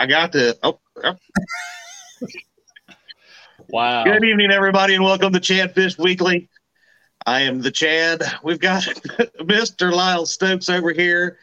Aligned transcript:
I 0.00 0.06
got 0.06 0.32
the. 0.32 0.58
Oh, 0.62 0.80
oh. 1.04 1.14
Wow. 3.68 4.02
Good 4.02 4.24
evening, 4.24 4.50
everybody, 4.50 4.94
and 4.94 5.04
welcome 5.04 5.32
to 5.34 5.38
Chad 5.38 5.74
Fish 5.74 5.96
Weekly. 5.98 6.48
I 7.26 7.42
am 7.42 7.60
the 7.60 7.70
Chad. 7.70 8.22
We've 8.42 8.58
got 8.58 8.82
Mr. 9.42 9.92
Lyle 9.92 10.24
Stokes 10.26 10.68
over 10.70 10.90
here. 10.92 11.36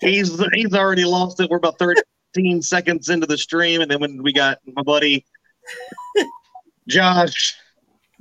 He's 0.00 0.42
he's 0.52 0.74
already 0.74 1.04
lost 1.04 1.40
it. 1.40 1.48
We're 1.48 1.56
about 1.58 1.78
13 1.78 2.60
seconds 2.62 3.08
into 3.08 3.26
the 3.28 3.38
stream, 3.38 3.80
and 3.80 3.88
then 3.90 4.00
when 4.00 4.22
we 4.22 4.32
got 4.32 4.58
my 4.66 4.82
buddy 4.82 5.24
Josh 6.88 7.56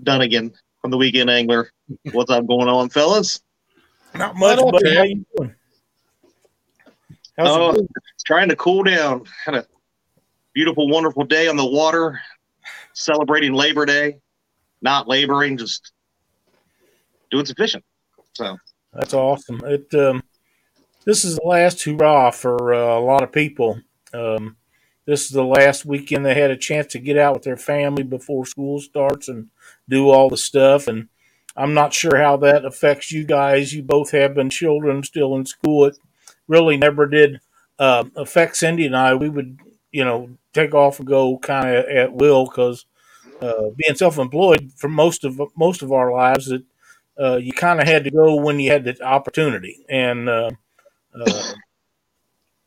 Dunnigan 0.04 0.54
from 0.82 0.92
the 0.92 0.98
Weekend 0.98 1.32
Angler. 1.32 1.70
What's 2.14 2.30
up 2.32 2.46
going 2.48 2.70
on, 2.70 2.90
fellas? 2.90 3.42
Not 4.14 4.36
much, 4.38 4.60
Hello, 4.60 4.72
buddy. 4.72 4.86
Chad. 4.86 4.98
How 4.98 5.04
you 5.04 5.26
doing? 5.36 5.56
How's 7.38 7.48
it 7.48 7.60
Oh, 7.60 7.72
going? 7.74 7.88
trying 8.26 8.50
to 8.50 8.56
cool 8.56 8.84
down. 8.84 9.24
Had 9.44 9.56
a 9.56 9.66
beautiful, 10.60 10.90
wonderful 10.90 11.24
day 11.24 11.48
on 11.48 11.56
the 11.56 11.66
water, 11.66 12.20
celebrating 12.92 13.54
Labor 13.54 13.86
Day. 13.86 14.18
Not 14.82 15.08
laboring, 15.08 15.56
just 15.56 15.94
doing 17.32 17.46
some 17.46 17.56
fishing. 17.56 17.82
So 18.34 18.58
That's 18.92 19.14
awesome. 19.14 19.62
It 19.64 19.94
um, 19.94 20.22
this 21.06 21.24
is 21.24 21.38
the 21.38 21.48
last 21.48 21.82
hurrah 21.82 22.32
for 22.32 22.74
uh, 22.74 23.00
a 23.00 23.00
lot 23.00 23.24
of 23.24 23.32
people. 23.32 23.80
Um, 24.14 24.58
this 25.06 25.24
is 25.24 25.30
the 25.30 25.46
last 25.46 25.86
weekend 25.86 26.26
they 26.26 26.34
had 26.36 26.52
a 26.52 26.58
chance 26.58 26.88
to 26.88 27.00
get 27.00 27.18
out 27.18 27.36
with 27.36 27.44
their 27.44 27.56
family 27.56 28.04
before 28.04 28.46
school 28.46 28.82
starts 28.82 29.30
and 29.30 29.48
do 29.88 30.10
all 30.10 30.30
the 30.30 30.36
stuff. 30.36 30.90
And 30.90 31.08
I'm 31.56 31.74
not 31.74 31.94
sure 31.94 32.18
how 32.18 32.36
that 32.36 32.66
affects 32.66 33.14
you 33.14 33.24
guys. 33.24 33.72
You 33.72 33.82
both 33.82 34.12
have 34.12 34.36
been 34.36 34.50
children 34.50 35.04
still 35.04 35.38
in 35.38 35.46
school. 35.46 35.86
It 35.86 35.98
really 36.50 36.76
never 36.76 37.06
did 37.06 37.40
uh, 37.80 38.04
affect 38.18 38.58
Cindy 38.58 38.86
and 38.86 38.98
I. 38.98 39.14
We 39.14 39.30
would, 39.30 39.58
you 39.94 40.04
know, 40.04 40.38
take 40.54 40.74
off 40.74 41.00
and 41.00 41.08
go 41.08 41.38
kind 41.38 41.70
of 41.70 41.86
at 41.86 42.14
will 42.14 42.46
because 42.46 42.86
uh, 43.42 43.70
being 43.76 43.96
self-employed 43.96 44.72
for 44.76 44.90
most 44.90 45.24
of 45.24 45.40
most 45.56 45.82
of 45.82 45.92
our 45.92 46.12
lives, 46.12 46.48
that 46.48 46.64
uh, 47.20 47.38
you 47.38 47.52
kind 47.52 47.80
of 47.82 47.88
had 47.88 48.04
to 48.04 48.12
go 48.12 48.36
when 48.36 48.60
you 48.60 48.72
had 48.72 48.84
the 48.84 49.02
opportunity, 49.04 49.86
and 49.90 50.28
uh, 50.28 50.52
uh, 51.14 51.54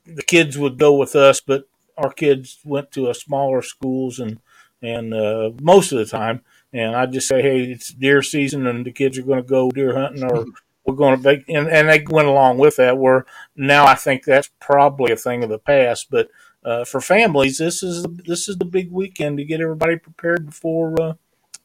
the 0.07 0.23
kids 0.23 0.59
would 0.59 0.79
go 0.79 0.95
with 0.95 1.15
us, 1.15 1.41
but 1.41 1.69
our 1.97 2.13
kids 2.13 2.59
went 2.65 2.91
to 2.93 3.09
a 3.09 3.15
smaller 3.15 3.63
schools 3.63 4.19
and 4.19 4.41
and 4.81 5.15
uh, 5.15 5.51
most 5.61 5.93
of 5.93 5.99
the 5.99 6.05
time, 6.05 6.43
and 6.73 6.97
I 6.97 7.07
just 7.07 7.29
say, 7.29 7.41
hey, 7.41 7.63
it's 7.63 7.93
deer 7.93 8.21
season, 8.21 8.67
and 8.67 8.85
the 8.85 8.91
kids 8.91 9.17
are 9.17 9.23
going 9.23 9.43
to 9.43 9.49
go 9.49 9.71
deer 9.71 9.95
hunting, 9.95 10.25
or 10.25 10.45
we're 10.85 10.97
going 10.97 11.23
to 11.23 11.43
and, 11.49 11.69
and 11.69 11.89
they 11.89 12.05
went 12.09 12.27
along 12.27 12.59
with 12.59 12.77
that. 12.77 12.99
Where 12.99 13.25
now 13.55 13.87
I 13.87 13.95
think 13.95 14.25
that's 14.25 14.51
probably 14.61 15.13
a 15.13 15.17
thing 15.17 15.45
of 15.45 15.51
the 15.51 15.59
past, 15.59 16.09
but 16.11 16.29
uh, 16.65 16.85
for 16.85 17.01
families, 17.01 17.59
this 17.59 17.83
is 17.83 18.05
this 18.25 18.49
is 18.49 18.57
the 18.57 18.65
big 18.65 18.91
weekend 18.91 19.39
to 19.39 19.45
get 19.45 19.61
everybody 19.61 19.97
prepared 19.97 20.47
before 20.47 21.01
uh, 21.01 21.15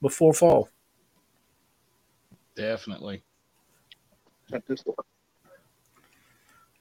before 0.02 0.34
fall. 0.34 0.70
Definitely. 2.56 3.24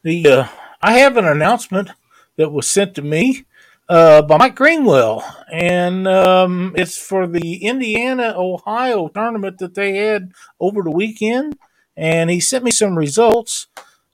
The 0.03 0.29
uh, 0.29 0.49
I 0.81 0.99
have 0.99 1.17
an 1.17 1.27
announcement 1.27 1.91
that 2.37 2.53
was 2.53 2.71
sent 2.71 2.95
to 2.95 3.03
me 3.03 3.45
uh, 3.89 4.23
by 4.23 4.39
Mike 4.39 4.57
Greenwell, 4.57 5.23
and 5.53 6.09
um, 6.09 6.73
it's 6.77 6.97
for 6.97 7.27
the 7.27 7.57
Indiana 7.57 8.35
Ohio 8.37 9.09
tournament 9.09 9.59
that 9.59 9.75
they 9.75 9.97
had 9.97 10.33
over 10.61 10.83
the 10.83 10.91
weekend. 10.91 11.59
And 11.99 12.29
he 12.29 12.41
sent 12.41 12.63
me 12.63 12.71
some 12.71 12.99
results. 12.99 13.69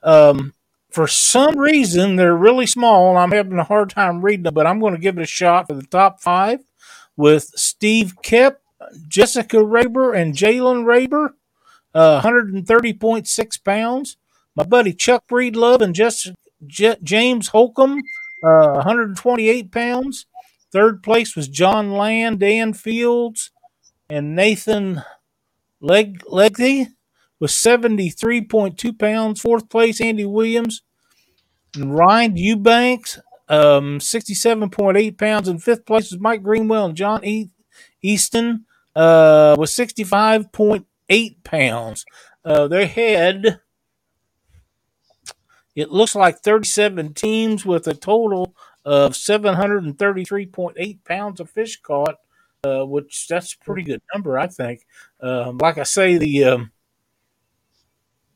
Um, 0.04 0.54
for 0.92 1.06
some 1.06 1.58
reason, 1.58 2.16
they're 2.16 2.36
really 2.36 2.66
small, 2.66 3.10
and 3.10 3.18
I'm 3.18 3.32
having 3.32 3.58
a 3.58 3.64
hard 3.64 3.90
time 3.90 4.22
reading 4.22 4.44
them. 4.44 4.54
But 4.54 4.66
I'm 4.66 4.80
going 4.80 4.94
to 4.94 5.00
give 5.00 5.18
it 5.18 5.22
a 5.22 5.26
shot 5.26 5.68
for 5.68 5.74
the 5.74 5.86
top 5.86 6.20
five 6.20 6.60
with 7.16 7.44
Steve 7.56 8.14
Kep, 8.22 8.60
Jessica 9.08 9.58
Raber, 9.58 10.16
and 10.16 10.34
Jalen 10.34 10.84
Raber, 10.84 11.30
uh, 11.94 12.20
130.6 12.22 13.64
pounds 13.64 14.16
my 14.54 14.64
buddy 14.64 14.92
Chuck 14.92 15.24
Breedlove 15.28 15.80
and 15.80 15.94
Jess, 15.94 16.28
J- 16.66 16.96
James 17.02 17.48
Holcomb, 17.48 17.98
uh, 18.44 18.74
128 18.74 19.72
pounds. 19.72 20.26
Third 20.70 21.02
place 21.02 21.36
was 21.36 21.48
John 21.48 21.92
Land, 21.92 22.40
Dan 22.40 22.72
Fields, 22.72 23.50
and 24.08 24.34
Nathan 24.34 25.02
Leg 25.80 26.22
with 27.42 27.50
73.2 27.50 28.96
pounds. 28.96 29.40
Fourth 29.40 29.68
place, 29.68 30.00
Andy 30.00 30.24
Williams. 30.24 30.82
And 31.74 31.92
Ryan 31.92 32.36
Eubanks, 32.36 33.18
um, 33.48 33.98
67.8 33.98 35.18
pounds. 35.18 35.48
And 35.48 35.60
fifth 35.60 35.84
place 35.84 36.12
was 36.12 36.20
Mike 36.20 36.44
Greenwell 36.44 36.84
and 36.84 36.94
John 36.94 37.24
e- 37.24 37.50
Easton 38.00 38.66
uh, 38.94 39.56
with 39.58 39.70
65.8 39.70 41.42
pounds. 41.42 42.04
Uh, 42.44 42.68
they 42.68 42.86
had 42.86 43.58
it 45.74 45.90
looks 45.90 46.14
like 46.14 46.38
37 46.38 47.12
teams 47.14 47.66
with 47.66 47.88
a 47.88 47.94
total 47.94 48.54
of 48.84 49.14
733.8 49.14 51.04
pounds 51.04 51.40
of 51.40 51.50
fish 51.50 51.80
caught, 51.80 52.18
uh, 52.62 52.86
which 52.86 53.26
that's 53.26 53.54
a 53.54 53.64
pretty 53.64 53.82
good 53.82 54.02
number, 54.14 54.38
I 54.38 54.46
think. 54.46 54.86
Um, 55.20 55.58
like 55.58 55.78
I 55.78 55.82
say, 55.82 56.18
the 56.18 56.44
um, 56.44 56.72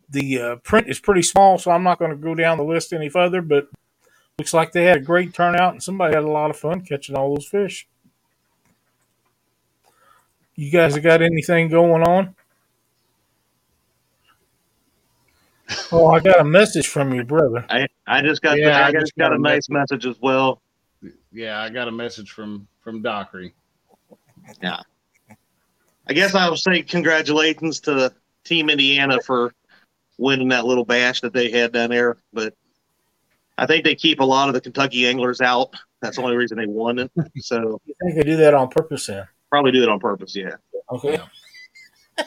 the 0.09 0.41
uh, 0.41 0.56
print 0.56 0.89
is 0.89 1.00
pretty 1.00 1.22
small, 1.22 1.59
so 1.59 1.71
I'm 1.71 1.83
not 1.83 1.99
going 1.99 2.11
to 2.11 2.17
go 2.17 2.34
down 2.34 2.59
the 2.59 2.65
list 2.65 2.93
any 2.93 3.09
further. 3.09 3.43
But 3.43 3.69
looks 4.39 4.55
like 4.55 4.72
they 4.72 4.84
had 4.84 4.99
a 4.99 5.00
great 5.00 5.34
turnout, 5.34 5.72
and 5.72 5.83
somebody 5.83 6.15
had 6.15 6.25
a 6.25 6.31
lot 6.31 6.50
of 6.50 6.56
fun 6.56 6.83
catching 6.83 7.17
all 7.17 7.34
those 7.34 7.47
fish. 7.47 7.87
You 10.55 10.71
guys 10.71 10.95
have 10.95 11.05
got 11.05 11.21
anything 11.21 11.69
going 11.69 12.03
on? 12.03 12.34
Oh, 15.93 16.06
I 16.06 16.21
got 16.21 16.41
a 16.41 16.45
message 16.45 16.89
from 16.89 17.12
your 17.12 17.25
brother. 17.25 17.66
I, 17.69 17.87
I 18.06 18.22
just 18.22 18.41
got 18.41 18.59
Yeah, 18.59 18.78
I, 18.78 18.89
I 18.89 18.93
just 18.93 19.06
just 19.06 19.16
got 19.16 19.31
got 19.31 19.33
a 19.33 19.37
a 19.37 19.39
nice 19.39 19.69
message 19.69 20.06
as 20.06 20.16
well. 20.21 20.62
Yeah, 21.33 21.61
I 21.61 21.69
got 21.69 21.89
a 21.89 21.93
message 21.93 22.31
from 22.31 22.66
from 22.81 23.03
Dockery. 23.03 23.55
Yeah. 24.62 24.81
I 26.09 26.12
guess 26.12 26.34
I 26.34 26.49
will 26.49 26.56
say 26.56 26.83
congratulations 26.83 27.81
to 27.81 27.95
the 27.95 28.15
Team 28.45 28.71
Indiana 28.71 29.19
for 29.21 29.53
winning 30.19 30.49
that 30.49 30.65
little 30.65 30.84
bash 30.84 31.21
that 31.21 31.32
they 31.32 31.50
had 31.50 31.72
down 31.72 31.91
there. 31.91 32.16
But 32.32 32.54
I 33.59 33.66
think 33.66 33.84
they 33.84 33.94
keep 33.94 34.21
a 34.21 34.25
lot 34.25 34.49
of 34.49 34.54
the 34.54 34.60
Kentucky 34.60 35.06
anglers 35.06 35.41
out. 35.41 35.75
That's 36.03 36.16
the 36.16 36.22
only 36.22 36.37
reason 36.37 36.59
they 36.59 36.66
won 36.66 36.99
it. 36.99 37.10
So 37.41 37.81
You 37.84 37.94
think 38.03 38.16
they 38.16 38.22
do 38.22 38.37
that 38.38 38.54
on 38.54 38.69
purpose 38.69 39.06
then? 39.06 39.27
probably 39.50 39.72
do 39.72 39.82
it 39.82 39.88
on 39.88 40.00
purpose. 40.00 40.34
Yeah. 40.34 40.56
Okay. 40.91 41.19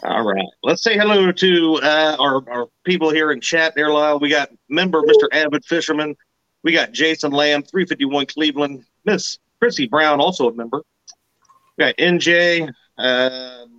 All 0.04 0.24
right. 0.24 0.46
Let's 0.64 0.84
say 0.84 0.98
hello 0.98 1.32
to 1.32 1.80
uh, 1.84 2.16
our, 2.20 2.50
our 2.50 2.68
people 2.84 3.10
here 3.12 3.32
in 3.32 3.42
chat 3.42 3.74
there, 3.76 3.90
Lyle. 3.90 4.20
We 4.20 4.30
got 4.30 4.50
member 4.70 5.02
Mr. 5.02 5.28
Avid 5.32 5.66
Fisherman. 5.66 6.16
We 6.64 6.72
got 6.72 6.92
Jason 6.92 7.32
Lamb, 7.32 7.64
351 7.64 8.28
Cleveland. 8.28 8.86
Miss 9.06 9.38
Chrissy 9.60 9.88
Brown, 9.88 10.20
also 10.20 10.50
a 10.50 10.54
member. 10.54 10.82
We 11.78 11.86
got 11.86 11.98
NJ. 11.98 12.72
Um, 12.98 13.79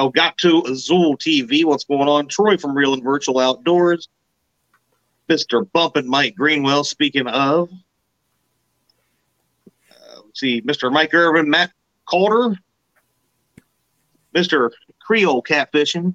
Elgato 0.00 0.66
Azul 0.66 1.16
TV. 1.18 1.64
What's 1.64 1.84
going 1.84 2.08
on? 2.08 2.26
Troy 2.26 2.56
from 2.56 2.74
Real 2.74 2.94
and 2.94 3.02
Virtual 3.02 3.38
Outdoors. 3.38 4.08
Mr. 5.28 5.70
Bump 5.72 5.96
and 5.96 6.08
Mike 6.08 6.34
Greenwell, 6.34 6.84
speaking 6.84 7.26
of. 7.26 7.70
Uh, 9.90 10.20
let's 10.24 10.40
see, 10.40 10.62
Mr. 10.62 10.90
Mike 10.90 11.12
Irvin, 11.12 11.48
Matt 11.50 11.70
Calder, 12.06 12.56
Mr. 14.34 14.70
Creole 14.98 15.42
Catfishing. 15.42 16.14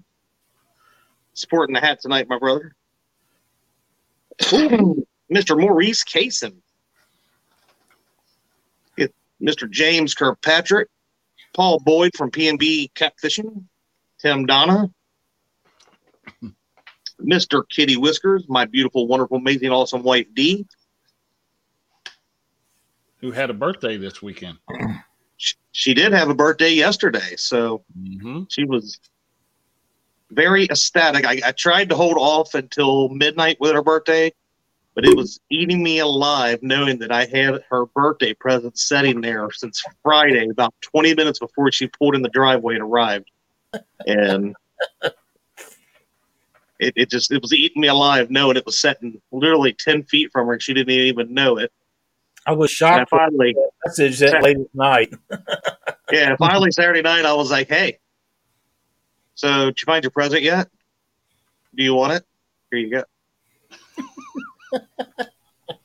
Sporting 1.34 1.76
the 1.76 1.82
hat 1.82 2.00
tonight, 2.02 2.28
my 2.28 2.40
brother. 2.40 2.76
Mr. 4.42 5.60
Maurice. 5.60 6.04
It- 8.98 9.14
Mr. 9.42 9.70
James 9.70 10.16
Kirkpatrick. 10.16 10.90
Paul 11.54 11.80
Boyd 11.80 12.12
from 12.18 12.32
P&B 12.32 12.92
Catfishing. 12.96 13.64
Tim 14.26 14.48
Donna. 14.48 14.90
Mr. 17.22 17.62
Kitty 17.70 17.96
Whiskers, 17.96 18.46
my 18.50 18.66
beautiful, 18.66 19.08
wonderful, 19.08 19.38
amazing, 19.38 19.70
awesome 19.70 20.02
wife, 20.02 20.26
Dee. 20.34 20.66
Who 23.22 23.32
had 23.32 23.52
a 23.52 23.54
birthday 23.54 23.98
this 23.98 24.22
weekend? 24.24 24.58
Sh- 25.38 25.54
She 25.72 25.94
did 25.94 26.12
have 26.12 26.30
a 26.30 26.34
birthday 26.36 26.72
yesterday, 26.72 27.36
so 27.38 27.84
Mm-hmm. 27.98 28.44
she 28.50 28.66
was 28.66 29.00
very 30.32 30.66
ecstatic. 30.66 31.24
I, 31.24 31.40
I 31.46 31.52
tried 31.52 31.90
to 31.90 31.96
hold 31.96 32.18
off 32.18 32.56
until 32.56 33.10
midnight 33.10 33.58
with 33.60 33.74
her 33.74 33.84
birthday, 33.84 34.34
but 34.96 35.06
it 35.06 35.16
was 35.16 35.40
eating 35.52 35.84
me 35.84 36.00
alive 36.00 36.60
knowing 36.64 36.98
that 37.00 37.12
I 37.12 37.26
had 37.26 37.62
her 37.70 37.86
birthday 37.86 38.34
present 38.34 38.78
sitting 38.78 39.22
there 39.22 39.50
since 39.52 39.84
Friday, 40.02 40.50
about 40.50 40.74
20 40.82 41.14
minutes 41.14 41.38
before 41.40 41.72
she 41.72 41.88
pulled 41.88 42.16
in 42.16 42.24
the 42.24 42.30
driveway 42.30 42.74
and 42.74 42.84
arrived. 42.84 43.30
And 44.08 44.56
it, 46.80 46.94
it 46.96 47.10
just 47.10 47.32
it 47.32 47.42
was 47.42 47.54
eating 47.54 47.82
me 47.82 47.88
alive 47.88 48.30
knowing 48.30 48.58
it 48.58 48.66
was 48.66 48.80
sitting 48.80 49.22
literally 49.32 49.74
10 49.74 50.04
feet 50.04 50.32
from 50.32 50.48
her 50.48 50.54
and 50.54 50.62
she 50.62 50.74
didn't 50.74 50.92
even 50.92 51.34
know 51.34 51.58
it. 51.58 51.72
I 52.46 52.52
was 52.52 52.80
And 52.82 52.90
I 52.90 52.98
shocked 52.98 53.10
finally, 53.10 53.56
message 53.86 54.20
that 54.20 54.44
late 54.44 54.58
at 54.58 54.76
night. 54.76 55.14
yeah, 56.12 56.36
finally 56.38 56.70
Saturday 56.72 57.02
night, 57.02 57.26
I 57.26 57.34
was 57.34 57.50
like, 57.50 57.68
"Hey, 57.68 57.98
so 59.34 59.66
did 59.66 59.82
you 59.82 59.86
find 59.86 60.04
your 60.04 60.12
present 60.12 60.44
yet? 60.44 60.70
Do 61.74 61.84
you 61.84 61.96
want 61.96 62.14
it? 62.14 62.24
Here 62.70 62.80
you 62.80 62.92
go." 62.92 63.04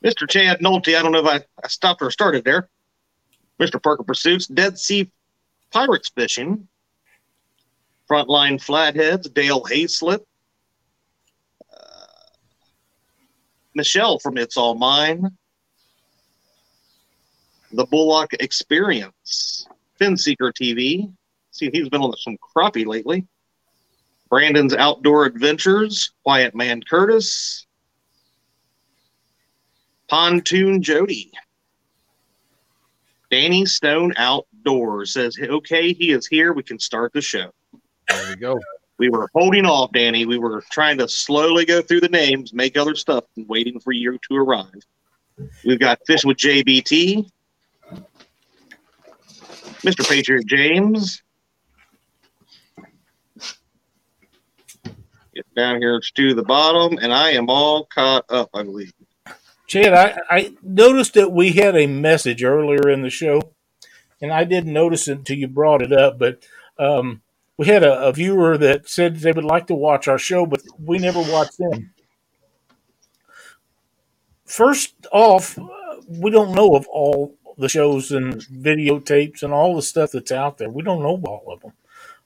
Mr. 0.05 0.29
Chad 0.29 0.59
Nolte, 0.59 0.95
I 0.95 1.01
don't 1.01 1.11
know 1.11 1.25
if 1.25 1.25
I, 1.25 1.43
I 1.63 1.67
stopped 1.67 2.03
or 2.03 2.11
started 2.11 2.43
there. 2.43 2.69
Mr. 3.59 3.81
Parker 3.81 4.03
Pursuits, 4.03 4.47
Dead 4.47 4.77
Sea 4.77 5.11
Pirates 5.71 6.09
Fishing, 6.09 6.67
Frontline 8.11 8.61
Flatheads, 8.61 9.29
Dale 9.29 9.61
Hayslip, 9.61 10.19
uh, 11.71 12.05
Michelle 13.73 14.19
from 14.19 14.37
It's 14.37 14.57
All 14.57 14.75
Mine, 14.75 15.29
The 17.71 17.85
Bullock 17.85 18.33
Experience, 18.33 19.65
Finseeker 19.97 20.51
TV. 20.51 21.09
See, 21.51 21.69
he's 21.71 21.87
been 21.87 22.01
on 22.01 22.13
some 22.17 22.37
crappie 22.37 22.85
lately. 22.85 23.25
Brandon's 24.29 24.73
Outdoor 24.73 25.23
Adventures, 25.23 26.11
Quiet 26.23 26.53
Man 26.53 26.81
Curtis, 26.83 27.65
Pontoon 30.09 30.81
Jody. 30.81 31.31
Danny 33.29 33.65
Stone 33.65 34.15
Outdoors 34.17 35.13
says, 35.13 35.37
okay, 35.41 35.93
he 35.93 36.11
is 36.11 36.27
here. 36.27 36.51
We 36.51 36.63
can 36.63 36.77
start 36.77 37.13
the 37.13 37.21
show. 37.21 37.53
There 38.11 38.29
we 38.29 38.35
go. 38.35 38.59
We 38.97 39.09
were 39.09 39.29
holding 39.33 39.65
off, 39.65 39.91
Danny. 39.93 40.25
We 40.25 40.37
were 40.37 40.63
trying 40.69 40.97
to 40.99 41.07
slowly 41.07 41.65
go 41.65 41.81
through 41.81 42.01
the 42.01 42.09
names, 42.09 42.53
make 42.53 42.77
other 42.77 42.93
stuff, 42.93 43.23
and 43.35 43.47
waiting 43.49 43.79
for 43.79 43.91
you 43.91 44.19
to 44.29 44.35
arrive. 44.35 44.85
We've 45.65 45.79
got 45.79 45.99
Fish 46.05 46.23
with 46.23 46.37
JBT, 46.37 47.27
Mr. 49.81 50.07
Patriot 50.07 50.45
James. 50.45 51.23
Get 55.33 55.55
down 55.55 55.81
here 55.81 55.99
to 56.15 56.33
the 56.35 56.43
bottom, 56.43 56.99
and 57.01 57.13
I 57.13 57.31
am 57.31 57.49
all 57.49 57.85
caught 57.85 58.25
up, 58.29 58.49
I 58.53 58.63
believe. 58.63 58.93
Chad, 59.65 59.93
I, 59.93 60.19
I 60.29 60.53
noticed 60.61 61.13
that 61.13 61.31
we 61.31 61.53
had 61.53 61.75
a 61.75 61.87
message 61.87 62.43
earlier 62.43 62.89
in 62.89 63.01
the 63.01 63.09
show, 63.09 63.53
and 64.21 64.31
I 64.31 64.43
didn't 64.43 64.73
notice 64.73 65.07
it 65.07 65.19
until 65.19 65.37
you 65.37 65.47
brought 65.47 65.81
it 65.81 65.93
up. 65.93 66.19
But 66.19 66.43
um, 66.77 67.21
we 67.57 67.67
had 67.67 67.83
a, 67.83 68.07
a 68.07 68.13
viewer 68.13 68.57
that 68.57 68.89
said 68.89 69.17
they 69.17 69.31
would 69.31 69.43
like 69.43 69.67
to 69.67 69.75
watch 69.75 70.07
our 70.07 70.17
show, 70.17 70.45
but 70.45 70.61
we 70.79 70.97
never 70.97 71.21
watched 71.21 71.57
them. 71.57 71.93
First 74.45 74.95
off, 75.11 75.57
we 76.07 76.31
don't 76.31 76.55
know 76.55 76.75
of 76.75 76.87
all 76.87 77.35
the 77.57 77.69
shows 77.69 78.11
and 78.11 78.35
videotapes 78.35 79.43
and 79.43 79.53
all 79.53 79.75
the 79.75 79.81
stuff 79.81 80.11
that's 80.11 80.31
out 80.31 80.57
there. 80.57 80.69
We 80.69 80.83
don't 80.83 81.03
know 81.03 81.21
all 81.25 81.53
of 81.53 81.61
them. 81.61 81.73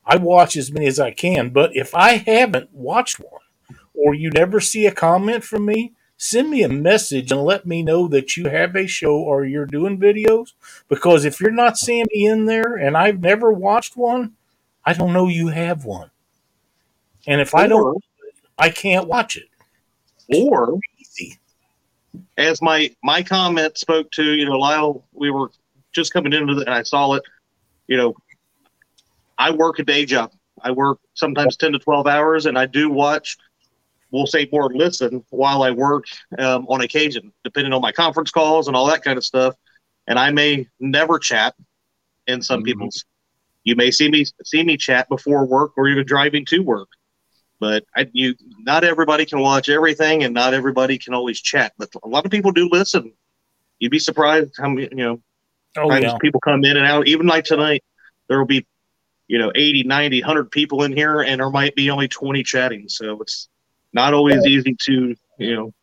I 0.06 0.18
watch 0.18 0.56
as 0.56 0.72
many 0.72 0.88
as 0.88 1.00
I 1.00 1.12
can, 1.12 1.50
but 1.50 1.76
if 1.76 1.94
I 1.96 2.18
haven't 2.18 2.74
watched 2.74 3.20
one, 3.20 3.42
or 3.94 4.14
you 4.14 4.30
never 4.30 4.60
see 4.60 4.86
a 4.86 4.92
comment 4.92 5.44
from 5.44 5.66
me, 5.66 5.94
send 6.18 6.50
me 6.50 6.64
a 6.64 6.70
message 6.70 7.32
and 7.32 7.44
let 7.44 7.66
me 7.66 7.82
know 7.82 8.08
that 8.08 8.38
you 8.38 8.50
have 8.50 8.76
a 8.76 8.88
show 8.88 9.16
or 9.16 9.46
you're 9.46 9.66
doing 9.66 10.00
videos. 10.00 10.54
Because 10.88 11.26
if 11.26 11.40
you're 11.40 11.52
not 11.52 11.78
seeing 11.78 12.06
me 12.14 12.26
in 12.26 12.46
there 12.46 12.76
and 12.76 12.96
I've 12.96 13.20
never 13.20 13.52
watched 13.52 13.98
one, 13.98 14.34
I 14.86 14.94
don't 14.94 15.14
know 15.14 15.28
you 15.28 15.48
have 15.48 15.86
one. 15.86 16.12
And 17.28 17.42
if 17.42 17.56
I 17.56 17.68
don't, 17.68 17.98
I 18.58 18.70
can't 18.70 19.08
watch 19.08 19.36
it. 19.38 19.48
Or 20.34 20.80
Easy. 21.00 21.40
as 22.38 22.62
my 22.62 22.94
my 23.04 23.24
comment 23.24 23.78
spoke 23.78 24.10
to, 24.12 24.24
you 24.24 24.46
know, 24.46 24.58
Lyle, 24.58 25.06
we 25.14 25.32
were 25.32 25.52
just 25.94 26.14
coming 26.14 26.34
into 26.34 26.56
the, 26.56 26.62
and 26.62 26.74
I 26.74 26.84
saw 26.84 27.14
it. 27.14 27.24
You 27.88 27.98
know, 27.98 28.16
I 29.38 29.52
work 29.52 29.80
a 29.80 29.84
day 29.84 30.06
job. 30.06 30.32
I 30.62 30.72
work 30.72 31.00
sometimes 31.14 31.58
ten 31.58 31.74
to 31.74 31.80
twelve 31.80 32.08
hours, 32.08 32.46
and 32.46 32.58
I 32.58 32.66
do 32.66 32.90
watch. 32.90 33.38
We'll 34.12 34.28
say 34.28 34.48
more 34.52 34.70
listen 34.74 35.24
while 35.30 35.62
I 35.64 35.72
work 35.72 36.06
um, 36.40 36.66
on 36.70 36.82
occasion, 36.82 37.34
depending 37.44 37.74
on 37.74 37.82
my 37.82 37.92
conference 37.92 38.32
calls 38.32 38.68
and 38.68 38.76
all 38.76 38.86
that 38.88 39.04
kind 39.04 39.18
of 39.18 39.26
stuff. 39.26 39.56
And 40.08 40.18
I 40.18 40.32
may 40.32 40.68
never 40.80 41.20
chat 41.20 41.56
in 42.28 42.42
some 42.42 42.62
Mhm. 42.62 42.66
people's. 42.66 43.04
You 43.66 43.76
may 43.76 43.92
see 43.92 44.10
me 44.10 44.26
see 44.46 44.64
me 44.64 44.78
chat 44.78 45.10
before 45.10 45.46
work 45.46 45.74
or 45.76 45.90
even 45.90 46.06
driving 46.06 46.46
to 46.46 46.60
work. 46.60 46.88
But 47.60 47.84
I, 47.96 48.08
you, 48.14 48.36
not 48.60 48.84
everybody 48.84 49.26
can 49.26 49.40
watch 49.40 49.70
everything, 49.70 50.24
and 50.24 50.34
not 50.34 50.54
everybody 50.54 50.98
can 50.98 51.14
always 51.14 51.42
chat. 51.42 51.74
But 51.78 51.90
a 52.04 52.08
lot 52.08 52.26
of 52.26 52.32
people 52.32 52.52
do 52.52 52.70
listen. 52.72 53.12
You'd 53.80 53.92
be 53.92 54.00
surprised 54.00 54.54
how 54.58 54.70
many, 54.70 54.88
you 54.92 54.96
know, 54.96 55.22
Oh, 55.78 55.94
yeah. 55.94 56.18
people 56.22 56.40
come 56.40 56.64
in 56.64 56.78
and 56.78 56.86
out. 56.86 57.08
Even 57.08 57.28
like 57.28 57.44
tonight, 57.44 57.84
there 58.30 58.38
will 58.38 58.46
be, 58.46 58.66
you 59.28 59.38
know, 59.38 59.52
80, 59.54 59.84
90, 59.84 60.22
100 60.22 60.52
people 60.52 60.84
in 60.84 60.94
here, 60.94 61.22
and 61.22 61.42
there 61.42 61.50
might 61.50 61.76
be 61.76 61.90
only 61.90 62.08
20 62.08 62.44
chatting. 62.44 62.88
So 62.88 63.22
it's 63.22 63.50
not 63.92 64.14
always 64.14 64.46
easy 64.46 64.76
to, 64.86 65.16
you 65.38 65.56
know, 65.56 65.74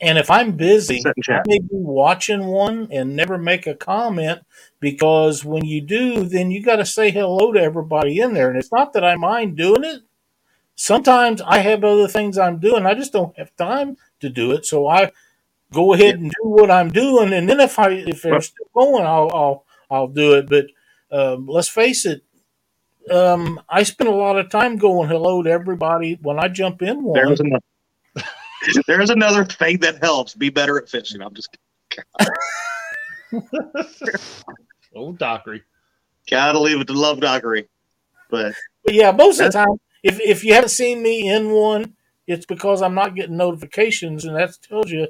And 0.00 0.18
if 0.18 0.30
I'm 0.30 0.52
busy, 0.52 1.12
I 1.32 1.40
may 1.46 1.58
be 1.58 1.68
watching 1.72 2.46
one 2.46 2.88
and 2.92 3.16
never 3.16 3.38
make 3.38 3.66
a 3.66 3.74
comment 3.74 4.40
because 4.78 5.44
when 5.44 5.64
you 5.64 5.80
do, 5.80 6.24
then 6.24 6.50
you 6.50 6.62
got 6.62 6.76
to 6.76 6.86
say 6.86 7.10
hello 7.10 7.52
to 7.52 7.60
everybody 7.60 8.18
in 8.20 8.34
there. 8.34 8.50
And 8.50 8.58
it's 8.58 8.72
not 8.72 8.92
that 8.92 9.04
I 9.04 9.16
mind 9.16 9.56
doing 9.56 9.84
it. 9.84 10.02
Sometimes 10.74 11.40
I 11.40 11.58
have 11.60 11.84
other 11.84 12.08
things 12.08 12.36
I'm 12.36 12.58
doing. 12.58 12.84
I 12.84 12.94
just 12.94 13.12
don't 13.12 13.36
have 13.38 13.56
time 13.56 13.96
to 14.20 14.28
do 14.28 14.52
it. 14.52 14.66
So 14.66 14.86
I 14.86 15.12
go 15.72 15.94
ahead 15.94 16.16
and 16.16 16.30
do 16.30 16.48
what 16.48 16.70
I'm 16.70 16.90
doing. 16.90 17.32
And 17.32 17.48
then 17.48 17.60
if 17.60 17.78
I 17.78 17.90
if 17.92 18.22
they're 18.22 18.40
still 18.42 18.66
going, 18.74 19.04
I'll 19.06 19.30
I'll 19.32 19.64
I'll 19.90 20.08
do 20.08 20.34
it. 20.34 20.48
But 20.48 20.66
um, 21.10 21.46
let's 21.46 21.68
face 21.68 22.04
it. 22.04 22.22
Um, 23.10 23.60
I 23.68 23.84
spend 23.84 24.08
a 24.10 24.14
lot 24.14 24.38
of 24.38 24.50
time 24.50 24.76
going 24.76 25.08
hello 25.08 25.42
to 25.42 25.50
everybody 25.50 26.18
when 26.20 26.38
I 26.38 26.48
jump 26.48 26.82
in 26.82 27.04
one. 27.04 27.38
There's 28.86 29.10
another. 29.10 29.44
Thing 29.44 29.78
that 29.80 30.02
helps. 30.02 30.34
Be 30.34 30.50
better 30.50 30.78
at 30.78 30.88
fishing. 30.88 31.20
I'm 31.22 31.34
just 31.34 31.56
Old 34.94 35.18
Dockery. 35.18 35.62
gotta 36.30 36.58
leave 36.58 36.80
it 36.80 36.86
to 36.86 36.92
love 36.92 37.20
dockery. 37.20 37.68
But 38.30 38.54
But 38.84 38.94
yeah, 38.94 39.12
most 39.12 39.40
of 39.40 39.46
the 39.46 39.52
time, 39.52 39.78
if 40.02 40.20
if 40.20 40.44
you 40.44 40.54
haven't 40.54 40.70
seen 40.70 41.02
me 41.02 41.28
in 41.28 41.50
one, 41.50 41.94
it's 42.26 42.46
because 42.46 42.82
I'm 42.82 42.94
not 42.94 43.14
getting 43.14 43.36
notifications, 43.36 44.24
and 44.24 44.36
that 44.36 44.56
tells 44.62 44.90
you 44.90 45.08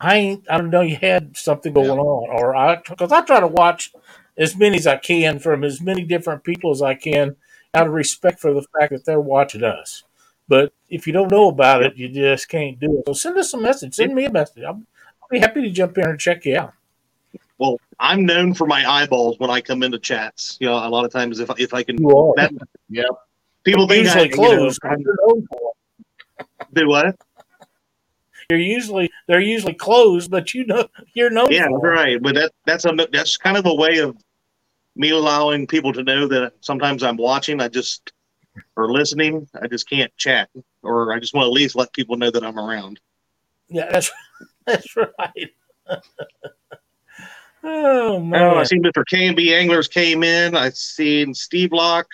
I 0.00 0.16
ain't. 0.16 0.44
I 0.50 0.58
don't 0.58 0.70
know 0.70 0.80
you 0.82 0.96
had 0.96 1.36
something 1.36 1.72
going 1.72 1.86
Yeah. 1.86 1.92
on, 1.94 2.28
or 2.30 2.54
I 2.56 2.76
because 2.76 3.12
I 3.12 3.22
try 3.22 3.40
to 3.40 3.46
watch 3.46 3.92
as 4.36 4.56
many 4.56 4.76
as 4.76 4.86
I 4.86 4.96
can 4.96 5.38
from 5.38 5.64
as 5.64 5.80
many 5.80 6.04
different 6.04 6.44
people 6.44 6.70
as 6.70 6.82
I 6.82 6.94
can, 6.94 7.36
out 7.74 7.86
of 7.86 7.92
respect 7.92 8.40
for 8.40 8.52
the 8.52 8.66
fact 8.78 8.92
that 8.92 9.04
they're 9.04 9.20
watching 9.20 9.62
us. 9.64 10.04
But 10.48 10.72
if 10.88 11.06
you 11.06 11.12
don't 11.12 11.30
know 11.30 11.48
about 11.48 11.82
it, 11.82 11.96
you 11.96 12.08
just 12.08 12.48
can't 12.48 12.78
do 12.78 12.98
it. 12.98 13.06
So 13.06 13.12
send 13.12 13.36
us 13.38 13.52
a 13.54 13.58
message. 13.58 13.94
Send 13.94 14.14
me 14.14 14.26
a 14.26 14.30
message. 14.32 14.62
I'll, 14.62 14.74
I'll 15.22 15.28
be 15.30 15.38
happy 15.40 15.62
to 15.62 15.70
jump 15.70 15.98
in 15.98 16.04
and 16.08 16.18
check 16.20 16.44
you 16.44 16.58
out. 16.58 16.72
well, 17.58 17.78
I'm 17.98 18.24
known 18.24 18.54
for 18.54 18.66
my 18.66 18.88
eyeballs 18.88 19.38
when 19.38 19.50
I 19.50 19.60
come 19.60 19.82
into 19.82 19.98
chats. 19.98 20.56
You 20.60 20.68
know, 20.68 20.74
a 20.74 20.88
lot 20.88 21.04
of 21.04 21.10
times 21.12 21.40
if 21.40 21.50
if 21.58 21.74
I 21.74 21.82
can, 21.82 21.98
You 22.00 22.10
are 22.10 22.34
that, 22.36 22.52
Yep. 22.90 23.06
people 23.64 23.88
think 23.88 24.04
usually 24.04 24.24
you 24.24 24.30
know, 24.30 24.36
closed. 24.36 24.80
I'm- 24.84 25.00
You're 25.00 25.16
known 25.26 25.46
for 25.48 25.72
it. 26.40 26.46
do 26.74 26.88
what? 26.88 27.16
You're 28.48 28.60
usually 28.60 29.10
they're 29.26 29.40
usually 29.40 29.74
closed, 29.74 30.30
but 30.30 30.54
you 30.54 30.64
know 30.64 30.86
you're 31.14 31.30
known 31.30 31.50
Yeah, 31.50 31.66
for 31.66 31.80
right. 31.80 32.22
But 32.22 32.36
that 32.36 32.52
that's 32.64 32.84
a 32.84 32.92
that's 33.10 33.36
kind 33.36 33.56
of 33.56 33.66
a 33.66 33.74
way 33.74 33.98
of 33.98 34.16
me 34.94 35.10
allowing 35.10 35.66
people 35.66 35.92
to 35.92 36.04
know 36.04 36.28
that 36.28 36.52
sometimes 36.60 37.02
I'm 37.02 37.16
watching. 37.16 37.60
I 37.60 37.66
just 37.66 38.12
or 38.76 38.90
listening. 38.90 39.48
I 39.60 39.66
just 39.66 39.88
can't 39.88 40.14
chat, 40.16 40.50
or 40.82 41.12
I 41.12 41.18
just 41.18 41.34
want 41.34 41.44
to 41.44 41.48
at 41.48 41.52
least 41.52 41.76
let 41.76 41.92
people 41.92 42.16
know 42.16 42.30
that 42.30 42.44
I'm 42.44 42.58
around. 42.58 43.00
Yeah, 43.68 43.88
that's 43.90 44.10
that's 44.66 44.96
right. 44.96 45.54
oh 45.88 46.00
Oh, 47.64 48.16
I 48.16 48.20
man, 48.20 48.66
seen 48.66 48.82
Mr. 48.82 49.04
K 49.06 49.26
and 49.26 49.36
B 49.36 49.54
Anglers 49.54 49.88
came 49.88 50.22
in. 50.22 50.56
I 50.56 50.70
seen 50.70 51.34
Steve 51.34 51.72
Lock. 51.72 52.06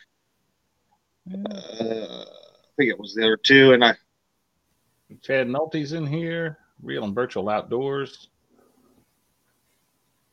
Uh, 1.30 1.54
I 1.54 2.74
think 2.76 2.90
it 2.90 2.98
was 2.98 3.14
there 3.14 3.36
too, 3.36 3.72
and 3.72 3.84
I 3.84 3.94
Chad 5.20 5.46
Nolte's 5.46 5.92
in 5.92 6.06
here. 6.06 6.58
Real 6.82 7.04
and 7.04 7.14
virtual 7.14 7.48
outdoors. 7.48 8.28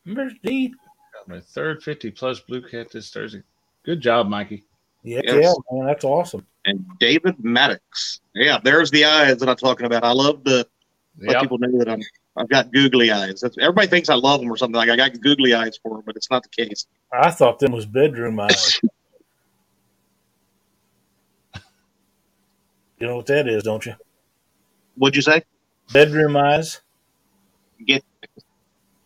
Remember 0.05 0.33
Steve? 0.43 0.71
Got 1.13 1.27
my 1.27 1.39
third 1.39 1.83
50 1.83 2.11
plus 2.11 2.39
blue 2.39 2.61
cat 2.61 2.91
this 2.91 3.11
Thursday. 3.11 3.43
Good 3.83 4.01
job, 4.01 4.27
Mikey. 4.27 4.63
Yeah, 5.03 5.21
Yes. 5.23 5.35
yeah, 5.35 5.53
man, 5.71 5.87
that's 5.87 6.03
awesome. 6.05 6.45
and 6.65 6.85
David 6.99 7.35
Maddox. 7.43 8.21
Yeah, 8.35 8.59
there's 8.63 8.91
the 8.91 9.05
eyes 9.05 9.37
that 9.39 9.49
I'm 9.49 9.55
talking 9.57 9.85
about. 9.85 10.03
I 10.03 10.11
love 10.11 10.43
to 10.45 10.67
let 11.25 11.37
Yep. 11.37 11.41
people 11.41 11.57
know 11.59 11.77
that 11.79 11.89
I'm 11.89 12.01
I've 12.37 12.49
got 12.49 12.71
googly 12.73 13.11
eyes. 13.11 13.41
That's, 13.41 13.57
everybody 13.59 13.87
thinks 13.87 14.09
I 14.09 14.15
love 14.15 14.39
them 14.41 14.51
or 14.51 14.57
something. 14.57 14.75
Like 14.77 14.89
I 14.89 14.95
got 14.95 15.19
googly 15.21 15.53
eyes 15.53 15.77
for 15.83 15.95
them, 15.97 16.03
but 16.05 16.15
it's 16.15 16.31
not 16.31 16.43
the 16.43 16.49
case. 16.65 16.87
I 17.13 17.31
thought 17.31 17.59
them 17.59 17.73
was 17.73 17.85
bedroom 17.85 18.39
eyes. 18.39 18.79
you 22.99 23.07
know 23.07 23.17
what 23.17 23.27
that 23.27 23.47
is, 23.47 23.63
don't 23.63 23.85
you? 23.85 23.95
What'd 24.95 25.15
you 25.15 25.21
say? 25.21 25.43
Bedroom 25.93 26.37
eyes. 26.37 26.81
Get. 27.85 28.03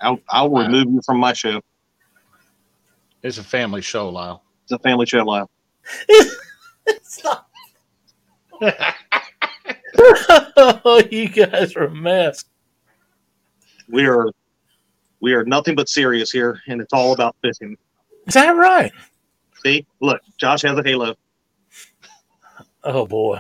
I'll, 0.01 0.19
I'll 0.29 0.49
Wow. 0.49 0.63
remove 0.65 0.87
you 0.89 1.01
from 1.05 1.19
my 1.19 1.33
show. 1.33 1.61
It's 3.23 3.37
a 3.37 3.43
family 3.43 3.81
show, 3.81 4.09
Lyle. 4.09 4.43
It's 4.65 4.73
a 4.73 4.79
family 4.79 5.05
show 5.05 5.23
live. 6.09 7.39
oh, 10.57 11.03
you 11.11 11.29
guys 11.29 11.75
are 11.75 11.85
a 11.85 11.91
mess. 11.91 12.45
We 13.89 14.05
are 14.05 14.31
we 15.19 15.33
are 15.33 15.45
nothing 15.45 15.75
but 15.75 15.89
serious 15.89 16.31
here, 16.31 16.59
and 16.67 16.81
it's 16.81 16.93
all 16.93 17.13
about 17.13 17.35
fishing. 17.41 17.77
Is 18.27 18.33
that 18.33 18.51
right? 18.51 18.91
See, 19.63 19.85
look, 20.01 20.21
Josh 20.37 20.63
has 20.63 20.77
a 20.77 20.83
halo. 20.83 21.15
Oh 22.83 23.05
boy. 23.05 23.39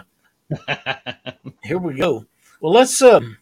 Here 1.63 1.77
we 1.77 1.95
go. 1.95 2.25
Well, 2.61 2.73
let's 2.73 3.01
um, 3.01 3.37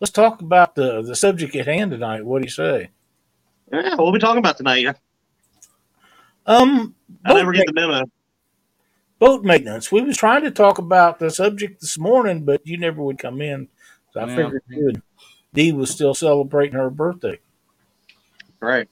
let's 0.00 0.10
talk 0.10 0.42
about 0.42 0.74
the 0.74 1.02
the 1.02 1.16
subject 1.16 1.56
at 1.56 1.66
hand 1.66 1.90
tonight. 1.90 2.24
What 2.24 2.42
do 2.42 2.46
you 2.46 2.50
say? 2.50 2.90
Yeah, 3.72 3.94
what 3.96 4.08
are 4.08 4.12
we 4.12 4.18
talking 4.18 4.38
about 4.38 4.56
tonight? 4.56 4.96
Um, 6.48 6.94
I 7.26 7.28
boat, 7.28 7.36
never 7.36 7.52
get 7.52 7.66
the 7.66 7.72
memo. 7.74 8.04
boat 9.18 9.44
maintenance. 9.44 9.92
We 9.92 10.00
was 10.00 10.16
trying 10.16 10.42
to 10.44 10.50
talk 10.50 10.78
about 10.78 11.18
the 11.18 11.30
subject 11.30 11.82
this 11.82 11.98
morning, 11.98 12.44
but 12.46 12.66
you 12.66 12.78
never 12.78 13.02
would 13.02 13.18
come 13.18 13.42
in, 13.42 13.68
so 14.12 14.20
I 14.20 14.26
Yeah. 14.26 14.34
figured 14.36 14.62
good. 14.74 15.02
Dee 15.52 15.72
was 15.72 15.90
still 15.90 16.14
celebrating 16.14 16.74
her 16.74 16.88
birthday. 16.88 17.38
Right, 18.60 18.88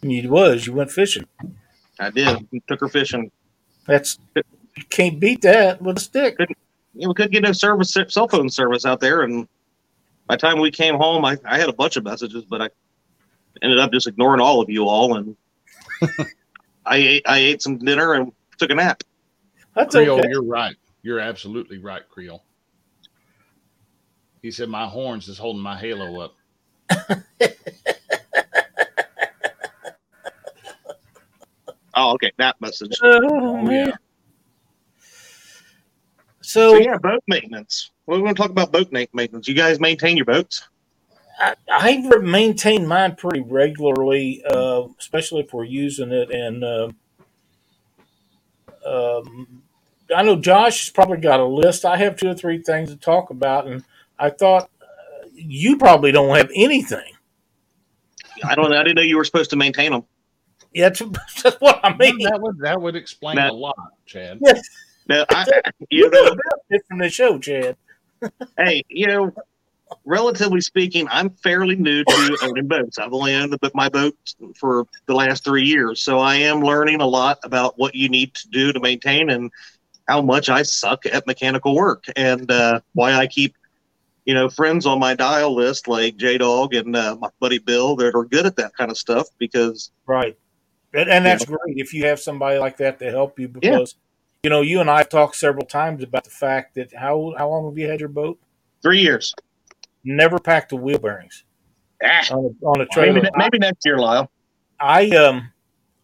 And 0.00 0.12
you 0.12 0.30
was. 0.30 0.66
You 0.66 0.72
went 0.72 0.90
fishing. 0.90 1.26
I 1.98 2.10
did. 2.10 2.46
We 2.50 2.60
took 2.66 2.80
her 2.80 2.88
fishing. 2.88 3.30
That's 3.86 4.18
you 4.36 4.84
can't 4.88 5.20
beat 5.20 5.42
that 5.42 5.82
with 5.82 5.98
a 5.98 6.00
stick. 6.00 6.36
Yeah, 6.94 7.08
we 7.08 7.14
couldn't 7.14 7.32
get 7.32 7.42
no 7.42 7.52
service, 7.52 7.92
cell 8.08 8.28
phone 8.28 8.48
service 8.48 8.86
out 8.86 9.00
there, 9.00 9.22
and 9.22 9.48
by 10.28 10.36
the 10.36 10.40
time 10.40 10.60
we 10.60 10.70
came 10.70 10.94
home, 10.94 11.24
I, 11.24 11.36
I 11.44 11.58
had 11.58 11.68
a 11.68 11.72
bunch 11.72 11.96
of 11.96 12.04
messages, 12.04 12.44
but 12.44 12.62
I 12.62 12.68
ended 13.60 13.78
up 13.80 13.92
just 13.92 14.06
ignoring 14.06 14.40
all 14.40 14.60
of 14.60 14.70
you 14.70 14.88
all, 14.88 15.16
and 15.16 15.36
I 16.86 16.96
ate 16.96 17.22
I 17.26 17.38
ate 17.38 17.62
some 17.62 17.78
dinner 17.78 18.14
and 18.14 18.32
took 18.58 18.70
a 18.70 18.74
nap. 18.74 19.02
That's 19.74 19.94
Creole, 19.94 20.18
okay. 20.18 20.28
you're 20.30 20.44
right. 20.44 20.76
You're 21.02 21.20
absolutely 21.20 21.78
right, 21.78 22.02
Creole. 22.08 22.44
He 24.42 24.50
said 24.50 24.68
my 24.68 24.86
horns 24.86 25.28
is 25.28 25.38
holding 25.38 25.62
my 25.62 25.76
halo 25.76 26.20
up. 26.20 26.34
Oh, 31.94 32.12
okay, 32.14 32.32
nap 32.38 32.56
message. 32.60 32.98
Oh, 33.02 33.20
Oh, 33.22 33.70
yeah. 33.70 33.92
So 36.40 36.72
So 36.72 36.78
yeah, 36.78 36.96
boat 36.98 37.22
maintenance. 37.28 37.90
We're 38.06 38.18
going 38.18 38.34
to 38.34 38.40
talk 38.40 38.50
about 38.50 38.72
boat 38.72 38.90
maintenance. 38.92 39.46
You 39.46 39.54
guys 39.54 39.78
maintain 39.78 40.16
your 40.16 40.26
boats? 40.26 40.68
I, 41.38 41.54
I 41.70 42.08
re- 42.10 42.22
maintain 42.22 42.86
mine 42.86 43.16
pretty 43.16 43.40
regularly, 43.40 44.42
uh, 44.44 44.84
especially 44.98 45.40
if 45.40 45.52
we're 45.52 45.64
using 45.64 46.12
it. 46.12 46.30
And 46.30 46.62
uh, 46.64 46.90
um, 48.86 49.62
I 50.14 50.22
know 50.22 50.36
Josh 50.36 50.86
has 50.86 50.90
probably 50.90 51.18
got 51.18 51.40
a 51.40 51.44
list. 51.44 51.84
I 51.84 51.96
have 51.96 52.16
two 52.16 52.28
or 52.28 52.34
three 52.34 52.58
things 52.62 52.90
to 52.90 52.96
talk 52.96 53.30
about, 53.30 53.66
and 53.66 53.84
I 54.18 54.30
thought 54.30 54.70
uh, 54.80 55.26
you 55.34 55.78
probably 55.78 56.12
don't 56.12 56.36
have 56.36 56.50
anything. 56.54 57.12
I 58.44 58.54
don't. 58.54 58.72
I 58.72 58.82
didn't 58.82 58.96
know 58.96 59.02
you 59.02 59.16
were 59.16 59.24
supposed 59.24 59.50
to 59.50 59.56
maintain 59.56 59.92
them. 59.92 60.04
Yeah, 60.72 60.88
that's, 60.88 61.02
that's 61.42 61.60
what 61.60 61.80
I 61.84 61.94
mean. 61.96 62.18
that 62.24 62.40
would 62.40 62.58
that 62.58 62.80
would 62.80 62.96
explain 62.96 63.36
Matt. 63.36 63.50
a 63.50 63.54
lot, 63.54 63.76
Chad. 64.06 64.40
Now, 65.08 65.24
I, 65.30 65.44
you 65.90 66.04
You 66.04 66.10
know 66.10 66.22
know, 66.24 66.32
about 66.32 66.60
it 66.70 66.82
from 66.88 66.98
the 66.98 67.08
show, 67.10 67.38
Chad. 67.38 67.76
hey, 68.58 68.82
you 68.88 69.06
know, 69.06 69.32
relatively 70.04 70.60
speaking, 70.60 71.06
I'm 71.10 71.30
fairly 71.30 71.76
new 71.76 72.04
to 72.04 72.38
owning 72.42 72.68
boats. 72.68 72.98
I've 72.98 73.12
only 73.12 73.34
owned 73.34 73.52
the, 73.52 73.70
my 73.74 73.88
boat 73.88 74.16
for 74.58 74.86
the 75.06 75.14
last 75.14 75.44
three 75.44 75.64
years, 75.64 76.02
so 76.02 76.18
I 76.18 76.36
am 76.36 76.62
learning 76.62 77.00
a 77.00 77.06
lot 77.06 77.38
about 77.44 77.78
what 77.78 77.94
you 77.94 78.08
need 78.08 78.34
to 78.34 78.48
do 78.48 78.72
to 78.72 78.80
maintain 78.80 79.30
and 79.30 79.50
how 80.08 80.20
much 80.20 80.48
I 80.48 80.62
suck 80.62 81.06
at 81.06 81.26
mechanical 81.26 81.74
work, 81.74 82.04
and 82.16 82.50
uh, 82.50 82.80
why 82.94 83.14
I 83.14 83.26
keep, 83.26 83.56
you 84.24 84.34
know, 84.34 84.48
friends 84.48 84.86
on 84.86 84.98
my 84.98 85.14
dial 85.14 85.54
list 85.54 85.88
like 85.88 86.16
J 86.16 86.38
Dog 86.38 86.74
and 86.74 86.94
uh, 86.94 87.16
my 87.20 87.28
buddy 87.40 87.58
Bill 87.58 87.96
that 87.96 88.14
are 88.14 88.24
good 88.24 88.46
at 88.46 88.56
that 88.56 88.76
kind 88.76 88.90
of 88.90 88.98
stuff 88.98 89.28
because 89.38 89.90
Right. 90.06 90.36
And, 90.94 91.08
and 91.08 91.24
that's 91.24 91.46
great 91.46 91.78
if 91.78 91.94
you 91.94 92.06
have 92.06 92.20
somebody 92.20 92.58
like 92.58 92.76
that 92.76 92.98
to 92.98 93.10
help 93.10 93.38
you 93.38 93.48
because, 93.48 93.94
you 94.42 94.50
know, 94.50 94.60
you 94.60 94.80
and 94.80 94.90
I 94.90 94.98
have 94.98 95.08
talked 95.08 95.36
several 95.36 95.64
times 95.64 96.02
about 96.02 96.24
the 96.24 96.30
fact 96.30 96.74
that 96.74 96.94
how 96.94 97.32
how 97.38 97.48
long 97.48 97.64
have 97.64 97.78
you 97.78 97.88
had 97.88 97.98
your 97.98 98.10
boat? 98.10 98.38
three 98.82 99.00
years. 99.00 99.34
Never 100.04 100.38
packed 100.38 100.70
the 100.70 100.76
wheel 100.76 100.98
bearings 100.98 101.44
Ah, 102.04 102.24
on 102.32 102.44
a, 102.60 102.66
on 102.66 102.76
a 102.76 102.78
maybe, 102.80 102.88
trailer. 102.92 103.20
ne- 103.20 103.30
maybe 103.36 103.58
next 103.58 103.84
year, 103.84 103.98
Lyle. 103.98 104.30
I 104.80 105.08
um 105.10 105.52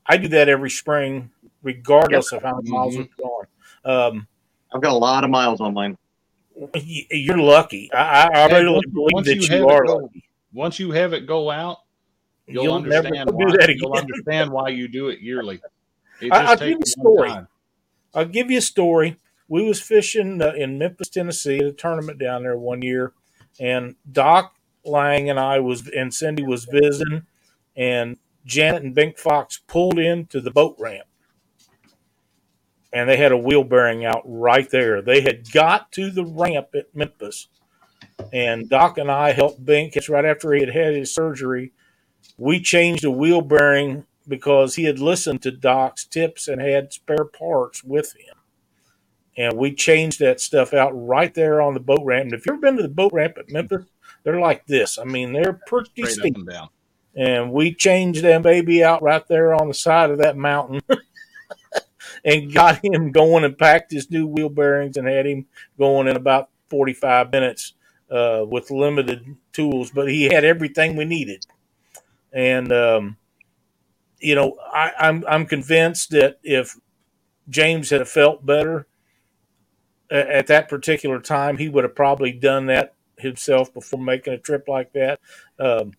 I 0.06 0.16
do 0.16 0.28
that 0.28 0.48
every 0.48 0.70
spring, 0.70 1.30
regardless 1.62 2.32
of 2.32 2.42
how 2.42 2.56
many 2.56 2.70
miles 2.70 2.94
Mhm. 2.96 3.04
it's 3.04 3.14
going. 3.14 3.46
Um, 3.84 4.28
I've 4.72 4.80
got 4.82 4.92
a 4.92 4.96
lot 4.98 5.24
of 5.24 5.30
miles 5.30 5.60
on 5.60 5.74
mine. 5.74 5.96
you're 6.74 7.38
lucky. 7.38 7.90
I, 7.92 8.28
I, 8.28 8.40
I 8.42 8.46
really 8.58 8.72
once- 8.72 8.86
believe 8.92 9.08
once 9.12 9.26
that 9.26 9.36
you 9.36 9.56
you, 9.58 9.68
are 9.68 9.84
go- 9.84 9.96
lucky. 9.96 10.24
Once 10.52 10.78
you 10.78 10.90
have 10.92 11.12
it 11.12 11.26
go 11.26 11.50
out, 11.50 11.78
you'll, 12.46 12.64
You'll 12.64 12.80
never 12.80 13.06
understand 13.08 13.28
do 13.28 13.34
why. 13.36 13.56
that 13.58 13.76
You'll 13.76 13.94
understand 13.94 14.50
why 14.50 14.68
you 14.70 14.88
do 14.88 15.08
it 15.08 15.20
yearly. 15.20 15.60
It 16.20 16.32
I, 16.32 16.46
I'll 16.46 16.56
give 16.56 16.68
you 16.70 16.78
a 16.82 16.86
story. 16.86 17.28
time. 17.28 17.46
I'll 18.12 18.24
give 18.24 18.50
you 18.50 18.58
a 18.58 18.62
story. 18.62 19.18
We 19.46 19.64
was 19.64 19.80
fishing 19.80 20.42
uh, 20.42 20.52
in 20.56 20.76
Memphis, 20.76 21.08
Tennessee, 21.08 21.58
at 21.58 21.64
a 21.66 21.72
tournament 21.72 22.18
down 22.18 22.42
there 22.42 22.56
one 22.58 22.82
year, 22.82 23.12
and 23.60 23.96
Doc 24.10 24.54
Lang 24.84 25.28
and 25.28 25.38
I 25.38 25.60
was 25.60 25.88
and 25.88 26.12
Cindy 26.12 26.42
was 26.42 26.64
visiting, 26.64 27.26
and 27.76 28.16
Janet 28.44 28.82
and 28.82 28.94
Bink 28.94 29.18
Fox 29.18 29.58
pulled 29.66 29.98
into 29.98 30.40
the 30.40 30.50
boat 30.50 30.76
ramp, 30.78 31.06
and 32.92 33.08
they 33.08 33.16
had 33.16 33.32
a 33.32 33.36
wheel 33.36 33.64
bearing 33.64 34.04
out 34.04 34.22
right 34.24 34.68
there. 34.70 35.02
They 35.02 35.20
had 35.20 35.50
got 35.52 35.92
to 35.92 36.10
the 36.10 36.24
ramp 36.24 36.68
at 36.74 36.94
Memphis, 36.94 37.48
and 38.32 38.68
Doc 38.68 38.98
and 38.98 39.10
I 39.10 39.32
helped 39.32 39.64
Bink. 39.64 39.96
It's 39.96 40.08
right 40.08 40.24
after 40.24 40.52
he 40.52 40.60
had 40.60 40.74
had 40.74 40.94
his 40.94 41.14
surgery. 41.14 41.72
We 42.36 42.60
changed 42.60 43.04
a 43.04 43.10
wheel 43.10 43.40
bearing 43.40 44.06
because 44.26 44.74
he 44.74 44.84
had 44.84 44.98
listened 44.98 45.42
to 45.42 45.50
Doc's 45.50 46.04
tips 46.04 46.48
and 46.48 46.60
had 46.60 46.92
spare 46.92 47.24
parts 47.24 47.82
with 47.82 48.14
him. 48.14 48.37
And 49.38 49.56
we 49.56 49.72
changed 49.72 50.18
that 50.18 50.40
stuff 50.40 50.74
out 50.74 50.90
right 50.92 51.32
there 51.32 51.62
on 51.62 51.72
the 51.72 51.80
boat 51.80 52.02
ramp. 52.02 52.24
And 52.24 52.34
if 52.34 52.44
you've 52.44 52.54
ever 52.54 52.60
been 52.60 52.76
to 52.76 52.82
the 52.82 52.88
boat 52.88 53.12
ramp 53.12 53.38
at 53.38 53.48
Memphis, 53.48 53.84
they're 54.24 54.40
like 54.40 54.66
this. 54.66 54.98
I 54.98 55.04
mean, 55.04 55.32
they're 55.32 55.60
pretty 55.68 55.90
Straight 55.94 56.10
steep. 56.10 56.36
and 56.36 56.48
down. 56.48 56.68
And 57.14 57.52
we 57.52 57.72
changed 57.72 58.22
that 58.22 58.42
baby 58.42 58.82
out 58.82 59.00
right 59.00 59.26
there 59.28 59.54
on 59.54 59.68
the 59.68 59.74
side 59.74 60.10
of 60.10 60.18
that 60.18 60.36
mountain 60.36 60.80
and 62.24 62.52
got 62.52 62.84
him 62.84 63.12
going 63.12 63.44
and 63.44 63.56
packed 63.56 63.92
his 63.92 64.10
new 64.10 64.26
wheel 64.26 64.48
bearings 64.48 64.96
and 64.96 65.06
had 65.06 65.26
him 65.26 65.46
going 65.78 66.08
in 66.08 66.16
about 66.16 66.50
45 66.68 67.30
minutes 67.30 67.74
uh, 68.10 68.44
with 68.44 68.72
limited 68.72 69.36
tools. 69.52 69.92
But 69.92 70.08
he 70.08 70.24
had 70.24 70.44
everything 70.44 70.96
we 70.96 71.04
needed. 71.04 71.46
And, 72.32 72.72
um, 72.72 73.16
you 74.18 74.34
know, 74.34 74.56
I, 74.72 74.90
I'm, 74.98 75.24
I'm 75.28 75.46
convinced 75.46 76.10
that 76.10 76.40
if 76.42 76.76
James 77.48 77.90
had 77.90 78.08
felt 78.08 78.44
better 78.44 78.88
at 80.10 80.46
that 80.48 80.68
particular 80.68 81.20
time, 81.20 81.56
he 81.56 81.68
would 81.68 81.84
have 81.84 81.94
probably 81.94 82.32
done 82.32 82.66
that 82.66 82.94
himself 83.18 83.72
before 83.74 84.00
making 84.00 84.32
a 84.32 84.38
trip 84.38 84.68
like 84.68 84.92
that. 84.92 85.20
Um, 85.58 85.92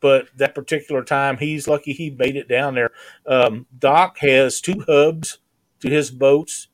but 0.00 0.26
that 0.36 0.54
particular 0.54 1.04
time, 1.04 1.36
he's 1.36 1.68
lucky 1.68 1.92
he 1.92 2.10
made 2.10 2.36
it 2.36 2.48
down 2.48 2.74
there. 2.74 2.90
Um, 3.26 3.66
Doc 3.78 4.18
has 4.18 4.60
two 4.60 4.84
hubs 4.86 5.38
to 5.80 5.88
his 5.88 6.10
boats 6.10 6.68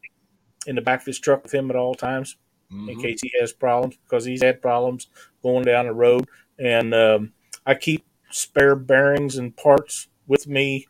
in 0.67 0.77
the 0.77 0.83
back 0.83 1.01
of 1.01 1.07
his 1.07 1.19
truck 1.19 1.43
with 1.43 1.53
him 1.53 1.71
at 1.71 1.77
all 1.77 1.95
times 1.95 2.37
in 2.71 2.77
Mhm. 2.97 3.03
case 3.03 3.21
he 3.23 3.33
has 3.41 3.53
problems 3.53 3.97
because 4.05 4.25
he's 4.25 4.43
had 4.43 4.61
problems 4.61 5.07
going 5.43 5.65
down 5.65 5.87
the 5.87 5.93
road. 5.93 6.27
And 6.59 6.95
um, 6.95 7.33
I 7.65 7.75
keep 7.75 8.05
spare 8.31 8.77
bearings 8.77 9.37
and 9.37 9.57
parts 9.57 10.09
with 10.27 10.47
me 10.47 10.87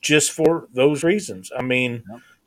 just 0.00 0.30
for 0.32 0.68
those 0.72 1.04
reasons. 1.04 1.50
I 1.56 1.62
mean, 1.62 2.02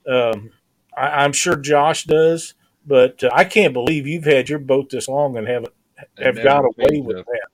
um, 0.07 0.51
I, 0.97 1.23
I'm 1.23 1.33
sure 1.33 1.55
Josh 1.55 2.05
does, 2.05 2.55
but 2.89 3.23
uh, 3.23 3.29
I 3.31 3.45
can't 3.45 3.71
believe 3.73 4.07
you've 4.07 4.25
had 4.25 4.49
your 4.49 4.59
boat 4.59 4.89
this 4.89 5.07
long 5.07 5.37
and 5.37 5.47
haven't 5.47 5.73
have 6.17 6.35
And 6.35 6.43
got 6.43 6.65
away 6.65 7.01
with 7.01 7.17
it. 7.17 7.25
that. 7.25 7.47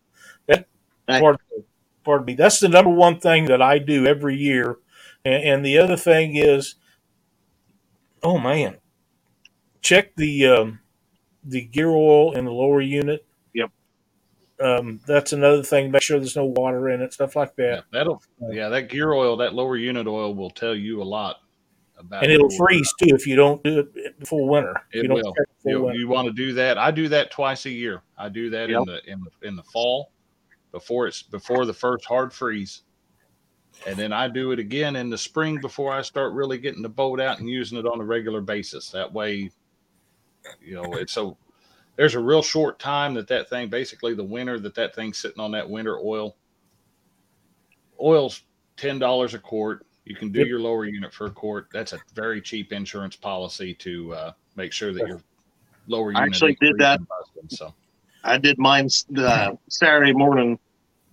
That 0.47 0.67
Right. 1.07 1.21
pardon, 1.21 1.39
pardon 2.03 2.25
me. 2.25 2.33
That's 2.33 2.59
the 2.59 2.69
number 2.69 2.89
one 2.89 3.19
thing 3.19 3.45
that 3.45 3.61
I 3.61 3.77
do 3.77 4.07
every 4.07 4.35
year, 4.37 4.77
and, 5.23 5.43
and 5.43 5.65
the 5.65 5.77
other 5.77 5.97
thing 5.97 6.35
is, 6.35 6.75
oh 8.23 8.39
man, 8.39 8.77
check 9.81 10.15
the 10.15 10.47
um, 10.47 10.79
the 11.43 11.61
gear 11.61 11.89
oil 11.89 12.31
in 12.33 12.45
the 12.45 12.51
lower 12.51 12.81
unit. 12.81 13.25
Yep. 13.53 13.71
Um, 14.59 14.99
that's 15.05 15.33
another 15.33 15.61
thing. 15.63 15.91
Make 15.91 16.01
sure 16.01 16.17
there's 16.17 16.35
no 16.37 16.45
water 16.45 16.89
in 16.89 17.01
it, 17.01 17.13
stuff 17.13 17.35
like 17.35 17.51
Yeah, 17.57 17.75
that, 17.75 17.83
that'll 17.91 18.21
yeah, 18.51 18.69
that 18.69 18.89
gear 18.89 19.11
oil, 19.13 19.37
that 19.37 19.53
lower 19.53 19.75
unit 19.77 20.07
oil 20.07 20.33
will 20.33 20.49
tell 20.49 20.73
you 20.73 21.01
a 21.01 21.03
lot 21.03 21.35
about 21.35 21.44
and 22.11 22.31
it'll 22.31 22.49
freeze 22.51 22.93
too 22.99 23.13
if 23.15 23.25
you 23.27 23.35
don't 23.35 23.63
do 23.63 23.79
it 23.79 24.19
before 24.19 24.47
winter. 24.47 24.81
It 24.91 25.03
you 25.03 25.07
don't 25.09 25.23
will. 25.23 25.33
You, 25.65 25.91
you 25.93 26.07
want 26.07 26.27
to 26.27 26.33
do 26.33 26.53
that? 26.53 26.77
I 26.77 26.91
do 26.91 27.07
that 27.09 27.31
twice 27.31 27.65
a 27.65 27.71
year. 27.71 28.01
I 28.17 28.29
do 28.29 28.49
that 28.51 28.69
Yep. 28.69 28.79
in 28.79 28.85
the 28.85 29.11
in 29.11 29.19
the 29.23 29.47
in 29.47 29.55
the 29.55 29.63
fall 29.63 30.11
before 30.71 31.07
it's 31.07 31.21
before 31.23 31.65
the 31.65 31.73
first 31.73 32.05
hard 32.05 32.33
freeze. 32.33 32.83
And 33.85 33.97
then 33.97 34.13
I 34.13 34.27
do 34.27 34.51
it 34.51 34.59
again 34.59 34.95
in 34.95 35.09
the 35.09 35.17
spring 35.17 35.59
before 35.59 35.91
I 35.91 36.01
start 36.01 36.33
really 36.33 36.57
getting 36.57 36.81
the 36.81 36.89
boat 36.89 37.19
out 37.19 37.39
and 37.39 37.49
using 37.49 37.77
it 37.77 37.85
on 37.85 37.99
a 37.99 38.05
regular 38.05 38.41
basis. 38.41 38.89
That 38.91 39.11
way, 39.11 39.49
you 40.61 40.75
know, 40.75 40.93
it's 40.93 41.11
so 41.13 41.37
there's 41.95 42.15
a 42.15 42.19
real 42.19 42.41
short 42.41 42.79
time 42.79 43.13
that 43.15 43.27
that 43.27 43.49
thing 43.49 43.69
basically 43.69 44.13
the 44.13 44.23
winter 44.23 44.59
that 44.59 44.75
that 44.75 44.95
thing's 44.95 45.17
sitting 45.17 45.39
on 45.39 45.51
that 45.51 45.69
winter 45.69 45.97
oil. 45.97 46.35
Oil's 48.01 48.43
ten 48.77 48.99
dollars 48.99 49.33
a 49.33 49.39
quart. 49.39 49.85
You 50.05 50.15
can 50.15 50.31
do 50.31 50.39
Yep. 50.39 50.47
your 50.47 50.59
lower 50.59 50.85
unit 50.85 51.13
for 51.13 51.27
a 51.27 51.31
quart. 51.31 51.67
That's 51.73 51.93
a 51.93 51.99
very 52.13 52.39
cheap 52.39 52.71
insurance 52.71 53.15
policy 53.15 53.73
to 53.75 54.13
uh, 54.13 54.31
make 54.55 54.71
sure 54.71 54.93
that 54.93 55.07
your 55.07 55.21
lower 55.87 56.11
unit. 56.11 56.23
I 56.23 56.25
actually 56.27 56.57
did 56.61 56.77
that. 56.77 56.99
freezing 57.33 57.49
So 57.49 57.73
I 58.23 58.37
did 58.37 58.57
mine 58.59 58.87
uh, 59.17 59.53
Saturday 59.67 60.13
morning 60.13 60.59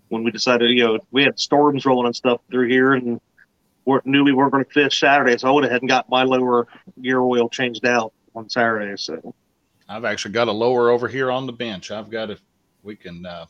when 0.09 0.25
we 0.25 0.31
decided, 0.31 0.71
you 0.71 0.85
know, 0.85 0.99
we 1.11 1.23
had 1.23 1.39
storms 1.39 1.87
rolling 1.87 2.07
and 2.07 2.15
stuff 2.15 2.43
through 2.51 2.69
here, 2.69 2.93
and 2.93 3.19
we 3.87 3.99
knew 4.05 4.25
we 4.25 4.33
weren't 4.33 4.53
going 4.53 4.65
to 4.65 4.71
fish 4.71 5.01
Saturday, 5.01 5.39
so 5.39 5.49
I 5.49 5.51
went 5.53 5.67
ahead 5.67 5.81
and 5.81 5.89
got 5.89 6.09
my 6.11 6.23
lower 6.23 6.69
gear 7.01 7.21
oil 7.21 7.49
changed 7.49 7.87
out 7.87 8.13
on 8.35 8.49
Saturday. 8.49 8.95
So 8.97 9.35
I've 9.89 10.05
actually 10.05 10.33
got 10.33 10.49
a 10.49 10.53
lower 10.53 10.91
over 10.91 11.09
here 11.09 11.31
on 11.31 11.47
the 11.47 11.53
bench. 11.53 11.91
I've 11.91 12.11
got 12.11 12.31
it. 12.31 12.41
We 12.83 12.95
can 12.95 13.25
uh, 13.25 13.47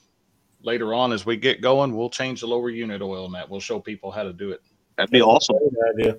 later 0.63 0.95
on 0.95 1.13
as 1.13 1.27
we 1.27 1.37
get 1.37 1.61
going, 1.61 1.97
we'll 1.97 2.11
change 2.11 2.41
the 2.41 2.47
lower 2.47 2.71
unit 2.71 3.03
oil 3.03 3.27
and 3.27 3.35
that. 3.35 3.51
We'll 3.51 3.61
show 3.61 3.81
people 3.81 4.11
how 4.11 4.23
to 4.23 4.33
do 4.33 4.51
it. 4.53 4.63
That'd 5.03 5.13
be 5.13 5.23
awesome. 5.23 5.57
Great 5.59 6.01
idea. 6.01 6.19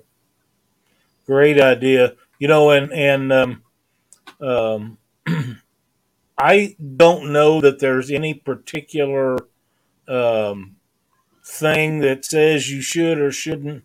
Great 1.26 1.60
idea. 1.60 2.14
You 2.38 2.48
know, 2.48 2.70
and 2.70 2.92
and 2.92 3.32
um, 3.32 3.62
um, 4.40 4.98
I 6.38 6.76
don't 6.96 7.32
know 7.32 7.60
that 7.62 7.78
there's 7.78 8.10
any 8.10 8.34
particular 8.34 9.38
um, 10.06 10.76
thing 11.42 12.00
that 12.00 12.26
says 12.26 12.70
you 12.70 12.82
should 12.82 13.18
or 13.18 13.32
shouldn't. 13.32 13.84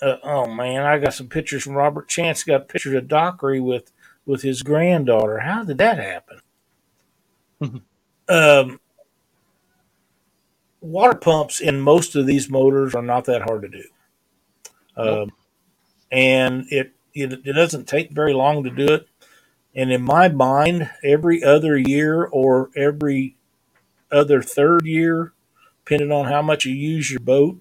Uh, 0.00 0.16
oh 0.24 0.46
man, 0.46 0.82
I 0.82 0.98
got 0.98 1.14
some 1.14 1.28
pictures 1.28 1.62
from 1.62 1.74
Robert 1.74 2.08
Chance. 2.08 2.42
Got 2.42 2.68
pictures 2.68 2.94
of 2.94 3.06
Dockery 3.06 3.60
with 3.60 3.92
with 4.26 4.42
his 4.42 4.62
granddaughter. 4.62 5.40
How 5.40 5.62
did 5.62 5.78
that 5.78 5.98
happen? 5.98 6.40
um, 8.28 8.80
water 10.82 11.16
pumps 11.16 11.60
in 11.60 11.80
most 11.80 12.14
of 12.16 12.26
these 12.26 12.50
motors 12.50 12.94
are 12.94 13.02
not 13.02 13.24
that 13.26 13.42
hard 13.42 13.62
to 13.62 13.68
do. 13.68 13.84
Um, 14.96 15.32
and 16.10 16.66
it, 16.70 16.92
it 17.14 17.32
it 17.44 17.52
doesn't 17.54 17.88
take 17.88 18.10
very 18.10 18.34
long 18.34 18.64
to 18.64 18.70
do 18.70 18.86
it. 18.86 19.08
And 19.74 19.90
in 19.90 20.02
my 20.02 20.28
mind, 20.28 20.90
every 21.02 21.42
other 21.42 21.78
year 21.78 22.24
or 22.24 22.70
every 22.76 23.36
other 24.10 24.42
third 24.42 24.84
year, 24.84 25.32
depending 25.84 26.12
on 26.12 26.26
how 26.26 26.42
much 26.42 26.66
you 26.66 26.74
use 26.74 27.10
your 27.10 27.20
boat, 27.20 27.58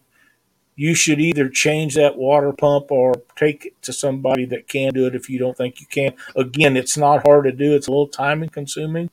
you 0.75 0.93
should 0.93 1.21
either 1.21 1.47
change 1.47 1.95
that 1.95 2.17
water 2.17 2.51
pump 2.51 2.91
or 2.91 3.13
take 3.35 3.67
it 3.67 3.81
to 3.83 3.93
somebody 3.93 4.45
that 4.45 4.67
can 4.67 4.91
do 4.93 5.05
it 5.05 5.15
if 5.15 5.29
you 5.29 5.39
don't 5.39 5.55
think 5.55 5.79
you 5.79 5.87
can. 5.87 6.13
Again, 6.35 6.75
it's 6.75 6.97
not 6.97 7.25
hard 7.25 7.45
to 7.45 7.51
do. 7.51 7.73
It's 7.75 7.87
a 7.87 7.91
little 7.91 8.07
time 8.07 8.47
consuming, 8.49 9.09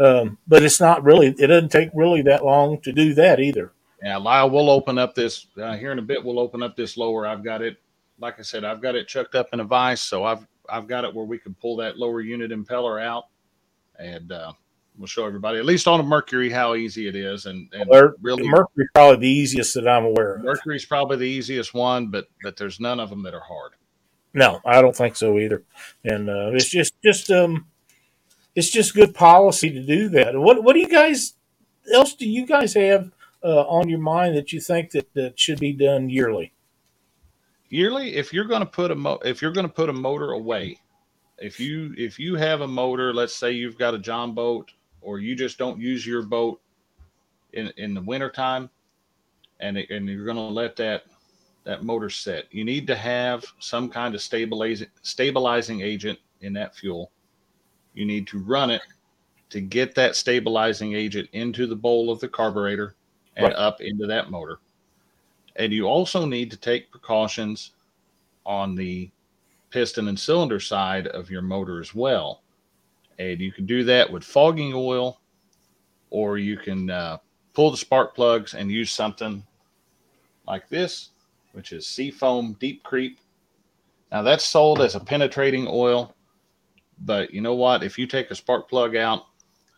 um, 0.00 0.38
but 0.48 0.62
it's 0.62 0.80
not 0.80 1.04
really. 1.04 1.28
It 1.28 1.46
doesn't 1.48 1.70
take 1.70 1.90
really 1.94 2.22
that 2.22 2.44
long 2.44 2.80
to 2.82 2.92
do 2.92 3.14
that 3.14 3.38
either. 3.40 3.72
Yeah, 4.02 4.16
Lyle, 4.16 4.48
we'll 4.48 4.70
open 4.70 4.96
up 4.98 5.14
this 5.14 5.46
uh, 5.60 5.76
here 5.76 5.92
in 5.92 5.98
a 5.98 6.02
bit. 6.02 6.24
We'll 6.24 6.38
open 6.40 6.62
up 6.62 6.74
this 6.74 6.96
lower. 6.96 7.26
I've 7.26 7.44
got 7.44 7.60
it, 7.60 7.76
like 8.18 8.38
I 8.38 8.42
said, 8.42 8.64
I've 8.64 8.80
got 8.80 8.94
it 8.94 9.08
chucked 9.08 9.34
up 9.34 9.48
in 9.52 9.60
a 9.60 9.64
vise, 9.64 10.00
so 10.00 10.24
I've 10.24 10.46
I've 10.68 10.86
got 10.86 11.04
it 11.04 11.14
where 11.14 11.26
we 11.26 11.38
can 11.38 11.54
pull 11.54 11.76
that 11.76 11.98
lower 11.98 12.20
unit 12.20 12.50
impeller 12.50 13.02
out, 13.02 13.24
and 13.98 14.32
uh, 14.32 14.52
we'll 14.96 15.06
show 15.06 15.26
everybody 15.26 15.58
at 15.58 15.66
least 15.66 15.86
on 15.86 16.00
a 16.00 16.02
Mercury 16.02 16.48
how 16.48 16.74
easy 16.76 17.08
it 17.08 17.16
is, 17.16 17.44
and 17.46 17.68
and 17.74 17.88
Or- 17.90 18.16
really 18.22 18.48
Mercury's 18.48 18.88
probably 18.94 19.16
the 19.18 19.28
easiest 19.28 19.74
that 19.74 19.86
I'm 19.86 20.04
aware 20.06 20.36
of. 20.36 20.44
Mercury's 20.44 20.86
probably 20.86 21.18
the 21.18 21.24
easiest 21.28 21.74
one, 21.74 22.06
but 22.08 22.26
but 22.42 22.56
there's 22.56 22.80
none 22.80 23.00
of 23.00 23.10
them 23.10 23.22
that 23.24 23.34
are 23.34 23.40
hard. 23.40 23.72
No, 24.32 24.60
I 24.64 24.80
don't 24.80 24.96
think 24.96 25.16
so 25.16 25.38
either. 25.38 25.64
And 26.04 26.30
uh, 26.30 26.52
it's 26.54 26.70
just 26.70 26.94
just 27.04 27.30
um, 27.30 27.66
it's 28.54 28.70
just 28.70 28.94
good 28.94 29.14
policy 29.14 29.70
to 29.70 29.82
do 29.82 30.08
that. 30.10 30.38
What 30.38 30.62
what 30.64 30.74
do 30.74 30.80
you 30.80 30.88
guys 30.88 31.34
else 31.92 32.14
do 32.14 32.28
you 32.28 32.46
guys 32.46 32.74
have 32.74 33.10
uh, 33.42 33.62
on 33.62 33.88
your 33.88 34.00
mind 34.00 34.36
that 34.36 34.52
you 34.52 34.60
think 34.60 34.90
that 34.90 35.12
that 35.14 35.38
should 35.38 35.60
be 35.60 35.72
done 35.72 36.10
yearly? 36.10 36.52
yearly 37.70 38.16
if 38.16 38.32
you're 38.32 38.44
going 38.44 38.60
to 38.60 38.66
put 38.66 38.90
a 38.90 38.94
mo- 38.94 39.20
if 39.24 39.40
you're 39.40 39.52
going 39.52 39.66
to 39.66 39.72
put 39.72 39.88
a 39.88 39.92
motor 39.92 40.32
away 40.32 40.76
if 41.38 41.58
you 41.58 41.94
if 41.96 42.18
you 42.18 42.34
have 42.34 42.60
a 42.60 42.68
motor 42.68 43.14
let's 43.14 43.34
say 43.34 43.52
you've 43.52 43.78
got 43.78 43.94
a 43.94 43.98
john 43.98 44.34
boat 44.34 44.72
or 45.00 45.18
you 45.18 45.34
just 45.34 45.56
don't 45.56 45.80
use 45.80 46.06
your 46.06 46.22
boat 46.22 46.60
in 47.52 47.72
in 47.76 47.94
the 47.94 48.02
wintertime 48.02 48.68
and 49.60 49.78
it, 49.78 49.88
and 49.90 50.08
you're 50.08 50.24
going 50.24 50.36
to 50.36 50.42
let 50.42 50.76
that 50.76 51.04
that 51.64 51.84
motor 51.84 52.10
set 52.10 52.44
you 52.50 52.64
need 52.64 52.86
to 52.86 52.96
have 52.96 53.44
some 53.60 53.88
kind 53.88 54.14
of 54.14 54.20
stabilizing 54.20 54.88
stabilizing 55.02 55.80
agent 55.80 56.18
in 56.40 56.52
that 56.52 56.74
fuel 56.74 57.12
you 57.94 58.04
need 58.04 58.26
to 58.26 58.38
run 58.38 58.70
it 58.70 58.82
to 59.50 59.60
get 59.60 59.94
that 59.94 60.16
stabilizing 60.16 60.94
agent 60.94 61.28
into 61.32 61.66
the 61.66 61.76
bowl 61.76 62.10
of 62.10 62.20
the 62.20 62.28
carburetor 62.28 62.94
and 63.36 63.46
Right. 63.46 63.56
up 63.56 63.80
into 63.80 64.06
that 64.06 64.30
motor 64.30 64.58
and 65.56 65.72
you 65.72 65.86
also 65.86 66.24
need 66.24 66.50
to 66.50 66.56
take 66.56 66.90
precautions 66.90 67.72
on 68.46 68.74
the 68.74 69.10
piston 69.70 70.08
and 70.08 70.18
cylinder 70.18 70.60
side 70.60 71.06
of 71.08 71.30
your 71.30 71.42
motor 71.42 71.80
as 71.80 71.94
well. 71.94 72.42
And 73.18 73.38
you 73.40 73.52
can 73.52 73.66
do 73.66 73.84
that 73.84 74.10
with 74.10 74.24
fogging 74.24 74.72
oil, 74.74 75.20
or 76.08 76.38
you 76.38 76.56
can 76.56 76.88
uh, 76.90 77.18
pull 77.52 77.70
the 77.70 77.76
spark 77.76 78.14
plugs 78.14 78.54
and 78.54 78.70
use 78.70 78.90
something 78.90 79.44
like 80.46 80.68
this, 80.68 81.10
which 81.52 81.72
is 81.72 81.86
Seafoam 81.86 82.54
Deep 82.54 82.82
Creep. 82.82 83.18
Now, 84.10 84.22
that's 84.22 84.44
sold 84.44 84.80
as 84.80 84.94
a 84.94 85.00
penetrating 85.00 85.66
oil, 85.68 86.14
but 87.00 87.32
you 87.32 87.40
know 87.40 87.54
what? 87.54 87.82
If 87.82 87.98
you 87.98 88.06
take 88.06 88.30
a 88.30 88.34
spark 88.34 88.68
plug 88.68 88.96
out, 88.96 89.24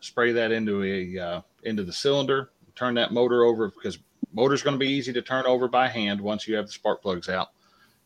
spray 0.01 0.33
that 0.33 0.53
into 0.53 0.83
a 0.83 1.19
uh, 1.19 1.41
into 1.63 1.85
the 1.85 1.93
cylinder, 1.93 2.51
turn 2.75 2.95
that 2.95 3.13
motor 3.13 3.45
over 3.45 3.69
because 3.69 3.99
motor's 4.33 4.63
going 4.63 4.75
to 4.75 4.79
be 4.79 4.91
easy 4.91 5.13
to 5.13 5.23
turn 5.23 5.47
over 5.47 5.69
by 5.69 5.89
hand 5.89 6.21
once 6.21 6.49
you 6.49 6.57
have 6.57 6.67
the 6.67 6.73
spark 6.73 7.03
plugs 7.03 7.29
out. 7.29 7.49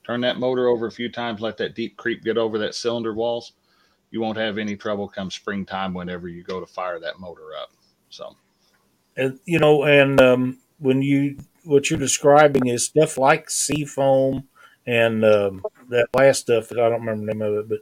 Turn 0.04 0.20
that 0.20 0.38
motor 0.38 0.68
over 0.68 0.86
a 0.86 0.92
few 0.92 1.10
times, 1.10 1.40
let 1.40 1.56
that 1.56 1.74
deep 1.74 1.96
creep 1.96 2.22
get 2.22 2.38
over 2.38 2.58
that 2.58 2.74
cylinder 2.74 3.12
walls. 3.12 3.52
You 4.10 4.20
won't 4.20 4.38
have 4.38 4.56
any 4.56 4.76
trouble 4.76 5.08
come 5.08 5.30
springtime 5.30 5.94
whenever 5.94 6.28
you 6.28 6.44
go 6.44 6.60
to 6.60 6.66
fire 6.66 7.00
that 7.00 7.18
motor 7.18 7.48
up. 7.60 7.70
So, 8.10 8.36
And 9.16 9.40
you 9.44 9.58
know, 9.58 9.84
and 9.84 10.20
um, 10.20 10.58
when 10.78 11.02
you 11.02 11.38
what 11.64 11.90
you're 11.90 11.98
describing 11.98 12.68
is 12.68 12.84
stuff 12.84 13.18
like 13.18 13.50
sea 13.50 13.84
foam 13.84 14.46
and 14.86 15.24
um, 15.24 15.64
that 15.88 16.06
last 16.14 16.42
stuff 16.42 16.68
that 16.68 16.78
I 16.78 16.88
don't 16.88 17.04
remember 17.04 17.26
the 17.26 17.34
name 17.34 17.42
of 17.42 17.54
it, 17.54 17.68
but 17.68 17.80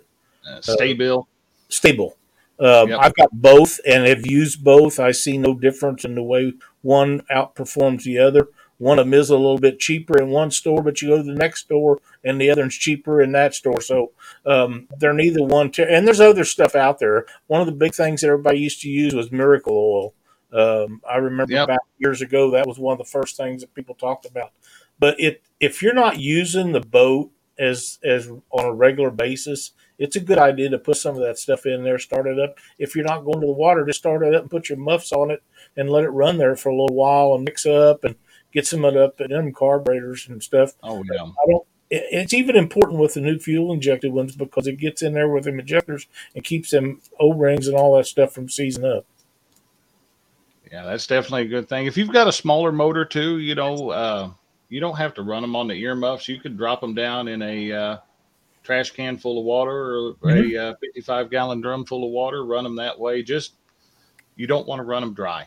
uh, 0.49 0.61
Sta-Bil. 1.69 2.17
Um, 2.61 2.91
Yep. 2.91 3.01
I've 3.01 3.15
got 3.15 3.31
both 3.33 3.81
and 3.87 4.07
have 4.07 4.27
used 4.27 4.63
both. 4.63 5.01
I 5.01 5.11
see 5.11 5.39
no 5.39 5.55
difference 5.55 6.05
in 6.05 6.15
the 6.15 6.23
way 6.23 6.53
one 6.83 7.23
outperforms 7.31 8.05
the 8.05 8.19
other. 8.19 8.49
One 8.79 8.99
of 8.99 9.07
them 9.07 9.15
is 9.15 9.31
a 9.31 9.37
little 9.37 9.59
bit 9.59 9.79
cheaper 9.79 10.21
in 10.21 10.31
one 10.31 10.51
store, 10.51 10.83
but 10.83 11.01
you 11.01 11.09
go 11.09 11.17
to 11.19 11.23
the 11.23 11.35
next 11.35 11.63
store 11.63 12.01
and 12.25 12.41
the 12.41 12.51
other 12.51 12.63
one's 12.63 12.77
cheaper 12.77 13.21
in 13.23 13.33
that 13.33 13.55
store. 13.55 13.81
So 13.81 14.13
um, 14.45 14.89
they're 14.99 15.13
neither 15.13 15.43
one. 15.45 15.71
Ter- 15.71 15.89
and 15.89 16.07
there's 16.07 16.21
other 16.21 16.45
stuff 16.45 16.75
out 16.75 16.99
there. 16.99 17.27
One 17.47 17.61
of 17.61 17.67
the 17.67 17.73
big 17.73 17.95
things 17.95 18.21
that 18.21 18.29
everybody 18.29 18.59
used 18.59 18.81
to 18.83 18.89
use 18.89 19.15
was 19.15 19.33
Miracle 19.33 19.75
Oil. 19.77 20.15
Um, 20.53 21.01
I 21.09 21.17
remember 21.17 21.53
Yep. 21.55 21.69
back 21.69 21.81
years 21.99 22.21
ago 22.21 22.51
that 22.53 22.67
was 22.67 22.79
one 22.79 22.93
of 22.93 22.99
the 22.99 23.05
first 23.11 23.37
things 23.37 23.63
that 23.63 23.75
people 23.75 23.95
talked 23.95 24.27
about. 24.27 24.51
But 24.99 25.19
it 25.19 25.43
if 25.59 25.83
you're 25.83 25.95
not 25.95 26.21
using 26.21 26.73
the 26.73 26.81
boat 26.81 27.31
as 27.59 27.99
as 28.05 28.29
on 28.51 28.65
a 28.65 28.73
regular 28.73 29.11
basis, 29.11 29.73
it's 29.99 30.17
a 30.17 30.21
good 30.21 30.39
idea 30.39 30.71
to 30.71 30.79
put 30.79 30.97
some 30.97 31.15
of 31.15 31.23
that 31.23 31.39
stuff 31.39 31.67
in 31.67 31.85
there, 31.85 31.99
start 31.99 32.27
it 32.27 32.39
up. 32.39 32.59
If 32.79 32.95
you're 32.95 33.05
not 33.05 33.25
going 33.25 33.41
to 33.41 33.47
the 33.47 33.53
water, 33.53 33.85
just 33.87 34.01
start 34.01 34.23
it 34.23 34.35
up 34.35 34.43
and 34.43 34.51
put 34.51 34.69
your 34.69 34.79
muffs 34.79 35.13
on 35.13 35.31
it 35.31 35.43
and 35.77 35.91
let 35.91 36.05
it 36.05 36.11
run 36.11 36.39
there 36.39 36.57
for 36.57 36.69
a 36.71 36.75
little 36.75 36.97
while 36.97 37.35
and 37.35 37.45
mix 37.45 37.67
up 37.67 38.05
and 38.05 38.17
get 38.53 38.67
some 38.67 38.85
of 38.85 38.95
it 38.95 39.01
up 39.01 39.21
in 39.21 39.31
them 39.31 39.53
carburetors 39.53 40.29
and 40.29 40.43
stuff. 40.43 40.73
Oh, 40.83 41.03
yeah. 41.13 41.23
I 41.23 41.51
don't. 41.51 41.67
It's 41.91 42.35
even 42.35 42.57
important 42.57 42.99
with 42.99 43.15
the 43.15 43.21
new 43.21 43.39
fuel 43.39 43.73
injected 43.73 44.13
ones 44.13 44.35
because 44.35 44.67
it 44.67 44.79
gets 44.79 45.03
in 45.03 45.13
there 45.13 45.29
with 45.29 45.45
them 45.45 45.61
injectors 45.61 46.09
and 46.35 46.43
keeps 46.43 46.71
them 46.71 47.01
O 47.21 47.33
rings 47.33 47.69
and 47.69 47.77
all 47.77 47.97
that 47.97 48.07
stuff 48.07 48.33
from 48.33 48.49
seizing 48.49 48.85
up. 48.85 49.05
Yeah, 50.73 50.85
that's 50.87 51.07
definitely 51.07 51.43
a 51.43 51.49
good 51.49 51.69
thing. 51.69 51.87
If 51.87 51.97
you've 51.97 52.13
got 52.13 52.27
a 52.27 52.33
smaller 52.33 52.73
motor 52.73 53.05
too, 53.05 53.39
you 53.39 53.55
know, 53.55 53.91
uh, 53.91 54.31
you 54.75 54.81
don't 54.81 54.97
have 54.97 55.15
to 55.15 55.23
run 55.23 55.41
them 55.41 55.55
on 55.55 55.69
the 55.69 55.75
earmuffs. 55.75 56.27
You 56.27 56.41
could 56.41 56.57
drop 56.59 56.81
them 56.81 56.95
down 56.95 57.29
in 57.29 57.41
a 57.43 57.71
uh, 57.71 57.97
trash 58.65 58.91
can 58.91 59.17
full 59.17 59.39
of 59.39 59.45
water 59.45 59.99
or 60.21 60.31
a 60.33 60.57
uh, 60.57 60.75
55 60.81 61.31
gallon 61.31 61.61
drum 61.61 61.85
full 61.85 62.05
of 62.05 62.11
water. 62.11 62.45
Run 62.45 62.65
them 62.65 62.75
that 62.75 62.99
way. 62.99 63.23
Just 63.23 63.53
you 64.35 64.49
don't 64.49 64.67
want 64.67 64.81
to 64.81 64.83
run 64.83 65.03
them 65.03 65.15
dry. 65.15 65.47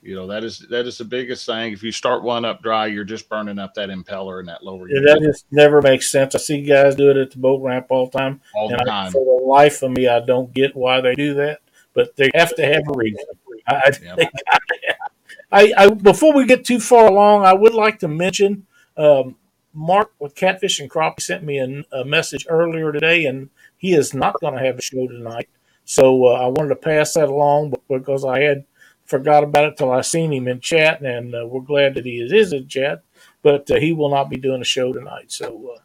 You 0.00 0.14
know 0.14 0.28
that 0.28 0.44
is 0.44 0.64
that 0.70 0.86
is 0.86 0.96
the 0.96 1.04
biggest 1.04 1.44
thing. 1.44 1.72
If 1.72 1.82
you 1.82 1.90
start 1.90 2.22
one 2.22 2.44
up 2.44 2.62
dry, 2.62 2.86
you're 2.86 3.02
just 3.02 3.28
burning 3.28 3.58
up 3.58 3.74
that 3.74 3.88
impeller 3.88 4.38
and 4.38 4.46
that 4.48 4.62
lower 4.62 4.88
Yeah, 4.88 5.00
that 5.06 5.22
just 5.22 5.44
never 5.50 5.82
makes 5.82 6.08
sense. 6.08 6.36
I 6.36 6.38
see 6.38 6.62
guys 6.62 6.94
do 6.94 7.10
it 7.10 7.16
at 7.16 7.32
the 7.32 7.38
boat 7.38 7.62
ramp 7.62 7.86
all 7.90 8.06
the 8.06 8.16
time. 8.16 8.40
all 8.54 8.68
the 8.68 8.78
And 8.78 8.88
I, 8.88 8.92
time. 8.92 9.10
for 9.12 9.24
the 9.24 9.44
life 9.44 9.82
of 9.82 9.90
me, 9.90 10.06
I 10.06 10.20
don't 10.20 10.54
get 10.54 10.76
why 10.76 11.00
they 11.00 11.16
do 11.16 11.34
that, 11.34 11.62
but 11.94 12.14
they 12.14 12.30
have 12.36 12.54
to 12.54 12.64
have 12.64 12.82
a 12.88 12.96
reason. 12.96 13.24
I, 13.66 13.92
I- 14.06 14.30
I, 15.52 15.72
I 15.76 15.90
before 15.90 16.34
we 16.34 16.46
get 16.46 16.64
too 16.64 16.80
far 16.80 17.06
along, 17.06 17.44
I 17.44 17.52
would 17.52 17.74
like 17.74 17.98
to 18.00 18.08
mention 18.08 18.66
um, 18.96 19.36
Mark 19.74 20.12
with 20.18 20.34
Catfish 20.34 20.80
and 20.80 20.90
Crappie 20.90 21.20
sent 21.20 21.44
me 21.44 21.58
a, 21.58 22.00
a 22.00 22.04
message 22.04 22.46
earlier 22.48 22.90
today, 22.90 23.26
and 23.26 23.50
he 23.76 23.94
is 23.94 24.14
not 24.14 24.40
going 24.40 24.54
to 24.54 24.64
have 24.64 24.78
a 24.78 24.82
show 24.82 25.06
tonight. 25.06 25.48
So 25.84 26.26
uh, 26.26 26.32
I 26.32 26.46
wanted 26.46 26.70
to 26.70 26.76
pass 26.76 27.14
that 27.14 27.28
along 27.28 27.74
because 27.88 28.24
I 28.24 28.40
had 28.40 28.64
forgot 29.04 29.44
about 29.44 29.64
it 29.64 29.76
till 29.76 29.90
I 29.90 30.00
seen 30.00 30.32
him 30.32 30.48
in 30.48 30.60
chat, 30.60 31.02
and 31.02 31.34
uh, 31.34 31.46
we're 31.46 31.60
glad 31.60 31.94
that 31.94 32.06
he 32.06 32.18
is 32.20 32.52
in 32.52 32.68
chat. 32.68 33.02
But 33.42 33.70
uh, 33.70 33.76
he 33.76 33.92
will 33.92 34.10
not 34.10 34.30
be 34.30 34.36
doing 34.36 34.62
a 34.62 34.64
show 34.64 34.92
tonight, 34.92 35.32
so 35.32 35.74
uh, 35.76 35.80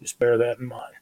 just 0.00 0.18
bear 0.18 0.38
that 0.38 0.58
in 0.58 0.66
mind. 0.66 0.94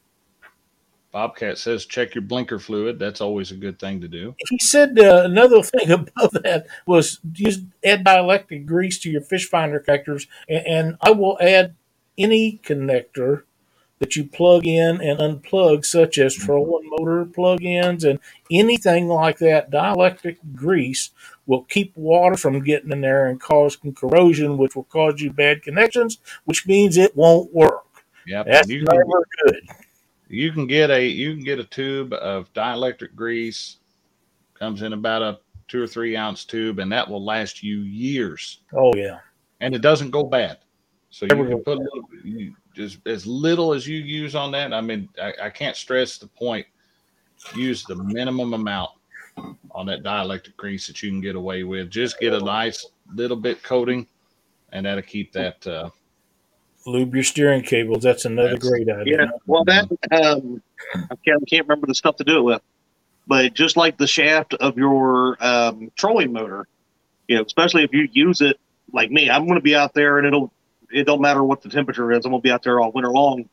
Bobcat 1.13 1.59
says 1.59 1.85
check 1.85 2.15
your 2.15 2.23
blinker 2.23 2.59
fluid. 2.59 2.99
That's 2.99 3.21
always 3.21 3.51
a 3.51 3.57
good 3.57 3.79
thing 3.79 4.01
to 4.01 4.09
do. 4.09 4.35
He 4.49 4.59
said 4.59 4.99
uh, 4.99 5.23
another 5.25 5.63
thing 5.63 5.91
above 5.91 6.33
that 6.43 6.67
was 6.87 7.21
use 7.35 7.61
add 7.85 8.05
dielectric 8.05 8.67
grease 8.67 8.99
to 9.01 9.11
your 9.11 9.21
fish 9.21 9.49
finder 9.49 9.79
connectors, 9.79 10.27
and, 10.49 10.67
and 10.67 10.97
I 11.03 11.11
will 11.11 11.39
add 11.41 11.75
any 12.17 12.61
connector 12.65 13.43
that 13.99 14.17
you 14.17 14.25
plug 14.25 14.67
in 14.67 15.01
and 15.01 15.21
unplug, 15.21 15.85
such 15.85 16.19
as 16.19 16.35
Mm-hmm. 16.35 16.47
trolling 16.47 16.91
motor 16.91 17.25
plug-ins 17.25 18.03
and 18.03 18.19
anything 18.51 19.07
like 19.07 19.39
that. 19.39 19.71
Dielectric 19.71 20.39
grease 20.57 21.11
will 21.47 21.63
keep 21.63 21.97
water 21.97 22.37
from 22.37 22.65
getting 22.65 22.91
in 22.91 23.03
there 23.03 23.27
and 23.27 23.41
causing 23.41 23.95
corrosion, 23.95 24.59
which 24.59 24.75
will 24.75 24.85
cause 24.85 25.21
you 25.21 25.31
bad 25.31 25.63
connections, 25.63 26.19
which 26.45 26.67
means 26.67 26.97
it 26.97 27.17
won't 27.17 27.53
work. 27.53 27.85
Yep. 28.27 28.47
That's 28.47 28.69
never 28.69 29.05
good. 29.45 29.69
You 30.33 30.51
can 30.51 30.67
get 30.67 30.91
a 30.91 31.07
you 31.07 31.35
can 31.35 31.45
get 31.45 31.59
a 31.59 31.65
tube 31.65 32.13
of 32.15 32.53
dielectric 32.55 33.15
grease. 33.15 33.77
Comes 34.55 34.83
in 34.83 34.93
about 34.93 35.23
a 35.23 35.39
two 35.69 35.83
or 35.83 35.87
three 35.87 36.17
ounce 36.17 36.45
tube, 36.45 36.79
and 36.79 36.91
that 36.91 37.09
will 37.09 37.25
last 37.25 37.63
you 37.63 37.81
years. 37.81 38.61
Oh 38.75 38.93
yeah. 38.97 39.19
and 39.61 39.75
it 39.75 39.81
doesn't 39.81 40.11
go 40.11 40.25
bad. 40.25 40.59
So 41.11 41.27
you 41.27 41.31
can 41.31 41.63
put 41.63 41.79
a 41.79 41.83
little, 41.83 42.09
you, 42.25 42.55
just 42.75 42.99
as 43.07 43.27
little 43.27 43.73
as 43.73 43.87
you 43.87 43.99
use 43.99 44.35
on 44.35 44.51
that. 44.53 44.73
I 44.73 44.81
mean, 44.81 45.09
I, 45.21 45.33
I 45.45 45.51
can't 45.51 45.77
stress 45.77 46.19
the 46.19 46.27
point. 46.27 46.67
Use 47.55 47.85
the 47.85 47.97
minimum 47.97 48.55
amount 48.55 48.91
on 49.73 49.87
that 49.87 50.03
dielectric 50.03 50.57
grease 50.57 50.87
that 50.87 51.03
you 51.03 51.11
can 51.11 51.21
get 51.21 51.37
away 51.37 51.65
with. 51.65 51.91
Just 51.91 52.19
get 52.19 52.33
a 52.33 52.41
nice 52.41 52.87
little 53.15 53.37
bit 53.37 53.63
coating, 53.63 54.07
and 54.73 54.87
that'll 54.87 55.03
keep 55.03 55.33
that. 55.33 55.67
Uh, 55.67 55.91
Lube 56.87 57.15
your 57.15 57.25
steering 57.25 57.63
cables. 57.63 58.03
That's 58.03 58.25
another 58.25 58.51
That's- 58.57 58.69
great 58.69 58.89
idea. 58.89 59.19
Yeah, 59.23 59.31
well, 59.47 59.65
that 59.65 59.85
um, 60.11 60.63
I 60.95 61.15
can't, 61.25 61.43
I 61.43 61.45
can't 61.49 61.67
remember 61.69 61.87
the 61.87 61.95
stuff 61.95 62.17
to 62.17 62.25
do 62.25 62.39
it 62.39 62.43
with, 62.43 62.63
but 63.27 63.55
just 63.55 63.77
like 63.77 63.97
the 63.99 64.07
shaft 64.07 64.55
of 64.55 64.77
your 64.77 65.37
um, 65.45 65.93
trolling 65.97 66.33
motor, 66.33 66.67
you 67.29 67.37
know, 67.37 67.43
especially 67.45 67.85
if 67.85 67.93
you 67.93 68.09
use 68.13 68.41
it 68.41 68.59
like 68.93 69.11
me, 69.11 69.31
I'm 69.31 69.47
going 69.47 69.59
to 69.59 69.63
be 69.63 69.75
out 69.77 69.95
there 69.95 70.19
and 70.19 70.27
it'll 70.27 70.53
it 70.91 71.05
don't 71.07 71.23
matter 71.23 71.43
what 71.43 71.63
the 71.63 71.69
temperature 71.71 72.13
is. 72.13 72.25
I'm 72.27 72.33
going 72.33 72.43
to 72.43 72.47
be 72.47 72.51
out 72.51 72.63
there 72.63 72.79
all 72.81 72.93
winter 72.93 73.11
long, 73.11 73.49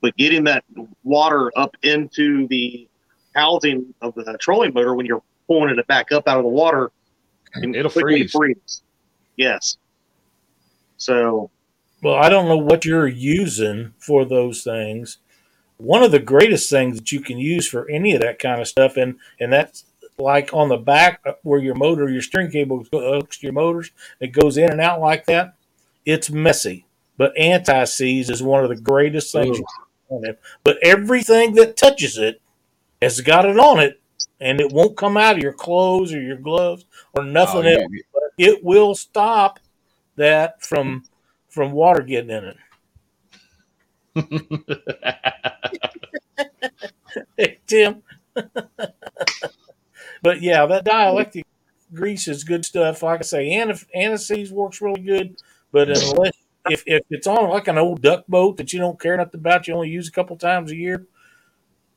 but 0.00 0.16
getting 0.16 0.44
that 0.44 0.64
water 1.04 1.52
up 1.56 1.76
into 1.82 2.46
the 2.48 2.88
housing 3.34 3.92
of 4.00 4.14
the 4.14 4.36
trolling 4.40 4.72
motor 4.72 4.94
when 4.94 5.04
you're 5.04 5.22
pulling 5.46 5.76
it 5.76 5.86
back 5.86 6.12
up 6.12 6.26
out 6.28 6.38
of 6.38 6.44
the 6.44 6.48
water, 6.48 6.90
and 7.54 7.76
It'll 7.76 7.90
freeze. 7.90 8.30
freeze. 8.32 8.82
Yes. 9.36 9.76
So 10.96 11.50
Well, 12.02 12.16
I 12.16 12.28
don't 12.28 12.48
know 12.48 12.56
what 12.56 12.84
you're 12.84 13.06
using 13.06 13.94
for 13.98 14.24
those 14.24 14.64
things. 14.64 15.18
One 15.76 16.02
of 16.02 16.10
the 16.10 16.18
greatest 16.18 16.68
things 16.68 16.96
that 16.98 17.12
you 17.12 17.20
can 17.20 17.38
use 17.38 17.66
for 17.68 17.88
any 17.88 18.14
of 18.14 18.20
that 18.20 18.40
kind 18.40 18.60
of 18.60 18.68
stuff, 18.68 18.96
and 18.96 19.16
and 19.40 19.52
that's 19.52 19.84
like 20.18 20.52
on 20.52 20.68
the 20.68 20.76
back 20.76 21.22
where 21.42 21.60
your 21.60 21.74
motor, 21.74 22.08
your 22.08 22.22
steering 22.22 22.50
cable 22.50 22.84
hooks 22.92 23.38
to 23.38 23.46
your 23.46 23.52
motors, 23.52 23.90
it 24.20 24.28
goes 24.28 24.56
in 24.56 24.70
and 24.70 24.80
out 24.80 25.00
like 25.00 25.26
that. 25.26 25.54
It's 26.04 26.28
messy, 26.28 26.86
but 27.16 27.36
anti 27.38 27.84
seize 27.84 28.28
is 28.30 28.42
one 28.42 28.64
of 28.64 28.68
the 28.68 28.76
greatest 28.80 29.32
things 29.32 29.58
you 29.58 29.64
can 30.08 30.16
on 30.16 30.24
it. 30.28 30.40
But 30.64 30.78
everything 30.82 31.54
that 31.54 31.76
touches 31.76 32.18
it 32.18 32.40
has 33.00 33.20
got 33.20 33.44
it 33.46 33.58
on 33.58 33.78
it, 33.78 34.00
and 34.40 34.60
it 34.60 34.72
won't 34.72 34.96
come 34.96 35.16
out 35.16 35.36
of 35.36 35.42
your 35.42 35.52
clothes 35.52 36.12
or 36.12 36.20
your 36.20 36.36
gloves 36.36 36.84
or 37.14 37.22
oh, 37.22 37.26
nothing 37.26 37.64
oh, 37.64 37.80
else. 37.80 37.86
you- 37.90 38.04
It 38.38 38.64
will 38.64 38.94
stop 38.96 39.60
that 40.16 40.62
from 40.62 41.04
from 41.52 41.72
water 41.72 42.02
getting 42.02 42.30
in 42.30 42.44
it. 42.44 42.56
Hey, 47.36 47.58
Tim. 47.66 48.02
but 50.22 50.40
yeah, 50.40 50.64
that 50.64 50.84
dielectric 50.84 51.42
grease 51.92 52.26
is 52.26 52.42
good 52.44 52.64
stuff. 52.64 53.02
Like 53.02 53.20
I 53.20 53.22
say, 53.22 53.50
anti-seize 53.50 54.50
works 54.50 54.80
really 54.80 55.02
good. 55.02 55.36
But 55.72 55.88
unless 55.88 56.32
if, 56.70 56.82
if 56.86 57.02
it's 57.10 57.26
on 57.26 57.50
like 57.50 57.68
an 57.68 57.76
old 57.76 58.00
duck 58.00 58.24
boat 58.28 58.56
that 58.56 58.72
you 58.72 58.78
don't 58.78 58.98
care 58.98 59.16
nothing 59.16 59.40
about, 59.40 59.68
you 59.68 59.74
only 59.74 59.90
use 59.90 60.08
a 60.08 60.12
couple 60.12 60.36
times 60.36 60.70
a 60.70 60.76
year, 60.76 61.06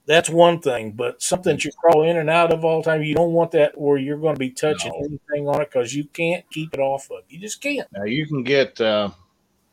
that's 0.06 0.30
one 0.30 0.60
thing. 0.60 0.92
But 0.92 1.22
something 1.22 1.56
that 1.56 1.64
you 1.64 1.72
crawl 1.80 2.04
in 2.04 2.18
and 2.18 2.30
out 2.30 2.52
of 2.52 2.66
all 2.66 2.82
the 2.82 2.90
time, 2.90 3.04
you 3.04 3.16
don't 3.16 3.32
want 3.32 3.52
that 3.52 3.80
where 3.80 3.98
you're 3.98 4.18
going 4.20 4.36
to 4.36 4.40
be 4.40 4.52
touching 4.52 4.92
No. 4.92 5.06
anything 5.06 5.48
on 5.48 5.62
it 5.62 5.70
because 5.72 5.96
you 5.96 6.04
can't 6.06 6.44
keep 6.52 6.74
it 6.74 6.80
off 6.82 7.10
of. 7.12 7.24
You 7.30 7.40
just 7.40 7.62
can't. 7.62 7.88
now 7.94 8.04
you 8.04 8.28
can 8.28 8.44
get. 8.44 8.82
Uh, 8.82 9.12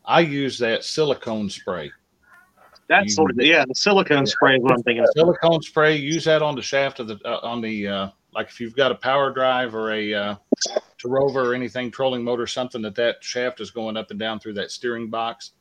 I 0.05 0.21
use 0.21 0.59
that 0.59 0.85
silicone 0.85 1.49
spray. 1.51 1.91
that's 2.89 3.07
You- 3.07 3.11
sort 3.13 3.31
of 3.33 3.37
yeah, 3.41 3.65
the 3.67 3.75
silicone 3.75 4.27
spray 4.27 4.57
is 4.57 4.63
what 4.63 4.73
I'm 4.73 4.83
thinking. 4.83 5.05
of. 5.05 5.11
silicone 5.15 5.63
spray 5.63 5.97
use 5.97 6.25
that 6.25 6.43
on 6.43 6.55
the 6.57 6.63
shaft 6.63 7.01
of 7.01 7.09
the 7.09 7.19
uh, 7.25 7.39
on 7.43 7.61
the 7.61 7.87
uh, 7.89 8.09
like 8.35 8.49
if 8.49 8.61
you've 8.61 8.77
got 8.77 8.91
a 8.93 8.97
power 8.97 9.33
drive 9.33 9.75
or 9.75 9.93
a 9.93 10.13
uh, 10.15 10.35
Terrova 11.03 11.37
or 11.37 11.55
anything 11.55 11.91
trolling 11.91 12.23
motor 12.25 12.47
something 12.47 12.83
that 12.83 12.95
that 12.97 13.23
shaft 13.23 13.61
is 13.61 13.71
going 13.71 13.97
up 13.97 14.11
and 14.11 14.19
down 14.21 14.41
through 14.41 14.55
that 14.55 14.71
steering 14.71 15.09
box 15.11 15.53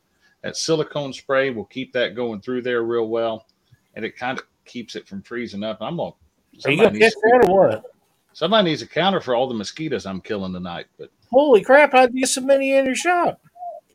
that 0.42 0.56
silicone 0.56 1.12
spray 1.12 1.50
will 1.50 1.64
keep 1.64 1.92
that 1.92 2.14
going 2.16 2.40
through 2.40 2.62
there 2.62 2.82
real 2.82 3.08
well 3.08 3.46
and 3.94 4.04
it 4.04 4.16
kind 4.16 4.38
of 4.38 4.44
keeps 4.64 4.94
it 4.96 5.06
from 5.08 5.20
freezing 5.22 5.62
up 5.64 5.78
i'm 5.80 5.96
gonna 5.96 6.10
Are 6.10 6.14
you 6.54 6.60
somebody 6.60 6.76
going 6.78 6.92
to 6.94 6.98
needs, 7.00 7.14
catch 7.14 7.22
that 7.22 7.48
or 7.48 7.68
what? 7.68 7.84
somebody 8.32 8.70
needs 8.70 8.82
a 8.82 8.86
counter 8.86 9.20
for 9.20 9.34
all 9.34 9.48
the 9.48 9.54
mosquitoes 9.54 10.06
i'm 10.06 10.20
killing 10.20 10.52
tonight 10.52 10.86
but 10.98 11.10
Holy 11.32 11.62
crap! 11.62 11.92
How'd 11.92 12.12
you 12.14 12.20
get 12.20 12.28
so 12.28 12.42
many 12.42 12.74
in 12.74 12.84
your 12.84 12.94
shop? 12.94 13.40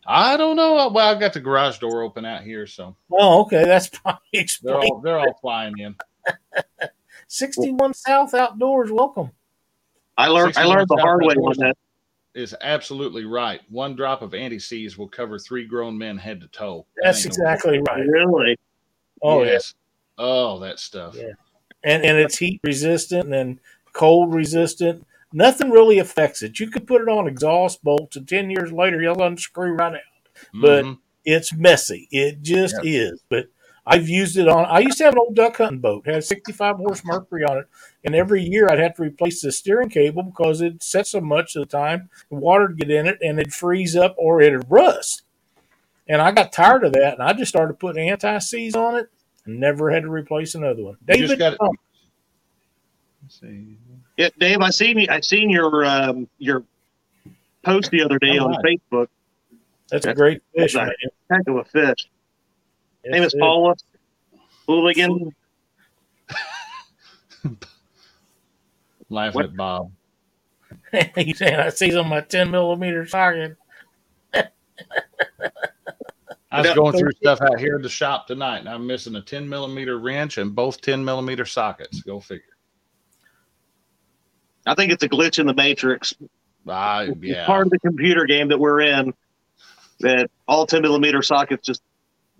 I 0.07 0.37
don't 0.37 0.55
know 0.55 0.89
well 0.89 1.09
I've 1.13 1.19
got 1.19 1.33
the 1.33 1.39
garage 1.41 1.79
door 1.79 2.01
open 2.01 2.25
out 2.25 2.43
here 2.43 2.65
so 2.65 2.95
Oh, 3.11 3.41
okay. 3.41 3.63
That's 3.65 3.87
probably 3.99 4.47
they're 4.63 4.75
all 4.75 4.99
they're 5.01 5.19
all 5.19 5.37
flying 5.41 5.77
in 5.79 5.95
61 7.27 7.93
South 7.93 8.33
Outdoors, 8.33 8.91
welcome. 8.91 9.31
I 10.17 10.27
learned 10.27 10.57
I 10.57 10.63
learned 10.63 10.87
the 10.89 10.95
61 10.97 10.99
hard 11.05 11.25
way 11.25 11.35
on 11.35 11.55
that. 11.59 11.77
is 12.33 12.55
absolutely 12.61 13.25
right. 13.25 13.61
One 13.69 13.95
drop 13.95 14.21
of 14.21 14.33
anti-seize 14.33 14.97
will 14.97 15.07
cover 15.09 15.37
three 15.37 15.65
grown 15.65 15.97
men 15.97 16.17
head 16.17 16.41
to 16.41 16.47
toe. 16.47 16.85
That's 17.01 17.25
ain't 17.25 17.37
no- 17.37 17.43
exactly 17.43 17.81
right. 17.87 18.05
Really? 18.07 18.57
Oh, 19.21 19.43
yeah. 19.43 19.51
yes. 19.51 19.73
Oh, 20.17 20.59
that 20.59 20.79
stuff. 20.79 21.15
Yeah. 21.15 21.31
And, 21.83 22.03
and 22.03 22.17
it's 22.17 22.37
heat 22.37 22.59
resistant 22.63 23.33
and 23.33 23.59
cold 23.93 24.33
resistant. 24.33 25.05
Nothing 25.33 25.69
really 25.71 25.99
affects 25.99 26.41
it. 26.41 26.59
You 26.59 26.69
could 26.69 26.87
put 26.87 27.01
it 27.01 27.09
on 27.09 27.27
exhaust 27.27 27.83
bolts, 27.83 28.15
and 28.15 28.27
10 28.27 28.49
years 28.49 28.71
later, 28.71 29.01
you'll 29.01 29.21
unscrew 29.21 29.73
right 29.73 29.95
out. 29.95 30.01
But- 30.53 30.85
Mhm. 30.85 30.99
It's 31.29 31.53
messy. 31.53 32.07
It 32.09 32.41
just 32.41 32.75
is. 32.85 33.21
But 33.27 33.47
I've 33.85 34.07
used 34.07 34.37
it 34.37 34.47
on, 34.47 34.63
I 34.65 34.79
used 34.79 34.97
to 34.99 35.03
have 35.03 35.11
an 35.13 35.19
old 35.19 35.35
duck 35.35 35.57
hunting 35.57 35.79
boat, 35.79 36.07
it 36.07 36.13
had 36.13 36.23
65 36.23 36.77
horse 36.77 37.03
Mercury 37.03 37.43
on 37.43 37.57
it. 37.57 37.65
And 38.05 38.15
every 38.15 38.41
year 38.41 38.69
I'd 38.69 38.79
have 38.79 38.95
to 38.95 39.01
replace 39.01 39.41
the 39.41 39.51
steering 39.51 39.89
cable 39.89 40.23
because 40.23 40.61
it 40.61 40.81
set 40.81 41.05
so 41.05 41.19
much 41.19 41.55
of 41.57 41.61
the 41.63 41.65
time, 41.77 42.09
the 42.29 42.37
water 42.37 42.67
would 42.67 42.77
get 42.77 42.89
in 42.89 43.07
it 43.07 43.17
and 43.21 43.39
it'd 43.41 43.53
freeze 43.53 43.93
up 43.93 44.15
or 44.17 44.41
it'd 44.41 44.69
rust. 44.69 45.23
And 46.07 46.21
I 46.21 46.31
got 46.31 46.53
tired 46.53 46.85
of 46.85 46.93
that 46.93 47.15
and 47.15 47.21
I 47.23 47.33
just 47.33 47.49
started 47.49 47.77
putting 47.77 48.09
anti 48.09 48.37
seize 48.39 48.75
on 48.75 48.95
it 48.95 49.09
and 49.45 49.59
never 49.59 49.91
had 49.91 50.03
to 50.03 50.09
replace 50.09 50.55
another 50.55 50.83
one. 50.83 50.97
You 51.09 51.15
just 51.15 51.37
David, 51.37 51.39
got 51.39 51.53
it. 51.53 51.59
oh, 51.59 51.73
Let's 53.23 53.39
see. 53.41 53.77
Yeah, 54.17 54.29
Dave, 54.39 54.61
I 54.61 54.69
seen 54.71 54.97
you. 54.99 55.07
I 55.09 55.19
seen 55.21 55.49
your 55.49 55.85
um, 55.85 56.27
your 56.39 56.63
post 57.63 57.91
the 57.91 58.01
other 58.03 58.17
day 58.19 58.37
All 58.39 58.47
on 58.47 58.57
right. 58.63 58.81
Facebook. 58.91 59.07
that's 59.89 60.05
a 60.05 60.13
great 60.13 60.41
fish, 60.55 60.73
That's 60.73 60.87
man. 60.87 60.91
Heck 61.31 61.47
of 61.47 61.57
a 61.57 61.63
fish. 61.65 62.09
Yes, 63.03 63.13
Name 63.13 63.23
is 63.23 63.33
it 63.33 63.39
Paula 63.39 63.75
Hooligan. 64.67 65.31
Laughing 69.09 69.35
What? 69.35 69.45
at 69.45 69.55
Bob. 69.55 69.91
He's 71.15 71.37
saying 71.37 71.55
I 71.55 71.69
see 71.69 71.95
on 71.97 72.09
my 72.09 72.21
10 72.21 72.51
millimeter 72.51 73.05
socket. 73.07 73.55
I 76.51 76.61
was 76.61 76.73
going 76.73 76.97
through 76.97 77.11
stuff 77.21 77.41
out 77.41 77.59
here 77.59 77.75
in 77.77 77.81
the 77.81 77.89
shop 77.89 78.27
tonight, 78.27 78.59
and 78.59 78.69
I'm 78.69 78.85
missing 78.87 79.15
a 79.15 79.21
10 79.21 79.47
millimeter 79.47 79.97
wrench 79.99 80.37
and 80.37 80.53
both 80.55 80.81
10 80.81 81.05
millimeter 81.05 81.45
sockets. 81.45 82.01
Go 82.01 82.19
figure. 82.19 82.56
I 84.67 84.75
think 84.75 84.91
it's 84.91 85.03
a 85.03 85.09
glitch 85.09 85.39
in 85.39 85.47
the 85.47 85.53
matrix. 85.53 86.13
Ah, 86.67 87.01
It's 87.01 87.45
part 87.45 87.65
of 87.65 87.71
the 87.71 87.79
computer 87.79 88.25
game 88.25 88.49
that 88.49 88.59
we're 88.59 88.81
in. 88.81 89.13
That 90.01 90.29
all 90.47 90.67
10 90.67 90.81
millimeter 90.81 91.21
sockets 91.23 91.65
just 91.65 91.81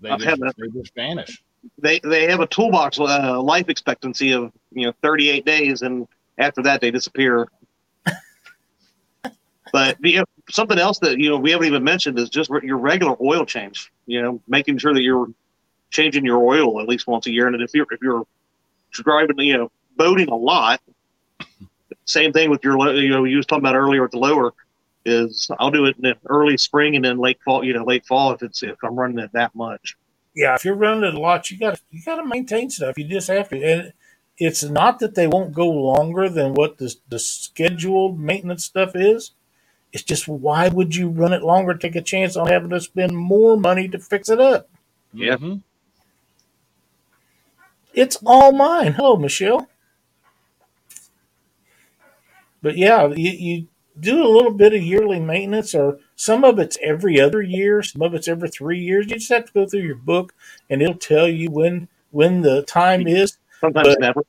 They 0.00 0.10
just, 0.10 0.24
had 0.24 0.38
they 0.56 0.68
just 0.68 0.94
vanish. 0.94 1.42
they 1.78 1.98
they 1.98 2.30
have 2.30 2.38
a 2.40 2.46
toolbox 2.46 3.00
uh, 3.00 3.40
life 3.42 3.68
expectancy 3.68 4.32
of 4.32 4.52
you 4.70 4.86
know 4.86 4.92
38 5.02 5.44
days, 5.44 5.82
and 5.82 6.06
after 6.38 6.62
that 6.62 6.80
they 6.80 6.90
disappear. 6.92 7.48
But 9.72 9.98
the, 10.00 10.24
something 10.50 10.78
else 10.78 10.98
that 11.00 11.18
you 11.18 11.28
know 11.28 11.36
we 11.36 11.50
haven't 11.50 11.66
even 11.66 11.84
mentioned 11.84 12.18
is 12.18 12.30
just 12.30 12.50
your 12.62 12.78
regular 12.78 13.16
oil 13.20 13.44
change. 13.44 13.92
You 14.06 14.22
know, 14.22 14.40
making 14.48 14.78
sure 14.78 14.94
that 14.94 15.02
you're 15.02 15.28
changing 15.90 16.24
your 16.24 16.38
oil 16.42 16.80
at 16.80 16.88
least 16.88 17.06
once 17.06 17.26
a 17.26 17.30
year. 17.30 17.46
And 17.48 17.60
if 17.60 17.74
you're 17.74 17.86
if 17.90 18.00
you're 18.00 18.24
driving, 18.92 19.38
you 19.40 19.58
know, 19.58 19.70
boating 19.96 20.28
a 20.28 20.36
lot, 20.36 20.80
same 22.04 22.32
thing 22.32 22.50
with 22.50 22.62
your 22.64 22.76
you 22.94 23.10
know 23.10 23.24
you 23.24 23.36
was 23.36 23.46
talking 23.46 23.62
about 23.62 23.76
earlier 23.76 24.02
with 24.02 24.12
the 24.12 24.18
lower 24.18 24.52
is 25.04 25.50
I'll 25.58 25.70
do 25.70 25.86
it 25.86 25.96
in 25.96 26.02
the 26.02 26.16
early 26.26 26.56
spring 26.56 26.96
and 26.96 27.04
then 27.04 27.18
late 27.18 27.38
fall. 27.44 27.64
You 27.64 27.74
know, 27.74 27.84
late 27.84 28.06
fall 28.06 28.32
if 28.32 28.42
it's 28.42 28.62
if 28.62 28.76
I'm 28.84 28.96
running 28.96 29.18
it 29.18 29.32
that 29.32 29.54
much. 29.54 29.96
Yeah, 30.34 30.54
if 30.54 30.64
you're 30.64 30.74
running 30.74 31.04
it 31.04 31.14
a 31.14 31.20
lot, 31.20 31.50
you 31.50 31.58
got 31.58 31.80
you 31.90 32.02
got 32.04 32.16
to 32.16 32.26
maintain 32.26 32.70
stuff. 32.70 32.98
You 32.98 33.04
just 33.04 33.28
have 33.28 33.48
to, 33.50 33.62
and 33.62 33.92
it's 34.36 34.62
not 34.62 34.98
that 35.00 35.14
they 35.14 35.26
won't 35.26 35.54
go 35.54 35.68
longer 35.68 36.28
than 36.28 36.54
what 36.54 36.78
the 36.78 36.94
the 37.08 37.18
scheduled 37.18 38.20
maintenance 38.20 38.64
stuff 38.64 38.92
is. 38.94 39.32
It's 39.92 40.02
just 40.02 40.28
why 40.28 40.68
would 40.68 40.94
you 40.94 41.08
run 41.08 41.32
it 41.32 41.42
longer? 41.42 41.74
Take 41.74 41.96
a 41.96 42.02
chance 42.02 42.36
on 42.36 42.46
having 42.46 42.70
to 42.70 42.80
spend 42.80 43.16
more 43.16 43.56
money 43.56 43.88
to 43.88 43.98
fix 43.98 44.28
it 44.28 44.40
up. 44.40 44.68
Yeah. 45.12 45.36
Mm-hmm. 45.36 45.56
It's 47.94 48.18
all 48.24 48.52
mine. 48.52 48.92
Hello, 48.92 49.16
Michelle. 49.16 49.68
But 52.62 52.76
yeah, 52.76 53.06
you, 53.08 53.30
you 53.30 53.66
do 54.00 54.22
a 54.24 54.28
little 54.28 54.52
bit 54.52 54.74
of 54.74 54.82
yearly 54.82 55.20
maintenance, 55.20 55.74
or 55.74 55.98
some 56.16 56.44
of 56.44 56.58
it's 56.58 56.78
every 56.82 57.20
other 57.20 57.42
year, 57.42 57.82
some 57.82 58.02
of 58.02 58.14
it's 58.14 58.28
every 58.28 58.48
three 58.48 58.80
years. 58.80 59.06
You 59.06 59.16
just 59.16 59.30
have 59.30 59.46
to 59.46 59.52
go 59.52 59.66
through 59.66 59.80
your 59.82 59.96
book, 59.96 60.34
and 60.68 60.82
it'll 60.82 60.94
tell 60.94 61.28
you 61.28 61.50
when 61.50 61.88
when 62.10 62.42
the 62.42 62.62
time 62.62 63.06
is. 63.06 63.38
Sometimes 63.60 63.88
But- 63.88 64.00
never. 64.00 64.22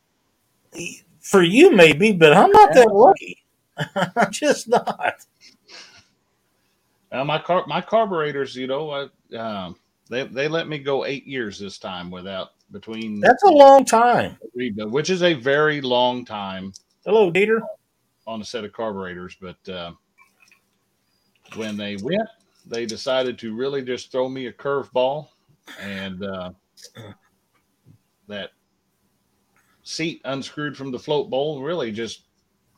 For 1.21 1.43
you, 1.43 1.71
maybe, 1.75 2.11
but 2.11 2.33
I'm 2.33 2.51
not 2.51 2.73
that 2.73 2.91
lucky. 2.91 3.43
I'm 3.95 4.31
just 4.31 4.67
not. 4.67 5.25
Uh, 7.11 7.23
my 7.23 7.39
car, 7.39 7.65
my 7.67 7.81
carburetors, 7.81 8.55
you 8.55 8.67
know, 8.67 8.89
I, 8.91 9.35
um, 9.35 9.75
they 10.09 10.23
they 10.25 10.47
let 10.47 10.67
me 10.67 10.79
go 10.79 11.05
eight 11.05 11.25
years 11.27 11.59
this 11.59 11.77
time 11.77 12.09
without 12.11 12.49
between, 12.71 13.19
That's 13.19 13.43
a 13.43 13.49
long 13.49 13.83
time. 13.85 14.37
which 14.53 15.09
is 15.09 15.23
a 15.23 15.33
very 15.33 15.81
long 15.81 16.23
time 16.23 16.71
Hello, 17.05 17.31
Dieter. 17.31 17.61
On 18.29 18.41
a 18.41 18.45
set 18.45 18.63
of 18.63 18.71
carburetors. 18.71 19.35
But 19.41 19.69
uh, 19.69 19.91
when 21.55 21.75
they 21.75 21.97
went, 21.97 22.29
they 22.65 22.85
decided 22.85 23.39
to 23.39 23.55
really 23.55 23.81
just 23.81 24.11
throw 24.11 24.29
me 24.29 24.45
a 24.45 24.53
curveball, 24.53 25.29
and 25.81 26.23
uh, 26.23 26.51
that 28.27 28.51
seat 29.83 30.21
unscrewed 30.25 30.77
from 30.77 30.91
the 30.91 30.99
float 30.99 31.29
bowl 31.29 31.63
really 31.63 31.91
just 31.91 32.25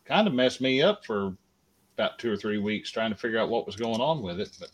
kind 0.05 0.27
of 0.27 0.33
messed 0.33 0.61
me 0.61 0.81
up 0.81 1.05
for 1.05 1.35
about 1.97 2.17
two 2.17 2.31
or 2.31 2.37
three 2.37 2.57
weeks 2.57 2.89
trying 2.89 3.11
to 3.11 3.17
figure 3.17 3.37
out 3.37 3.49
what 3.49 3.65
was 3.65 3.75
going 3.75 3.99
on 3.99 4.21
with 4.21 4.39
it. 4.39 4.49
But 4.57 4.69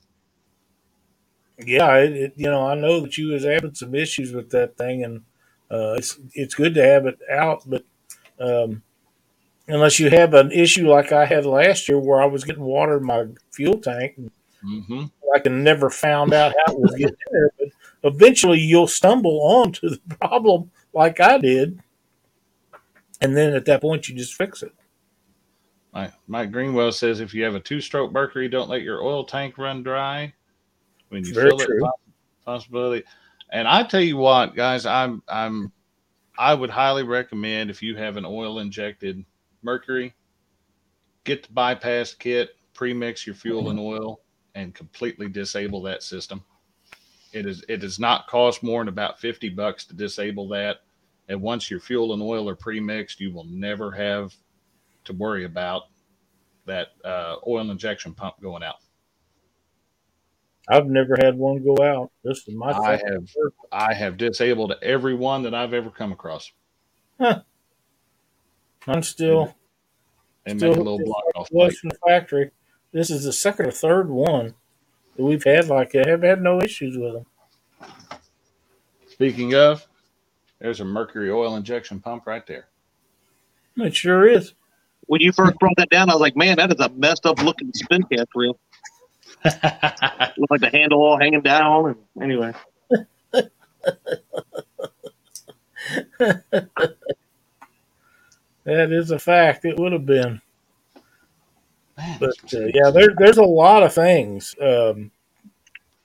Yeah, 1.66 1.96
it, 1.98 2.14
it, 2.14 2.34
you 2.36 2.50
know, 2.50 2.68
I 2.68 2.76
know 2.76 3.00
that 3.00 3.18
you 3.18 3.30
was 3.30 3.44
having 3.44 3.74
some 3.74 3.96
issues 3.96 4.32
with 4.32 4.52
that 4.52 4.78
thing, 4.78 5.04
and 5.04 5.22
uh, 5.72 5.96
it's 5.98 6.20
it's 6.34 6.54
good 6.54 6.76
to 6.76 6.84
have 6.84 7.08
it 7.08 7.18
out, 7.32 7.64
but 7.66 7.84
um, 8.40 8.84
unless 9.68 10.00
you 10.00 10.10
have 10.10 10.34
an 10.34 10.52
issue 10.52 10.90
like 10.90 11.12
I 11.12 11.26
had 11.26 11.46
last 11.46 11.88
year, 11.88 12.00
where 12.00 12.22
I 12.22 12.26
was 12.26 12.44
getting 12.44 12.64
water 12.64 12.98
in 12.98 13.06
my 13.06 13.26
fuel 13.52 13.80
tank, 13.80 14.14
and 14.18 14.32
hmm 14.62 15.06
I 15.36 15.40
can 15.40 15.64
never 15.64 15.90
found 15.90 16.34
out 16.34 16.54
how 16.66 16.74
it 16.74 16.80
was 16.80 16.96
getting 16.96 17.16
there, 17.32 17.52
but 17.60 17.68
eventually 18.04 18.60
you'll 18.60 18.88
stumble 18.88 19.42
onto 19.42 19.90
the 19.90 20.00
problem 20.16 20.72
like 20.94 21.20
I 21.20 21.38
did, 21.38 21.80
and 23.22 23.36
then 23.36 23.54
at 23.54 23.66
that 23.66 23.82
point 23.82 24.08
you 24.08 24.16
just 24.16 24.36
fix 24.36 24.64
it. 24.64 24.74
Mike, 26.28 26.52
Greenwell 26.52 26.92
says 26.92 27.20
if 27.20 27.34
you 27.34 27.44
have 27.44 27.56
a 27.56 27.60
two 27.60 27.82
stroke 27.82 28.12
Mercury, 28.12 28.48
don't 28.48 28.70
let 28.70 28.84
your 28.84 29.02
oil 29.02 29.26
tank 29.26 29.58
run 29.58 29.82
dry. 29.82 30.34
When 31.10 31.24
you 31.26 31.34
Very 31.34 31.50
fill 31.50 31.60
true. 31.60 31.78
it, 31.78 31.82
poss- 31.82 32.00
possibility. 32.46 33.06
And 33.52 33.68
I 33.68 33.84
tell 33.84 34.02
you 34.02 34.18
what, 34.18 34.56
guys, 34.56 34.86
I'm 34.86 35.24
I'm 35.28 35.72
I 36.38 36.54
would 36.54 36.70
highly 36.70 37.04
recommend 37.04 37.70
if 37.70 37.82
you 37.82 37.96
have 37.96 38.18
an 38.18 38.26
oil 38.26 38.60
injected 38.60 39.26
Mercury, 39.64 40.14
get 41.24 41.44
the 41.44 41.54
bypass 41.54 42.14
kit, 42.14 42.52
pre-mix 42.74 43.26
your 43.26 43.36
fuel 43.36 43.70
and 43.70 43.80
oil, 43.80 44.22
and 44.56 44.74
completely 44.74 45.28
disable 45.28 45.82
that 45.84 46.04
system. 46.04 46.44
It 47.34 47.46
is 47.46 47.64
it 47.68 47.78
does 47.78 48.00
not 48.00 48.28
cost 48.28 48.64
more 48.64 48.82
than 48.82 48.88
about 48.88 49.20
fifty 49.20 49.50
bucks 49.50 49.86
to 49.86 49.96
disable 49.96 50.48
that. 50.50 50.78
And 51.30 51.42
once 51.42 51.70
your 51.70 51.82
fuel 51.82 52.14
and 52.14 52.22
oil 52.22 52.48
are 52.48 52.56
pre-mixed, 52.56 53.20
you 53.20 53.34
will 53.34 53.46
never 53.46 53.92
have 53.92 54.34
to 55.04 55.14
worry 55.14 55.44
about 55.44 55.84
that 56.66 56.88
uh, 57.04 57.36
oil 57.46 57.70
injection 57.70 58.14
pump 58.14 58.36
going 58.42 58.64
out. 58.64 58.78
I've 60.70 60.88
never 60.88 61.16
had 61.22 61.38
one 61.38 61.64
go 61.64 61.82
out. 61.84 62.12
This 62.24 62.46
is 62.48 62.54
my 62.54 62.72
I 62.72 62.92
have 62.92 63.28
I 63.72 63.94
have 63.94 64.18
disabled 64.18 64.74
every 64.82 65.16
one 65.16 65.44
that 65.44 65.54
I've 65.54 65.74
ever 65.74 65.90
come 65.90 66.12
across. 66.12 66.52
I'm 68.88 69.04
still 69.04 69.54
They 70.46 70.56
Still 70.56 70.70
make 70.70 70.78
a 70.78 70.82
little 70.82 71.00
block 71.04 71.24
off 71.36 71.50
was 71.52 71.74
plate. 71.74 71.78
from 71.80 71.90
the 71.90 71.98
factory. 72.08 72.52
This 72.94 73.10
is 73.10 73.24
the 73.24 73.34
second 73.34 73.66
or 73.68 73.72
third 73.72 74.10
one 74.10 74.54
that 75.16 75.24
we've 75.24 75.44
had 75.44 75.68
like 75.68 75.92
that. 75.92 76.08
Have 76.08 76.24
had 76.24 76.42
no 76.42 76.62
issues 76.62 76.98
with 76.98 77.14
them. 77.14 77.26
Speaking 79.10 79.56
of, 79.56 79.86
there's 80.60 80.80
a 80.80 80.86
mercury 80.86 81.32
oil 81.32 81.56
injection 81.56 82.00
pump 82.00 82.28
right 82.28 82.46
there. 82.48 82.68
It 83.78 83.96
sure 83.96 84.28
is. 84.28 84.54
When 85.08 85.22
you 85.22 85.32
first 85.32 85.58
brought 85.60 85.76
that 85.78 85.90
down, 85.90 86.10
I 86.10 86.14
was 86.14 86.22
like, 86.22 86.36
man, 86.36 86.58
that 86.58 86.72
is 86.72 86.80
a 86.80 86.90
messed 86.90 87.26
up 87.26 87.42
looking 87.42 87.72
spincast 87.72 88.28
reel. 88.36 88.60
Looked 89.46 90.52
like 90.52 90.62
the 90.62 90.70
handle 90.72 91.02
all 91.02 91.18
hanging 91.20 91.42
down. 91.42 91.96
And 92.18 92.24
anyway, 92.24 92.54
That 98.68 98.92
is 98.92 99.12
a 99.12 99.18
fact. 99.20 99.64
It 99.64 99.80
would 99.80 99.94
have 99.94 100.06
been. 100.06 100.42
Man, 101.98 102.18
But 102.20 102.54
uh, 102.54 102.66
yeah, 102.74 102.92
there, 102.92 103.10
there's 103.18 103.38
a 103.38 103.44
lot 103.44 103.82
of 103.82 103.94
things 103.94 104.54
um, 104.62 105.12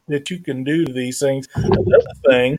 that 0.07 0.31
you 0.31 0.39
can 0.39 0.63
do 0.63 0.85
to 0.85 0.93
these 0.93 1.19
things. 1.19 1.49
Another 1.57 2.07
thing 2.25 2.59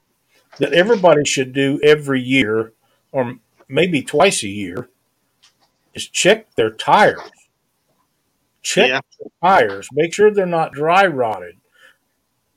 that 0.60 0.74
everybody 0.74 1.24
should 1.26 1.54
do 1.54 1.80
every 1.82 2.22
year, 2.22 2.74
or 3.14 3.38
maybe 3.70 4.02
twice 4.04 4.44
a 4.44 4.50
year, 4.50 4.90
is 5.94 6.08
check 6.10 6.54
their 6.56 6.70
tires. 6.70 7.22
Check 8.62 8.90
Yeah. 8.90 9.00
their 9.20 9.32
tires. 9.42 9.88
Make 9.94 10.14
sure 10.14 10.32
they're 10.32 10.46
not 10.46 10.74
dry 10.74 11.06
rotted. 11.08 11.56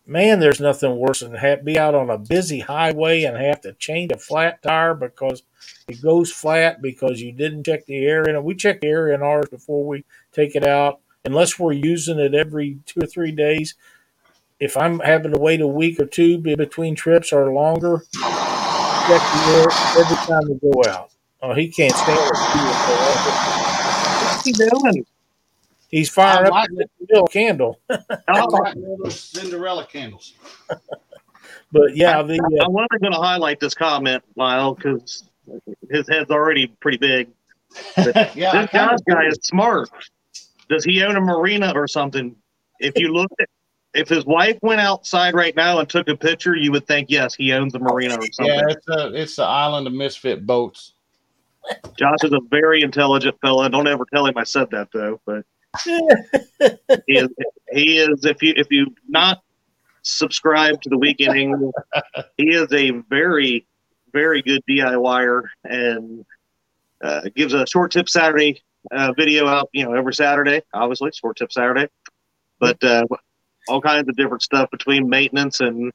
Man, 0.09 0.39
there's 0.39 0.61
nothing 0.61 0.99
worse 0.99 1.19
than 1.19 1.35
have, 1.35 1.65
be 1.65 1.77
out 1.77 1.97
on 1.97 2.11
a 2.11 2.17
busy 2.17 2.61
highway 2.61 3.25
and 3.25 3.37
have 3.37 3.61
to 3.63 3.73
change 3.73 4.13
a 4.13 4.17
flat 4.17 4.63
tire 4.63 4.95
because 4.95 5.43
it 5.89 6.01
goes 6.01 6.31
flat 6.31 6.81
because 6.81 7.21
you 7.21 7.33
didn't 7.33 7.65
check 7.65 7.87
the 7.87 8.07
air 8.07 8.23
in 8.23 8.37
it. 8.37 8.45
We 8.45 8.55
check 8.55 8.81
the 8.81 8.87
air 8.87 9.13
in 9.13 9.21
ours 9.21 9.49
before 9.51 9.85
we 9.85 10.05
take 10.33 10.55
it 10.55 10.65
out 10.65 11.01
unless 11.25 11.59
we're 11.59 11.73
using 11.73 12.21
it 12.21 12.35
every 12.35 12.79
two 12.87 13.01
or 13.03 13.07
three 13.09 13.33
days. 13.33 13.75
If 14.61 14.77
I'm 14.77 15.01
having 15.01 15.33
to 15.33 15.41
wait 15.41 15.61
a 15.61 15.67
week 15.67 15.99
or 15.99 16.07
two 16.07 16.39
between 16.39 16.95
trips 16.95 17.33
or 17.33 17.53
longer, 17.53 18.05
check 18.13 18.23
the 18.23 19.43
air 19.49 19.67
every 19.99 20.17
time 20.19 20.43
we 20.49 20.71
go 20.73 20.85
out. 20.89 21.11
Oh, 21.43 21.53
he 21.53 21.69
can't 21.69 21.93
stand 21.93 22.17
it. 22.17 22.33
what's 24.23 24.45
he 24.45 24.53
doing? 24.53 25.05
He's 25.91 26.11
firing 26.11 26.47
I 26.47 26.49
up 26.49 26.53
like 26.53 26.69
the 26.71 26.87
little 27.09 27.27
candle. 27.27 27.81
I 27.91 28.41
like 28.41 28.75
those 28.75 29.21
Cinderella 29.21 29.87
candles. 29.87 30.35
But 31.73 31.97
yeah, 31.97 32.23
the 32.23 32.39
uh, 32.39 32.65
I'm 32.65 32.73
not 32.73 32.89
going 33.01 33.13
to 33.13 33.19
highlight 33.19 33.61
this 33.61 33.75
comment, 33.75 34.23
Lyle, 34.37 34.75
because 34.75 35.25
his 35.91 36.09
head's 36.09 36.31
already 36.31 36.69
pretty 36.69 36.99
big. 36.99 37.29
yeah, 38.35 38.63
this 38.63 38.71
kinda 38.71 38.97
guy 39.09 39.27
is 39.27 39.39
smart. 39.43 39.91
Does 40.69 40.85
he 40.85 41.03
own 41.03 41.17
a 41.17 41.21
marina 41.21 41.73
or 41.75 41.89
something? 41.89 42.37
If 42.79 42.97
you 42.97 43.13
look 43.13 43.31
at, 43.41 43.49
if 43.95 44.09
his 44.09 44.25
wife 44.25 44.59
went 44.63 44.81
outside 44.81 45.35
right 45.35 45.55
now 45.57 45.79
and 45.79 45.89
took 45.89 46.09
a 46.09 46.17
picture, 46.17 46.55
you 46.55 46.71
would 46.73 46.87
think 46.87 47.11
yes, 47.11 47.35
he 47.35 47.53
owns 47.53 47.75
a 47.75 47.79
marina 47.79 48.15
or 48.15 48.27
something. 48.33 48.55
Yeah, 48.55 48.65
it's 48.69 48.89
a, 48.89 49.15
it's 49.15 49.37
the 49.37 49.45
island 49.45 49.87
of 49.87 49.93
misfit 49.93 50.47
boats. 50.47 50.95
Josh 51.99 52.19
is 52.23 52.33
a 52.33 52.41
very 52.49 52.83
intelligent 52.83 53.37
fella. 53.41 53.69
Don't 53.69 53.89
ever 53.89 54.05
tell 54.15 54.27
him 54.27 54.37
I 54.37 54.45
said 54.45 54.71
that 54.71 54.89
though. 54.93 55.21
But 55.27 55.45
he 55.85 57.19
is 57.19 57.29
he 57.73 57.99
is 57.99 58.25
if 58.25 58.43
you 58.43 58.55
if 58.57 58.67
you 58.71 58.95
not 59.09 59.43
subscribe 60.03 60.81
to 60.83 60.89
the 60.89 60.99
weekend 60.99 61.37
Angler, 61.37 61.73
he 62.37 62.55
is 62.55 62.73
a 62.73 62.91
very 63.09 63.67
very 64.13 64.43
good 64.43 64.63
DIYer 64.69 65.43
and 65.65 66.25
uh, 67.03 67.23
gives 67.35 67.53
a 67.53 67.67
short 67.67 67.91
tip 67.93 68.09
Saturday 68.09 68.63
uh, 68.91 69.13
video 69.17 69.47
out. 69.47 69.69
You 69.73 69.85
know 69.85 69.95
every 69.95 70.15
Saturday, 70.15 70.63
obviously 70.73 71.11
short 71.13 71.37
tip 71.37 71.53
Saturday, 71.53 71.89
but 72.59 72.83
uh, 72.85 73.05
all 73.69 73.81
kinds 73.81 74.09
of 74.09 74.17
different 74.17 74.43
stuff 74.43 74.71
between 74.71 75.09
maintenance 75.09 75.61
and 75.61 75.93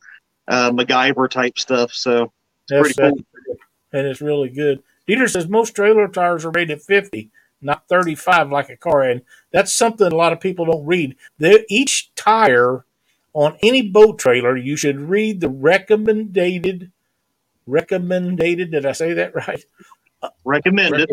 uh, 0.47 0.71
MacGyver 0.71 1.29
type 1.29 1.57
stuff. 1.57 1.91
So 1.93 2.31
that's 2.69 2.93
pretty 2.93 3.15
cool. 3.15 3.55
and 3.93 4.07
it's 4.07 4.21
really 4.21 4.49
good. 4.49 4.83
Dieter 5.07 5.29
says 5.29 5.47
most 5.47 5.75
trailer 5.75 6.07
tires 6.07 6.45
are 6.45 6.51
rated 6.51 6.81
50. 6.81 7.31
Not 7.61 7.87
35 7.87 8.51
like 8.51 8.69
a 8.69 8.77
car. 8.77 9.01
And 9.03 9.21
that's 9.51 9.73
something 9.73 10.07
a 10.11 10.15
lot 10.15 10.33
of 10.33 10.39
people 10.39 10.65
don't 10.65 10.85
read. 10.85 11.15
There, 11.37 11.59
each 11.69 12.11
tire 12.15 12.85
on 13.33 13.57
any 13.63 13.81
boat 13.81 14.19
trailer, 14.19 14.57
you 14.57 14.75
should 14.75 14.99
read 14.99 15.39
the 15.39 15.49
recommended, 15.49 16.91
recommended, 17.65 18.71
did 18.71 18.85
I 18.85 18.91
say 18.91 19.13
that 19.13 19.35
right? 19.35 19.63
Recommended. 20.45 21.09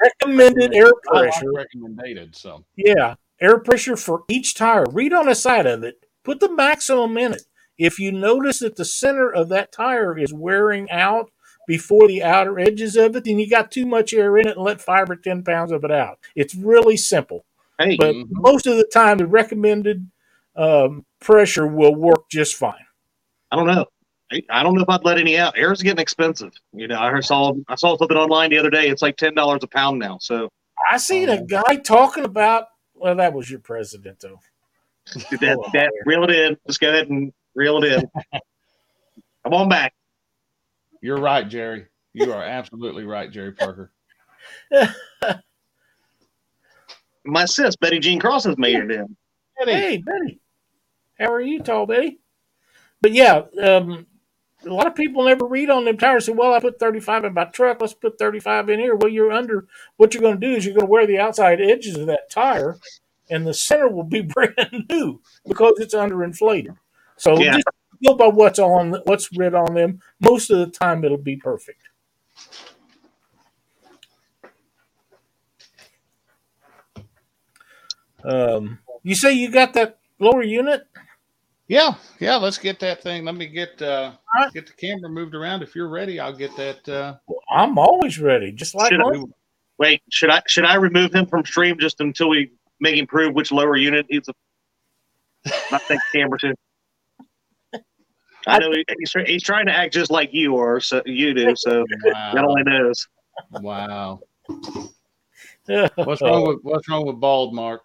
Recommended 0.00 0.74
air 0.74 0.90
I 1.12 1.20
like 1.20 1.30
pressure. 1.30 1.52
recommended. 1.52 2.34
So 2.34 2.64
Yeah, 2.76 3.14
air 3.40 3.58
pressure 3.58 3.96
for 3.96 4.24
each 4.28 4.54
tire. 4.54 4.84
Read 4.90 5.12
on 5.12 5.26
the 5.26 5.34
side 5.34 5.66
of 5.66 5.84
it. 5.84 6.04
Put 6.24 6.40
the 6.40 6.50
maximum 6.50 7.16
in 7.18 7.32
it. 7.34 7.42
If 7.78 7.98
you 7.98 8.12
notice 8.12 8.60
that 8.60 8.76
the 8.76 8.84
center 8.84 9.32
of 9.32 9.48
that 9.50 9.72
tire 9.72 10.18
is 10.18 10.32
wearing 10.32 10.90
out 10.90 11.30
before 11.66 12.08
the 12.08 12.22
outer 12.22 12.58
edges 12.58 12.96
of 12.96 13.14
it, 13.16 13.24
then 13.24 13.38
you 13.38 13.48
got 13.48 13.70
too 13.70 13.86
much 13.86 14.12
air 14.12 14.36
in 14.38 14.48
it 14.48 14.56
and 14.56 14.64
let 14.64 14.80
five 14.80 15.08
or 15.10 15.16
ten 15.16 15.42
pounds 15.42 15.72
of 15.72 15.84
it 15.84 15.90
out. 15.90 16.18
It's 16.34 16.54
really 16.54 16.96
simple. 16.96 17.44
Hey, 17.78 17.96
But 17.96 18.14
Mhm. 18.14 18.26
most 18.30 18.66
of 18.66 18.76
the 18.76 18.84
time, 18.84 19.18
the 19.18 19.26
recommended 19.26 20.10
um, 20.54 21.06
pressure 21.20 21.66
will 21.66 21.94
work 21.94 22.28
just 22.30 22.56
fine. 22.56 22.74
I 23.50 23.56
don't 23.56 23.66
know. 23.66 23.86
I, 24.50 24.62
don't 24.62 24.74
know 24.74 24.82
if 24.82 24.88
I'd 24.88 25.04
let 25.04 25.18
any 25.18 25.38
out. 25.38 25.56
Air's 25.58 25.82
getting 25.82 26.00
expensive. 26.00 26.52
You 26.72 26.88
know, 26.88 26.98
I 26.98 27.10
heard- 27.10 27.24
saw 27.24 27.52
I 27.68 27.74
saw 27.74 27.96
something 27.96 28.16
online 28.16 28.50
the 28.50 28.58
other 28.58 28.70
day. 28.70 28.88
It's 28.88 29.02
like 29.02 29.16
ten 29.16 29.34
dollars 29.34 29.60
a 29.62 29.66
pound 29.66 29.98
now. 29.98 30.18
So 30.20 30.50
I 30.90 30.96
seen 30.98 31.28
a 31.28 31.42
guy 31.42 31.76
talking 31.76 32.24
about. 32.24 32.66
Well, 32.94 33.14
that 33.16 33.32
was 33.32 33.50
your 33.50 33.60
president, 33.60 34.20
though. 34.20 34.38
that, 35.40 35.70
that 35.72 35.92
reel 36.06 36.24
it 36.24 36.30
in. 36.30 36.56
Just 36.66 36.80
go 36.80 36.88
ahead 36.88 37.08
and 37.08 37.32
reel 37.54 37.82
it 37.82 37.92
in. 37.92 38.10
Come 39.44 39.54
on 39.54 39.68
back. 39.68 39.92
You're 41.02 41.18
right, 41.18 41.46
Jerry. 41.46 41.86
You 42.14 42.32
are 42.32 42.42
absolutely 42.42 43.04
right, 43.04 43.30
Jerry 43.30 43.52
Parker. 43.52 43.92
My 47.24 47.44
sis 47.44 47.76
Betty 47.76 47.98
Jean 47.98 48.18
Cross 48.18 48.44
has 48.44 48.58
made 48.58 48.76
it 48.76 48.90
in. 48.90 49.16
Hey, 49.58 49.98
Betty. 49.98 50.40
How 51.18 51.32
are 51.32 51.40
you, 51.40 51.60
tall 51.62 51.86
Betty? 51.86 52.18
But 53.00 53.12
yeah, 53.12 53.42
um, 53.62 54.06
a 54.66 54.72
lot 54.72 54.86
of 54.86 54.94
people 54.94 55.24
never 55.24 55.46
read 55.46 55.70
on 55.70 55.84
them 55.84 55.96
tires. 55.96 56.26
Say, 56.26 56.32
well, 56.32 56.54
I 56.54 56.60
put 56.60 56.78
35 56.78 57.24
in 57.24 57.34
my 57.34 57.44
truck. 57.44 57.80
Let's 57.80 57.94
put 57.94 58.18
35 58.18 58.70
in 58.70 58.80
here. 58.80 58.96
Well, 58.96 59.10
you're 59.10 59.32
under. 59.32 59.66
What 59.96 60.14
you're 60.14 60.22
going 60.22 60.40
to 60.40 60.46
do 60.46 60.54
is 60.54 60.64
you're 60.64 60.74
going 60.74 60.86
to 60.86 60.90
wear 60.90 61.06
the 61.06 61.18
outside 61.18 61.60
edges 61.60 61.96
of 61.96 62.06
that 62.06 62.30
tire, 62.30 62.78
and 63.30 63.46
the 63.46 63.54
center 63.54 63.88
will 63.88 64.04
be 64.04 64.20
brand 64.22 64.86
new 64.90 65.20
because 65.46 65.74
it's 65.78 65.94
underinflated. 65.94 66.76
So 67.16 67.38
Yeah. 67.38 67.54
just 67.54 67.66
go 68.04 68.14
by 68.14 68.26
what's 68.26 68.58
on, 68.58 68.94
what's 69.04 69.30
written 69.36 69.54
on 69.58 69.74
them. 69.74 70.00
Most 70.20 70.50
of 70.50 70.58
the 70.58 70.66
time, 70.66 71.04
it'll 71.04 71.16
be 71.18 71.36
perfect. 71.36 71.82
Um, 78.24 78.78
you 79.02 79.14
say 79.14 79.32
you 79.32 79.50
got 79.50 79.74
that 79.74 79.98
lower 80.18 80.42
unit? 80.42 80.82
Yeah, 81.68 81.94
yeah. 82.20 82.36
Let's 82.36 82.58
get 82.58 82.80
that 82.80 83.02
thing. 83.02 83.24
Let 83.24 83.34
me 83.34 83.46
get 83.46 83.80
uh, 83.80 84.12
All 84.36 84.42
right. 84.44 84.52
get 84.52 84.66
the 84.66 84.72
camera 84.74 85.08
moved 85.08 85.34
around. 85.34 85.62
If 85.62 85.74
you're 85.74 85.88
ready, 85.88 86.20
I'll 86.20 86.36
get 86.36 86.54
that. 86.56 86.88
Uh, 86.88 87.16
I'm 87.54 87.78
always 87.78 88.18
ready, 88.18 88.52
just 88.52 88.74
like 88.74 88.90
Should 88.92 89.00
I- 89.00 89.22
Wait, 89.78 90.02
should 90.10 90.30
I 90.30 90.42
should 90.46 90.64
I 90.64 90.74
remove 90.74 91.12
him 91.12 91.26
from 91.26 91.44
stream 91.44 91.76
just 91.80 92.00
until 92.00 92.28
we 92.28 92.52
make 92.78 92.96
him 92.96 93.06
prove 93.06 93.34
which 93.34 93.50
lower 93.50 93.74
unit 93.74 94.06
he's 94.08 94.28
a 94.28 94.32
I 95.72 95.78
think 95.78 96.00
camera 96.12 96.38
to? 96.40 96.54
I 98.46 98.58
know 98.58 98.72
he's, 98.72 99.12
he's 99.26 99.42
trying 99.42 99.66
to 99.66 99.72
act 99.72 99.94
just 99.94 100.10
like 100.10 100.30
you 100.32 100.56
are, 100.56 100.80
so 100.80 101.02
you 101.06 101.34
do. 101.34 101.54
So 101.56 101.84
God 102.34 102.44
wow, 102.44 102.46
only 102.46 102.62
knows. 102.64 103.08
wow. 103.60 104.20
What's 106.02 106.22
wrong 106.22 106.46
with 106.48 106.58
What's 106.62 106.88
wrong 106.88 107.06
with 107.06 107.20
bald, 107.20 107.54
Mark? 107.54 107.82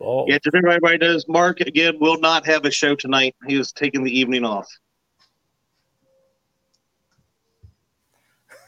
Oh, 0.00 0.26
Yeah, 0.28 0.38
just 0.42 0.54
everybody 0.54 0.98
knows. 0.98 1.26
Mark 1.28 1.60
again 1.60 1.98
will 2.00 2.20
not 2.20 2.46
have 2.46 2.64
a 2.64 2.70
show 2.70 2.94
tonight. 2.94 3.34
He 3.46 3.58
is 3.58 3.72
taking 3.72 4.04
the 4.04 4.16
evening 4.16 4.44
off. 4.44 4.68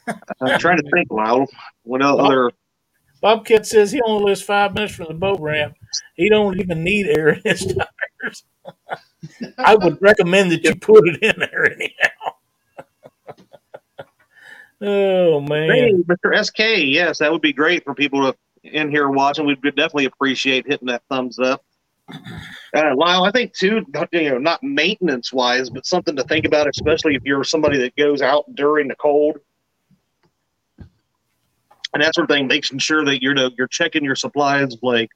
I'm 0.41 0.59
trying 0.59 0.79
to 0.79 0.91
think, 0.91 1.09
Lyle. 1.11 1.47
What 1.85 2.03
other? 2.03 2.51
Bobcat 3.21 3.67
says 3.67 3.93
he 3.93 4.01
only 4.03 4.25
lives 4.25 4.43
five 4.43 4.75
minutes 4.75 4.95
from 4.95 5.09
the 5.09 5.15
boat 5.15 5.41
ramp. 5.41 5.75
He 6.17 6.29
don't 6.29 6.59
even 6.59 6.83
need 6.83 7.07
air 7.07 7.31
in 7.31 7.43
his 7.45 7.67
tires. 7.67 8.45
I 9.59 9.75
would 9.75 10.01
recommend 10.01 10.53
that 10.53 10.65
you 10.65 10.75
put 10.75 11.07
it 11.09 11.23
in 11.23 11.35
there 11.39 11.73
anyhow. 11.73 12.35
oh 14.81 15.41
Hey, 15.41 15.93
man, 15.93 16.05
Mr. 16.05 16.45
SK. 16.45 16.85
Yes, 16.85 17.19
that 17.19 17.31
would 17.31 17.43
be 17.43 17.53
great 17.53 17.85
for 17.85 17.95
people 17.95 18.33
to 18.33 18.39
in 18.63 18.91
here 18.91 19.09
watching. 19.09 19.47
We'd 19.47 19.63
definitely 19.63 20.07
appreciate 20.07 20.67
hitting 20.67 20.89
that 20.89 21.03
thumbs 21.09 21.39
up. 21.39 21.65
Uh, 22.75 22.95
Lyle, 22.97 23.25
I 23.25 23.31
think 23.31 23.53
too, 23.53 23.85
you 24.13 24.31
know, 24.31 24.39
not 24.39 24.63
maintenance 24.63 25.33
wise, 25.33 25.71
but 25.71 25.87
something 25.87 26.17
to 26.17 26.25
think 26.25 26.45
about, 26.45 26.67
especially 26.67 27.15
if 27.15 27.23
you're 27.25 27.45
somebody 27.45 27.79
that 27.79 27.95
goes 27.97 28.21
out 28.21 28.53
during 28.55 28.89
the 28.89 28.97
cold. 28.97 29.39
And 31.93 32.03
that 32.03 32.15
sort 32.15 32.31
of 32.31 32.35
thing, 32.35 32.47
making 32.47 32.79
sure 32.79 33.05
that 33.05 33.23
you're 33.23 33.37
you're 33.57 33.67
checking 33.67 34.05
your 34.05 34.15
supplies 34.15 34.77
like 34.83 35.11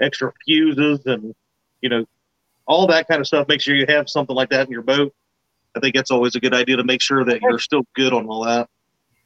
extra 0.00 0.32
fuses 0.44 1.06
and 1.06 1.34
you 1.80 1.88
know 1.88 2.04
all 2.68 2.86
that 2.86 3.08
kind 3.08 3.20
of 3.20 3.26
stuff. 3.26 3.48
Make 3.48 3.60
sure 3.60 3.74
you 3.74 3.86
have 3.88 4.08
something 4.08 4.36
like 4.36 4.50
that 4.50 4.66
in 4.66 4.72
your 4.72 4.82
boat. 4.82 5.12
I 5.74 5.80
think 5.80 5.94
that's 5.94 6.10
always 6.10 6.34
a 6.36 6.40
good 6.40 6.54
idea 6.54 6.76
to 6.76 6.84
make 6.84 7.00
sure 7.00 7.24
that 7.24 7.40
you're 7.40 7.58
still 7.58 7.82
good 7.94 8.12
on 8.12 8.26
all 8.26 8.44
that. 8.44 8.68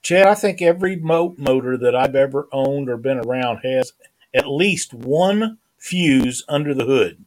Chad, 0.00 0.26
I 0.26 0.34
think 0.34 0.62
every 0.62 0.96
boat 0.96 1.38
motor 1.38 1.76
that 1.76 1.94
I've 1.94 2.14
ever 2.14 2.48
owned 2.52 2.88
or 2.88 2.96
been 2.96 3.18
around 3.18 3.58
has 3.58 3.92
at 4.34 4.48
least 4.48 4.94
one 4.94 5.58
fuse 5.78 6.44
under 6.48 6.72
the 6.74 6.84
hood. 6.84 7.24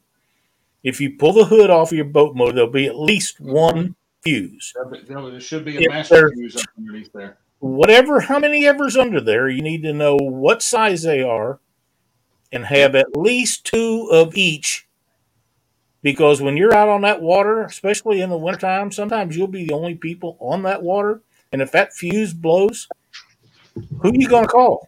If 0.84 1.02
you 1.02 1.16
pull 1.18 1.34
the 1.34 1.46
hood 1.46 1.70
off 1.70 1.92
of 1.92 1.96
your 1.96 2.06
boat 2.06 2.36
motor, 2.36 2.54
there'll 2.54 2.70
be 2.70 2.88
at 2.88 3.00
least 3.00 3.40
one 3.40 3.96
fuse. 4.24 4.74
There 5.08 5.40
should 5.40 5.66
be 5.66 5.78
If 5.78 5.86
a 5.86 5.90
master 5.90 6.32
fuse 6.34 6.66
underneath 6.78 7.12
there. 7.14 7.38
whatever 7.60 8.22
how 8.22 8.40
many 8.40 8.66
ever's 8.68 8.98
under 8.98 9.22
there 9.22 9.48
you 9.48 9.62
need 9.62 9.84
to 9.84 9.94
know 9.94 10.18
what 10.18 10.62
size 10.62 11.04
they 11.04 11.22
are 11.22 11.60
and 12.52 12.66
have 12.66 12.96
at 12.96 13.16
least 13.16 13.66
two 13.66 14.10
of 14.12 14.36
each 14.36 14.88
because 16.06 16.42
when 16.42 16.56
you're 16.56 16.74
out 16.74 16.88
on 16.88 17.02
that 17.02 17.22
water 17.22 17.64
especially 17.64 18.22
in 18.22 18.30
the 18.30 18.38
wintertime 18.38 18.92
sometimes 18.92 19.36
you'll 19.36 19.48
be 19.48 19.66
the 19.66 19.74
only 19.74 19.96
people 19.96 20.38
on 20.40 20.62
that 20.62 20.82
water 20.82 21.22
and 21.52 21.62
if 21.62 21.72
that 21.72 21.94
fuse 21.94 22.34
blows 22.34 22.88
who 24.02 24.10
are 24.10 24.16
you 24.16 24.30
gonna 24.30 24.48
call 24.48 24.88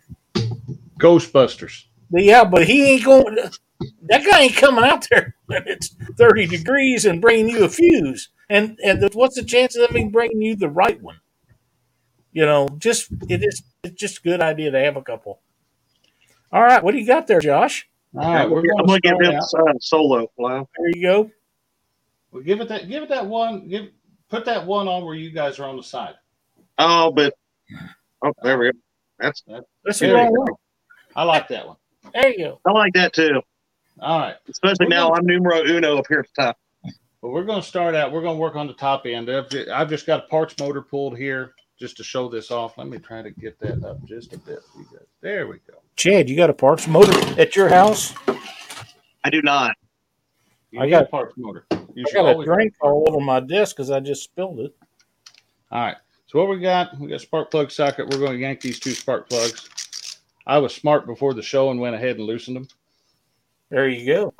Ghostbusters. 0.99 1.85
But 2.09 2.23
yeah 2.23 2.45
but 2.45 2.67
he 2.67 2.93
ain't 2.93 3.03
going 3.03 3.35
that 4.03 4.25
guy 4.25 4.43
ain't 4.43 4.55
coming 4.55 4.85
out 4.85 5.07
there 5.09 5.35
when 5.47 5.63
it's 5.65 5.95
30 6.17 6.47
degrees 6.47 7.05
and 7.05 7.19
bringing 7.19 7.49
you 7.49 7.65
a 7.65 7.69
fuse 7.69 8.29
and 8.49 8.79
and 8.83 9.03
what's 9.13 9.35
the 9.35 9.43
chances 9.43 9.81
of 9.81 9.93
him 9.93 10.09
bringing 10.09 10.41
you 10.41 10.55
the 10.55 10.69
right 10.69 11.01
one 11.01 11.19
you 12.37 12.45
know, 12.45 12.69
just 12.77 13.09
it 13.29 13.43
is 13.43 13.63
it's 13.83 13.99
just 13.99 14.19
a 14.19 14.21
good 14.21 14.41
idea 14.41 14.69
to 14.69 14.79
have 14.79 14.95
a 14.95 15.01
couple. 15.01 15.39
All 16.51 16.61
right, 16.61 16.83
what 16.83 16.91
do 16.91 16.99
you 16.99 17.07
got 17.07 17.25
there, 17.25 17.39
Josh? 17.39 17.89
All 18.19 18.33
right, 18.33 18.49
we're 18.49 18.59
I'm 18.59 18.85
going 18.85 18.99
gonna 19.03 19.17
to 19.17 19.31
give 19.33 19.43
start 19.43 19.63
him 19.63 19.69
out. 19.69 19.75
uh, 19.75 19.79
solo. 19.79 20.27
Wow. 20.37 20.67
There 20.77 20.89
you 20.95 21.01
go. 21.01 21.31
Well, 22.31 22.43
give 22.43 22.61
it 22.61 22.67
that. 22.69 22.87
Give 22.89 23.03
it 23.03 23.09
that 23.09 23.25
one. 23.25 23.67
Give. 23.67 23.89
Put 24.29 24.45
that 24.45 24.65
one 24.65 24.87
on 24.87 25.05
where 25.05 25.15
you 25.15 25.29
guys 25.31 25.59
are 25.59 25.69
on 25.69 25.77
the 25.77 25.83
side. 25.83 26.15
Oh, 26.77 27.11
but 27.11 27.33
oh, 28.25 28.33
there 28.43 28.57
we 28.57 28.71
go. 28.71 28.77
That's 29.19 29.41
That's 29.85 29.99
There 29.99 30.13
the 30.13 30.23
you 30.23 30.45
go. 30.47 30.59
I 31.15 31.23
like 31.23 31.47
that 31.47 31.65
one. 31.67 31.77
There 32.13 32.29
you 32.29 32.37
go. 32.39 32.59
I 32.65 32.71
like 32.71 32.93
that 32.93 33.13
too. 33.13 33.41
All 34.01 34.19
right. 34.19 34.35
Especially 34.49 34.85
We're 34.87 34.89
now 34.89 35.07
gonna- 35.09 35.21
I'm 35.21 35.25
numero 35.25 35.63
uno 35.65 35.97
up 35.97 36.05
here 36.09 36.19
at 36.19 36.27
the 36.35 36.41
top. 36.43 36.57
Well, 37.21 37.31
we're 37.31 37.45
going 37.45 37.61
to 37.61 37.67
start 37.67 37.95
out. 37.95 38.11
We're 38.11 38.21
going 38.21 38.35
to 38.35 38.39
work 38.39 38.55
on 38.55 38.67
the 38.67 38.73
top 38.73 39.05
end. 39.07 39.29
I've 39.31 39.49
ju- 39.49 39.65
I've 39.73 39.89
just 39.89 40.05
got 40.05 40.25
a 40.25 40.27
parts 40.27 40.53
motor 40.59 40.81
pulled 40.83 41.17
here 41.17 41.53
just 41.79 41.97
to 41.97 42.03
show 42.03 42.29
this 42.29 42.51
off. 42.51 42.77
Let 42.77 42.87
me 42.87 42.99
try 42.99 43.21
to 43.23 43.31
get 43.31 43.57
that 43.61 43.83
up 43.83 44.03
just 44.05 44.33
a 44.33 44.37
bit. 44.37 44.59
for 44.71 44.79
you 44.79 44.85
guys. 44.91 45.07
There 45.21 45.47
we 45.47 45.55
go. 45.67 45.79
Chad, 45.97 46.29
you 46.29 46.35
got 46.35 46.49
a 46.49 46.53
parts 46.53 46.87
motor 46.87 47.11
at 47.41 47.55
your 47.55 47.69
house? 47.69 48.13
I 49.23 49.29
do 49.31 49.41
not. 49.41 49.75
You 50.71 50.81
I 50.81 50.89
got- 50.89 51.03
a 51.03 51.07
parts 51.07 51.33
motor. 51.37 51.65
You 51.95 52.05
I 52.07 52.13
got 52.13 52.39
a 52.39 52.45
drink 52.45 52.73
all 52.81 53.03
over 53.09 53.19
my 53.19 53.39
desk 53.39 53.75
because 53.75 53.89
I 53.89 53.99
just 53.99 54.23
spilled 54.23 54.59
it. 54.59 54.75
All 55.71 55.81
right. 55.81 55.97
So 56.27 56.39
what 56.39 56.49
we 56.49 56.59
got? 56.59 56.97
We 56.99 57.07
got 57.07 57.21
spark 57.21 57.49
plug 57.49 57.71
socket. 57.71 58.09
We're 58.09 58.19
going 58.19 58.33
to 58.33 58.37
yank 58.37 58.61
these 58.61 58.79
two 58.79 58.91
spark 58.91 59.27
plugs. 59.27 59.67
I 60.45 60.59
was 60.59 60.75
smart 60.75 61.07
before 61.07 61.33
the 61.33 61.41
show 61.41 61.71
and 61.71 61.79
went 61.79 61.95
ahead 61.95 62.17
and 62.17 62.25
loosened 62.25 62.57
them. 62.57 62.67
There 63.69 63.87
you 63.89 64.05
go. 64.05 64.33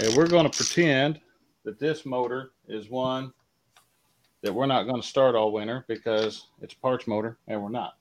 And 0.00 0.16
we're 0.16 0.26
going 0.26 0.50
to 0.50 0.56
pretend 0.56 1.20
that 1.64 1.78
this 1.78 2.04
motor 2.04 2.50
is 2.66 2.90
one 2.90 3.32
that 4.42 4.52
we're 4.52 4.66
not 4.66 4.84
going 4.84 5.00
to 5.00 5.06
start 5.06 5.34
all 5.34 5.52
winter 5.52 5.84
because 5.88 6.46
it's 6.60 6.74
a 6.74 6.78
parts 6.78 7.06
motor 7.06 7.38
and 7.48 7.62
we're 7.62 7.70
not. 7.70 7.94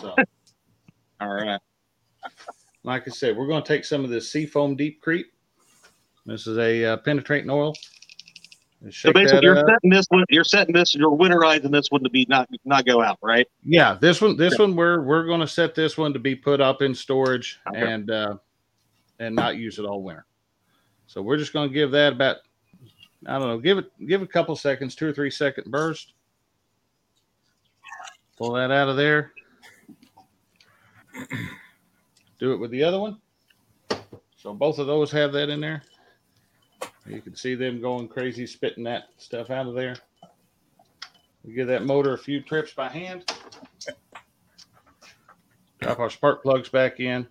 So, 0.00 0.14
All 1.20 1.28
right. 1.28 1.60
like 2.82 3.06
I 3.06 3.10
said, 3.10 3.36
we're 3.36 3.46
going 3.46 3.62
to 3.62 3.68
take 3.68 3.84
some 3.84 4.04
of 4.04 4.10
this 4.10 4.32
Seafoam 4.32 4.74
Deep 4.74 5.00
Creep. 5.00 5.26
This 6.26 6.46
is 6.46 6.58
a 6.58 6.84
uh, 6.84 6.96
penetrating 6.98 7.50
oil. 7.50 7.74
So 8.90 9.12
basically, 9.12 9.40
you're 9.42 9.58
up. 9.58 9.66
setting 9.68 9.90
this 9.90 10.06
one. 10.08 10.24
You're 10.30 10.44
setting 10.44 10.74
this. 10.74 10.94
You're 10.94 11.10
winterizing 11.10 11.70
this 11.70 11.88
one 11.90 12.02
to 12.02 12.08
be 12.08 12.24
not 12.30 12.48
not 12.64 12.86
go 12.86 13.02
out, 13.02 13.18
right? 13.22 13.46
Yeah, 13.62 13.98
this 14.00 14.22
one, 14.22 14.38
this 14.38 14.58
one, 14.58 14.74
we're 14.74 15.02
we're 15.02 15.26
going 15.26 15.40
to 15.40 15.46
set 15.46 15.74
this 15.74 15.98
one 15.98 16.14
to 16.14 16.18
be 16.18 16.34
put 16.34 16.62
up 16.62 16.80
in 16.80 16.94
storage 16.94 17.60
Okay. 17.68 17.92
and 17.92 18.10
uh, 18.10 18.36
and 19.18 19.36
not 19.36 19.56
use 19.56 19.78
it 19.78 19.84
all 19.84 20.02
winter. 20.02 20.24
So 21.06 21.20
we're 21.20 21.36
just 21.36 21.52
going 21.52 21.68
to 21.68 21.74
give 21.74 21.90
that 21.90 22.14
about, 22.14 22.36
I 23.26 23.38
don't 23.38 23.48
know, 23.48 23.58
give 23.58 23.78
it 23.78 23.90
give 24.06 24.22
a 24.22 24.26
couple 24.26 24.56
seconds, 24.56 24.94
two 24.94 25.08
or 25.08 25.12
three 25.12 25.30
second 25.30 25.70
burst. 25.70 26.14
Pull 28.38 28.52
that 28.52 28.70
out 28.70 28.88
of 28.88 28.96
there. 28.96 29.32
Do 32.38 32.52
it 32.52 32.56
with 32.56 32.70
the 32.70 32.82
other 32.82 32.98
one. 32.98 33.18
So 34.36 34.54
both 34.54 34.78
of 34.78 34.86
those 34.86 35.12
have 35.12 35.32
that 35.34 35.50
in 35.50 35.60
there. 35.60 35.82
You 37.06 37.20
can 37.20 37.34
see 37.34 37.54
them 37.54 37.80
going 37.80 38.08
crazy, 38.08 38.46
spitting 38.46 38.84
that 38.84 39.08
stuff 39.18 39.50
out 39.50 39.66
of 39.66 39.74
there. 39.74 39.96
We 41.44 41.52
give 41.52 41.66
that 41.68 41.84
motor 41.84 42.14
a 42.14 42.18
few 42.18 42.40
trips 42.40 42.72
by 42.72 42.88
hand. 42.88 43.30
Drop 45.80 45.98
our 45.98 46.10
spark 46.10 46.42
plugs 46.42 46.68
back 46.68 47.00
in. 47.00 47.26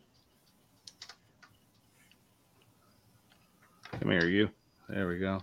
Come 3.99 4.11
here, 4.11 4.27
you. 4.27 4.49
There 4.87 5.07
we 5.07 5.17
go. 5.17 5.41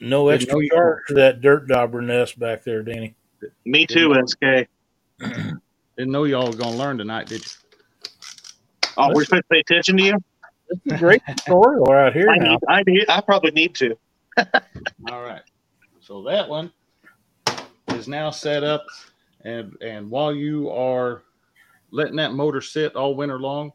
No 0.00 0.30
Didn't 0.30 0.42
extra 0.42 0.60
know 0.60 0.68
charge 0.68 0.98
for 1.08 1.14
that 1.14 1.40
dirt 1.40 1.68
dauber 1.68 2.02
nest 2.02 2.38
back 2.38 2.64
there, 2.64 2.82
Danny. 2.82 3.14
Me 3.64 3.86
too, 3.86 4.14
SK. 4.26 4.68
Didn't 5.20 6.12
know 6.12 6.24
y'all 6.24 6.50
were 6.50 6.56
gonna 6.56 6.76
learn 6.76 6.98
tonight, 6.98 7.26
did 7.28 7.42
you? 7.44 7.50
Oh, 8.98 9.10
we're 9.14 9.24
supposed 9.24 9.44
to 9.44 9.48
pay 9.50 9.60
attention 9.60 9.96
to 9.98 10.02
you. 10.02 10.24
It's 10.68 10.80
a 10.86 10.98
great 10.98 11.22
tutorial 11.26 11.84
right 11.84 12.12
here 12.12 12.28
I 12.28 12.36
now. 12.36 12.50
need, 12.50 12.58
I 12.68 12.82
need. 12.86 13.04
I 13.08 13.20
probably 13.20 13.52
need 13.52 13.74
to. 13.76 13.96
All 15.10 15.22
right. 15.22 15.42
So 16.00 16.22
that 16.24 16.48
one 16.48 16.72
is 17.88 18.08
now 18.08 18.30
set 18.30 18.64
up, 18.64 18.84
and 19.42 19.76
and 19.80 20.10
while 20.10 20.34
you 20.34 20.70
are 20.70 21.22
letting 21.90 22.16
that 22.16 22.32
motor 22.32 22.60
sit 22.60 22.94
all 22.96 23.14
winter 23.14 23.38
long, 23.38 23.72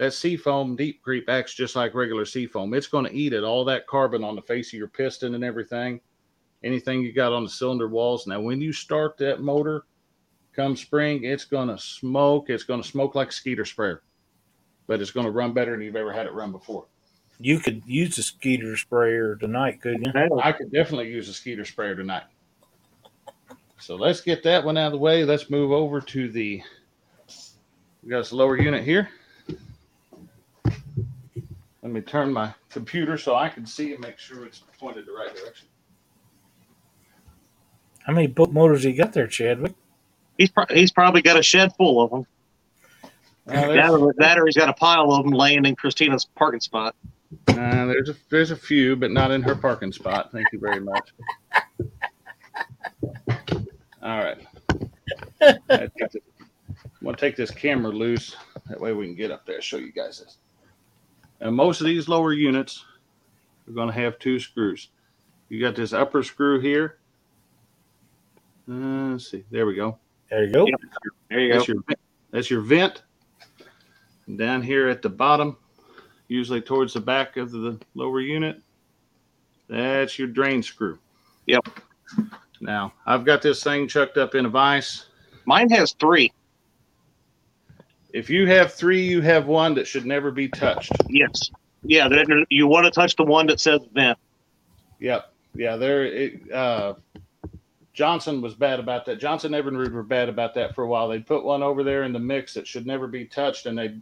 that 0.00 0.14
seafoam 0.14 0.76
deep 0.76 1.02
creep 1.02 1.28
acts 1.28 1.52
just 1.52 1.76
like 1.76 1.94
regular 1.94 2.24
seafoam. 2.24 2.72
It's 2.72 2.86
going 2.86 3.04
to 3.04 3.14
eat 3.14 3.34
it, 3.34 3.44
all 3.44 3.66
that 3.66 3.86
carbon 3.86 4.24
on 4.24 4.34
the 4.34 4.40
face 4.40 4.68
of 4.68 4.78
your 4.78 4.88
piston 4.88 5.34
and 5.34 5.44
everything, 5.44 6.00
anything 6.64 7.02
you 7.02 7.12
got 7.12 7.34
on 7.34 7.44
the 7.44 7.50
cylinder 7.50 7.86
walls. 7.86 8.26
Now, 8.26 8.40
when 8.40 8.62
you 8.62 8.72
start 8.72 9.18
that 9.18 9.42
motor, 9.42 9.84
come 10.56 10.74
spring, 10.74 11.24
it's 11.24 11.44
going 11.44 11.68
to 11.68 11.76
smoke. 11.76 12.48
It's 12.48 12.64
going 12.64 12.80
to 12.80 12.88
smoke 12.88 13.14
like 13.14 13.28
a 13.28 13.32
skeeter 13.32 13.66
sprayer, 13.66 14.02
but 14.86 15.02
it's 15.02 15.10
going 15.10 15.26
to 15.26 15.32
run 15.32 15.52
better 15.52 15.72
than 15.72 15.82
you've 15.82 15.96
ever 15.96 16.14
had 16.14 16.24
it 16.24 16.32
run 16.32 16.50
before. 16.50 16.86
You 17.38 17.58
could 17.58 17.82
use 17.84 18.16
the 18.16 18.22
skeeter 18.22 18.78
sprayer 18.78 19.36
tonight, 19.36 19.82
couldn't 19.82 20.06
you? 20.06 20.40
I 20.42 20.52
could 20.52 20.72
definitely 20.72 21.10
use 21.10 21.28
a 21.28 21.34
skeeter 21.34 21.66
sprayer 21.66 21.94
tonight. 21.94 22.24
So 23.78 23.96
let's 23.96 24.22
get 24.22 24.42
that 24.44 24.64
one 24.64 24.78
out 24.78 24.86
of 24.86 24.92
the 24.92 24.98
way. 24.98 25.26
Let's 25.26 25.50
move 25.50 25.72
over 25.72 26.00
to 26.00 26.30
the. 26.30 26.62
We 28.02 28.08
got 28.08 28.20
this 28.20 28.32
lower 28.32 28.56
unit 28.56 28.82
here. 28.82 29.10
Let 31.82 31.92
me 31.92 32.00
turn 32.02 32.32
my 32.32 32.54
computer 32.68 33.16
so 33.16 33.34
I 33.34 33.48
can 33.48 33.64
see 33.64 33.92
and 33.92 34.00
make 34.00 34.18
sure 34.18 34.44
it's 34.44 34.62
pointed 34.78 35.06
the 35.06 35.12
right 35.12 35.34
direction. 35.34 35.68
How 38.02 38.12
many 38.12 38.26
boat 38.26 38.52
motors 38.52 38.84
you 38.84 38.92
got 38.94 39.12
there, 39.12 39.26
Chadwick? 39.26 39.74
He's 40.36 40.50
pro- 40.50 40.66
he's 40.68 40.90
probably 40.92 41.22
got 41.22 41.38
a 41.38 41.42
shed 41.42 41.74
full 41.76 42.02
of 42.02 42.10
them. 42.10 42.26
Now, 43.46 43.68
That 43.72 43.90
or, 43.90 44.14
that 44.18 44.38
or 44.38 44.46
he's 44.46 44.56
got 44.56 44.68
a 44.68 44.74
pile 44.74 45.12
of 45.12 45.24
them 45.24 45.32
laying 45.32 45.64
in 45.64 45.74
Christina's 45.74 46.26
parking 46.36 46.60
spot. 46.60 46.94
uh, 47.48 47.86
there's 47.86 48.08
a 48.10 48.16
there's 48.28 48.50
a 48.50 48.56
few, 48.56 48.96
but 48.96 49.10
not 49.10 49.30
in 49.30 49.42
her 49.42 49.54
parking 49.54 49.92
spot. 49.92 50.30
Thank 50.32 50.46
you 50.52 50.58
very 50.58 50.80
much. 50.80 51.12
All 54.02 54.18
right. 54.18 54.38
I'm 55.40 55.90
gonna 57.02 57.16
take 57.16 57.36
this 57.36 57.50
camera 57.50 57.92
loose. 57.92 58.36
That 58.68 58.80
way 58.80 58.92
we 58.92 59.06
can 59.06 59.14
get 59.14 59.30
up 59.30 59.46
there 59.46 59.56
and 59.56 59.64
show 59.64 59.76
you 59.78 59.92
guys 59.92 60.20
this. 60.20 60.38
And 61.40 61.54
most 61.54 61.80
of 61.80 61.86
these 61.86 62.08
lower 62.08 62.32
units 62.32 62.84
are 63.68 63.72
gonna 63.72 63.92
have 63.92 64.18
two 64.18 64.38
screws. 64.38 64.88
You 65.48 65.60
got 65.60 65.74
this 65.74 65.92
upper 65.92 66.22
screw 66.22 66.60
here. 66.60 66.98
Uh, 68.70 69.12
let's 69.12 69.30
see. 69.30 69.44
There 69.50 69.66
we 69.66 69.74
go. 69.74 69.98
There 70.30 70.44
you 70.44 70.52
go. 70.52 70.66
Yep. 70.66 70.80
There 71.28 71.40
you 71.40 71.52
go. 71.52 71.58
That's 71.58 71.68
your 71.68 71.82
that's 72.30 72.50
your 72.50 72.60
vent. 72.60 73.02
And 74.26 74.38
down 74.38 74.62
here 74.62 74.88
at 74.88 75.02
the 75.02 75.08
bottom, 75.08 75.56
usually 76.28 76.60
towards 76.60 76.92
the 76.92 77.00
back 77.00 77.36
of 77.36 77.50
the 77.50 77.80
lower 77.94 78.20
unit, 78.20 78.60
that's 79.68 80.18
your 80.18 80.28
drain 80.28 80.62
screw. 80.62 80.98
Yep. 81.46 81.66
Now 82.60 82.92
I've 83.06 83.24
got 83.24 83.42
this 83.42 83.62
thing 83.62 83.88
chucked 83.88 84.18
up 84.18 84.34
in 84.34 84.46
a 84.46 84.48
vise. 84.48 85.06
Mine 85.46 85.70
has 85.70 85.92
three. 85.94 86.32
If 88.12 88.28
you 88.30 88.46
have 88.46 88.72
three, 88.72 89.02
you 89.02 89.20
have 89.20 89.46
one 89.46 89.74
that 89.74 89.86
should 89.86 90.06
never 90.06 90.30
be 90.30 90.48
touched. 90.48 90.92
Yes. 91.08 91.50
Yeah. 91.82 92.08
You 92.50 92.66
want 92.66 92.84
to 92.86 92.90
touch 92.90 93.16
the 93.16 93.24
one 93.24 93.46
that 93.46 93.60
says 93.60 93.80
vent. 93.92 94.18
Yep. 94.98 95.32
Yeah, 95.54 95.76
there 95.76 96.04
it 96.04 96.52
uh 96.52 96.94
Johnson 97.92 98.40
was 98.40 98.54
bad 98.54 98.78
about 98.78 99.04
that. 99.06 99.18
Johnson 99.18 99.52
Evinrude 99.52 99.92
were 99.92 100.02
bad 100.02 100.28
about 100.28 100.54
that 100.54 100.74
for 100.74 100.84
a 100.84 100.88
while. 100.88 101.08
They 101.08 101.18
put 101.18 101.44
one 101.44 101.62
over 101.62 101.82
there 101.82 102.04
in 102.04 102.12
the 102.12 102.18
mix 102.20 102.54
that 102.54 102.66
should 102.66 102.86
never 102.86 103.06
be 103.06 103.24
touched 103.24 103.66
and 103.66 103.76
they 103.76 103.96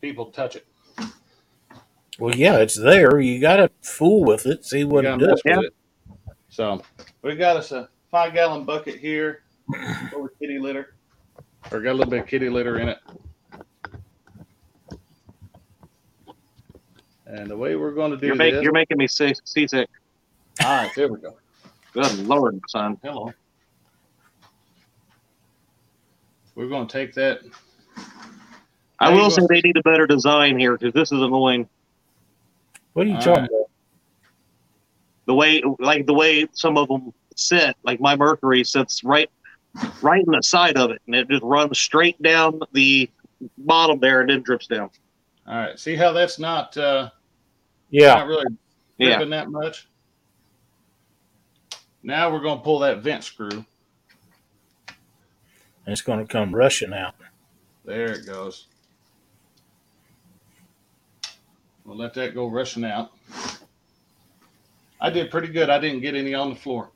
people 0.00 0.26
touch 0.26 0.56
it. 0.56 0.66
Well, 2.18 2.34
yeah, 2.34 2.58
it's 2.58 2.76
there. 2.76 3.20
You 3.20 3.40
got 3.40 3.56
to 3.56 3.70
fool 3.82 4.24
with 4.24 4.46
it, 4.46 4.64
see 4.64 4.84
what 4.84 5.04
it 5.04 5.18
does. 5.18 5.42
mess 5.44 5.56
with 5.58 5.66
it. 5.66 5.74
So 6.48 6.80
we 7.22 7.34
got 7.36 7.56
us 7.56 7.72
a 7.72 7.88
five 8.10 8.32
gallon 8.32 8.64
bucket 8.64 8.98
here 8.98 9.42
over 10.14 10.32
kitty 10.40 10.58
litter. 10.58 10.95
Or 11.72 11.80
got 11.80 11.92
a 11.92 11.94
little 11.94 12.10
bit 12.10 12.20
of 12.20 12.26
kitty 12.26 12.48
litter 12.48 12.78
in 12.78 12.88
it. 12.88 12.98
And 17.26 17.50
the 17.50 17.56
way 17.56 17.74
we're 17.74 17.92
going 17.92 18.12
to 18.12 18.16
do 18.16 18.26
You're, 18.28 18.36
make, 18.36 18.54
this. 18.54 18.62
you're 18.62 18.72
making 18.72 18.98
me 18.98 19.08
sick, 19.08 19.36
seasick. 19.44 19.88
all 20.64 20.82
right, 20.82 20.92
there 20.94 21.08
we 21.08 21.18
go. 21.18 21.36
Good 21.92 22.26
lord, 22.26 22.60
son. 22.68 22.98
Hello. 23.02 23.32
We're 26.54 26.68
going 26.68 26.86
to 26.86 26.92
take 26.92 27.14
that. 27.14 27.40
I 28.98 29.12
will 29.12 29.30
say 29.30 29.42
they 29.50 29.60
need 29.60 29.76
a 29.76 29.82
better 29.82 30.06
design 30.06 30.58
here 30.58 30.78
because 30.78 30.94
this 30.94 31.12
is 31.12 31.20
annoying. 31.20 31.68
What 32.94 33.06
are 33.06 33.10
you 33.10 33.16
All 33.16 33.20
talking 33.22 33.42
right. 33.42 33.50
about? 33.50 33.70
The 35.26 35.34
way, 35.34 35.62
like 35.80 36.06
the 36.06 36.14
way 36.14 36.46
some 36.52 36.78
of 36.78 36.88
them 36.88 37.12
sit, 37.34 37.76
like 37.82 38.00
my 38.00 38.16
Mercury 38.16 38.64
sits 38.64 39.02
right, 39.04 39.28
right 40.02 40.24
in 40.24 40.32
the 40.32 40.42
side 40.42 40.76
of 40.76 40.90
it, 40.90 41.00
and 41.06 41.14
it 41.14 41.28
just 41.28 41.42
runs 41.42 41.78
straight 41.78 42.20
down 42.22 42.60
the 42.72 43.10
bottom 43.58 43.98
there 44.00 44.20
and 44.20 44.30
then 44.30 44.42
drips 44.42 44.66
down. 44.66 44.90
All 45.46 45.54
right. 45.56 45.78
See 45.78 45.94
how 45.96 46.12
that's 46.12 46.38
not 46.38 46.76
uh, 46.76 47.10
Yeah, 47.90 48.14
not 48.14 48.26
really 48.26 48.46
Yeah. 48.98 49.16
dripping 49.16 49.30
that 49.30 49.50
much. 49.50 49.88
Now 52.02 52.32
we're 52.32 52.40
going 52.40 52.58
to 52.58 52.64
pull 52.64 52.78
that 52.80 53.02
vent 53.02 53.24
screw. 53.24 53.48
and 53.48 53.64
it's 55.92 56.02
going 56.02 56.18
to 56.24 56.32
come 56.32 56.54
rushing 56.54 56.92
out. 56.92 57.14
There 57.84 58.12
it 58.12 58.26
goes. 58.26 58.66
We'll 61.84 61.96
let 61.96 62.14
that 62.14 62.34
go 62.34 62.48
rushing 62.48 62.84
out. 62.84 63.12
I 65.00 65.10
did 65.10 65.30
pretty 65.30 65.48
good. 65.48 65.70
I 65.70 65.78
didn't 65.78 66.00
get 66.00 66.14
any 66.16 66.34
on 66.34 66.50
the 66.50 66.56
floor. 66.56 66.90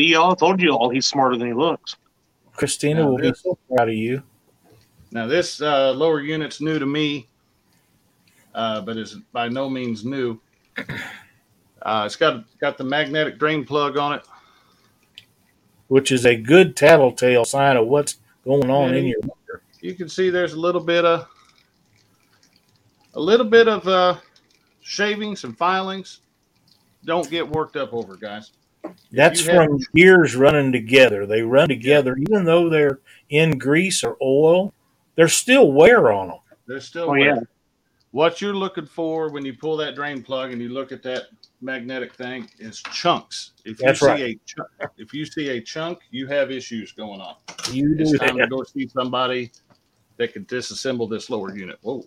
See, 0.00 0.12
y'all 0.12 0.32
I 0.32 0.34
told 0.34 0.62
you 0.62 0.70
all 0.70 0.88
he's 0.88 1.06
smarter 1.06 1.36
than 1.36 1.48
he 1.48 1.52
looks. 1.52 1.96
Christina 2.54 3.02
Now 3.02 3.10
will 3.10 3.16
be 3.18 3.28
this- 3.28 3.42
so 3.42 3.58
proud 3.68 3.90
of 3.90 3.94
you. 3.94 4.22
Now 5.12 5.26
this 5.26 5.60
uh, 5.60 5.92
lower 5.92 6.20
unit's 6.22 6.62
new 6.62 6.78
to 6.78 6.86
me, 6.86 7.28
uh, 8.54 8.80
but 8.80 8.96
is 8.96 9.16
by 9.32 9.48
no 9.48 9.68
means 9.68 10.04
new. 10.04 10.40
Uh, 11.82 12.02
it's 12.04 12.14
got 12.16 12.44
got 12.58 12.76
the 12.76 12.84
magnetic 12.84 13.38
drain 13.38 13.64
plug 13.64 13.96
on 13.96 14.12
it. 14.12 14.22
which 15.88 16.12
is 16.12 16.26
a 16.26 16.36
good 16.36 16.76
tattletale 16.76 17.42
sign 17.46 17.74
of 17.78 17.86
what's 17.86 18.16
going 18.44 18.68
on 18.68 18.92
in 18.94 19.06
your 19.06 19.18
motor. 19.22 19.62
You 19.80 19.94
can 19.94 20.06
see 20.06 20.28
there's 20.28 20.52
a 20.52 20.60
little 20.60 20.82
bit 20.82 21.06
of 21.06 21.26
a 23.14 23.18
little 23.20 23.46
bit 23.46 23.66
of 23.66 23.88
uh, 23.88 24.18
shavings 24.82 25.44
and 25.44 25.56
filings. 25.56 26.20
Don't 27.06 27.30
get 27.30 27.48
worked 27.48 27.76
up 27.76 27.94
over, 27.94 28.14
guys. 28.14 28.50
That's 29.12 29.44
you 29.44 29.50
have- 29.52 29.64
from 29.66 29.78
gears 29.94 30.36
running 30.36 30.72
together. 30.72 31.26
They 31.26 31.42
run 31.42 31.68
together, 31.68 32.16
even 32.16 32.44
though 32.44 32.68
they're 32.68 33.00
in 33.28 33.58
grease 33.58 34.02
or 34.04 34.16
oil. 34.22 34.72
There's 35.16 35.32
still 35.34 35.72
wear 35.72 36.12
on 36.12 36.28
them. 36.28 36.38
There's 36.66 36.84
still 36.86 37.04
Oh, 37.04 37.10
wear. 37.10 37.20
yeah. 37.20 37.40
What 38.12 38.40
you're 38.40 38.54
looking 38.54 38.86
for 38.86 39.30
when 39.30 39.44
you 39.44 39.52
pull 39.54 39.76
that 39.76 39.94
drain 39.94 40.22
plug 40.22 40.52
and 40.52 40.60
you 40.60 40.68
look 40.68 40.90
at 40.90 41.02
that 41.04 41.24
magnetic 41.60 42.14
thing 42.14 42.48
is 42.58 42.82
chunks. 42.92 43.52
If 43.64 43.80
you 43.80 43.94
see 43.94 44.06
right. 44.06 44.20
a 44.20 44.40
chunk, 44.46 44.68
if 44.96 45.14
you 45.14 45.24
see 45.24 45.48
a 45.50 45.60
chunk, 45.60 46.00
you 46.10 46.26
have 46.26 46.50
issues 46.50 46.90
going 46.92 47.20
on. 47.20 47.36
You 47.70 47.94
do 47.94 48.02
It's 48.02 48.18
time 48.18 48.36
to 48.38 48.46
go 48.48 48.64
see 48.64 48.88
somebody 48.88 49.52
that 50.16 50.32
can 50.32 50.44
disassemble 50.46 51.08
this 51.08 51.30
lower 51.30 51.54
unit. 51.56 51.78
Whoa. 51.82 52.04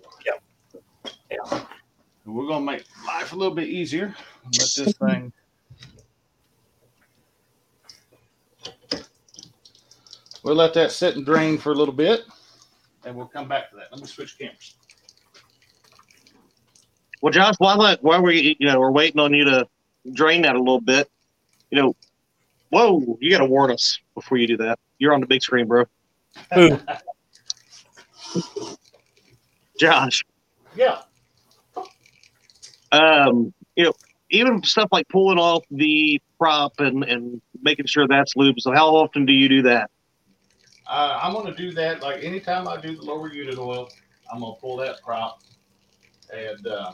We're 2.26 2.48
gonna 2.48 2.66
make 2.66 2.86
life 3.06 3.34
a 3.34 3.36
little 3.36 3.54
bit 3.56 3.68
easier. 3.68 4.16
Let 4.46 4.54
this 4.54 4.94
thing. 5.08 5.32
We'll 10.44 10.56
let 10.56 10.74
that 10.74 10.92
sit 10.92 11.16
and 11.16 11.26
drain 11.26 11.58
for 11.58 11.72
a 11.72 11.76
little 11.76 11.94
bit, 11.94 12.22
and 13.06 13.16
we'll 13.16 13.28
come 13.28 13.48
back 13.48 13.70
to 13.70 13.78
that. 13.78 13.86
Let 13.92 14.02
me 14.02 14.08
switch 14.08 14.38
cameras. 14.38 14.76
Well, 17.22 17.32
Josh, 17.32 17.56
while 17.60 17.82
that, 17.84 18.04
while 18.04 18.22
we 18.22 18.58
you 18.60 18.68
know 18.68 18.80
we're 18.80 18.92
waiting 18.92 19.22
on 19.22 19.34
you 19.34 19.46
to 19.46 19.68
drain 20.14 20.42
that 20.42 20.56
a 20.56 20.60
little 20.60 20.82
bit, 20.82 21.10
you 21.72 21.82
know, 21.82 21.96
whoa, 22.70 23.18
you 23.22 23.32
got 23.32 23.38
to 23.40 23.46
warn 23.46 23.72
us 23.72 23.98
before 24.16 24.38
you 24.38 24.48
do 24.48 24.58
that. 24.58 24.80
You're 25.00 25.14
on 25.14 25.22
the 25.22 25.28
big 25.28 25.42
screen, 25.42 25.68
bro. 25.68 25.86
Who? 26.54 26.78
Josh, 29.80 30.24
Yeah. 30.76 31.02
um, 32.92 33.54
you 33.76 33.86
know, 33.86 33.94
even 34.30 34.62
stuff 34.64 34.90
like 34.92 35.08
pulling 35.08 35.40
off 35.40 35.64
the 35.72 36.22
prop 36.38 36.74
and 36.80 37.04
and 37.06 37.42
making 37.62 37.86
sure 37.86 38.08
that's 38.08 38.34
lubed. 38.36 38.60
So, 38.60 38.74
how 38.74 38.90
often 38.96 39.26
do 39.26 39.32
you 39.34 39.48
do 39.48 39.62
that? 39.64 39.90
Uh, 40.88 41.20
I'm 41.22 41.34
gonna 41.34 41.56
do 41.56 41.72
that. 41.74 42.02
Like 42.02 42.24
anytime 42.24 42.68
I 42.68 42.80
do 42.80 42.96
the 42.96 43.04
lower 43.04 43.32
unit 43.32 43.58
oil, 43.58 43.90
I'm 44.32 44.42
gonna 44.42 44.56
pull 44.56 44.78
that 44.78 45.02
prop 45.02 45.42
and 46.34 46.68
uh, 46.68 46.92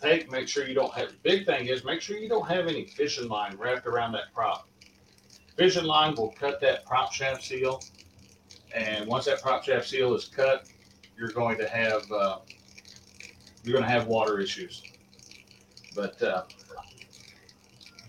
take. 0.00 0.30
Make 0.30 0.48
sure 0.48 0.66
you 0.66 0.74
don't 0.74 0.92
have. 0.94 1.22
Big 1.22 1.44
thing 1.46 1.66
is 1.66 1.84
make 1.84 2.00
sure 2.00 2.16
you 2.16 2.28
don't 2.28 2.48
have 2.48 2.66
any 2.66 2.86
fishing 2.86 3.28
line 3.28 3.56
wrapped 3.56 3.86
around 3.86 4.12
that 4.12 4.32
prop. 4.34 4.68
Fishing 5.56 5.84
line 5.84 6.14
will 6.14 6.30
cut 6.32 6.60
that 6.60 6.84
prop 6.86 7.12
shaft 7.12 7.42
seal, 7.42 7.82
and 8.74 9.06
once 9.06 9.26
that 9.26 9.42
prop 9.42 9.64
shaft 9.64 9.88
seal 9.88 10.14
is 10.14 10.26
cut, 10.26 10.68
you're 11.16 11.30
going 11.30 11.58
to 11.58 11.68
have 11.68 12.10
uh, 12.10 12.38
you're 13.64 13.74
going 13.74 13.84
to 13.84 13.90
have 13.90 14.06
water 14.06 14.40
issues. 14.40 14.82
But 15.94 16.22
uh, 16.22 16.44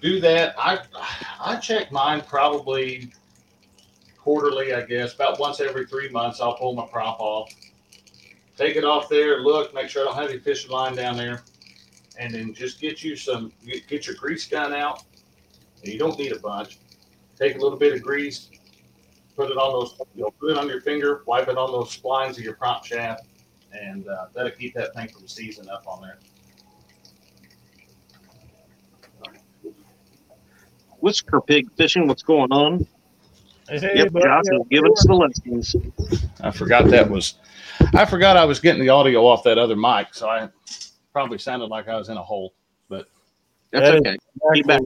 do 0.02 0.22
that. 0.22 0.56
I 0.58 0.80
I 1.40 1.58
check 1.58 1.92
mine 1.92 2.22
probably 2.28 3.12
quarterly, 4.22 4.74
I 4.74 4.82
guess, 4.82 5.14
about 5.14 5.40
once 5.40 5.60
every 5.60 5.86
three 5.86 6.10
months. 6.10 6.42
I'll 6.42 6.56
pull 6.56 6.74
my 6.74 6.86
prop 6.86 7.20
off, 7.20 7.52
take 8.58 8.76
it 8.76 8.84
off 8.84 9.10
there, 9.10 9.40
look, 9.40 9.74
make 9.74 9.90
sure 9.90 10.04
I 10.04 10.06
don't 10.06 10.22
have 10.22 10.30
any 10.30 10.40
fishing 10.40 10.72
line 10.72 10.96
down 10.96 11.18
there, 11.18 11.44
and 12.18 12.34
then 12.34 12.54
just 12.54 12.80
get 12.80 13.04
you 13.04 13.16
some, 13.16 13.52
get, 13.88 14.06
your 14.06 14.16
grease 14.16 14.48
gun 14.48 14.74
out. 14.74 15.04
And 15.84 15.94
you 15.94 15.98
don't 15.98 16.20
need 16.20 16.34
a 16.34 16.40
bunch. 16.40 16.80
Take 17.38 17.56
a 17.56 17.60
little 17.60 17.78
bit 17.78 17.94
of 17.94 18.02
grease, 18.02 18.50
put 19.38 19.50
it 19.50 19.56
on 19.56 19.72
those, 19.72 19.96
you 20.14 20.24
know, 20.24 20.32
put 20.40 20.52
it 20.52 20.58
on 20.58 20.68
your 20.68 20.82
finger, 20.82 21.24
wipe 21.26 21.48
it 21.48 21.58
on 21.58 21.72
those 21.72 21.98
splines 21.98 22.32
of 22.32 22.40
your 22.40 22.56
prop 22.56 22.86
shaft, 22.86 23.24
and 23.72 24.06
uh, 24.10 24.26
that'll 24.36 24.52
keep 24.52 24.74
that 24.74 24.94
thing 24.94 25.08
from 25.08 25.26
seizing 25.26 25.70
up 25.70 25.86
on 25.88 26.02
there. 26.02 26.20
Whisker 31.00 31.40
pig 31.40 31.72
fishing. 31.78 32.08
What's 32.08 32.24
going 32.24 32.52
on? 32.52 32.86
Hey, 33.70 33.92
Yep, 33.98 34.12
buddy, 34.12 34.26
Josh 34.26 34.44
is 34.52 34.68
giving 34.70 34.92
us 34.92 35.06
the 35.06 35.14
lessons. 35.14 35.76
I 36.42 36.52
forgot 36.52 36.88
that 36.90 37.10
was, 37.10 37.36
I 37.94 38.06
forgot 38.06 38.36
I 38.36 38.46
was 38.46 38.60
getting 38.60 38.82
the 38.82 38.90
audio 38.90 39.26
off 39.28 39.44
that 39.44 39.58
other 39.58 39.76
mic, 39.76 40.08
so 40.14 40.28
I 40.28 40.50
probably 41.14 41.38
sounded 41.38 41.66
like 41.68 41.88
I 41.88 41.96
was 41.96 42.10
in 42.10 42.18
a 42.18 42.24
hole. 42.24 42.54
That's 42.90 43.06
That 43.72 43.96
is 43.96 44.02
okay. 44.02 44.18
Keep 44.56 44.66
back. 44.66 44.82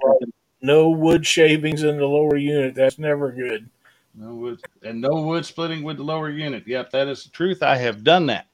no 0.62 0.90
wood 0.90 1.26
shavings 1.26 1.84
in 1.84 1.96
the 1.98 2.06
lower 2.06 2.36
unit. 2.36 2.76
That's 2.76 3.00
never 3.00 3.32
good. 3.32 3.70
No 4.14 4.36
wood 4.36 4.60
and 4.84 5.00
no 5.00 5.22
wood 5.24 5.46
splitting 5.46 5.84
with 5.84 5.98
the 5.98 6.04
lower 6.04 6.30
unit. 6.30 6.68
Yep, 6.68 6.92
that 6.92 7.08
is 7.08 7.24
the 7.24 7.30
truth. 7.30 7.64
I 7.64 7.78
have 7.78 8.04
done 8.04 8.26
that. 8.26 8.48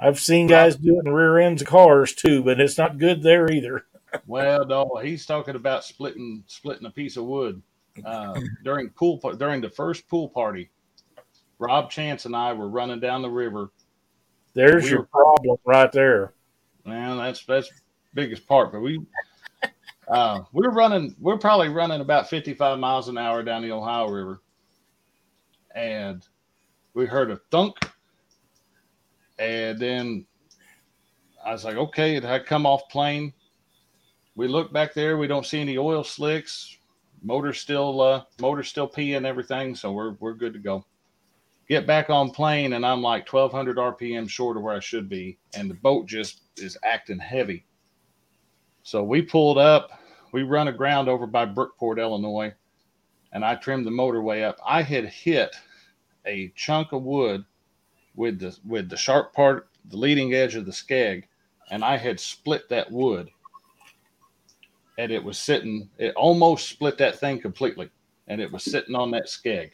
I've 0.00 0.18
seen 0.18 0.46
guys 0.46 0.76
do 0.76 0.98
it 0.98 1.06
in 1.06 1.12
rear 1.12 1.38
ends 1.38 1.60
of 1.60 1.68
cars 1.68 2.14
too, 2.14 2.42
but 2.42 2.58
it's 2.58 2.78
not 2.78 2.98
good 2.98 3.22
there 3.22 3.50
either. 3.52 3.84
Well, 4.26 4.64
no, 4.64 4.98
he's 5.02 5.26
talking 5.26 5.54
about 5.54 5.84
splitting 5.84 6.42
splitting 6.46 6.86
a 6.86 6.90
piece 6.90 7.18
of 7.18 7.26
wood 7.26 7.60
uh, 8.04 8.38
during 8.64 8.90
pool 8.90 9.18
during 9.38 9.60
the 9.60 9.70
first 9.70 10.08
pool 10.08 10.28
party. 10.28 10.70
Rob 11.58 11.90
Chance 11.90 12.24
and 12.24 12.36
I 12.36 12.52
were 12.52 12.68
running 12.68 13.00
down 13.00 13.22
the 13.22 13.30
river. 13.30 13.70
There's 14.54 14.84
We 14.84 14.90
your 14.90 15.00
were- 15.00 15.06
problem 15.06 15.58
right 15.64 15.90
there. 15.92 16.34
Man, 16.84 17.16
that's 17.18 17.44
that's 17.44 17.70
biggest 18.14 18.46
part. 18.46 18.72
But 18.72 18.80
we 18.80 19.00
uh, 20.08 20.40
we're 20.52 20.70
running. 20.70 21.14
We're 21.20 21.36
probably 21.38 21.68
running 21.68 22.00
about 22.00 22.30
fifty 22.30 22.54
five 22.54 22.78
miles 22.78 23.08
an 23.08 23.18
hour 23.18 23.42
down 23.42 23.62
the 23.62 23.72
Ohio 23.72 24.08
River, 24.08 24.40
and 25.74 26.26
we 26.94 27.04
heard 27.06 27.30
a 27.30 27.36
thunk, 27.50 27.76
and 29.38 29.78
then 29.78 30.24
I 31.44 31.52
was 31.52 31.64
like, 31.64 31.76
okay, 31.76 32.16
it 32.16 32.22
had 32.22 32.46
come 32.46 32.64
off 32.66 32.88
plane. 32.88 33.32
We 34.34 34.48
look 34.48 34.72
back 34.72 34.94
there. 34.94 35.18
We 35.18 35.26
don't 35.26 35.44
see 35.44 35.60
any 35.60 35.76
oil 35.76 36.04
slicks. 36.04 36.77
Motor's 37.22 37.58
still 37.58 38.00
uh, 38.00 38.24
motor 38.40 38.62
still 38.62 38.88
peeing 38.88 39.24
everything, 39.24 39.74
so 39.74 39.92
we're 39.92 40.12
we're 40.20 40.34
good 40.34 40.52
to 40.52 40.58
go. 40.58 40.84
Get 41.68 41.86
back 41.86 42.08
on 42.08 42.30
plane, 42.30 42.72
and 42.72 42.86
I'm 42.86 43.02
like 43.02 43.30
1,200 43.30 43.76
RPM 43.76 44.28
short 44.28 44.56
of 44.56 44.62
where 44.62 44.74
I 44.74 44.80
should 44.80 45.08
be, 45.08 45.38
and 45.54 45.70
the 45.70 45.74
boat 45.74 46.06
just 46.06 46.40
is 46.56 46.78
acting 46.82 47.18
heavy. 47.18 47.66
So 48.82 49.04
we 49.04 49.20
pulled 49.20 49.58
up. 49.58 49.90
We 50.32 50.42
run 50.42 50.68
aground 50.68 51.08
over 51.08 51.26
by 51.26 51.44
Brookport, 51.46 51.98
Illinois, 51.98 52.54
and 53.32 53.44
I 53.44 53.54
trimmed 53.56 53.86
the 53.86 53.90
motorway 53.90 54.42
up. 54.44 54.58
I 54.66 54.82
had 54.82 55.06
hit 55.06 55.54
a 56.24 56.52
chunk 56.56 56.92
of 56.92 57.02
wood 57.02 57.44
with 58.14 58.38
the 58.40 58.56
with 58.66 58.88
the 58.88 58.96
sharp 58.96 59.32
part, 59.32 59.68
the 59.84 59.96
leading 59.96 60.34
edge 60.34 60.54
of 60.54 60.66
the 60.66 60.72
skeg, 60.72 61.24
and 61.70 61.84
I 61.84 61.96
had 61.96 62.18
split 62.18 62.68
that 62.68 62.90
wood. 62.90 63.30
And 64.98 65.10
it 65.10 65.24
was 65.24 65.38
sitting, 65.38 65.88
it 65.96 66.14
almost 66.14 66.68
split 66.68 66.98
that 66.98 67.18
thing 67.18 67.40
completely. 67.40 67.88
And 68.26 68.40
it 68.40 68.52
was 68.52 68.64
sitting 68.64 68.94
on 68.94 69.10
that 69.12 69.26
skeg. 69.26 69.70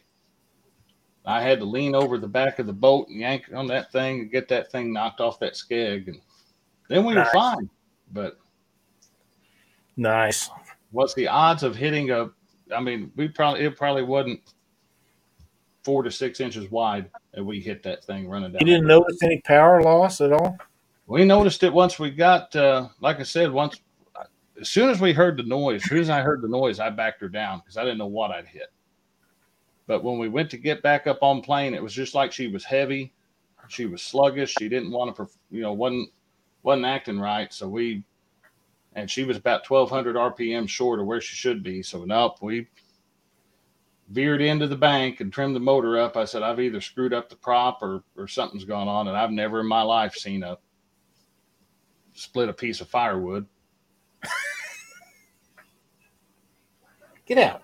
I 1.25 1.41
had 1.41 1.59
to 1.59 1.65
lean 1.65 1.95
over 1.95 2.17
the 2.17 2.27
back 2.27 2.59
of 2.59 2.67
the 2.67 2.73
boat 2.73 3.09
and 3.09 3.19
yank 3.19 3.49
on 3.53 3.67
that 3.67 3.91
thing 3.91 4.21
and 4.21 4.31
get 4.31 4.47
that 4.49 4.71
thing 4.71 4.93
knocked 4.93 5.19
off 5.19 5.39
that 5.39 5.53
skeg. 5.53 6.07
And 6.07 6.21
then 6.87 7.03
we 7.03 7.15
were 7.15 7.25
fine. 7.33 7.69
But 8.13 8.37
Nice. 9.97 10.49
what's 10.91 11.13
the 11.15 11.27
odds 11.27 11.63
of 11.63 11.75
hitting 11.75 12.11
a? 12.11 12.29
I 12.73 12.79
mean, 12.79 13.11
we 13.15 13.27
probably 13.27 13.61
it 13.61 13.75
probably 13.75 14.03
wasn't 14.03 14.41
four 15.83 16.03
to 16.03 16.11
six 16.11 16.39
inches 16.39 16.69
wide, 16.69 17.09
and 17.33 17.45
we 17.45 17.59
hit 17.59 17.83
that 17.83 18.03
thing 18.03 18.27
running 18.27 18.51
down. 18.51 18.59
You 18.61 18.73
didn't 18.73 18.87
notice 18.87 19.17
any 19.23 19.41
power 19.41 19.81
loss 19.81 20.21
at 20.21 20.31
all? 20.31 20.57
We 21.07 21.25
noticed 21.25 21.63
it 21.63 21.71
once 21.71 21.99
we 21.99 22.09
got, 22.09 22.55
uh, 22.55 22.89
like 22.99 23.19
I 23.19 23.23
said, 23.23 23.51
once 23.51 23.79
as 24.59 24.69
soon 24.69 24.89
as 24.89 25.01
we 25.01 25.13
heard 25.13 25.37
the 25.37 25.43
noise, 25.43 25.83
as 25.83 25.89
soon 25.89 25.99
as 25.99 26.09
I 26.09 26.21
heard 26.21 26.41
the 26.41 26.47
noise, 26.47 26.79
I 26.79 26.89
backed 26.89 27.21
her 27.21 27.29
down 27.29 27.59
because 27.59 27.77
I 27.77 27.83
didn't 27.83 27.97
know 27.97 28.07
what 28.07 28.31
I'd 28.31 28.47
hit. 28.47 28.71
But 29.87 30.03
when 30.03 30.17
we 30.17 30.29
went 30.29 30.49
to 30.51 30.57
get 30.57 30.81
back 30.81 31.07
up 31.07 31.21
on 31.21 31.41
plane, 31.41 31.73
it 31.73 31.83
was 31.83 31.93
just 31.93 32.15
like 32.15 32.31
she 32.31 32.47
was 32.47 32.63
heavy. 32.63 33.13
She 33.67 33.85
was 33.85 34.01
sluggish. 34.01 34.55
She 34.57 34.69
didn't 34.69 34.91
want 34.91 35.15
to, 35.15 35.27
you 35.51 35.61
know, 35.61 35.73
wasn't 35.73 36.09
wasn't 36.63 36.85
acting 36.85 37.19
right. 37.19 37.53
So 37.53 37.67
we, 37.67 38.03
and 38.93 39.09
she 39.09 39.23
was 39.23 39.37
about 39.37 39.63
twelve 39.63 39.89
hundred 39.89 40.15
RPM 40.15 40.67
short 40.67 40.99
of 40.99 41.05
where 41.05 41.21
she 41.21 41.35
should 41.35 41.63
be. 41.63 41.83
So 41.83 42.05
nope, 42.05 42.41
we 42.41 42.67
veered 44.09 44.41
into 44.41 44.67
the 44.67 44.75
bank 44.75 45.19
and 45.19 45.33
trimmed 45.33 45.55
the 45.55 45.59
motor 45.59 45.99
up. 45.99 46.15
I 46.15 46.25
said 46.25 46.43
I've 46.43 46.59
either 46.59 46.81
screwed 46.81 47.13
up 47.13 47.29
the 47.29 47.35
prop 47.35 47.81
or 47.81 48.03
or 48.15 48.27
something's 48.27 48.65
gone 48.65 48.87
on, 48.87 49.07
and 49.07 49.17
I've 49.17 49.31
never 49.31 49.61
in 49.61 49.67
my 49.67 49.81
life 49.81 50.13
seen 50.15 50.43
a 50.43 50.57
split 52.13 52.49
a 52.49 52.53
piece 52.53 52.81
of 52.81 52.87
firewood. 52.87 53.45
Get 57.25 57.37
out. 57.39 57.63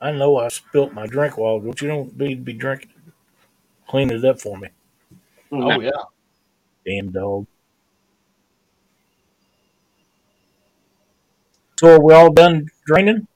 I 0.00 0.12
know 0.12 0.36
I 0.36 0.48
spilt 0.48 0.92
my 0.92 1.06
drink 1.06 1.38
while 1.38 1.58
but 1.58 1.80
you 1.80 1.88
don't 1.88 2.16
need 2.18 2.36
to 2.36 2.42
be 2.42 2.52
drinking. 2.52 2.90
Clean 3.88 4.10
it 4.10 4.24
up 4.24 4.40
for 4.40 4.58
me. 4.58 4.68
Oh 5.50 5.80
yeah. 5.80 5.90
Damn 6.84 7.10
dog. 7.10 7.46
So 11.80 11.94
are 11.94 12.00
we 12.00 12.14
all 12.14 12.32
done 12.32 12.68
draining? 12.86 13.26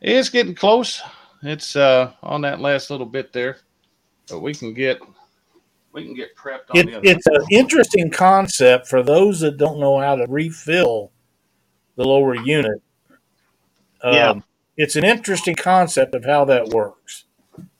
It's 0.00 0.28
getting 0.28 0.54
close. 0.54 1.02
It's 1.42 1.76
uh 1.76 2.12
on 2.22 2.42
that 2.42 2.60
last 2.60 2.90
little 2.90 3.06
bit 3.06 3.32
there. 3.32 3.58
But 4.28 4.40
we 4.40 4.54
can 4.54 4.74
get 4.74 5.00
we 5.96 6.04
can 6.04 6.14
get 6.14 6.36
prepped 6.36 6.70
on 6.70 6.76
It, 6.76 6.86
the 6.86 6.96
other 6.98 7.00
it's 7.04 7.26
an 7.26 7.42
interesting 7.50 8.10
concept 8.10 8.86
for 8.86 9.02
those 9.02 9.40
that 9.40 9.56
don't 9.56 9.80
know 9.80 9.98
how 9.98 10.14
to 10.14 10.26
refill 10.28 11.10
the 11.96 12.04
lower 12.04 12.36
unit. 12.36 12.82
Um, 14.02 14.14
Yeah. 14.14 14.34
It's 14.76 14.94
an 14.94 15.04
interesting 15.04 15.54
concept 15.56 16.14
of 16.14 16.26
how 16.26 16.44
that 16.44 16.68
works. 16.68 17.24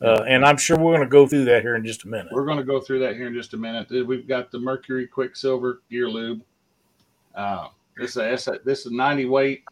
Uh, 0.00 0.24
and 0.26 0.46
I'm 0.46 0.56
sure 0.56 0.78
we're 0.78 0.94
going 0.96 1.06
to 1.06 1.10
go 1.10 1.26
through 1.26 1.44
that 1.44 1.60
here 1.60 1.76
in 1.76 1.84
just 1.84 2.06
a 2.06 2.08
minute. 2.08 2.32
We're 2.32 2.46
going 2.46 2.56
to 2.56 2.64
go 2.64 2.80
through 2.80 3.00
that 3.00 3.16
here 3.16 3.26
in 3.26 3.34
just 3.34 3.52
a 3.52 3.58
minute. 3.58 3.88
We've 4.06 4.26
got 4.26 4.50
the 4.50 4.58
Mercury 4.58 5.06
Quicksilver 5.06 5.82
gear 5.90 6.08
lube. 6.08 6.40
Uh, 7.34 7.68
this 7.98 8.16
is 8.16 8.48
a, 8.48 8.60
this 8.64 8.86
is 8.86 8.92
90 8.92 9.26
weight 9.26 9.64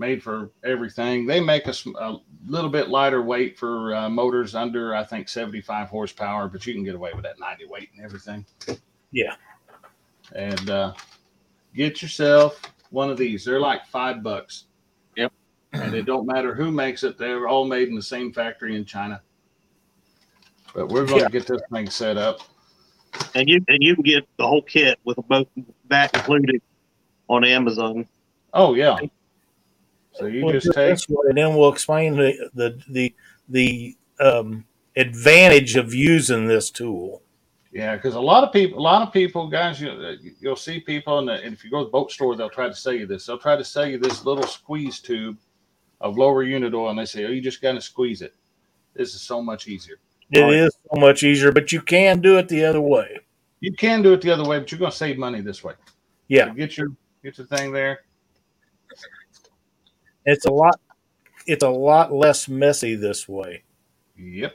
made 0.00 0.22
for 0.22 0.50
everything. 0.64 1.26
They 1.26 1.38
make 1.38 1.68
a, 1.68 1.74
a 2.00 2.18
little 2.46 2.70
bit 2.70 2.88
lighter 2.88 3.22
weight 3.22 3.56
for 3.56 3.94
uh, 3.94 4.08
motors 4.08 4.56
under, 4.56 4.94
I 4.96 5.04
think, 5.04 5.28
75 5.28 5.88
horsepower, 5.88 6.48
but 6.48 6.66
you 6.66 6.74
can 6.74 6.82
get 6.82 6.96
away 6.96 7.12
with 7.14 7.22
that 7.22 7.38
90 7.38 7.66
weight 7.66 7.90
and 7.94 8.04
everything. 8.04 8.44
Yeah. 9.12 9.34
And 10.34 10.70
uh, 10.70 10.94
get 11.76 12.02
yourself 12.02 12.60
one 12.90 13.10
of 13.10 13.18
these. 13.18 13.44
They're 13.44 13.60
like 13.60 13.86
five 13.86 14.22
bucks. 14.22 14.64
Yep. 15.16 15.32
And 15.74 15.94
it 15.94 16.06
don't 16.06 16.26
matter 16.26 16.54
who 16.54 16.72
makes 16.72 17.04
it. 17.04 17.18
They're 17.18 17.46
all 17.46 17.66
made 17.66 17.88
in 17.88 17.94
the 17.94 18.02
same 18.02 18.32
factory 18.32 18.74
in 18.74 18.84
China. 18.84 19.20
But 20.74 20.88
we're 20.88 21.04
going 21.04 21.24
to 21.24 21.30
get 21.30 21.46
this 21.46 21.60
thing 21.72 21.90
set 21.90 22.16
up. 22.16 22.40
And 23.34 23.48
you 23.48 23.60
and 23.66 23.82
you 23.82 23.96
can 23.96 24.04
get 24.04 24.28
the 24.38 24.46
whole 24.46 24.62
kit 24.62 25.00
with 25.02 25.18
both 25.28 25.48
that 25.88 26.14
included 26.14 26.62
on 27.28 27.44
Amazon. 27.44 28.06
Oh 28.54 28.74
yeah. 28.74 28.96
So 30.12 30.26
you 30.26 30.44
Well, 30.44 30.52
just 30.52 30.66
take 30.74 30.90
this 30.94 31.08
way, 31.08 31.28
and 31.28 31.38
then 31.38 31.56
we'll 31.56 31.72
explain 31.72 32.16
the 32.16 32.50
the 32.54 32.82
the, 32.88 33.14
the 33.48 33.96
um, 34.18 34.64
advantage 34.96 35.76
of 35.76 35.94
using 35.94 36.46
this 36.46 36.70
tool. 36.70 37.22
Yeah, 37.72 37.94
because 37.94 38.16
a 38.16 38.20
lot 38.20 38.42
of 38.42 38.52
people, 38.52 38.80
a 38.80 38.82
lot 38.82 39.06
of 39.06 39.12
people, 39.12 39.46
guys, 39.48 39.80
you, 39.80 40.16
you'll 40.40 40.56
see 40.56 40.80
people, 40.80 41.20
in 41.20 41.26
the, 41.26 41.34
and 41.34 41.54
if 41.54 41.64
you 41.64 41.70
go 41.70 41.78
to 41.78 41.84
the 41.84 41.90
boat 41.90 42.10
store, 42.10 42.34
they'll 42.34 42.50
try 42.50 42.66
to 42.66 42.74
sell 42.74 42.92
you 42.92 43.06
this. 43.06 43.26
They'll 43.26 43.38
try 43.38 43.54
to 43.54 43.64
sell 43.64 43.86
you 43.86 43.96
this 43.96 44.24
little 44.24 44.42
squeeze 44.44 44.98
tube 44.98 45.38
of 46.00 46.18
lower 46.18 46.42
unit 46.42 46.74
oil, 46.74 46.90
and 46.90 46.98
they 46.98 47.04
say, 47.04 47.24
"Oh, 47.26 47.30
you 47.30 47.40
just 47.40 47.62
got 47.62 47.72
to 47.72 47.80
squeeze 47.80 48.22
it." 48.22 48.34
This 48.94 49.14
is 49.14 49.22
so 49.22 49.40
much 49.40 49.68
easier. 49.68 49.96
It 50.32 50.40
Right. 50.40 50.54
is 50.54 50.76
so 50.92 51.00
much 51.00 51.22
easier, 51.22 51.52
but 51.52 51.70
you 51.70 51.80
can 51.80 52.20
do 52.20 52.38
it 52.38 52.48
the 52.48 52.64
other 52.64 52.80
way. 52.80 53.18
You 53.60 53.72
can 53.72 54.02
do 54.02 54.12
it 54.14 54.20
the 54.20 54.30
other 54.30 54.44
way, 54.44 54.58
but 54.58 54.72
you're 54.72 54.78
going 54.78 54.90
to 54.90 54.96
save 54.96 55.18
money 55.18 55.40
this 55.40 55.62
way. 55.62 55.74
Yeah, 56.28 56.46
So 56.48 56.54
get 56.54 56.76
your 56.76 56.88
get 57.22 57.38
your 57.38 57.46
thing 57.46 57.70
there. 57.72 58.00
It's 60.24 60.46
a 60.46 60.50
lot. 60.50 60.80
It's 61.46 61.64
a 61.64 61.68
lot 61.68 62.12
less 62.12 62.48
messy 62.48 62.94
this 62.94 63.28
way. 63.28 63.62
Yep. 64.16 64.54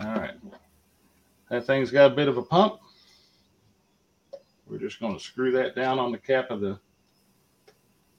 All 0.00 0.14
right. 0.14 0.34
That 1.50 1.66
thing's 1.66 1.90
got 1.90 2.12
a 2.12 2.14
bit 2.14 2.28
of 2.28 2.38
a 2.38 2.42
pump. 2.42 2.80
We're 4.66 4.78
just 4.78 5.00
going 5.00 5.14
to 5.16 5.22
screw 5.22 5.50
that 5.52 5.74
down 5.74 5.98
on 5.98 6.12
the 6.12 6.18
cap 6.18 6.50
of 6.50 6.60
the 6.60 6.78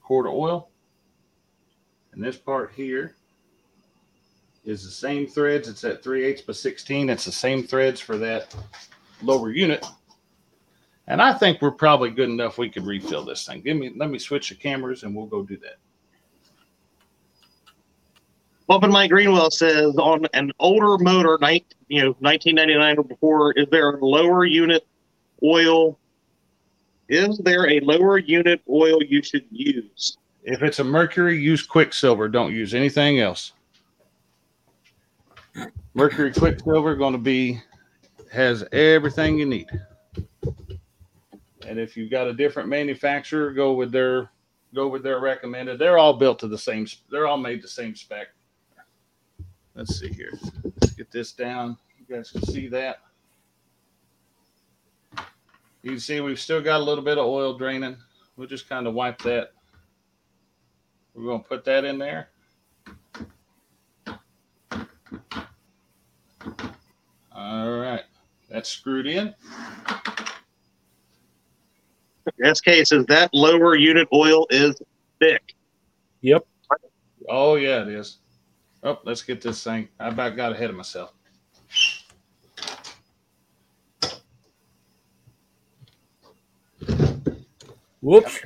quart 0.02 0.26
of 0.26 0.32
oil. 0.32 0.70
And 2.12 2.22
this 2.22 2.36
part 2.36 2.72
here 2.74 3.14
is 4.64 4.84
the 4.84 4.90
same 4.90 5.26
threads. 5.26 5.68
It's 5.68 5.84
at 5.84 6.02
3 6.02 6.24
eighths 6.24 6.42
by 6.42 6.52
16. 6.52 7.08
It's 7.08 7.24
the 7.24 7.32
same 7.32 7.62
threads 7.62 8.00
for 8.00 8.18
that 8.18 8.54
lower 9.22 9.50
unit. 9.52 9.86
And 11.10 11.20
I 11.20 11.32
think 11.32 11.60
we're 11.60 11.72
probably 11.72 12.10
good 12.10 12.28
enough. 12.28 12.56
We 12.56 12.70
could 12.70 12.86
refill 12.86 13.24
this 13.24 13.44
thing. 13.44 13.62
Give 13.62 13.76
me, 13.76 13.90
let 13.96 14.10
me 14.10 14.18
switch 14.20 14.48
the 14.48 14.54
cameras 14.54 15.02
and 15.02 15.12
we'll 15.12 15.26
go 15.26 15.42
do 15.42 15.56
that. 15.56 15.78
Bumpin' 18.68 18.92
Mike 18.92 19.10
Greenwell 19.10 19.50
says 19.50 19.96
on 19.96 20.28
an 20.34 20.52
older 20.60 21.02
motor, 21.02 21.36
you 21.88 22.02
know, 22.02 22.14
1999 22.20 22.98
or 22.98 23.02
before, 23.02 23.52
is 23.54 23.66
there 23.72 23.90
a 23.90 24.04
lower 24.04 24.44
unit 24.44 24.86
oil? 25.42 25.98
Is 27.08 27.38
there 27.38 27.68
a 27.68 27.80
lower 27.80 28.18
unit 28.18 28.62
oil 28.70 29.02
you 29.02 29.20
should 29.20 29.46
use? 29.50 30.16
If 30.44 30.62
it's 30.62 30.78
a 30.78 30.84
mercury, 30.84 31.40
use 31.40 31.66
Quicksilver. 31.66 32.28
Don't 32.28 32.52
use 32.52 32.72
anything 32.72 33.18
else. 33.18 33.52
Mercury 35.94 36.32
Quicksilver 36.32 36.94
going 36.94 37.14
to 37.14 37.18
be 37.18 37.60
has 38.30 38.62
everything 38.70 39.40
you 39.40 39.46
need. 39.46 39.66
And 41.70 41.78
if 41.78 41.96
you've 41.96 42.10
got 42.10 42.26
a 42.26 42.32
different 42.32 42.68
manufacturer, 42.68 43.52
go 43.52 43.74
with 43.74 43.92
their 43.92 44.28
go 44.74 44.88
with 44.88 45.04
their 45.04 45.20
recommended. 45.20 45.78
They're 45.78 45.98
all 45.98 46.14
built 46.14 46.40
to 46.40 46.48
the 46.48 46.58
same. 46.58 46.84
They're 47.12 47.28
all 47.28 47.36
made 47.36 47.62
the 47.62 47.68
same 47.68 47.94
spec. 47.94 48.26
Let's 49.76 50.00
see 50.00 50.08
here. 50.08 50.32
Let's 50.64 50.94
get 50.94 51.12
this 51.12 51.30
down. 51.30 51.78
You 51.96 52.16
guys 52.16 52.32
can 52.32 52.42
see 52.42 52.66
that. 52.66 53.02
You 55.82 55.92
can 55.92 56.00
see 56.00 56.20
we've 56.20 56.40
still 56.40 56.60
got 56.60 56.80
a 56.80 56.82
little 56.82 57.04
bit 57.04 57.18
of 57.18 57.26
oil 57.26 57.56
draining. 57.56 57.96
We'll 58.36 58.48
just 58.48 58.68
kind 58.68 58.88
of 58.88 58.94
wipe 58.94 59.22
that 59.22 59.52
we're 61.14 61.22
going 61.22 61.42
to 61.42 61.48
put 61.48 61.64
that 61.66 61.84
in 61.84 61.98
there. 61.98 62.30
All 67.32 67.78
right. 67.78 68.02
That's 68.48 68.68
screwed 68.68 69.06
in. 69.06 69.36
SK 72.42 72.84
says 72.84 73.06
that 73.06 73.30
lower 73.32 73.76
unit 73.76 74.08
oil 74.12 74.46
is 74.50 74.76
thick. 75.20 75.54
Yep. 76.22 76.46
Oh, 77.28 77.56
yeah, 77.56 77.82
it 77.82 77.88
is. 77.88 78.18
Oh, 78.82 78.98
let's 79.04 79.22
get 79.22 79.40
this 79.40 79.62
thing. 79.62 79.88
I 79.98 80.08
about 80.08 80.36
got 80.36 80.52
ahead 80.52 80.70
of 80.70 80.76
myself. 80.76 81.12
Whoops. 88.00 88.40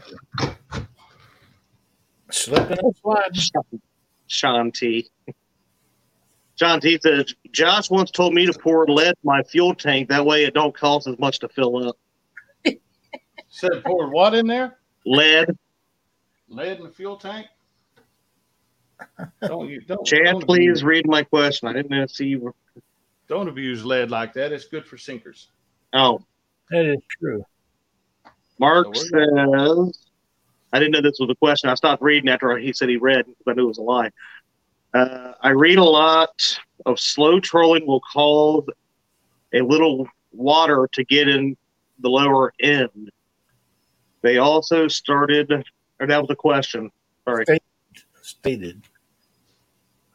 Slipping 2.31 2.79
and 2.83 2.97
sliding. 3.01 3.81
Sean 4.27 4.73
T. 4.73 5.09
Sean 6.57 6.81
T 6.81 6.99
says 7.01 7.33
Josh 7.53 7.91
once 7.91 8.11
told 8.11 8.35
me 8.35 8.47
to 8.47 8.53
pour 8.53 8.87
lead 8.87 9.09
in 9.09 9.15
my 9.23 9.43
fuel 9.45 9.75
tank. 9.75 10.09
That 10.09 10.27
way 10.27 10.45
it 10.45 10.55
don't 10.55 10.77
cost 10.77 11.07
as 11.07 11.19
much 11.19 11.39
to 11.41 11.49
fill 11.49 11.89
up. 11.89 11.97
Said 13.49 13.83
pour 13.85 14.11
what 14.11 14.35
in 14.35 14.47
there? 14.47 14.79
Lead. 15.07 15.57
Lead 16.49 16.79
in 16.79 16.85
the 16.85 16.91
fuel 16.91 17.17
tank? 17.17 17.47
Don't 19.43 19.69
you 19.69 19.81
don't, 19.83 20.07
Chad, 20.07 20.25
don't 20.25 20.47
please 20.47 20.81
abuse- 20.81 20.85
read 20.85 21.07
my 21.07 21.23
question. 21.23 21.69
I 21.69 21.73
didn't 21.73 22.09
see 22.11 22.27
you. 22.27 22.41
were- 22.41 22.55
don't 23.29 23.49
abuse 23.49 23.85
lead 23.85 24.11
like 24.11 24.33
that. 24.35 24.53
It's 24.53 24.67
good 24.67 24.87
for 24.87 24.99
sinkers. 24.99 25.49
Oh, 25.93 26.21
That 26.71 26.85
is 26.87 26.99
true. 27.21 27.45
Mark 28.59 28.95
So 28.95 29.03
says, 29.03 29.99
I 30.73 30.79
didn't 30.79 30.93
know 30.93 31.01
this 31.01 31.19
was 31.19 31.29
a 31.31 31.35
question. 31.35 31.71
I 31.71 31.75
stopped 31.75 32.03
reading 32.03 32.29
after 32.29 32.57
he 32.57 32.73
said 32.73 32.89
he 32.89 32.97
read 32.97 33.27
because 33.27 33.45
I 33.47 33.53
knew 33.55 33.65
it 33.65 33.69
was 33.69 33.79
a 33.79 33.83
lie. 33.83 34.11
Uh, 34.93 35.33
I 35.41 35.51
read 35.51 35.79
a 35.79 35.85
lot 35.85 36.59
of 36.87 37.01
slow 37.01 37.41
trolling 37.41 37.87
will 37.87 38.01
cause 38.01 38.65
a 39.53 39.61
little 39.61 40.07
water 40.33 40.89
to 40.93 41.05
get 41.05 41.29
in 41.29 41.57
the 42.01 42.09
lower 42.09 42.53
end. 42.61 43.11
They 44.25 44.39
also 44.39 44.89
started, 44.89 45.53
or 46.01 46.07
that 46.07 46.19
was 46.19 46.31
a 46.31 46.35
question. 46.35 46.91
Sorry. 47.27 47.45
Stated. 48.23 48.81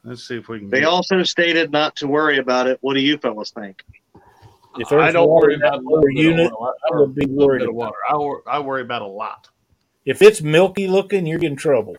Let's 0.04 0.28
see 0.28 0.38
if 0.38 0.48
we 0.50 0.60
can. 0.60 0.70
They 0.72 0.80
get- 0.80 0.88
also 0.90 1.22
stated 1.22 1.72
not 1.72 1.96
to 1.98 2.08
worry 2.08 2.40
about 2.40 2.66
it. 2.66 2.80
What 2.82 2.96
do 2.96 3.02
you 3.02 3.20
fellas 3.20 3.52
think? 3.52 3.84
If 4.80 4.92
I 4.92 5.12
don't 5.12 5.30
worry 5.30 5.56
about 5.56 5.76
a 5.76 5.82
lower 5.82 6.02
little 6.02 6.02
bit 6.02 6.18
of 6.18 6.24
unit, 6.26 6.52
oil. 6.54 6.74
I 6.92 6.96
would 7.00 7.14
be 7.16 7.26
worried 7.28 7.62
about 7.62 7.74
water. 7.76 7.98
I, 8.10 8.16
wor- 8.18 8.42
I 8.48 8.60
worry 8.60 8.82
about 8.82 9.04
a 9.04 9.08
lot. 9.08 9.48
If 10.06 10.24
it's 10.24 10.42
milky 10.42 10.88
looking, 10.88 11.28
you're 11.28 11.44
in 11.44 11.56
trouble. 11.56 11.96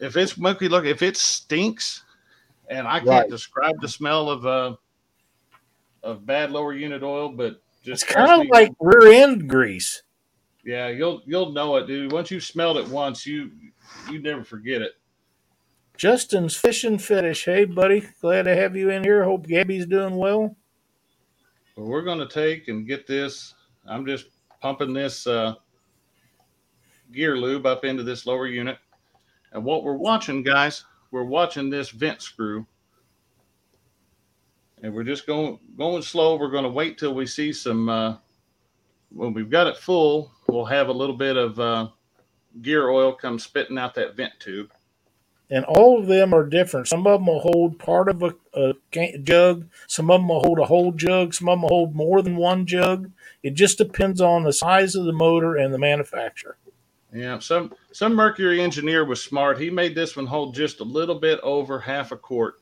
if 0.00 0.16
it's 0.16 0.36
milky 0.36 0.68
looking, 0.68 0.90
if 0.90 1.02
it 1.02 1.16
stinks 1.16 2.02
and 2.68 2.86
i 2.88 2.98
can't 2.98 3.08
Right. 3.08 3.30
describe 3.30 3.80
the 3.80 3.88
smell 3.88 4.28
of 4.30 4.44
uh 4.46 4.74
of 6.02 6.24
bad 6.26 6.50
lower 6.50 6.72
unit 6.72 7.02
oil 7.02 7.28
but 7.28 7.60
It's 7.84 8.02
kind 8.02 8.30
of 8.30 8.40
me, 8.40 8.48
like 8.50 8.72
rear 8.80 9.06
end 9.22 9.48
grease. 9.48 10.02
Yeah 10.64 10.88
you'll 10.88 11.22
you'll 11.26 11.52
know 11.52 11.76
it 11.76 11.86
dude 11.86 12.12
once 12.12 12.30
you've 12.30 12.44
smelled 12.44 12.76
it 12.78 12.88
once 12.88 13.26
you 13.26 13.50
you 14.10 14.20
never 14.20 14.44
forget 14.44 14.82
it 14.82 14.92
Justin's 15.96 16.56
fishing 16.56 16.98
fetish. 16.98 17.44
Hey, 17.44 17.66
buddy. 17.66 18.04
Glad 18.20 18.44
to 18.44 18.56
have 18.56 18.76
you 18.76 18.90
in 18.90 19.04
here. 19.04 19.24
Hope 19.24 19.46
Gabby's 19.46 19.86
doing 19.86 20.16
well. 20.16 20.56
but 21.76 21.84
we're 21.84 22.02
going 22.02 22.18
to 22.18 22.28
take 22.28 22.68
and 22.68 22.86
get 22.86 23.06
this 23.06 23.54
i'm 23.88 24.06
just 24.06 24.26
pumping 24.60 24.92
this 24.92 25.26
uh 25.26 25.54
gear 27.12 27.36
lube 27.36 27.66
up 27.66 27.84
into 27.84 28.02
this 28.02 28.26
lower 28.26 28.46
unit 28.46 28.78
and 29.52 29.64
what 29.64 29.84
we're 29.84 29.94
watching 29.96 30.42
guys 30.42 30.84
we're 31.10 31.24
watching 31.24 31.70
this 31.70 31.90
vent 31.90 32.22
screw 32.22 32.66
and 34.82 34.92
we're 34.94 35.04
just 35.04 35.26
going 35.26 35.58
going 35.78 36.02
slow 36.02 36.36
we're 36.36 36.50
going 36.50 36.64
to 36.64 36.70
wait 36.70 36.98
till 36.98 37.14
we 37.14 37.26
see 37.26 37.52
some 37.52 37.88
uh 37.88 38.16
when 39.10 39.32
we've 39.34 39.50
got 39.50 39.66
it 39.68 39.76
full 39.76 40.32
we'll 40.48 40.66
have 40.66 40.88
a 40.88 40.92
little 40.92 41.16
bit 41.16 41.36
of 41.36 41.60
uh 41.60 41.88
gear 42.62 42.88
oil 42.90 43.12
come 43.14 43.38
spitting 43.38 43.78
out 43.78 43.94
that 43.94 44.16
vent 44.16 44.32
tube 44.40 44.70
And 45.50 45.64
all 45.66 46.00
of 46.00 46.08
them 46.08 46.34
are 46.34 46.46
different. 46.46 46.88
Some 46.88 47.06
of 47.06 47.20
them 47.20 47.26
will 47.26 47.40
hold 47.40 47.78
part 47.78 48.08
of 48.08 48.22
a, 48.22 48.34
a 48.54 48.74
jug. 49.18 49.68
Some 49.86 50.10
of 50.10 50.20
them 50.20 50.28
will 50.28 50.40
hold 50.40 50.58
a 50.58 50.66
whole 50.66 50.92
jug. 50.92 51.34
Some 51.34 51.48
of 51.48 51.54
them 51.54 51.62
will 51.62 51.68
hold 51.70 51.94
more 51.94 52.22
than 52.22 52.36
one 52.36 52.66
jug. 52.66 53.12
It 53.42 53.54
just 53.54 53.78
depends 53.78 54.20
on 54.20 54.44
the 54.44 54.52
size 54.52 54.94
of 54.96 55.04
the 55.04 55.12
motor 55.12 55.56
and 55.56 55.72
the 55.72 55.78
manufacturer. 55.78 56.56
Yeah, 57.12 57.38
some 57.38 57.72
some 57.92 58.14
Mercury 58.14 58.60
engineer 58.60 59.04
was 59.04 59.22
smart. 59.22 59.60
He 59.60 59.70
made 59.70 59.94
this 59.94 60.16
one 60.16 60.26
hold 60.26 60.54
just 60.54 60.80
a 60.80 60.84
little 60.84 61.14
bit 61.16 61.40
over 61.42 61.80
half 61.80 62.12
a 62.12 62.16
quart. 62.16 62.56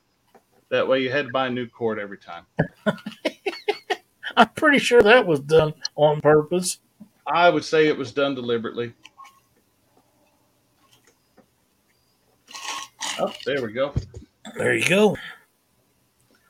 That 0.71 0.89
way, 0.89 1.01
you 1.01 1.11
had 1.11 1.27
to 1.27 1.33
buy 1.33 1.49
a 1.49 1.51
new 1.51 1.67
quart 1.69 1.99
every 1.99 2.19
time. 2.19 2.47
I'm 4.37 4.49
pretty 4.51 4.79
sure 4.79 5.03
that 5.03 5.27
was 5.27 5.41
done 5.41 5.75
on 5.97 6.21
purpose. 6.21 6.79
I 7.27 7.49
would 7.51 7.65
say 7.65 7.87
it 7.87 7.97
was 7.97 8.13
done 8.13 8.35
deliberately. 8.35 8.93
Oh, 13.19 13.33
there 13.45 13.63
we 13.63 13.73
go. 13.73 13.95
There 14.57 14.75
you 14.75 14.89
go. 14.89 15.17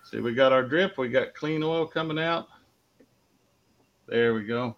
See, 0.04 0.20
we 0.20 0.34
got 0.34 0.52
our 0.52 0.62
drip. 0.62 0.96
We 0.96 1.08
got 1.08 1.34
clean 1.34 1.62
oil 1.62 1.86
coming 1.86 2.18
out. 2.18 2.48
There 4.06 4.34
we 4.34 4.44
go. 4.44 4.76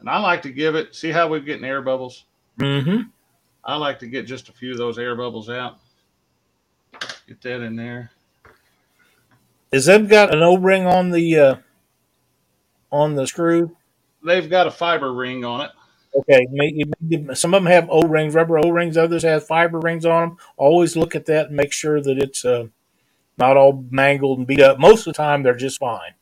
And 0.00 0.08
I 0.08 0.18
like 0.18 0.42
to 0.42 0.50
give 0.50 0.74
it. 0.74 0.94
See 0.94 1.10
how 1.10 1.28
we're 1.28 1.40
getting 1.40 1.64
air 1.64 1.82
bubbles. 1.82 2.24
Mm-hmm. 2.58 3.08
I 3.64 3.76
like 3.76 3.98
to 4.00 4.06
get 4.06 4.26
just 4.26 4.48
a 4.48 4.52
few 4.52 4.72
of 4.72 4.78
those 4.78 4.98
air 4.98 5.16
bubbles 5.16 5.48
out. 5.48 5.78
Get 7.26 7.40
that 7.42 7.62
in 7.62 7.76
there. 7.76 8.10
Is 9.72 9.86
that 9.86 10.08
got 10.08 10.32
an 10.32 10.42
O 10.42 10.56
ring 10.56 10.86
on 10.86 11.10
the 11.10 11.38
uh, 11.38 11.56
on 12.92 13.14
the 13.14 13.26
screw? 13.26 13.76
They've 14.24 14.48
got 14.48 14.66
a 14.66 14.70
fiber 14.70 15.12
ring 15.12 15.44
on 15.44 15.62
it. 15.62 15.70
Okay, 16.16 16.46
some 17.34 17.54
of 17.54 17.62
them 17.62 17.70
have 17.70 17.88
O 17.90 18.02
rings, 18.02 18.34
rubber 18.34 18.58
O 18.58 18.70
rings. 18.70 18.96
Others 18.96 19.24
have 19.24 19.46
fiber 19.46 19.80
rings 19.80 20.06
on 20.06 20.28
them. 20.28 20.38
Always 20.56 20.96
look 20.96 21.14
at 21.14 21.26
that 21.26 21.48
and 21.48 21.56
make 21.56 21.72
sure 21.72 22.00
that 22.00 22.18
it's 22.18 22.44
uh, 22.44 22.68
not 23.36 23.56
all 23.56 23.84
mangled 23.90 24.38
and 24.38 24.46
beat 24.46 24.60
up. 24.60 24.78
Most 24.78 25.06
of 25.06 25.12
the 25.12 25.16
time, 25.16 25.42
they're 25.42 25.56
just 25.56 25.78
fine, 25.80 26.14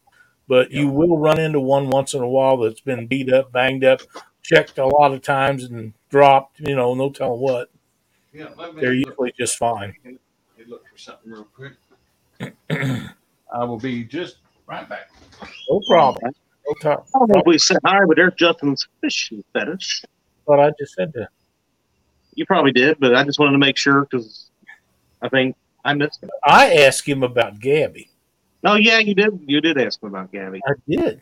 but 0.48 0.70
you 0.70 0.88
will 0.88 1.18
run 1.18 1.38
into 1.38 1.60
one 1.60 1.90
once 1.90 2.14
in 2.14 2.22
a 2.22 2.28
while 2.28 2.56
that's 2.56 2.80
been 2.80 3.06
beat 3.06 3.30
up, 3.30 3.52
banged 3.52 3.84
up, 3.84 4.00
checked 4.42 4.78
a 4.78 4.86
lot 4.86 5.12
of 5.12 5.20
times 5.20 5.64
and 5.64 5.92
dropped. 6.08 6.58
You 6.60 6.74
know, 6.74 6.94
no 6.94 7.10
telling 7.10 7.40
what. 7.40 7.70
Yeah, 8.32 8.48
They're 8.76 8.94
usually 8.94 9.34
just 9.38 9.58
fine. 9.58 9.94
let 10.04 10.68
look 10.68 10.88
for 10.88 10.96
something 10.96 11.30
real 11.30 11.46
quick. 11.54 11.74
I 13.52 13.64
will 13.64 13.78
be 13.78 14.04
just 14.04 14.36
right 14.66 14.88
back. 14.88 15.10
No 15.68 15.80
problem. 15.86 16.32
No 16.66 16.74
problem. 16.80 17.06
I 17.14 17.18
don't 17.18 17.28
know 17.30 17.40
if 17.40 17.46
we 17.46 17.58
said 17.58 17.78
hi, 17.84 18.00
but 18.06 18.16
there's 18.16 18.34
Justin's 18.34 18.86
fishing 19.00 19.42
fetish. 19.52 20.04
But 20.46 20.60
I 20.60 20.72
just 20.78 20.94
said 20.94 21.12
that. 21.14 21.28
You 22.34 22.46
probably 22.46 22.72
did, 22.72 22.98
but 22.98 23.14
I 23.14 23.24
just 23.24 23.38
wanted 23.38 23.52
to 23.52 23.58
make 23.58 23.76
sure 23.76 24.02
because 24.02 24.50
I 25.20 25.28
think 25.28 25.56
I 25.84 25.94
missed 25.94 26.22
it. 26.22 26.30
I 26.44 26.74
asked 26.76 27.06
him 27.06 27.22
about 27.22 27.60
Gabby. 27.60 28.08
Oh 28.64 28.76
yeah, 28.76 28.98
you 28.98 29.14
did. 29.14 29.40
You 29.46 29.60
did 29.60 29.78
ask 29.78 30.02
me 30.02 30.08
about 30.08 30.32
Gabby. 30.32 30.60
I 30.66 30.72
did. 30.88 31.20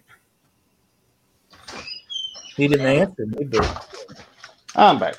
He 2.56 2.68
didn't 2.68 2.86
answer 2.86 3.26
me, 3.26 3.44
but 3.44 4.16
I'm 4.74 4.98
back. 4.98 5.16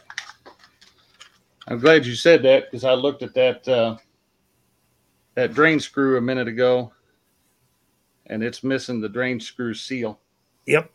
I'm 1.67 1.79
glad 1.79 2.05
you 2.05 2.15
said 2.15 2.43
that 2.43 2.65
because 2.65 2.83
I 2.83 2.93
looked 2.93 3.23
at 3.23 3.33
that 3.33 3.67
uh, 3.67 3.97
that 5.35 5.53
drain 5.53 5.79
screw 5.79 6.17
a 6.17 6.21
minute 6.21 6.47
ago, 6.47 6.91
and 8.31 8.41
it's 8.41 8.63
missing 8.63 9.01
the 9.01 9.09
drain 9.09 9.39
screw 9.39 9.73
seal. 9.73 10.19
yep. 10.65 10.89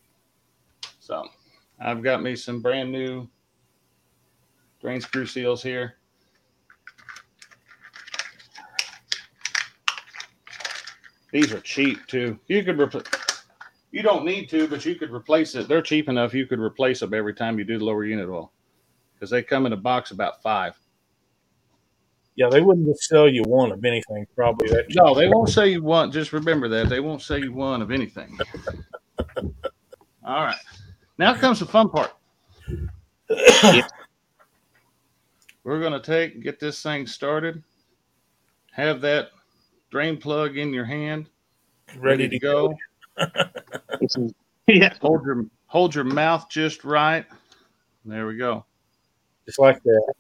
So 0.98 1.28
I've 1.78 2.02
got 2.02 2.22
me 2.22 2.34
some 2.34 2.60
brand 2.60 2.90
new 2.90 3.28
drain 4.80 5.00
screw 5.00 5.26
seals 5.26 5.62
here. 5.62 5.96
These 11.30 11.52
are 11.52 11.60
cheap 11.60 12.06
too. 12.06 12.38
You 12.48 12.64
could 12.64 12.78
repl- 12.78 13.06
you 13.92 14.02
don't 14.02 14.24
need 14.24 14.48
to, 14.50 14.66
but 14.66 14.84
you 14.84 14.94
could 14.94 15.12
replace 15.12 15.54
it. 15.54 15.68
They're 15.68 15.82
cheap 15.82 16.08
enough. 16.08 16.32
You 16.32 16.46
could 16.46 16.58
replace 16.58 17.00
them 17.00 17.12
every 17.12 17.34
time 17.34 17.58
you 17.58 17.64
do 17.64 17.78
the 17.78 17.84
lower 17.84 18.04
unit 18.04 18.28
oil 18.28 18.50
because 19.14 19.30
they 19.30 19.42
come 19.42 19.66
in 19.66 19.72
a 19.74 19.76
box 19.76 20.10
about 20.10 20.42
five. 20.42 20.74
Yeah, 22.36 22.48
they 22.50 22.60
wouldn't 22.60 22.86
just 22.86 23.04
sell 23.04 23.28
you 23.28 23.42
one 23.44 23.72
of 23.72 23.84
anything, 23.84 24.26
probably. 24.34 24.68
That 24.68 24.84
No, 24.94 25.14
they 25.14 25.26
won't 25.28 25.48
say 25.48 25.68
you 25.68 25.82
want. 25.82 26.12
Just 26.12 26.32
remember 26.34 26.68
that 26.68 26.88
they 26.90 27.00
won't 27.00 27.22
say 27.22 27.38
you 27.40 27.52
want 27.52 27.82
of 27.82 27.90
anything. 27.90 28.38
All 30.24 30.44
right, 30.44 30.58
now 31.18 31.34
comes 31.34 31.60
the 31.60 31.66
fun 31.66 31.88
part. 31.88 32.12
We're 35.64 35.80
gonna 35.80 36.00
take 36.00 36.42
get 36.42 36.60
this 36.60 36.82
thing 36.82 37.06
started. 37.06 37.62
Have 38.72 39.00
that 39.00 39.30
drain 39.90 40.18
plug 40.18 40.58
in 40.58 40.72
your 40.74 40.84
hand, 40.84 41.28
ready 41.98 42.28
to 42.28 42.38
go. 42.38 42.74
This 44.00 44.16
is- 44.16 44.32
yeah, 44.66 44.92
Hold 45.00 45.24
your 45.24 45.46
hold 45.66 45.94
your 45.94 46.04
mouth 46.04 46.48
just 46.50 46.84
right. 46.84 47.24
There 48.04 48.26
we 48.26 48.36
go. 48.36 48.64
Just 49.46 49.58
like 49.60 49.80
that. 49.84 50.12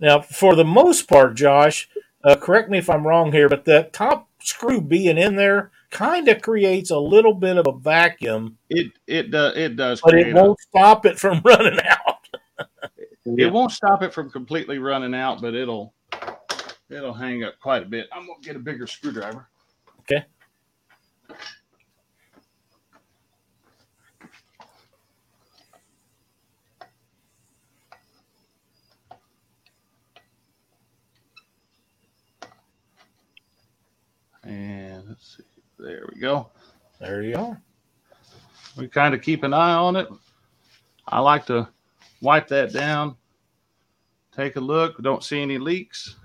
Now, 0.00 0.20
for 0.20 0.54
the 0.54 0.64
most 0.64 1.08
part, 1.08 1.34
Josh, 1.34 1.88
uh, 2.24 2.36
correct 2.36 2.70
me 2.70 2.78
if 2.78 2.90
I'm 2.90 3.06
wrong 3.06 3.32
here, 3.32 3.48
but 3.48 3.64
that 3.66 3.92
top 3.92 4.28
screw 4.40 4.80
being 4.80 5.18
in 5.18 5.36
there 5.36 5.70
kind 5.90 6.28
of 6.28 6.42
creates 6.42 6.90
a 6.90 6.98
little 6.98 7.34
bit 7.34 7.56
of 7.56 7.66
a 7.66 7.72
vacuum, 7.72 8.58
It 8.68 8.92
it 9.06 9.30
does 9.30 9.56
it 9.56 9.76
does 9.76 10.00
but 10.00 10.14
it 10.14 10.34
won't 10.34 10.60
stop 10.60 11.06
it 11.06 11.18
from 11.18 11.40
running 11.44 11.78
out. 11.80 12.28
it 13.24 13.52
won't 13.52 13.72
stop 13.72 14.02
it 14.02 14.12
from 14.12 14.30
completely 14.30 14.78
running 14.78 15.14
out, 15.14 15.40
but 15.40 15.54
it'll 15.54 15.94
it'll 16.90 17.14
hang 17.14 17.44
up 17.44 17.58
quite 17.60 17.82
a 17.82 17.86
bit. 17.86 18.08
I'm 18.12 18.26
gonna 18.26 18.40
get 18.42 18.56
a 18.56 18.60
bigger 18.60 18.86
screwdriver. 18.86 19.48
Okay. 20.00 20.24
And 34.46 35.08
let's 35.08 35.36
see. 35.36 35.42
There 35.78 36.06
we 36.14 36.20
go. 36.20 36.50
There 37.00 37.22
you 37.22 37.36
are. 37.36 37.60
We 38.76 38.88
kind 38.88 39.14
of 39.14 39.20
keep 39.20 39.42
an 39.42 39.52
eye 39.52 39.74
on 39.74 39.96
it. 39.96 40.08
I 41.08 41.20
like 41.20 41.46
to 41.46 41.68
wipe 42.20 42.48
that 42.48 42.72
down. 42.72 43.16
Take 44.32 44.56
a 44.56 44.60
look. 44.60 45.02
Don't 45.02 45.24
see 45.24 45.40
any 45.40 45.58
leaks. 45.58 46.16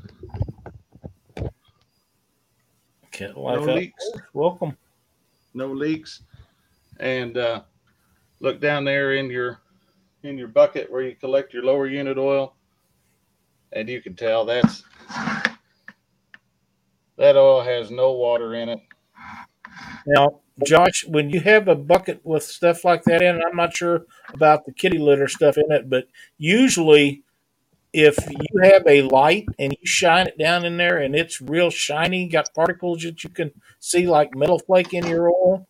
Can't 3.11 3.38
life 3.38 3.65
No 3.65 3.74
leaks. 3.74 4.11
Welcome. 4.34 4.78
No 5.53 5.72
leaks. 5.72 6.22
And 6.99 7.38
uh, 7.38 7.61
look 8.39 8.61
down 8.61 8.84
there 8.86 9.13
in 9.13 9.30
your 9.30 9.61
in 10.24 10.38
your 10.38 10.47
bucket 10.47 10.91
where 10.91 11.01
you 11.01 11.15
collect 11.15 11.53
your 11.53 11.63
lower 11.63 11.88
unit 11.88 12.17
oil, 12.17 12.55
and 13.74 13.89
you 13.89 14.01
can 14.01 14.15
tell 14.15 14.45
that's 14.45 14.84
that 17.22 17.38
oil 17.38 17.61
has 17.61 17.91
no 17.91 18.13
water 18.13 18.55
in 18.55 18.67
it. 18.67 18.80
Now, 20.07 20.39
Josh, 20.65 21.05
when 21.07 21.30
you 21.30 21.39
have 21.39 21.67
a 21.67 21.76
bucket 21.76 22.19
with 22.24 22.41
stuff 22.41 22.84
like 22.84 23.03
that 23.03 23.22
in, 23.22 23.36
it, 23.36 23.43
I'm 23.47 23.55
not 23.55 23.78
sure 23.78 24.05
about 24.34 24.65
the 24.65 24.74
kitty 24.74 24.97
litter 24.97 25.28
stuff 25.28 25.55
in 25.55 25.72
it, 25.72 25.88
but 25.88 26.07
usually 26.39 27.24
if 27.93 28.17
you 28.28 28.61
have 28.63 28.88
a 28.88 29.03
light 29.03 29.45
and 29.59 29.72
you 29.72 29.86
shine 29.86 30.26
it 30.26 30.38
down 30.39 30.65
in 30.65 30.78
there 30.78 30.97
and 30.97 31.15
it's 31.15 31.39
real 31.39 31.69
shiny, 31.69 32.28
got 32.28 32.53
particles 32.55 33.03
that 33.03 33.24
you 33.24 33.30
can 33.30 33.51
see 33.80 34.07
like 34.07 34.36
metal 34.36 34.57
flake 34.57 34.95
in 34.95 35.05
your 35.05 35.30
oil, 35.30 35.67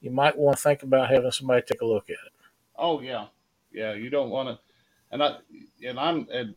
you 0.00 0.12
might 0.12 0.38
want 0.38 0.56
to 0.56 0.62
think 0.62 0.84
about 0.84 1.10
having 1.10 1.32
somebody 1.32 1.62
take 1.62 1.80
a 1.80 1.86
look 1.86 2.08
at 2.08 2.12
it. 2.24 2.32
Oh 2.76 3.00
yeah, 3.00 3.26
yeah. 3.72 3.94
You 3.94 4.10
don't 4.10 4.30
want 4.30 4.48
to, 4.48 4.58
and 5.10 5.22
I 5.24 5.38
and 5.84 5.98
I'm 5.98 6.28
and 6.32 6.54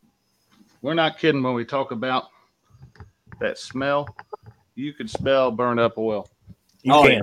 we're 0.83 0.93
not 0.93 1.17
kidding 1.17 1.41
when 1.41 1.55
we 1.55 1.65
talk 1.65 1.91
about 1.91 2.25
that 3.39 3.57
smell. 3.57 4.07
You 4.75 4.93
can 4.93 5.07
smell 5.07 5.51
burned 5.51 5.79
up 5.79 5.97
oil. 5.97 6.29
You 6.83 6.93
Oh, 6.93 7.03
can. 7.03 7.11
yeah. 7.13 7.21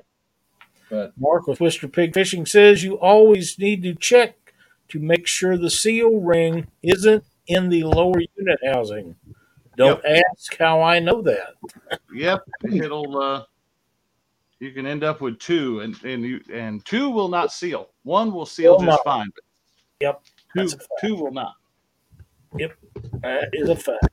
But 0.90 1.12
Mark 1.18 1.46
with 1.46 1.60
Whisker 1.60 1.88
Pig 1.88 2.12
Fishing 2.14 2.44
says 2.46 2.84
you 2.84 2.98
always 2.98 3.58
need 3.58 3.82
to 3.84 3.94
check 3.94 4.52
to 4.88 4.98
make 4.98 5.26
sure 5.26 5.56
the 5.56 5.70
seal 5.70 6.20
ring 6.20 6.66
isn't 6.82 7.24
in 7.46 7.68
the 7.70 7.84
lower 7.84 8.20
unit 8.36 8.58
housing. 8.66 9.14
Don't 9.76 10.04
ask 10.04 10.56
how 10.58 10.82
I 10.82 11.00
know 11.00 11.22
that. 11.22 11.54
yep, 12.12 12.42
it'll. 12.70 13.18
uh 13.20 13.44
You 14.60 14.72
can 14.72 14.86
end 14.86 15.02
up 15.02 15.20
with 15.20 15.38
two, 15.38 15.80
and 15.80 15.96
and 16.04 16.22
you 16.22 16.40
and 16.52 16.84
two 16.84 17.10
will 17.10 17.28
not 17.28 17.50
seal. 17.52 17.88
One 18.04 18.32
will 18.32 18.46
seal 18.46 18.72
Will 18.72 18.84
just 18.84 18.98
not. 18.98 19.04
fine. 19.04 19.30
Yep, 20.00 20.22
two 20.54 20.60
that's 20.60 20.74
a 20.74 20.78
fact. 20.78 20.90
two 21.00 21.14
will 21.16 21.32
not. 21.32 21.54
Yep, 22.58 22.72
that 23.22 23.48
is 23.54 23.68
a 23.68 23.74
fact. 23.76 24.06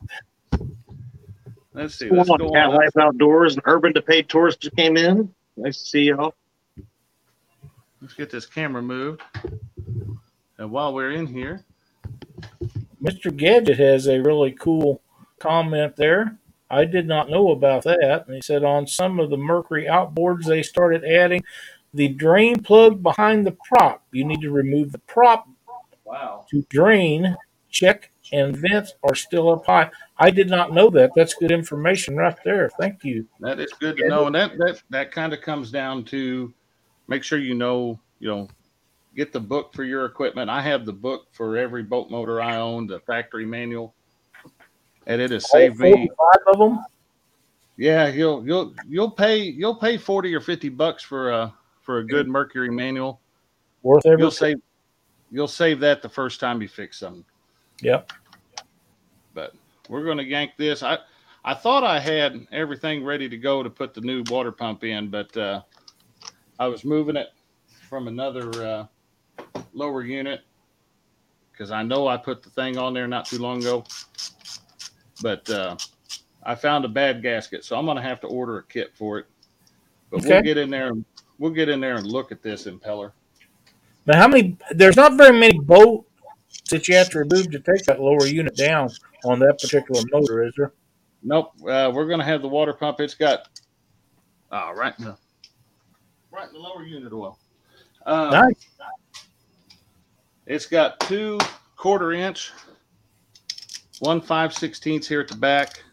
Let's 1.73 1.95
see. 1.95 2.09
Come 2.09 2.17
Let's 2.17 2.29
go 2.29 2.51
Cat 2.51 2.69
on. 2.69 2.75
Life 2.75 2.97
Outdoors 2.99 3.53
and 3.53 3.63
Urban 3.65 3.93
to 3.93 4.01
Pay 4.01 4.23
Tours 4.23 4.57
just 4.57 4.75
came 4.75 4.97
in. 4.97 5.33
Nice 5.55 5.77
to 5.77 5.85
see 5.85 6.03
y'all. 6.03 6.33
Let's 8.01 8.13
get 8.13 8.29
this 8.29 8.45
camera 8.45 8.81
moved. 8.81 9.21
And 10.57 10.71
while 10.71 10.93
we're 10.93 11.11
in 11.11 11.27
here, 11.27 11.63
Mr. 13.01 13.35
Gadget 13.35 13.79
has 13.79 14.07
a 14.07 14.21
really 14.21 14.51
cool 14.51 15.01
comment 15.39 15.95
there. 15.95 16.37
I 16.69 16.85
did 16.85 17.07
not 17.07 17.29
know 17.29 17.51
about 17.51 17.83
that. 17.83 18.25
And 18.27 18.35
he 18.35 18.41
said 18.41 18.63
on 18.63 18.87
some 18.87 19.19
of 19.19 19.29
the 19.29 19.37
Mercury 19.37 19.85
outboards, 19.85 20.45
they 20.45 20.63
started 20.63 21.03
adding 21.03 21.43
the 21.93 22.07
drain 22.09 22.61
plug 22.61 23.03
behind 23.03 23.45
the 23.45 23.57
prop. 23.67 24.03
You 24.11 24.25
need 24.25 24.41
to 24.41 24.51
remove 24.51 24.91
the 24.91 24.99
prop 24.99 25.47
wow, 26.05 26.45
to 26.49 26.65
drain, 26.69 27.35
check, 27.69 28.11
and 28.31 28.55
vents 28.55 28.93
are 29.03 29.15
still 29.15 29.49
up 29.51 29.65
high. 29.65 29.89
I 30.21 30.29
did 30.29 30.49
not 30.49 30.71
know 30.71 30.89
that. 30.91 31.11
That's 31.15 31.33
good 31.33 31.51
information 31.51 32.15
right 32.15 32.37
there. 32.45 32.69
Thank 32.79 33.03
you. 33.03 33.27
that 33.39 33.59
is 33.59 33.71
good 33.79 33.97
to 33.97 34.07
know. 34.07 34.27
And 34.27 34.35
that 34.35 34.57
that 34.57 34.81
that 34.89 35.11
kind 35.11 35.33
of 35.33 35.41
comes 35.41 35.71
down 35.71 36.05
to 36.05 36.53
make 37.07 37.23
sure 37.23 37.39
you 37.39 37.55
know, 37.55 37.99
you 38.19 38.27
know, 38.27 38.47
get 39.15 39.33
the 39.33 39.39
book 39.39 39.73
for 39.73 39.83
your 39.83 40.05
equipment. 40.05 40.49
I 40.49 40.61
have 40.61 40.85
the 40.85 40.93
book 40.93 41.27
for 41.31 41.57
every 41.57 41.83
boat 41.83 42.11
motor 42.11 42.39
I 42.39 42.57
own, 42.57 42.85
the 42.85 42.99
factory 42.99 43.45
manual, 43.45 43.95
and 45.07 45.19
it 45.19 45.31
has 45.31 45.49
saved 45.49 45.79
me. 45.79 46.09
Five 46.17 46.53
of 46.53 46.59
them. 46.59 46.85
Yeah, 47.77 48.07
you'll 48.07 48.45
you'll 48.45 48.75
you'll 48.87 49.11
pay 49.11 49.39
you'll 49.39 49.75
pay 49.75 49.97
forty 49.97 50.35
or 50.35 50.39
fifty 50.39 50.69
bucks 50.69 51.01
for 51.03 51.31
a 51.31 51.53
for 51.81 51.97
a 51.97 52.05
good 52.05 52.27
Mercury 52.27 52.69
manual. 52.69 53.21
Worth 53.81 54.05
every. 54.05 54.21
You'll 54.21 54.29
save 54.29 54.61
you'll 55.31 55.47
save 55.47 55.79
that 55.79 56.03
the 56.03 56.09
first 56.09 56.39
time 56.39 56.61
you 56.61 56.67
fix 56.67 56.99
something. 56.99 57.25
Yep. 57.81 58.11
But 59.33 59.53
we're 59.91 60.05
going 60.05 60.17
to 60.17 60.23
yank 60.23 60.51
this. 60.57 60.81
I 60.81 60.97
I 61.43 61.53
thought 61.53 61.83
I 61.83 61.99
had 61.99 62.47
everything 62.51 63.03
ready 63.03 63.27
to 63.27 63.37
go 63.37 63.61
to 63.61 63.69
put 63.69 63.93
the 63.93 64.01
new 64.01 64.23
water 64.29 64.51
pump 64.51 64.83
in, 64.83 65.09
but 65.09 65.35
uh, 65.35 65.61
I 66.57 66.67
was 66.67 66.85
moving 66.85 67.17
it 67.17 67.27
from 67.89 68.07
another 68.07 68.87
uh, 69.45 69.51
lower 69.73 70.03
unit 70.03 70.41
because 71.51 71.71
I 71.71 71.83
know 71.83 72.07
I 72.07 72.15
put 72.15 72.41
the 72.41 72.49
thing 72.51 72.77
on 72.77 72.93
there 72.93 73.07
not 73.07 73.25
too 73.25 73.39
long 73.39 73.59
ago. 73.59 73.83
But 75.21 75.49
uh, 75.49 75.75
I 76.43 76.55
found 76.55 76.85
a 76.85 76.89
bad 76.89 77.21
gasket, 77.21 77.65
so 77.65 77.77
I'm 77.77 77.85
going 77.85 77.97
to 77.97 78.03
have 78.03 78.21
to 78.21 78.27
order 78.27 78.59
a 78.59 78.63
kit 78.63 78.91
for 78.95 79.19
it. 79.19 79.25
But 80.09 80.19
Okay. 80.19 80.29
we'll 80.35 80.41
get 80.43 80.57
in 80.57 80.69
there 80.69 80.87
and 80.87 81.03
we'll 81.37 81.51
get 81.51 81.69
in 81.69 81.81
there 81.81 81.97
and 81.97 82.07
look 82.07 82.31
at 82.31 82.41
this 82.41 82.65
impeller. 82.65 83.11
Now, 84.05 84.17
how 84.17 84.27
many? 84.29 84.57
There's 84.71 84.95
not 84.95 85.17
very 85.17 85.37
many 85.37 85.59
bolts 85.59 86.07
that 86.69 86.87
you 86.87 86.95
have 86.95 87.09
to 87.09 87.19
remove 87.19 87.51
to 87.51 87.59
take 87.59 87.83
that 87.85 87.99
lower 87.99 88.25
unit 88.25 88.55
down 88.55 88.89
on 89.25 89.39
that 89.39 89.59
particular 89.59 90.01
motor, 90.11 90.43
is 90.43 90.53
there? 90.57 90.73
Nope. 91.23 91.53
Uh, 91.67 91.91
we're 91.93 92.07
gonna 92.07 92.23
have 92.23 92.41
the 92.41 92.47
water 92.47 92.73
pump. 92.73 92.99
It's 92.99 93.13
got 93.13 93.47
uh, 94.51 94.71
right 94.75 94.93
in 94.97 95.05
the 95.05 95.17
right 96.31 96.47
in 96.47 96.53
the 96.53 96.59
lower 96.59 96.83
unit 96.83 97.13
oil. 97.13 97.37
Uh, 98.05 98.29
Nice. 98.31 98.67
It's 100.47 100.65
got 100.65 100.99
two 101.01 101.37
quarter 101.75 102.11
inch, 102.13 102.51
one 103.99 104.19
five 104.19 104.53
sixteenths 104.53 105.07
here 105.07 105.21
at 105.21 105.27
the 105.27 105.35
back, 105.35 105.83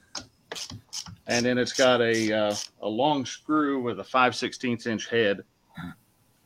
and 1.26 1.44
then 1.44 1.58
it's 1.58 1.74
got 1.74 2.00
a 2.00 2.32
uh, 2.32 2.54
a 2.80 2.88
long 2.88 3.26
screw 3.26 3.82
with 3.82 4.00
a 4.00 4.04
five 4.04 4.34
sixteenths 4.34 4.86
inch 4.86 5.08
head 5.08 5.42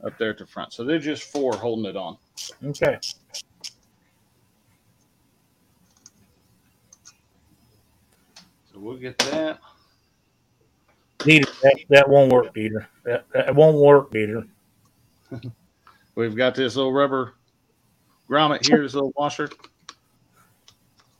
up 0.04 0.18
there 0.18 0.30
at 0.30 0.38
the 0.38 0.46
front. 0.46 0.72
So 0.72 0.84
they're 0.84 0.98
just 0.98 1.22
four 1.24 1.56
holding 1.56 1.84
it 1.84 1.96
on. 1.96 2.16
Okay. 2.64 2.98
We'll 8.82 8.96
get 8.96 9.16
that. 9.18 9.60
Peter, 11.18 11.50
that, 11.62 11.78
that 11.88 12.08
won't 12.08 12.32
work, 12.32 12.52
Peter. 12.52 12.88
That, 13.04 13.24
that 13.32 13.54
won't 13.54 13.76
work, 13.76 14.10
Peter. 14.10 14.44
We've 16.14 16.36
got 16.36 16.54
this 16.54 16.74
little 16.76 16.92
rubber 16.92 17.34
grommet 18.28 18.66
here, 18.66 18.82
this 18.82 18.94
little 18.94 19.12
washer. 19.16 19.48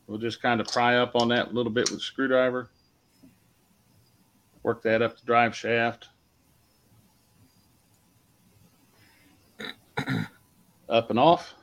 We'll 0.06 0.18
just 0.18 0.42
kind 0.42 0.60
of 0.60 0.66
pry 0.66 0.96
up 0.96 1.14
on 1.14 1.28
that 1.28 1.48
a 1.48 1.52
little 1.52 1.72
bit 1.72 1.88
with 1.90 2.00
a 2.00 2.02
screwdriver. 2.02 2.68
Work 4.64 4.82
that 4.82 5.00
up 5.00 5.18
the 5.18 5.24
drive 5.24 5.54
shaft. 5.54 6.08
Up 10.88 11.10
and 11.10 11.18
off. 11.18 11.54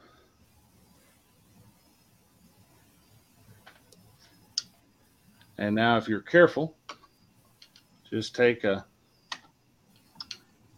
And 5.59 5.75
now 5.75 5.97
if 5.97 6.07
you're 6.07 6.21
careful, 6.21 6.73
just 8.09 8.33
take 8.33 8.63
a 8.63 8.85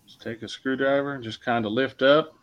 just 0.08 0.22
take 0.22 0.42
a 0.42 0.48
screwdriver 0.48 1.14
and 1.14 1.24
just 1.24 1.40
kind 1.46 1.68
of 1.68 1.72
lift 1.72 2.02
up. 2.02 2.34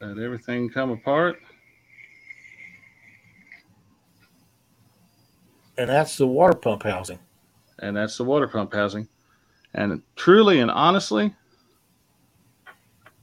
Let 0.00 0.18
everything 0.18 0.68
come 0.68 0.90
apart. 0.90 1.38
And 5.78 5.88
that's 5.88 6.16
the 6.16 6.26
water 6.26 6.58
pump 6.58 6.82
housing. 6.82 7.18
and 7.78 7.96
that's 7.96 8.16
the 8.16 8.24
water 8.24 8.48
pump 8.48 8.72
housing. 8.74 9.06
And 9.74 10.02
truly 10.16 10.60
and 10.60 10.70
honestly, 10.70 11.32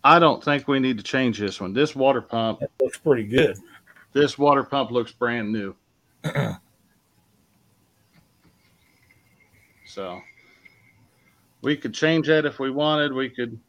I 0.03 0.17
don't 0.19 0.41
think 0.43 0.67
we 0.67 0.79
need 0.79 0.97
to 0.97 1.03
change 1.03 1.39
this 1.39 1.59
one. 1.59 1.73
This 1.73 1.93
water 1.95 2.21
pump, 2.21 2.59
That 2.61 2.69
looks 2.81 2.97
pretty 2.97 3.23
good. 3.25 3.57
this 4.13 4.37
water 4.37 4.63
pump 4.63 4.91
looks 4.91 5.11
brand 5.11 5.51
new. 5.51 5.75
so 9.85 10.21
we 11.61 11.77
could 11.77 11.93
change 11.93 12.27
that 12.27 12.45
if 12.45 12.59
we 12.59 12.71
wanted. 12.71 13.13
We 13.13 13.29
could. 13.29 13.59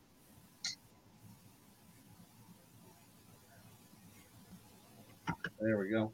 There 5.60 5.78
we 5.78 5.88
go. 5.90 6.12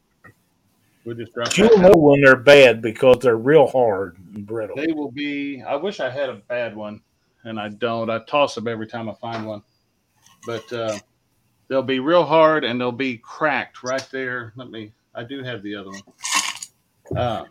We'll 1.04 1.16
just 1.16 1.32
drop 1.32 1.56
you'll 1.56 1.78
know 1.78 1.92
when 1.94 2.20
they're 2.20 2.36
bad 2.36 2.82
because 2.82 3.18
they're 3.20 3.36
real 3.36 3.66
hard 3.66 4.18
and 4.34 4.46
brittle. 4.46 4.76
They 4.76 4.92
will 4.92 5.10
be. 5.10 5.62
I 5.62 5.76
wish 5.76 5.98
I 5.98 6.10
had 6.10 6.28
a 6.28 6.34
bad 6.34 6.76
one, 6.76 7.00
and 7.44 7.58
I 7.58 7.68
don't. 7.68 8.10
I 8.10 8.20
toss 8.24 8.54
them 8.54 8.68
every 8.68 8.86
time 8.86 9.08
I 9.08 9.14
find 9.14 9.46
one, 9.46 9.62
but 10.46 10.70
uh, 10.72 10.98
they'll 11.68 11.82
be 11.82 12.00
real 12.00 12.24
hard 12.24 12.64
and 12.64 12.78
they'll 12.78 12.92
be 12.92 13.16
cracked 13.16 13.82
right 13.82 14.06
there. 14.12 14.52
Let 14.56 14.70
me. 14.70 14.92
I 15.14 15.24
do 15.24 15.42
have 15.42 15.62
the 15.62 15.74
other 15.76 15.90
one. 15.90 17.16
Uh, 17.16 17.44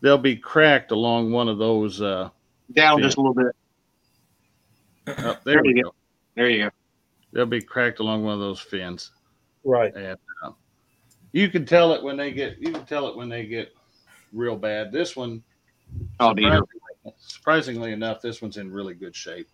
they'll 0.00 0.18
be 0.18 0.36
cracked 0.36 0.90
along 0.90 1.30
one 1.32 1.48
of 1.48 1.58
those. 1.58 2.00
Uh, 2.02 2.30
Down 2.72 2.98
Yeah. 2.98 3.04
just 3.04 3.16
a 3.16 3.20
little 3.20 3.34
bit. 3.34 5.16
oh, 5.18 5.36
there 5.44 5.62
we 5.62 5.70
you 5.76 5.82
go. 5.84 5.94
There 6.34 6.48
you 6.50 6.64
go. 6.64 6.70
They'll 7.32 7.46
be 7.46 7.60
cracked 7.62 8.00
along 8.00 8.24
one 8.24 8.34
of 8.34 8.40
those 8.40 8.60
fins. 8.60 9.12
Right. 9.64 9.94
and 9.94 10.16
um, 10.42 10.54
you 11.32 11.48
can 11.50 11.66
tell 11.66 11.92
it 11.92 12.02
when 12.02 12.16
they 12.16 12.30
get 12.32 12.58
you 12.58 12.72
can 12.72 12.86
tell 12.86 13.06
it 13.08 13.16
when 13.16 13.28
they 13.28 13.44
get 13.46 13.74
real 14.32 14.56
bad. 14.56 14.92
This 14.92 15.14
one, 15.16 15.42
Oh, 16.20 16.32
dear. 16.34 16.52
surprisingly, 16.60 17.14
surprisingly 17.18 17.92
enough, 17.92 18.20
this 18.22 18.40
one's 18.42 18.56
in 18.56 18.70
really 18.72 18.94
good 18.94 19.14
shape. 19.14 19.48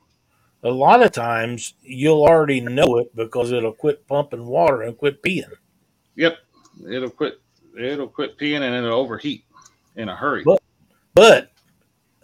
A 0.65 0.71
lot 0.71 1.03
of 1.03 1.13
times 1.13 1.75
you'll 1.83 2.25
already 2.25 2.61
know 2.61 2.97
it 2.99 3.15
because 3.15 3.53
it'll 3.53 3.73
quit 3.75 4.07
pumping 4.09 4.47
water 4.47 4.83
and 4.83 4.97
quit 4.97 5.23
peeing. 5.23 5.53
Yep, 6.17 6.39
it'll 6.91 7.11
quit. 7.11 7.41
It'll 7.79 8.09
quit 8.09 8.39
peeing 8.39 8.61
and 8.63 8.75
it'll 8.75 8.99
overheat 8.99 9.45
in 9.97 10.09
a 10.09 10.17
hurry. 10.17 10.43
But- 10.45 10.63
But 11.15 11.51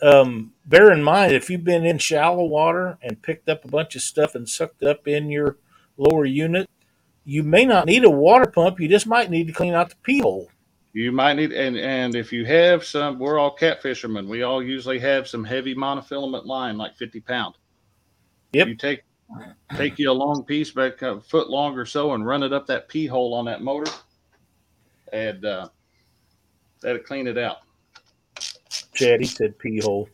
um, 0.03 0.53
bear 0.66 0.91
in 0.93 1.03
mind, 1.03 1.32
if 1.32 1.51
you've 1.51 1.62
been 1.64 1.84
in 1.84 1.99
shallow 1.99 2.45
water 2.45 2.99
and 3.03 3.20
picked 3.22 3.49
up 3.49 3.64
a 3.64 3.68
bunch 3.68 3.95
of 3.95 4.03
stuff 4.03 4.34
and 4.34 4.49
sucked 4.49 4.82
up 4.82 5.07
in 5.07 5.30
your 5.30 5.59
lower 5.97 6.24
unit, 6.24 6.68
you 7.24 7.43
may 7.43 7.64
not 7.66 7.86
need 7.86 8.03
a 8.05 8.11
water 8.11 8.47
pump. 8.51 8.80
You 8.80 8.88
just 8.88 9.07
might 9.07 9.30
need 9.30 9.47
to 9.49 9.53
clean 9.53 9.74
out 9.74 9.91
the 9.91 9.97
pee 10.03 10.20
hole. 10.20 10.49
You 10.93 11.12
might 11.12 11.34
need 11.34 11.53
and 11.53 11.76
and 11.76 12.16
if 12.16 12.32
you 12.32 12.45
have 12.47 12.82
some, 12.84 13.18
we're 13.20 13.38
all 13.38 13.53
cat 13.53 13.80
fishermen. 13.82 14.28
We 14.28 14.43
all 14.43 14.61
usually 14.62 14.99
have 14.99 15.28
some 15.28 15.45
heavy 15.45 15.74
monofilament 15.74 16.47
line, 16.47 16.76
like 16.78 16.97
fifty 16.97 17.20
pound. 17.20 17.55
Yep. 18.53 18.68
You 18.68 18.74
take 18.76 19.03
take 19.76 19.98
you 19.98 20.11
a 20.11 20.12
long 20.12 20.44
piece, 20.44 20.70
back 20.72 21.03
a 21.03 21.20
foot 21.20 21.48
long 21.51 21.76
or 21.78 21.86
so, 21.86 22.14
and 22.14 22.26
run 22.26 22.42
it 22.42 22.53
up 22.53 22.66
that 22.66 22.88
pee 22.88 23.07
hole 23.07 23.32
on 23.34 23.44
that 23.44 23.62
motor, 23.62 23.90
and 25.12 25.44
uh, 25.44 25.68
that'll 26.80 26.98
clean 27.03 27.26
it 27.28 27.38
out. 27.38 27.59
Chad, 28.94 29.20
he 29.20 29.26
said 29.26 29.59
pee 29.59 29.80
hole. 29.80 30.09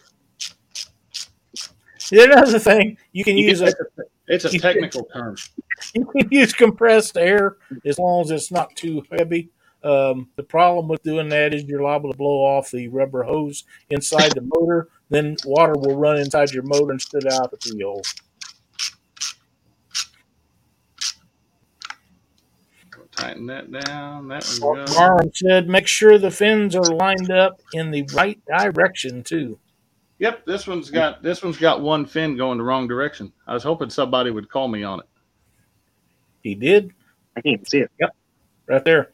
There's 2.11 2.26
another 2.26 2.59
thing, 2.59 2.99
you 3.12 3.24
can 3.24 3.37
You 3.37 3.49
use 3.49 3.61
can- 3.61 3.68
a, 3.99 4.03
It's 4.28 4.45
a 4.45 4.59
technical 4.59 5.05
term. 5.12 5.37
you 5.95 6.05
can 6.05 6.28
use 6.30 6.53
compressed 6.53 7.16
air 7.16 7.57
as 7.84 7.99
long 7.99 8.20
as 8.22 8.30
it's 8.30 8.53
not 8.53 8.74
too 8.76 9.03
heavy. 9.18 9.49
Um, 9.82 10.28
the 10.37 10.43
problem 10.43 10.89
with 10.89 11.03
doing 11.03 11.28
that 11.30 11.55
is 11.55 11.64
you're 11.64 11.82
liable 11.82 12.11
to 12.12 12.16
blow 12.18 12.39
off 12.45 12.70
the 12.70 12.89
rubber 12.89 13.22
hose 13.22 13.64
inside 13.91 14.32
the 14.32 14.43
motor. 14.43 14.89
Then 15.11 15.37
water 15.45 15.74
will 15.74 15.97
run 15.97 16.18
inside 16.18 16.51
your 16.53 16.64
motor 16.64 16.93
instead 16.93 17.24
of 17.26 17.32
out 17.32 17.51
the 17.51 17.57
pee 17.57 17.80
hole. 17.82 18.03
Tighten 23.16 23.46
that 23.46 23.72
down. 23.72 24.28
That 24.28 24.44
one 24.60 24.76
goes. 24.84 24.94
Marlon 24.94 25.34
said, 25.34 25.68
make 25.68 25.86
sure 25.86 26.18
the 26.18 26.30
fins 26.30 26.76
are 26.76 26.82
lined 26.84 27.30
up 27.30 27.60
in 27.72 27.90
the 27.90 28.02
right 28.14 28.38
direction 28.46 29.22
too. 29.22 29.58
Yep, 30.18 30.44
this 30.46 30.66
one's 30.66 30.90
got 30.90 31.22
this 31.22 31.42
one's 31.42 31.56
got 31.58 31.80
one 31.82 32.06
fin 32.06 32.36
going 32.36 32.58
the 32.58 32.64
wrong 32.64 32.86
direction. 32.88 33.32
I 33.46 33.54
was 33.54 33.62
hoping 33.62 33.90
somebody 33.90 34.30
would 34.30 34.48
call 34.48 34.68
me 34.68 34.82
on 34.82 35.00
it. 35.00 35.06
He 36.42 36.54
did 36.54 36.92
I 37.36 37.40
can't 37.42 37.68
see 37.68 37.78
it. 37.78 37.90
Yep, 38.00 38.16
right 38.66 38.84
there. 38.84 39.12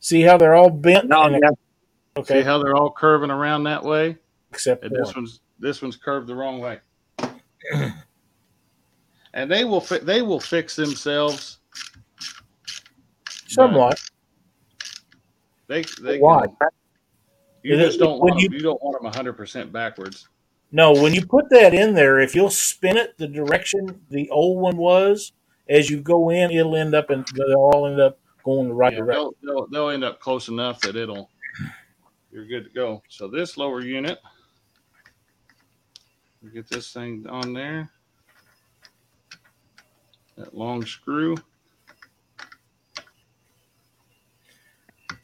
See 0.00 0.22
how 0.22 0.36
they're 0.38 0.54
all 0.54 0.70
bent? 0.70 1.08
No, 1.08 1.22
and- 1.24 1.38
yeah. 1.42 1.50
See 1.50 2.20
okay, 2.20 2.42
how 2.42 2.62
they're 2.62 2.74
all 2.76 2.90
curving 2.90 3.30
around 3.30 3.64
that 3.64 3.82
way? 3.84 4.16
except 4.50 4.84
And 4.84 4.94
this 4.94 5.06
one. 5.08 5.14
one's 5.16 5.40
this 5.58 5.82
one's 5.82 5.96
curved 5.96 6.26
the 6.28 6.34
wrong 6.34 6.60
way. 6.60 6.80
and 9.34 9.50
they 9.50 9.64
will 9.64 9.80
fi- 9.80 9.98
they 9.98 10.22
will 10.22 10.40
fix 10.40 10.76
themselves. 10.76 11.57
Somewhat. 13.48 14.00
They 15.66 15.84
they 16.02 16.18
Why? 16.18 16.46
Can, 16.46 16.68
you 17.62 17.74
it- 17.74 17.84
just 17.86 17.98
don't 17.98 18.20
want 18.20 18.40
you- 18.40 18.48
them, 18.48 18.56
you 18.56 18.62
don't 18.62 18.82
want 18.82 19.02
them 19.02 19.12
hundred 19.12 19.34
percent 19.34 19.72
backwards. 19.72 20.28
No, 20.70 20.92
when 20.92 21.14
you 21.14 21.24
put 21.26 21.48
that 21.50 21.72
in 21.72 21.94
there, 21.94 22.20
if 22.20 22.34
you'll 22.34 22.50
spin 22.50 22.96
it 22.98 23.16
the 23.16 23.26
direction 23.26 24.02
the 24.10 24.28
old 24.30 24.60
one 24.60 24.76
was, 24.76 25.32
as 25.68 25.88
you 25.88 25.98
go 26.00 26.28
in, 26.30 26.50
it'll 26.50 26.76
end 26.76 26.94
up 26.94 27.08
and 27.08 27.26
they'll 27.34 27.56
all 27.56 27.86
end 27.86 27.98
up 28.00 28.18
going 28.44 28.68
the 28.68 28.74
right 28.74 28.92
Yeah, 28.92 28.98
direction. 28.98 29.30
they'll, 29.42 29.54
they'll, 29.54 29.66
they'll 29.68 29.88
end 29.88 30.04
up 30.04 30.20
close 30.20 30.48
enough 30.48 30.80
that 30.82 30.94
it'll 30.94 31.30
you're 32.30 32.46
good 32.46 32.64
to 32.64 32.70
go. 32.70 33.02
So 33.08 33.28
this 33.28 33.56
lower 33.56 33.80
unit, 33.80 34.18
get 36.52 36.68
this 36.68 36.92
thing 36.92 37.26
on 37.28 37.54
there. 37.54 37.90
That 40.36 40.54
long 40.54 40.84
screw. 40.84 41.36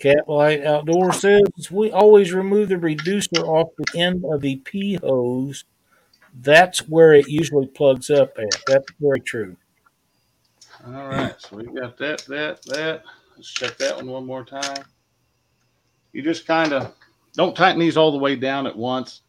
Catlight 0.05 0.67
Outdoor 0.67 1.15
says 1.15 1.43
we 1.71 1.91
always 1.91 2.35
remove 2.35 2.69
the 2.69 2.77
reducer 2.77 3.41
off 3.41 3.71
the 3.79 3.99
end 3.99 4.23
of 4.31 4.43
the 4.43 4.57
P 4.57 4.97
hose. 4.97 5.65
That's 6.35 6.81
where 6.89 7.15
it 7.15 7.29
usually 7.29 7.69
plugs 7.69 8.11
up 8.11 8.37
at. 8.39 8.55
That's 8.67 8.85
very 9.01 9.21
true. 9.21 9.57
All 10.87 11.09
right, 11.09 11.35
so 11.39 11.57
we've 11.57 11.75
got 11.75 11.97
that, 11.97 12.23
that, 12.27 12.63
that. 12.67 13.05
Let's 13.35 13.51
check 13.51 13.79
that 13.79 13.97
one 13.97 14.09
one 14.09 14.27
more 14.27 14.45
time. 14.45 14.85
You 16.13 16.23
just 16.23 16.47
kind 16.47 16.75
of 16.75 16.95
don't 17.33 17.57
tighten 17.57 17.81
these 17.81 17.97
all 17.97 18.13
the 18.13 18.19
way 18.19 18.37
down 18.37 18.67
at 18.67 18.77
once. 18.77 19.23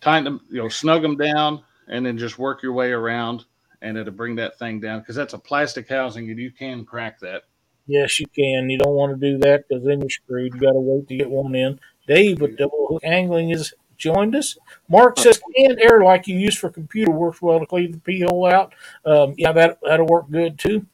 Tighten 0.00 0.24
them, 0.24 0.40
you 0.48 0.62
know, 0.62 0.68
snug 0.68 1.02
them 1.02 1.16
down, 1.16 1.62
and 1.88 2.06
then 2.06 2.16
just 2.16 2.38
work 2.38 2.62
your 2.62 2.72
way 2.72 2.92
around, 2.92 3.44
and 3.82 3.98
it'll 3.98 4.14
bring 4.14 4.36
that 4.36 4.58
thing 4.58 4.80
down 4.80 5.00
because 5.00 5.16
that's 5.16 5.34
a 5.34 5.38
plastic 5.38 5.86
housing, 5.88 6.30
and 6.30 6.38
you 6.38 6.50
can 6.50 6.86
crack 6.86 7.18
that. 7.20 7.42
Yes, 7.88 8.20
you 8.20 8.26
can. 8.26 8.68
You 8.68 8.78
don't 8.78 8.94
want 8.94 9.18
to 9.18 9.30
do 9.30 9.38
that 9.38 9.66
because 9.66 9.82
then 9.82 10.00
you're 10.00 10.10
screwed. 10.10 10.54
You 10.54 10.60
got 10.60 10.72
to 10.72 10.78
wait 10.78 11.08
to 11.08 11.16
get 11.16 11.30
one 11.30 11.54
in. 11.54 11.80
Dave 12.06 12.40
with 12.40 12.58
Double 12.58 12.86
Hook 12.88 13.02
Angling 13.02 13.48
has 13.50 13.72
joined 13.96 14.36
us. 14.36 14.58
Mark 14.88 15.18
says 15.18 15.40
canned 15.56 15.80
air 15.80 16.04
like 16.04 16.28
you 16.28 16.38
use 16.38 16.56
for 16.56 16.68
computer 16.68 17.10
works 17.10 17.40
well 17.40 17.58
to 17.58 17.66
clean 17.66 17.92
the 17.92 17.98
pee 17.98 18.20
hole 18.20 18.46
out. 18.46 18.74
Um, 19.06 19.34
yeah, 19.38 19.52
that 19.52 19.78
that'll 19.82 20.06
work 20.06 20.30
good 20.30 20.58
too. 20.58 20.86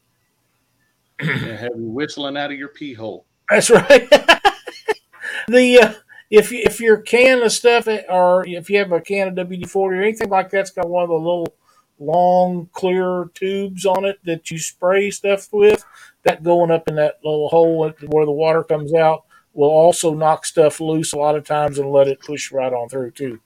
and 1.18 1.30
have 1.30 1.72
you 1.76 1.88
whistling 1.88 2.36
out 2.36 2.52
of 2.52 2.58
your 2.58 2.68
pee 2.68 2.94
hole. 2.94 3.26
That's 3.50 3.68
right. 3.68 4.08
the 5.48 5.78
uh, 5.82 5.94
if 6.30 6.52
you, 6.52 6.62
if 6.64 6.80
your 6.80 6.98
can 6.98 7.42
of 7.42 7.50
stuff 7.50 7.88
or 8.08 8.46
if 8.46 8.70
you 8.70 8.78
have 8.78 8.92
a 8.92 9.00
can 9.00 9.28
of 9.28 9.48
WD 9.48 9.68
forty 9.68 9.98
or 9.98 10.02
anything 10.02 10.30
like 10.30 10.50
that's 10.50 10.70
got 10.70 10.88
one 10.88 11.02
of 11.02 11.08
the 11.08 11.14
little 11.16 11.54
long 11.98 12.68
clear 12.72 13.30
tubes 13.34 13.84
on 13.84 14.04
it 14.04 14.18
that 14.24 14.50
you 14.50 14.58
spray 14.58 15.10
stuff 15.10 15.48
with, 15.52 15.84
that 16.24 16.42
going 16.42 16.70
up 16.70 16.88
in 16.88 16.96
that 16.96 17.18
little 17.24 17.48
hole 17.48 17.78
where 18.06 18.26
the 18.26 18.32
water 18.32 18.62
comes 18.62 18.92
out 18.94 19.24
will 19.52 19.70
also 19.70 20.14
knock 20.14 20.44
stuff 20.46 20.80
loose 20.80 21.12
a 21.12 21.16
lot 21.18 21.36
of 21.36 21.44
times 21.44 21.78
and 21.78 21.90
let 21.90 22.08
it 22.08 22.20
push 22.20 22.52
right 22.52 22.72
on 22.72 22.88
through 22.88 23.10
too. 23.12 23.40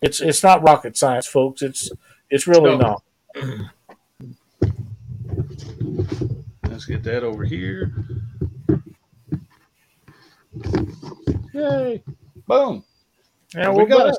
It's 0.00 0.20
it's 0.20 0.42
not 0.42 0.62
rocket 0.62 0.96
science, 0.96 1.26
folks. 1.26 1.62
It's 1.62 1.90
it's 2.30 2.46
really 2.46 2.76
No. 2.76 2.78
not. 2.78 3.02
Let's 6.68 6.84
get 6.84 7.02
that 7.04 7.24
over 7.24 7.44
here. 7.44 7.92
Yay! 11.52 12.02
Boom. 12.46 12.84
Yeah, 13.54 13.70
we 13.70 13.86
got 13.86 14.06
us. 14.08 14.18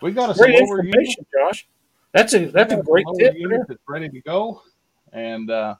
We 0.00 0.12
got 0.12 0.30
us 0.30 0.38
great 0.38 0.58
information, 0.58 1.26
Josh. 1.32 1.68
That's 2.12 2.32
a 2.34 2.46
that's 2.46 2.72
a 2.72 2.82
great 2.82 3.04
tip. 3.18 3.34
unit 3.36 3.62
that's 3.68 3.80
ready 3.86 4.08
to 4.08 4.20
go, 4.22 4.62
and 5.12 5.50
uh, 5.50 5.74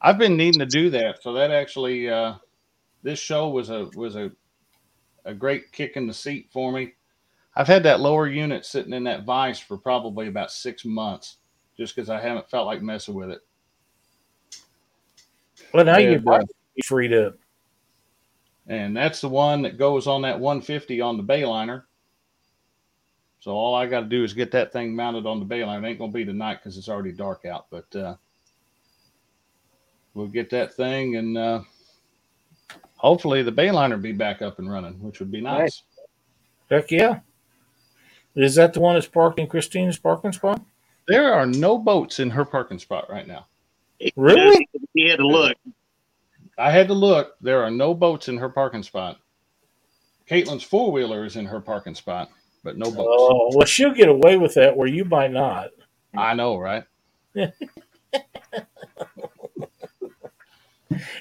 I've 0.00 0.18
been 0.18 0.36
needing 0.36 0.60
to 0.60 0.66
do 0.66 0.90
that. 0.90 1.22
So 1.22 1.32
that 1.34 1.50
actually, 1.50 2.08
uh, 2.08 2.34
this 3.02 3.18
show 3.18 3.48
was 3.48 3.70
a 3.70 3.88
was 3.94 4.16
a 4.16 4.30
a 5.24 5.34
great 5.34 5.72
kick 5.72 5.96
in 5.96 6.06
the 6.06 6.14
seat 6.14 6.48
for 6.52 6.72
me. 6.72 6.94
I've 7.54 7.66
had 7.66 7.82
that 7.82 8.00
lower 8.00 8.28
unit 8.28 8.64
sitting 8.64 8.92
in 8.92 9.04
that 9.04 9.24
vise 9.24 9.58
for 9.58 9.76
probably 9.76 10.28
about 10.28 10.52
six 10.52 10.84
months, 10.84 11.38
just 11.76 11.94
because 11.94 12.08
I 12.08 12.20
haven't 12.20 12.48
felt 12.48 12.66
like 12.66 12.82
messing 12.82 13.14
with 13.14 13.30
it. 13.30 13.40
Well, 15.74 15.84
now 15.84 15.98
you're 15.98 16.20
freed 16.84 17.12
up. 17.12 17.34
and 18.68 18.96
that's 18.96 19.20
the 19.20 19.28
one 19.28 19.62
that 19.62 19.76
goes 19.76 20.06
on 20.06 20.22
that 20.22 20.38
150 20.38 21.00
on 21.00 21.16
the 21.16 21.22
Bayliner. 21.24 21.82
So 23.40 23.52
all 23.52 23.74
I 23.74 23.86
got 23.86 24.00
to 24.00 24.06
do 24.06 24.24
is 24.24 24.34
get 24.34 24.50
that 24.52 24.72
thing 24.72 24.94
mounted 24.94 25.26
on 25.26 25.40
the 25.40 25.46
Bayliner. 25.46 25.82
It 25.82 25.88
ain't 25.88 25.98
gonna 25.98 26.12
be 26.12 26.24
tonight 26.24 26.56
because 26.56 26.78
it's 26.78 26.88
already 26.88 27.12
dark 27.12 27.44
out, 27.44 27.66
but 27.70 27.94
uh, 27.96 28.16
we'll 30.18 30.26
get 30.26 30.50
that 30.50 30.74
thing 30.74 31.16
and 31.16 31.38
uh, 31.38 31.60
hopefully 32.96 33.42
the 33.42 33.52
Bayliner 33.52 33.92
will 33.92 33.98
be 33.98 34.12
back 34.12 34.42
up 34.42 34.58
and 34.58 34.70
running, 34.70 35.00
which 35.00 35.20
would 35.20 35.30
be 35.30 35.40
nice. 35.40 35.84
Right. 36.70 36.82
Heck 36.82 36.90
yeah. 36.90 37.20
Is 38.34 38.56
that 38.56 38.74
the 38.74 38.80
one 38.80 38.94
that's 38.94 39.06
parked 39.06 39.38
in 39.38 39.46
Christine's 39.46 39.98
parking 39.98 40.32
spot? 40.32 40.60
There 41.06 41.32
are 41.32 41.46
no 41.46 41.78
boats 41.78 42.18
in 42.18 42.30
her 42.30 42.44
parking 42.44 42.78
spot 42.78 43.08
right 43.08 43.26
now. 43.26 43.46
Really? 44.16 44.68
He 44.92 45.08
had 45.08 45.16
to 45.16 45.26
look. 45.26 45.56
I 46.58 46.70
had 46.70 46.88
to 46.88 46.94
look. 46.94 47.36
There 47.40 47.62
are 47.62 47.70
no 47.70 47.94
boats 47.94 48.28
in 48.28 48.36
her 48.36 48.48
parking 48.48 48.82
spot. 48.82 49.18
Caitlin's 50.28 50.62
four 50.62 50.92
wheeler 50.92 51.24
is 51.24 51.36
in 51.36 51.46
her 51.46 51.60
parking 51.60 51.94
spot, 51.94 52.30
but 52.62 52.76
no 52.76 52.90
boats. 52.90 53.08
Oh, 53.08 53.52
well, 53.54 53.66
she'll 53.66 53.94
get 53.94 54.08
away 54.08 54.36
with 54.36 54.54
that 54.54 54.76
where 54.76 54.88
you 54.88 55.04
might 55.04 55.32
not. 55.32 55.70
I 56.16 56.34
know, 56.34 56.58
right? 56.58 56.84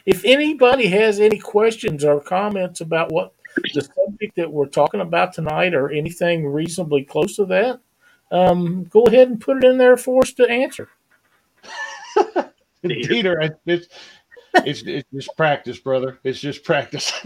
If 0.05 0.23
anybody 0.25 0.87
has 0.87 1.19
any 1.19 1.37
questions 1.39 2.03
or 2.03 2.21
comments 2.21 2.81
about 2.81 3.11
what 3.11 3.33
the 3.73 3.81
subject 3.81 4.35
that 4.35 4.51
we're 4.51 4.67
talking 4.67 5.01
about 5.01 5.33
tonight 5.33 5.73
or 5.73 5.89
anything 5.91 6.47
reasonably 6.47 7.03
close 7.03 7.35
to 7.37 7.45
that, 7.45 7.79
um, 8.31 8.85
go 8.85 9.03
ahead 9.03 9.29
and 9.29 9.41
put 9.41 9.57
it 9.57 9.63
in 9.69 9.77
there 9.77 9.97
for 9.97 10.21
us 10.23 10.33
to 10.33 10.49
answer. 10.49 10.89
Peter, 12.83 13.39
it's, 13.65 13.87
it's 14.65 14.81
it's 14.83 15.09
just 15.13 15.35
practice, 15.37 15.79
brother. 15.79 16.19
It's 16.23 16.39
just 16.39 16.63
practice. 16.63 17.11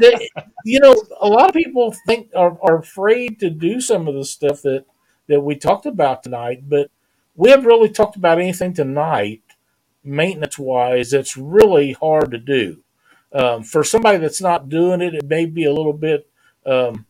They- 0.00 0.28
you 0.64 0.80
know, 0.80 0.94
a 1.20 1.28
lot 1.28 1.48
of 1.48 1.54
people 1.54 1.94
think 2.06 2.30
are, 2.36 2.56
are 2.62 2.78
afraid 2.78 3.40
to 3.40 3.50
do 3.50 3.80
some 3.80 4.06
of 4.06 4.14
the 4.14 4.24
stuff 4.24 4.62
that 4.62 4.84
that 5.28 5.40
we 5.40 5.56
talked 5.56 5.86
about 5.86 6.22
tonight, 6.22 6.62
but 6.68 6.90
we 7.36 7.50
haven't 7.50 7.66
really 7.66 7.88
talked 7.90 8.16
about 8.16 8.38
anything 8.38 8.72
tonight, 8.74 9.42
maintenance 10.08 10.58
wise. 10.58 11.12
it's 11.12 11.36
really 11.36 11.92
hard 11.92 12.30
to 12.30 12.38
do. 12.38 12.82
Um, 13.32 13.62
for 13.62 13.84
somebody 13.84 14.18
that's 14.18 14.40
not 14.40 14.68
doing 14.68 15.00
it, 15.00 15.14
it 15.14 15.28
may 15.28 15.46
be 15.46 15.64
a 15.64 15.72
little 15.72 15.92
bit 15.92 16.28
um, 16.64 17.06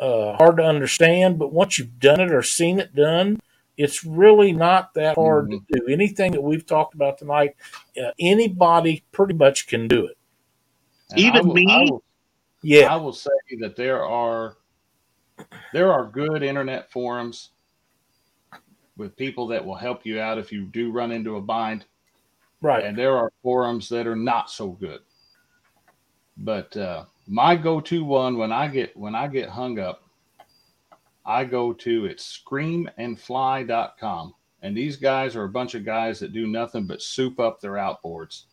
uh, 0.00 0.36
hard 0.36 0.56
to 0.56 0.64
understand. 0.64 1.38
But 1.38 1.52
once 1.52 1.78
you've 1.78 2.00
done 2.00 2.20
it 2.20 2.32
or 2.32 2.42
seen 2.42 2.80
it 2.80 2.94
done, 2.94 3.40
it's 3.76 4.04
really 4.04 4.52
not 4.52 4.94
that 4.94 5.16
hard 5.16 5.50
to 5.50 5.60
do. 5.68 5.86
Anything 5.88 6.32
that 6.32 6.42
we've 6.42 6.66
talked 6.66 6.94
about 6.94 7.18
tonight, 7.18 7.56
uh, 8.00 8.10
anybody 8.18 9.04
pretty 9.12 9.34
much 9.34 9.66
can 9.66 9.88
do 9.88 10.06
it. 10.06 10.16
And 11.10 11.20
Even 11.20 11.48
will, 11.48 11.54
me? 11.54 11.66
I 11.68 11.80
will, 11.90 12.02
Yeah. 12.62 12.92
I 12.92 12.96
will 12.96 13.12
say 13.12 13.30
that 13.60 13.76
there 13.76 14.04
are 14.04 14.56
there 15.72 15.92
are 15.92 16.06
good 16.06 16.42
internet 16.42 16.90
forums 16.92 17.50
with 18.96 19.16
people 19.16 19.48
that 19.48 19.64
will 19.64 19.74
help 19.74 20.06
you 20.06 20.20
out 20.20 20.38
if 20.38 20.52
you 20.52 20.66
do 20.66 20.92
run 20.92 21.10
into 21.10 21.36
a 21.36 21.40
bind, 21.40 21.84
Right. 22.64 22.84
and 22.84 22.96
there 22.96 23.14
are 23.14 23.30
forums 23.42 23.90
that 23.90 24.06
are 24.06 24.16
not 24.16 24.50
so 24.50 24.68
good. 24.68 25.00
But 26.38 26.74
uh, 26.74 27.04
my 27.26 27.56
go-to 27.56 28.02
one 28.04 28.38
when 28.38 28.52
I 28.52 28.68
get 28.68 28.96
when 28.96 29.14
I 29.14 29.28
get 29.28 29.50
hung 29.50 29.78
up, 29.78 30.02
I 31.26 31.44
go 31.44 31.74
to 31.74 32.06
it's 32.06 32.42
screamandfly.com. 32.42 34.34
And 34.62 34.74
these 34.74 34.96
guys 34.96 35.36
are 35.36 35.44
a 35.44 35.48
bunch 35.48 35.74
of 35.74 35.84
guys 35.84 36.18
that 36.20 36.32
do 36.32 36.46
nothing 36.46 36.86
but 36.86 37.02
soup 37.02 37.38
up 37.38 37.60
their 37.60 37.72
outboards. 37.72 38.44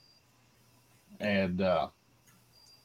And 1.22 1.62
uh, 1.62 1.88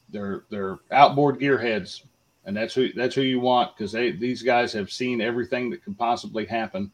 they're 0.09 0.45
they're 0.49 0.79
outboard 0.91 1.41
gearheads, 1.41 2.03
and 2.45 2.55
that's 2.55 2.73
who 2.73 2.93
that's 2.93 3.15
who 3.15 3.21
you 3.21 3.41
want 3.41 3.75
because 3.75 3.91
they 3.91 4.11
these 4.11 4.43
guys 4.43 4.71
have 4.71 4.89
seen 4.89 5.19
everything 5.19 5.69
that 5.71 5.83
could 5.83 5.97
possibly 5.97 6.45
happen, 6.45 6.89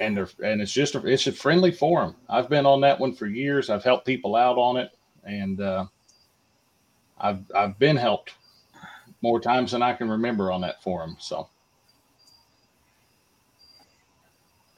and 0.00 0.16
they're 0.16 0.28
and 0.42 0.60
it's 0.60 0.72
just 0.72 0.94
a, 0.94 1.06
it's 1.06 1.26
a 1.26 1.32
friendly 1.32 1.70
forum. 1.72 2.16
I've 2.28 2.48
been 2.48 2.66
on 2.66 2.80
that 2.82 2.98
one 3.00 3.14
for 3.14 3.26
years. 3.26 3.70
I've 3.70 3.84
helped 3.84 4.06
people 4.06 4.36
out 4.36 4.58
on 4.58 4.76
it, 4.76 4.90
and 5.24 5.60
uh, 5.60 5.86
I've 7.18 7.44
I've 7.54 7.78
been 7.78 7.96
helped 7.96 8.34
more 9.22 9.40
times 9.40 9.72
than 9.72 9.82
I 9.82 9.92
can 9.92 10.08
remember 10.08 10.50
on 10.50 10.62
that 10.62 10.82
forum. 10.82 11.16
So 11.20 11.48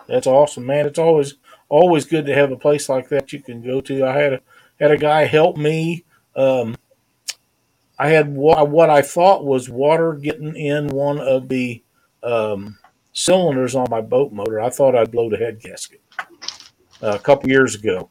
That's 0.07 0.27
awesome, 0.27 0.67
man. 0.67 0.87
It's 0.87 0.99
always 0.99 1.35
always 1.69 2.05
good 2.05 2.27
to 2.27 2.35
have 2.35 2.53
a 2.53 2.57
place 2.57 2.89
like 2.89 3.09
that 3.09 3.33
you 3.33 3.41
can 3.41 3.63
go 3.63 3.81
to. 3.83 4.05
I 4.05 4.17
had 4.17 4.33
a 4.35 4.41
had 4.79 4.91
a 4.91 4.99
guy 4.99 5.25
help 5.25 5.57
me. 5.57 6.05
Um, 6.37 6.77
I 7.99 8.09
had 8.09 8.35
wa- 8.35 8.65
what 8.65 8.91
I 8.91 9.03
thought 9.03 9.45
was 9.45 9.71
water 9.71 10.15
getting 10.15 10.57
in 10.57 10.89
one 10.89 11.19
of 11.21 11.49
the 11.49 11.83
um, 12.23 12.79
cylinders 13.15 13.77
on 13.77 13.89
my 13.91 14.03
boat 14.03 14.33
motor. 14.33 14.61
I 14.61 14.71
thought 14.71 14.97
I'd 14.97 15.13
blow 15.13 15.31
the 15.31 15.39
head 15.39 15.61
gasket 15.61 16.03
uh, 17.03 17.13
a 17.15 17.19
couple 17.21 17.51
years 17.51 17.75
ago, 17.75 18.11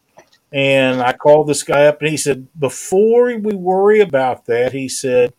and 0.52 1.02
I 1.02 1.14
called 1.14 1.48
this 1.48 1.64
guy 1.64 1.86
up 1.88 2.02
and 2.02 2.10
he 2.12 2.18
said, 2.18 2.48
"Before 2.60 3.26
we 3.38 3.56
worry 3.56 4.02
about 4.02 4.46
that," 4.48 4.74
he 4.74 4.90
said, 4.90 5.34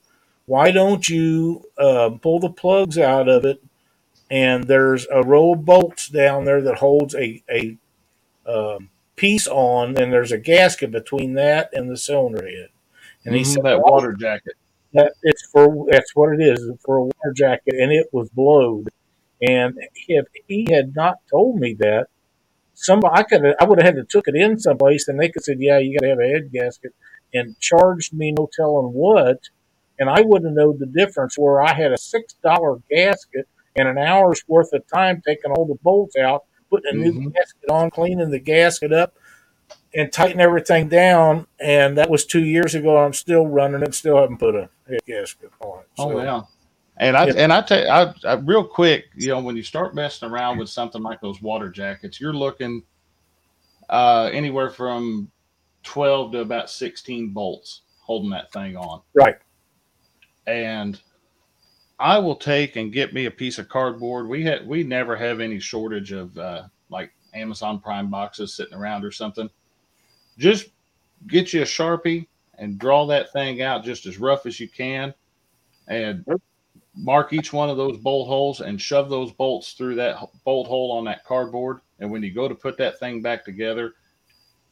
why 0.46 0.70
don't 0.72 1.08
you 1.08 1.64
uh, 1.78 2.10
pull 2.22 2.40
the 2.40 2.50
plugs 2.50 2.98
out 2.98 3.28
of 3.28 3.44
it? 3.46 3.62
And 4.30 4.64
there's 4.64 5.06
a 5.12 5.22
row 5.22 5.52
of 5.54 5.64
bolts 5.64 6.08
down 6.08 6.44
there 6.44 6.62
that 6.62 6.76
holds 6.78 7.14
a 7.14 7.42
a 7.50 7.78
um, 8.46 8.90
piece 9.16 9.46
on, 9.48 9.96
and 9.98 10.12
there's 10.12 10.32
a 10.32 10.38
gasket 10.38 10.92
between 10.92 11.34
that 11.34 11.70
and 11.72 11.90
the 11.90 11.96
cylinder 11.96 12.46
head. 12.46 12.70
And 13.26 13.34
he 13.36 13.44
Mhm, 13.44 13.44
said 13.44 13.64
that 13.64 13.84
water 13.84 14.12
jacket. 14.12 14.54
that 14.92 15.12
it's 15.22 15.46
for 15.52 15.86
that's 15.90 16.14
what 16.14 16.34
it 16.34 16.42
is 16.42 16.70
for 16.84 16.96
a 16.98 17.02
water 17.04 17.32
jacket, 17.36 17.74
and 17.80 17.92
it 17.92 18.08
was 18.12 18.28
blowed. 18.30 18.88
And 19.46 19.74
if 20.08 20.26
he 20.46 20.66
had 20.70 20.94
not 20.94 21.16
told 21.30 21.58
me 21.60 21.74
that, 21.80 22.06
some 22.74 23.00
I 23.04 23.22
could 23.22 23.42
I 23.60 23.64
would 23.64 23.80
have 23.80 23.94
had 23.94 23.96
to 23.96 24.04
took 24.04 24.28
it 24.28 24.34
in 24.36 24.58
someplace, 24.58 25.08
and 25.08 25.18
they 25.20 25.28
could 25.28 25.44
said, 25.44 25.58
"Yeah, 25.60 25.78
you 25.78 25.98
got 25.98 26.04
to 26.04 26.10
have 26.10 26.18
a 26.20 26.28
head 26.28 26.52
gasket," 26.52 26.92
and 27.32 27.58
charged 27.60 28.12
me 28.12 28.32
no 28.32 28.48
telling 28.52 28.92
what, 28.92 29.38
and 29.98 30.08
I 30.10 30.22
wouldn't 30.22 30.50
have 30.50 30.56
known 30.56 30.78
the 30.78 30.86
difference. 30.86 31.36
Where 31.38 31.60
I 31.62 31.72
had 31.74 31.92
a 31.92 31.98
six 31.98 32.34
dollar 32.42 32.78
gasket 32.90 33.46
and 33.76 33.88
an 33.88 33.98
hour's 33.98 34.42
worth 34.48 34.72
of 34.72 34.86
time 34.88 35.22
taking 35.26 35.52
all 35.52 35.66
the 35.66 35.78
bolts 35.82 36.16
out, 36.16 36.44
putting 36.70 36.94
a 36.94 36.96
new 36.98 37.12
Mhm. 37.12 37.34
gasket 37.34 37.70
on, 37.70 37.90
cleaning 37.90 38.30
the 38.30 38.38
gasket 38.40 38.92
up, 38.92 39.14
and 39.94 40.12
tighten 40.12 40.40
everything 40.40 40.88
down. 40.88 41.46
And 41.60 41.96
that 41.98 42.10
was 42.10 42.24
two 42.24 42.44
years 42.44 42.74
ago. 42.74 42.96
I'm 42.98 43.12
still 43.12 43.46
running 43.46 43.82
it, 43.82 43.94
still 43.94 44.16
haven't 44.16 44.38
put 44.38 44.54
a 44.56 44.70
head 44.88 45.00
gasket 45.06 45.50
on. 45.60 45.84
Oh 45.98 46.10
So, 46.10 46.22
yeah. 46.22 46.42
And 46.96 47.16
I 47.16 47.26
Yeah. 47.26 47.34
and 47.36 47.52
I 47.52 47.60
tell 47.62 47.90
I, 47.90 48.14
I 48.24 48.34
real 48.34 48.64
quick, 48.64 49.06
you 49.16 49.28
know, 49.28 49.40
when 49.40 49.56
you 49.56 49.62
start 49.62 49.94
messing 49.94 50.28
around 50.30 50.58
with 50.58 50.68
something 50.68 51.02
like 51.02 51.20
those 51.20 51.42
water 51.42 51.68
jackets, 51.68 52.20
you're 52.20 52.32
looking 52.32 52.82
uh, 53.90 54.30
anywhere 54.32 54.70
from 54.70 55.30
twelve 55.82 56.32
to 56.32 56.40
about 56.40 56.70
sixteen 56.70 57.30
bolts 57.30 57.82
holding 58.00 58.30
that 58.30 58.52
thing 58.52 58.76
on. 58.76 59.02
Right. 59.14 59.36
And 60.46 61.00
I 61.98 62.18
will 62.18 62.36
take 62.36 62.76
and 62.76 62.92
get 62.92 63.12
me 63.14 63.26
a 63.26 63.30
piece 63.30 63.58
of 63.58 63.68
cardboard. 63.68 64.28
We 64.28 64.44
had 64.44 64.66
we 64.66 64.84
never 64.84 65.16
have 65.16 65.40
any 65.40 65.58
shortage 65.58 66.12
of 66.12 66.36
uh, 66.38 66.64
like 66.90 67.12
Amazon 67.34 67.80
Prime 67.80 68.10
boxes 68.10 68.54
sitting 68.54 68.74
around 68.74 69.04
or 69.04 69.10
something. 69.10 69.50
Just 70.38 70.68
get 71.26 71.52
you 71.52 71.62
a 71.62 71.64
sharpie 71.64 72.26
and 72.58 72.78
draw 72.78 73.06
that 73.06 73.32
thing 73.32 73.62
out 73.62 73.84
just 73.84 74.06
as 74.06 74.18
rough 74.18 74.46
as 74.46 74.60
you 74.60 74.68
can, 74.68 75.14
and 75.88 76.24
mark 76.96 77.32
each 77.32 77.52
one 77.52 77.68
of 77.68 77.76
those 77.76 77.98
bolt 77.98 78.28
holes 78.28 78.60
and 78.60 78.80
shove 78.80 79.10
those 79.10 79.32
bolts 79.32 79.72
through 79.72 79.96
that 79.96 80.16
bolt 80.44 80.66
hole 80.66 80.92
on 80.92 81.04
that 81.04 81.24
cardboard. 81.24 81.80
And 82.00 82.10
when 82.10 82.22
you 82.22 82.32
go 82.32 82.48
to 82.48 82.54
put 82.54 82.76
that 82.78 82.98
thing 82.98 83.22
back 83.22 83.44
together, 83.44 83.94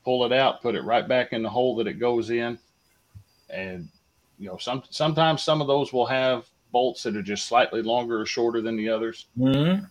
pull 0.04 0.24
it 0.24 0.32
out, 0.32 0.62
put 0.62 0.74
it 0.74 0.84
right 0.84 1.06
back 1.06 1.32
in 1.32 1.42
the 1.42 1.50
hole 1.50 1.76
that 1.76 1.86
it 1.86 1.94
goes 1.94 2.30
in. 2.30 2.58
And 3.50 3.88
you 4.38 4.48
know, 4.48 4.56
some 4.56 4.82
sometimes 4.90 5.42
some 5.42 5.60
of 5.60 5.66
those 5.66 5.92
will 5.92 6.06
have 6.06 6.46
bolts 6.72 7.02
that 7.02 7.16
are 7.16 7.22
just 7.22 7.46
slightly 7.46 7.82
longer 7.82 8.20
or 8.20 8.26
shorter 8.26 8.60
than 8.60 8.76
the 8.76 8.88
others, 8.88 9.26
mhm. 9.38 9.88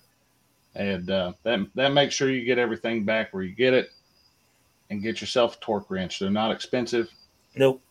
and 0.75 1.09
uh, 1.09 1.33
that 1.43 1.59
that 1.75 1.93
makes 1.93 2.15
sure 2.15 2.29
you 2.29 2.43
get 2.43 2.57
everything 2.57 3.05
back 3.05 3.33
where 3.33 3.43
you 3.43 3.55
get 3.55 3.73
it, 3.73 3.91
and 4.89 5.01
get 5.01 5.21
yourself 5.21 5.55
a 5.55 5.59
torque 5.59 5.89
wrench. 5.89 6.19
They're 6.19 6.29
not 6.29 6.51
expensive. 6.51 7.09
Nope. 7.55 7.81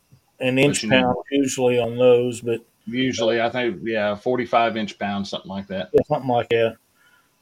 An 0.40 0.58
inch 0.58 0.86
pound 0.88 1.16
usually 1.30 1.78
on 1.78 1.96
those, 1.96 2.40
but 2.40 2.64
Usually, 2.86 3.40
I 3.40 3.50
think 3.50 3.80
yeah, 3.84 4.14
forty-five 4.14 4.76
inch 4.76 4.98
pounds, 4.98 5.30
something 5.30 5.50
like 5.50 5.66
that. 5.68 5.90
yeah, 5.92 6.02
something 6.08 6.30
like 6.30 6.48
that. 6.48 6.76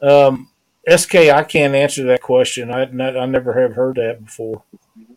Um, 0.01 0.51
SK, 0.89 1.15
I 1.17 1.43
can't 1.45 1.75
answer 1.75 2.05
that 2.05 2.23
question. 2.23 2.73
I 2.73 2.83
I 2.83 3.27
never 3.27 3.53
have 3.61 3.75
heard 3.75 3.97
that 3.97 4.25
before. 4.25 4.63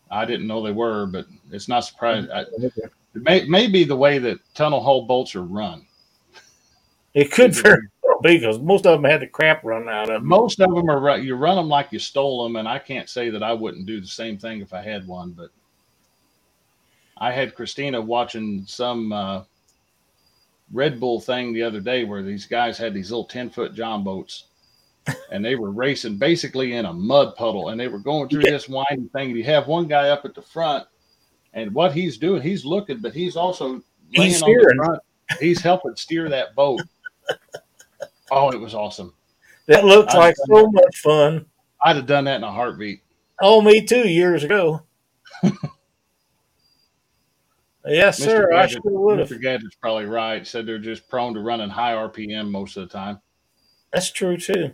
I 0.10 0.26
didn't 0.26 0.48
know 0.48 0.62
they 0.62 0.72
were, 0.72 1.06
but 1.06 1.26
it's 1.52 1.70
not 1.70 1.82
surprising. 1.82 2.30
I, 2.32 2.42
it 2.42 3.24
may, 3.24 3.46
may 3.46 3.68
be 3.68 3.86
the 3.86 3.96
way 3.96 4.20
that 4.20 4.40
tunnel 4.54 4.84
hull 4.84 5.04
bolts 5.04 5.36
are 5.36 5.44
run. 5.44 5.86
It 7.14 7.32
could 7.32 7.54
very 7.56 7.88
well 8.04 8.20
be 8.22 8.38
because 8.38 8.60
most 8.60 8.86
of 8.86 9.02
them 9.02 9.10
had 9.10 9.22
the 9.22 9.28
crap 9.28 9.64
run 9.64 9.88
out 9.88 10.10
of 10.10 10.22
them. 10.22 10.28
Most 10.28 10.60
of 10.60 10.74
them 10.74 10.90
are 10.90 11.18
you 11.18 11.36
run 11.36 11.56
them 11.56 11.70
like 11.70 11.92
you 11.92 12.00
stole 12.00 12.44
them, 12.44 12.58
and 12.58 12.68
I 12.68 12.80
can't 12.80 13.10
say 13.10 13.30
that 13.30 13.44
I 13.44 13.54
wouldn't 13.54 13.86
do 13.86 14.02
the 14.02 14.08
same 14.08 14.38
thing 14.38 14.62
if 14.62 14.74
I 14.74 14.82
had 14.82 15.08
one. 15.08 15.32
But 15.32 15.50
I 17.18 17.32
had 17.32 17.56
Christina 17.56 18.02
watching 18.02 18.66
some 18.66 19.14
uh, 19.14 19.44
Red 20.74 21.00
Bull 21.00 21.20
thing 21.20 21.54
the 21.54 21.64
other 21.64 21.80
day 21.80 22.04
where 22.06 22.24
these 22.24 22.46
guys 22.46 22.78
had 22.78 22.94
these 22.94 23.12
little 23.12 23.26
ten 23.26 23.50
foot 23.50 23.74
John 23.74 24.04
boats, 24.04 24.46
and 25.32 25.44
they 25.44 25.56
were 25.56 25.72
racing 25.72 26.18
basically 26.18 26.74
in 26.74 26.86
a 26.86 26.94
mud 26.94 27.36
puddle, 27.36 27.70
and 27.70 27.80
they 27.80 27.88
were 27.88 28.00
going 28.00 28.30
through 28.30 28.44
this 28.44 28.70
winding 28.70 29.10
thing. 29.10 29.30
And 29.30 29.38
you 29.38 29.44
have 29.46 29.68
one 29.68 29.88
guy 29.88 30.10
up 30.10 30.24
at 30.26 30.34
the 30.36 30.42
front, 30.42 30.88
and 31.54 31.74
what 31.74 31.94
he's 31.94 32.18
doing, 32.18 32.42
he's 32.42 32.64
looking, 32.66 33.00
but 33.00 33.14
he's 33.14 33.36
also 33.36 33.68
laying 33.68 33.84
He's 34.32 34.42
on 34.42 34.50
the 34.52 34.60
steering. 34.60 34.78
front. 34.78 35.00
He's 35.40 35.62
helping 35.62 35.96
steer 35.96 36.30
that 36.30 36.56
boat. 36.56 36.82
Oh, 38.34 38.50
it 38.50 38.60
was 38.62 38.74
awesome. 38.74 39.14
That 39.68 39.84
looked 39.84 40.12
I- 40.12 40.18
like 40.20 40.36
so 40.48 40.68
much 40.72 40.98
fun. 41.00 41.46
I'd 41.84 41.98
have 41.98 42.06
done 42.06 42.24
that 42.26 42.38
in 42.38 42.44
a 42.46 42.52
heartbeat. 42.52 43.02
Oh, 43.42 43.60
me 43.62 43.84
too, 43.86 44.08
years 44.08 44.44
ago. 44.46 44.84
yes, 47.86 48.20
Mr. 48.20 48.24
sir. 48.24 48.54
I 48.54 48.68
sure 48.68 48.82
would 48.84 49.20
have. 49.20 49.30
Mr. 49.30 49.42
Gadget's 49.42 49.76
probably 49.76 50.06
right. 50.06 50.46
Said 50.46 50.66
they're 50.66 50.80
just 50.80 51.10
prone 51.10 51.34
to 51.34 51.42
running 51.42 51.70
high 51.70 51.94
RPM 51.94 52.50
most 52.50 52.78
of 52.78 52.88
the 52.88 52.94
time. 52.94 53.20
That's 53.94 54.12
true 54.12 54.38
too. 54.38 54.72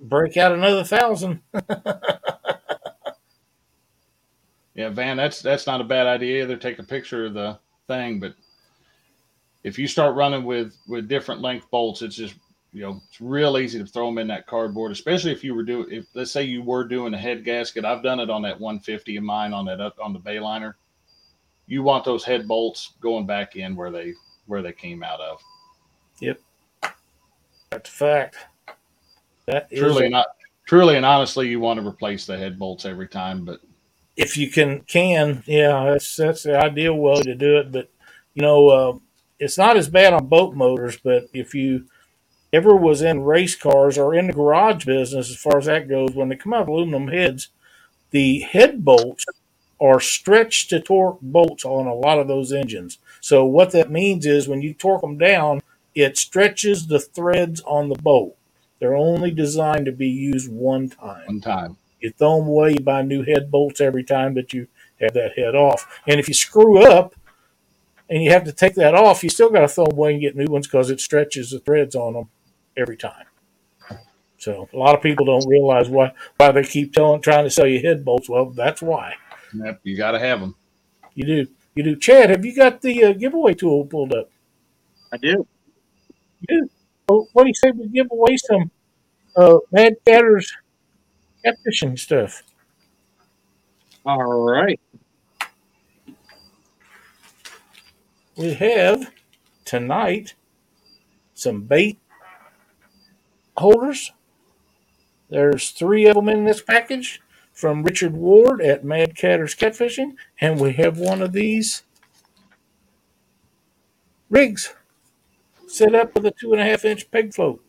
Break 0.00 0.36
out 0.36 0.52
another 0.52 0.84
thousand. 0.84 1.40
Yeah, 4.76 4.90
Van, 4.90 5.16
that's 5.16 5.40
that's 5.40 5.66
not 5.66 5.80
a 5.80 5.84
bad 5.84 6.06
idea 6.06 6.42
either. 6.42 6.56
Take 6.58 6.78
a 6.78 6.82
picture 6.82 7.24
of 7.24 7.34
the 7.34 7.58
thing, 7.88 8.20
but 8.20 8.34
if 9.64 9.78
you 9.78 9.88
start 9.88 10.14
running 10.14 10.44
with 10.44 10.76
with 10.86 11.08
different 11.08 11.40
length 11.40 11.70
bolts, 11.70 12.02
it's 12.02 12.14
just 12.14 12.34
you 12.76 12.82
know 12.82 13.00
it's 13.08 13.22
real 13.22 13.56
easy 13.56 13.78
to 13.78 13.86
throw 13.86 14.04
them 14.06 14.18
in 14.18 14.28
that 14.28 14.46
cardboard. 14.46 14.92
Especially 14.92 15.32
if 15.32 15.42
you 15.42 15.54
were 15.54 15.62
doing, 15.62 15.86
if 15.90 16.04
let's 16.12 16.30
say 16.30 16.42
you 16.42 16.62
were 16.62 16.84
doing 16.84 17.14
a 17.14 17.18
head 17.18 17.42
gasket, 17.42 17.86
I've 17.86 18.02
done 18.02 18.20
it 18.20 18.28
on 18.28 18.42
that 18.42 18.60
150 18.60 19.16
of 19.16 19.24
mine 19.24 19.54
on 19.54 19.64
that 19.64 19.80
up 19.80 19.96
on 19.98 20.12
the 20.12 20.18
Bayliner. 20.18 20.74
You 21.66 21.82
want 21.82 22.04
those 22.04 22.22
head 22.22 22.46
bolts 22.46 22.92
going 23.00 23.24
back 23.24 23.56
in 23.56 23.74
where 23.76 23.90
they 23.90 24.12
where 24.44 24.60
they 24.60 24.74
came 24.74 25.02
out 25.02 25.20
of. 25.20 25.40
Yep, 26.20 26.38
that's 27.70 27.88
a 27.88 27.92
fact. 27.92 28.36
That 29.46 29.68
is 29.70 29.80
Truly 29.80 30.10
not 30.10 30.26
truly 30.66 30.96
and 30.96 31.06
honestly, 31.06 31.48
you 31.48 31.60
want 31.60 31.80
to 31.80 31.86
replace 31.86 32.26
the 32.26 32.36
head 32.36 32.58
bolts 32.58 32.84
every 32.84 33.08
time, 33.08 33.46
but 33.46 33.62
if 34.18 34.36
you 34.36 34.50
can 34.50 34.80
can 34.82 35.42
yeah 35.46 35.84
that's 35.90 36.16
that's 36.16 36.42
the 36.42 36.58
ideal 36.58 36.94
way 36.94 37.20
to 37.20 37.34
do 37.34 37.58
it 37.58 37.70
but 37.70 37.90
you 38.34 38.40
know 38.40 38.68
uh, 38.68 38.98
it's 39.38 39.58
not 39.58 39.76
as 39.76 39.88
bad 39.88 40.14
on 40.14 40.26
boat 40.26 40.54
motors 40.54 40.98
but 41.04 41.28
if 41.34 41.54
you 41.54 41.86
ever 42.56 42.74
was 42.74 43.02
in 43.02 43.22
race 43.22 43.54
cars 43.54 43.98
or 43.98 44.14
in 44.14 44.28
the 44.28 44.32
garage 44.32 44.84
business 44.84 45.30
as 45.30 45.36
far 45.36 45.58
as 45.58 45.66
that 45.66 45.88
goes 45.88 46.14
when 46.14 46.28
they 46.28 46.36
come 46.36 46.54
out 46.54 46.62
of 46.62 46.68
aluminum 46.68 47.08
heads 47.08 47.48
the 48.10 48.40
head 48.40 48.84
bolts 48.84 49.24
are 49.80 50.00
stretched 50.00 50.70
to 50.70 50.80
torque 50.80 51.20
bolts 51.20 51.64
on 51.64 51.86
a 51.86 51.94
lot 51.94 52.18
of 52.18 52.28
those 52.28 52.52
engines 52.52 52.98
so 53.20 53.44
what 53.44 53.72
that 53.72 53.90
means 53.90 54.24
is 54.24 54.48
when 54.48 54.62
you 54.62 54.72
torque 54.72 55.02
them 55.02 55.18
down 55.18 55.60
it 55.94 56.16
stretches 56.16 56.86
the 56.86 56.98
threads 56.98 57.60
on 57.62 57.88
the 57.88 57.94
bolt 57.96 58.36
they're 58.78 58.96
only 58.96 59.30
designed 59.30 59.86
to 59.86 59.92
be 59.92 60.08
used 60.08 60.50
one 60.50 60.88
time 60.88 61.26
one 61.26 61.40
time. 61.40 61.76
you 62.00 62.10
throw 62.10 62.38
them 62.38 62.48
away, 62.48 62.72
you 62.72 62.80
buy 62.80 63.02
new 63.02 63.22
head 63.22 63.50
bolts 63.50 63.80
every 63.80 64.04
time 64.04 64.34
that 64.34 64.52
you 64.52 64.68
have 65.00 65.12
that 65.14 65.36
head 65.36 65.54
off. 65.54 66.00
And 66.06 66.18
if 66.20 66.28
you 66.28 66.34
screw 66.34 66.82
up 66.82 67.14
and 68.08 68.22
you 68.22 68.30
have 68.30 68.44
to 68.44 68.52
take 68.52 68.74
that 68.74 68.94
off, 68.94 69.22
you 69.22 69.30
still 69.30 69.50
got 69.50 69.60
to 69.60 69.68
throw 69.68 69.86
them 69.86 69.96
away 69.96 70.12
and 70.12 70.20
get 70.20 70.36
new 70.36 70.46
ones 70.46 70.66
because 70.66 70.90
it 70.90 71.00
stretches 71.00 71.50
the 71.50 71.58
threads 71.58 71.94
on 71.94 72.14
them 72.14 72.28
every 72.76 72.96
time. 72.96 73.26
So 74.38 74.68
a 74.72 74.76
lot 74.76 74.94
of 74.94 75.02
people 75.02 75.26
don't 75.26 75.48
realize 75.48 75.88
why 75.88 76.12
why 76.36 76.52
they 76.52 76.62
keep 76.62 76.92
telling 76.92 77.22
trying 77.22 77.44
to 77.44 77.50
sell 77.50 77.66
you 77.66 77.80
head 77.80 78.04
bolts. 78.04 78.28
Well, 78.28 78.50
that's 78.50 78.82
why 78.82 79.14
Yep, 79.54 79.80
you 79.84 79.96
got 79.96 80.12
to 80.12 80.18
have 80.18 80.40
them. 80.40 80.54
you 81.14 81.24
do. 81.24 81.46
You 81.74 81.82
do. 81.84 81.96
Chad, 81.96 82.30
have 82.30 82.44
you 82.44 82.54
got 82.54 82.82
the 82.82 83.04
uh, 83.04 83.12
giveaway 83.12 83.54
tool 83.54 83.86
pulled 83.86 84.14
up? 84.14 84.30
I 85.12 85.16
do. 85.16 85.46
You 86.48 86.68
Well, 87.08 87.28
what 87.32 87.44
do 87.44 87.48
you 87.48 87.54
say 87.54 87.70
we 87.70 87.88
give 87.88 88.08
away 88.10 88.36
some 88.36 88.70
uh, 89.36 89.58
Madd 89.72 89.94
Catter's 90.06 90.52
catfishing 91.44 91.98
stuff? 91.98 92.42
All 94.04 94.44
right. 94.44 94.80
we 98.36 98.54
have 98.54 99.10
tonight 99.64 100.34
some 101.34 101.62
bait 101.62 101.98
holders. 103.58 104.12
There's 105.28 105.70
three 105.70 106.06
of 106.06 106.14
them 106.14 106.28
in 106.28 106.44
this 106.44 106.62
package 106.62 107.20
from 107.52 107.82
Richard 107.82 108.12
Ward 108.12 108.60
at 108.60 108.84
Madd 108.84 109.16
Catter's 109.16 109.54
Catfishing, 109.54 110.14
and 110.40 110.60
we 110.60 110.72
have 110.74 110.98
one 110.98 111.22
of 111.22 111.32
these 111.32 111.82
rigs 114.30 114.74
set 115.66 115.94
up 115.94 116.14
with 116.14 116.26
a 116.26 116.30
two 116.30 116.52
and 116.52 116.60
a 116.60 116.64
half 116.64 116.84
inch 116.84 117.10
peg 117.10 117.34
float. 117.34 117.62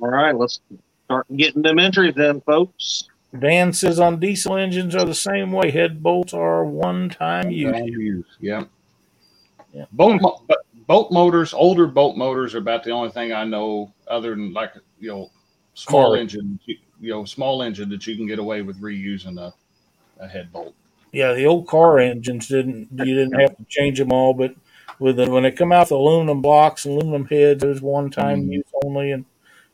All 0.00 0.08
right. 0.08 0.34
Let's 0.34 0.60
Start 1.10 1.26
getting 1.34 1.62
them 1.62 1.80
entries 1.80 2.14
then, 2.14 2.40
folks. 2.42 3.09
Dan 3.38 3.72
says 3.72 4.00
on 4.00 4.18
diesel 4.18 4.56
engines 4.56 4.96
are 4.96 5.04
the 5.04 5.14
same 5.14 5.52
way. 5.52 5.70
Head 5.70 6.02
bolts 6.02 6.34
are 6.34 6.64
one 6.64 7.08
time 7.10 7.50
use. 7.50 8.26
Yeah. 8.40 8.64
Yeah. 9.72 9.84
But 9.92 10.20
boat 10.88 11.12
motors, 11.12 11.54
older 11.54 11.86
bolt 11.86 12.16
motors 12.16 12.54
are 12.54 12.58
about 12.58 12.82
the 12.82 12.90
only 12.90 13.10
thing 13.10 13.32
I 13.32 13.44
know 13.44 13.92
other 14.08 14.30
than 14.30 14.52
like, 14.52 14.72
you 14.98 15.10
know, 15.10 15.30
small 15.74 16.12
Car. 16.12 16.16
engine, 16.16 16.58
you 16.66 17.10
know, 17.10 17.24
small 17.24 17.62
engine 17.62 17.88
that 17.90 18.04
you 18.06 18.16
can 18.16 18.26
get 18.26 18.40
away 18.40 18.62
with 18.62 18.80
reusing 18.80 19.38
a, 19.40 19.54
a 20.22 20.26
head 20.26 20.52
bolt. 20.52 20.74
Yeah, 21.12 21.32
the 21.32 21.46
old 21.46 21.68
car 21.68 21.98
engines 22.00 22.48
didn't. 22.48 22.88
You 22.92 23.14
didn't 23.14 23.38
have 23.40 23.56
to 23.56 23.64
change 23.68 23.98
them 23.98 24.12
all, 24.12 24.34
but 24.34 24.54
with 24.98 25.16
the, 25.16 25.30
when 25.30 25.44
they 25.44 25.50
come 25.52 25.72
out 25.72 25.88
the 25.88 25.96
aluminum 25.96 26.40
blocks, 26.42 26.84
aluminum 26.84 27.26
heads, 27.26 27.62
it 27.62 27.68
was 27.68 27.80
one 27.80 28.10
time 28.10 28.44
Mhm. 28.46 28.52
use 28.52 28.66
only. 28.84 29.12
And 29.12 29.24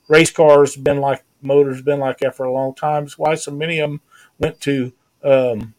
race 0.09 0.31
cars 0.31 0.77
been 0.77 1.01
like 1.01 1.25
motors 1.47 1.83
been 1.83 2.01
like 2.01 2.19
that 2.19 2.37
for 2.37 2.45
a 2.45 2.53
long 2.53 2.75
time. 2.75 3.05
That's 3.05 3.19
why 3.19 3.35
so 3.35 3.51
many 3.51 3.79
of 3.79 3.91
them 3.91 4.01
went 4.39 4.61
to 4.63 4.93
um, 5.23 5.75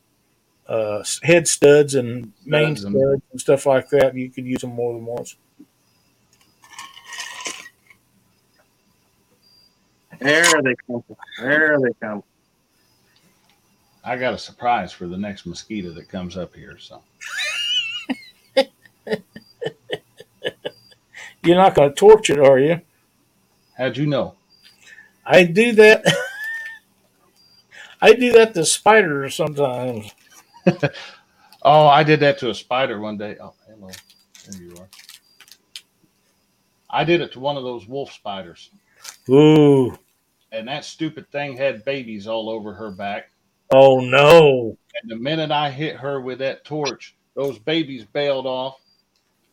uh, 0.67 1.03
head 1.23 1.47
studs 1.47 1.95
and 1.95 2.33
main 2.45 2.75
Studs 2.75 2.95
studs 2.95 3.21
and 3.31 3.41
stuff 3.41 3.65
like 3.65 3.89
that. 3.89 4.15
You 4.15 4.29
could 4.29 4.45
use 4.45 4.61
them 4.61 4.71
more 4.71 4.93
than 4.93 5.05
once. 5.05 5.35
There 10.19 10.61
they 10.63 10.75
come. 10.87 11.03
There 11.39 11.77
they 11.79 11.93
come. 12.01 12.23
I 14.03 14.17
got 14.17 14.33
a 14.33 14.37
surprise 14.37 14.91
for 14.91 15.05
the 15.07 15.17
next 15.17 15.45
mosquito 15.45 15.91
that 15.91 16.09
comes 16.09 16.37
up 16.37 16.55
here. 16.55 16.77
So 16.79 17.03
You're 21.43 21.55
not 21.55 21.75
going 21.75 21.89
to 21.89 21.95
torch 21.95 22.29
it, 22.29 22.39
are 22.39 22.59
you? 22.59 22.81
how'd 23.77 23.95
you 23.95 24.07
know? 24.07 24.36
I 25.27 25.43
do 25.43 25.73
that. 25.73 26.05
I 28.01 28.13
do 28.13 28.31
that 28.33 28.53
to 28.53 28.65
spiders 28.65 29.35
sometimes. 29.35 30.11
Oh, 31.63 31.87
I 31.87 32.03
did 32.03 32.21
that 32.21 32.37
to 32.39 32.49
a 32.49 32.55
spider 32.55 32.99
one 32.99 33.17
day. 33.17 33.35
Oh, 33.41 33.53
hello. 33.67 33.89
There 34.47 34.61
you 34.61 34.75
are. 34.77 34.87
I 36.89 37.03
did 37.03 37.19
it 37.19 37.33
to 37.33 37.41
one 37.41 37.57
of 37.57 37.63
those 37.63 37.87
wolf 37.87 38.13
spiders, 38.13 38.69
Ooh. 39.29 39.97
and 40.53 40.65
that 40.69 40.85
stupid 40.85 41.29
thing 41.29 41.57
had 41.57 41.83
babies 41.83 42.25
all 42.25 42.49
over 42.49 42.73
her 42.73 42.91
back. 42.91 43.31
Oh 43.73 43.99
no. 43.99 44.77
And 45.01 45.11
the 45.11 45.17
minute 45.17 45.51
I 45.51 45.69
hit 45.69 45.97
her 45.97 46.21
with 46.21 46.39
that 46.39 46.63
torch, 46.63 47.17
those 47.35 47.59
babies 47.59 48.05
bailed 48.05 48.45
off, 48.45 48.79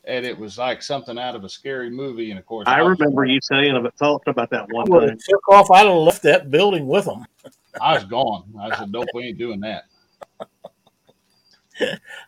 and 0.07 0.27
it 0.27 0.39
was 0.39 0.59
like 0.59 0.83
something 0.83 1.19
out 1.19 1.35
of 1.35 1.45
a 1.45 1.49
scary 1.49 1.91
movie. 1.91 2.31
And 2.31 2.39
of 2.39 2.47
course, 2.47 2.65
I 2.69 2.83
was- 2.83 2.99
remember 2.99 3.25
you 3.25 3.41
saying 3.43 3.77
about 3.77 3.97
talking 3.97 4.31
about 4.31 4.51
that 4.51 4.67
one 4.71 4.87
would 4.91 5.09
time. 5.09 5.19
took 5.29 5.49
off. 5.49 5.71
I'd 5.71 5.87
have 5.87 5.95
left 5.97 6.23
that 6.25 6.51
building 6.51 6.87
with 6.87 7.05
them. 7.07 7.25
I 7.81 7.95
was 7.95 8.05
gone. 8.05 8.53
I 8.61 8.77
said, 8.77 8.93
"Nope, 8.93 9.09
we 9.15 9.25
ain't 9.25 9.39
doing 9.39 9.61
that." 9.61 9.85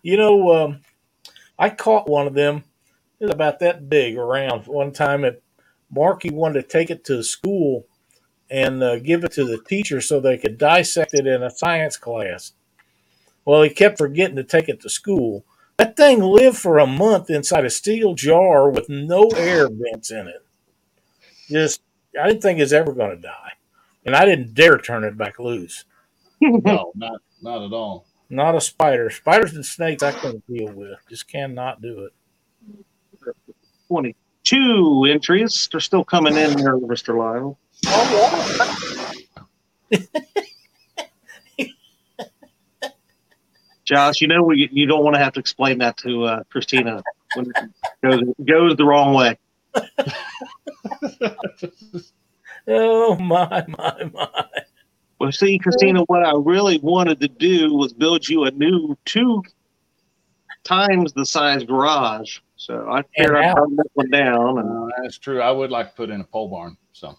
You 0.03 0.17
know, 0.17 0.53
um, 0.53 0.81
I 1.59 1.71
caught 1.71 2.09
one 2.09 2.27
of 2.27 2.35
them. 2.35 2.65
It 3.21 3.27
was 3.27 3.33
about 3.35 3.61
that 3.61 3.89
big 3.89 4.17
around 4.17 4.67
one 4.67 4.93
time. 4.93 5.25
At 5.25 5.41
Marky 5.89 6.31
wanted 6.31 6.63
to 6.63 6.69
take 6.69 6.91
it 6.91 7.05
to 7.05 7.23
school 7.23 7.87
and 8.51 8.83
uh, 8.83 8.99
give 8.99 9.23
it 9.25 9.33
to 9.33 9.45
the 9.45 9.59
teacher 9.59 10.01
so 10.01 10.19
they 10.19 10.37
could 10.37 10.59
dissect 10.59 11.15
it 11.15 11.27
in 11.27 11.43
a 11.43 11.51
science 11.51 11.97
class. 11.97 12.53
Well, 13.45 13.63
he 13.63 13.71
kept 13.71 13.99
forgetting 13.99 14.37
to 14.37 14.45
take 14.45 14.69
it 14.69 14.81
to 14.81 14.89
school. 14.91 15.45
That 15.79 15.97
thing 15.97 16.21
lived 16.21 16.57
for 16.57 16.79
a 16.79 16.87
month 16.87 17.29
inside 17.29 17.65
a 17.65 17.71
steel 17.71 18.15
jar 18.15 18.71
with 18.71 18.89
no 18.89 19.29
air 19.37 19.69
vents 19.71 20.11
in 20.11 20.27
it. 20.27 20.45
Just, 21.49 21.83
I 22.21 22.29
didn't 22.29 22.43
think 22.43 22.59
it 22.59 22.63
was 22.63 22.73
ever 22.73 22.93
going 22.93 23.11
to 23.11 23.17
die, 23.17 23.53
and 24.05 24.17
I 24.17 24.25
didn't 24.25 24.55
dare 24.55 24.79
turn 24.79 25.05
it 25.05 25.19
back 25.19 25.39
loose. 25.39 25.85
No, 26.41 26.93
not 26.95 27.21
not 27.43 27.63
at 27.63 27.73
all. 27.73 28.07
Not 28.29 28.57
a 28.57 28.61
spider. 28.61 29.11
Spiders 29.11 29.55
and 29.55 29.65
snakes 29.65 30.03
I 30.03 30.13
couldn't 30.13 30.47
deal 30.47 30.73
with. 30.73 30.99
Just 31.09 31.29
cannot 31.29 31.81
do 31.81 32.07
it. 32.07 32.13
22 33.89 35.07
entries. 35.09 35.69
They're 35.71 35.81
still 35.81 36.05
coming 36.05 36.37
in 36.37 36.59
here, 36.59 36.77
Mr. 36.77 37.17
Lyle. 37.17 37.59
Josh, 43.87 44.21
you 44.21 44.29
know 44.29 44.43
we, 44.43 44.69
you 44.73 44.87
don't 44.87 45.05
want 45.05 45.15
to 45.15 45.21
have 45.21 45.33
to 45.35 45.41
explain 45.41 45.79
that 45.79 45.97
to 45.99 46.25
uh, 46.25 46.43
Christina 46.51 47.03
when 47.35 47.47
it 47.47 47.57
goes, 48.03 48.21
goes 48.45 48.77
the 48.77 48.85
wrong 48.85 49.15
way. 49.15 49.39
Oh 52.69 53.17
my 53.17 53.65
my 53.69 54.11
my! 54.13 54.29
Well, 55.21 55.31
see, 55.31 55.59
Christina, 55.59 56.03
what 56.03 56.27
I 56.27 56.33
really 56.37 56.79
wanted 56.79 57.21
to 57.21 57.29
do 57.29 57.73
was 57.75 57.93
build 57.93 58.29
you 58.29 58.45
a 58.45 58.51
new 58.51 58.97
two 59.05 59.43
times 60.65 61.13
the 61.13 61.25
size 61.25 61.63
garage. 61.65 62.41
So 62.57 62.89
I 62.91 63.03
figured 63.17 63.37
I'd 63.37 63.45
how? 63.45 63.55
that 63.55 63.87
one 63.95 64.11
down 64.11 64.59
and 64.59 64.69
Uh, 64.69 64.89
that's 65.01 65.19
true. 65.19 65.41
I 65.41 65.51
would 65.51 65.71
like 65.71 65.91
to 65.91 65.95
put 65.95 66.11
in 66.11 66.21
a 66.21 66.25
pole 66.25 66.49
barn. 66.49 66.77
So 66.93 67.17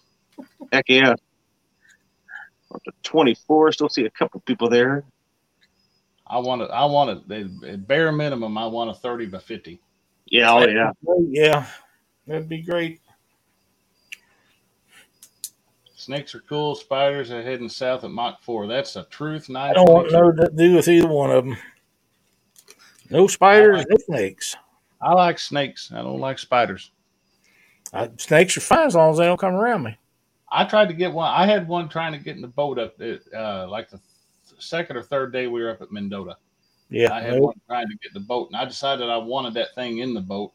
heck 0.70 0.84
yeah. 0.88 1.14
Up 2.74 2.82
to 2.84 2.92
24, 3.02 3.72
still 3.72 3.88
see 3.88 4.04
a 4.04 4.10
couple 4.10 4.40
people 4.40 4.68
there. 4.68 5.02
I 6.28 6.38
want 6.38 6.62
to. 6.62 6.66
I 6.68 6.84
want 6.84 7.28
to. 7.28 7.50
At 7.68 7.86
bare 7.86 8.12
minimum, 8.12 8.58
I 8.58 8.66
want 8.66 8.90
a 8.90 8.94
thirty 8.94 9.26
by 9.26 9.38
fifty. 9.38 9.80
Yeah, 10.26 10.52
oh 10.52 10.66
yeah. 10.66 10.92
Yeah, 11.28 11.66
that'd 12.26 12.48
be 12.48 12.62
great. 12.62 13.00
Snakes 15.96 16.34
are 16.34 16.40
cool. 16.48 16.74
Spiders 16.74 17.30
are 17.30 17.42
heading 17.42 17.68
south 17.68 18.04
at 18.04 18.10
Mach 18.10 18.40
4. 18.42 18.66
That's 18.66 18.94
the 18.94 19.04
truth. 19.10 19.48
Nice 19.50 19.72
I 19.72 19.74
don't 19.74 19.90
want 19.90 20.10
no 20.10 20.32
to 20.32 20.50
do 20.54 20.76
with 20.76 20.88
either 20.88 21.08
one 21.08 21.30
of 21.30 21.44
them. 21.44 21.56
No 23.10 23.26
spiders, 23.26 23.84
no 23.88 23.96
snakes. 23.98 24.56
I 25.02 25.12
like 25.12 25.38
snakes. 25.38 25.90
I 25.92 26.02
don't 26.02 26.20
like 26.20 26.38
spiders. 26.38 26.92
Uh, 27.92 28.08
snakes 28.16 28.56
are 28.56 28.60
fine 28.60 28.86
as 28.86 28.94
long 28.94 29.10
as 29.10 29.18
they 29.18 29.24
don't 29.24 29.40
come 29.40 29.54
around 29.54 29.82
me. 29.82 29.98
I 30.50 30.64
tried 30.64 30.88
to 30.88 30.94
get 30.94 31.12
one. 31.12 31.30
I 31.30 31.46
had 31.46 31.68
one 31.68 31.88
trying 31.88 32.12
to 32.12 32.18
get 32.18 32.36
in 32.36 32.42
the 32.42 32.48
boat 32.48 32.78
up 32.78 33.00
at, 33.00 33.20
uh, 33.34 33.66
like 33.68 33.90
the 33.90 33.98
th- 33.98 34.07
second 34.58 34.96
or 34.96 35.02
third 35.02 35.32
day 35.32 35.46
we 35.46 35.62
were 35.62 35.70
up 35.70 35.82
at 35.82 35.92
Mendota. 35.92 36.36
Yeah, 36.90 37.12
I 37.12 37.20
had 37.20 37.40
one 37.40 37.54
trying 37.66 37.88
to 37.88 37.96
get 38.02 38.14
the 38.14 38.20
boat, 38.20 38.48
and 38.50 38.56
I 38.56 38.64
decided 38.64 39.08
I 39.08 39.18
wanted 39.18 39.54
that 39.54 39.74
thing 39.74 39.98
in 39.98 40.14
the 40.14 40.20
boat. 40.20 40.52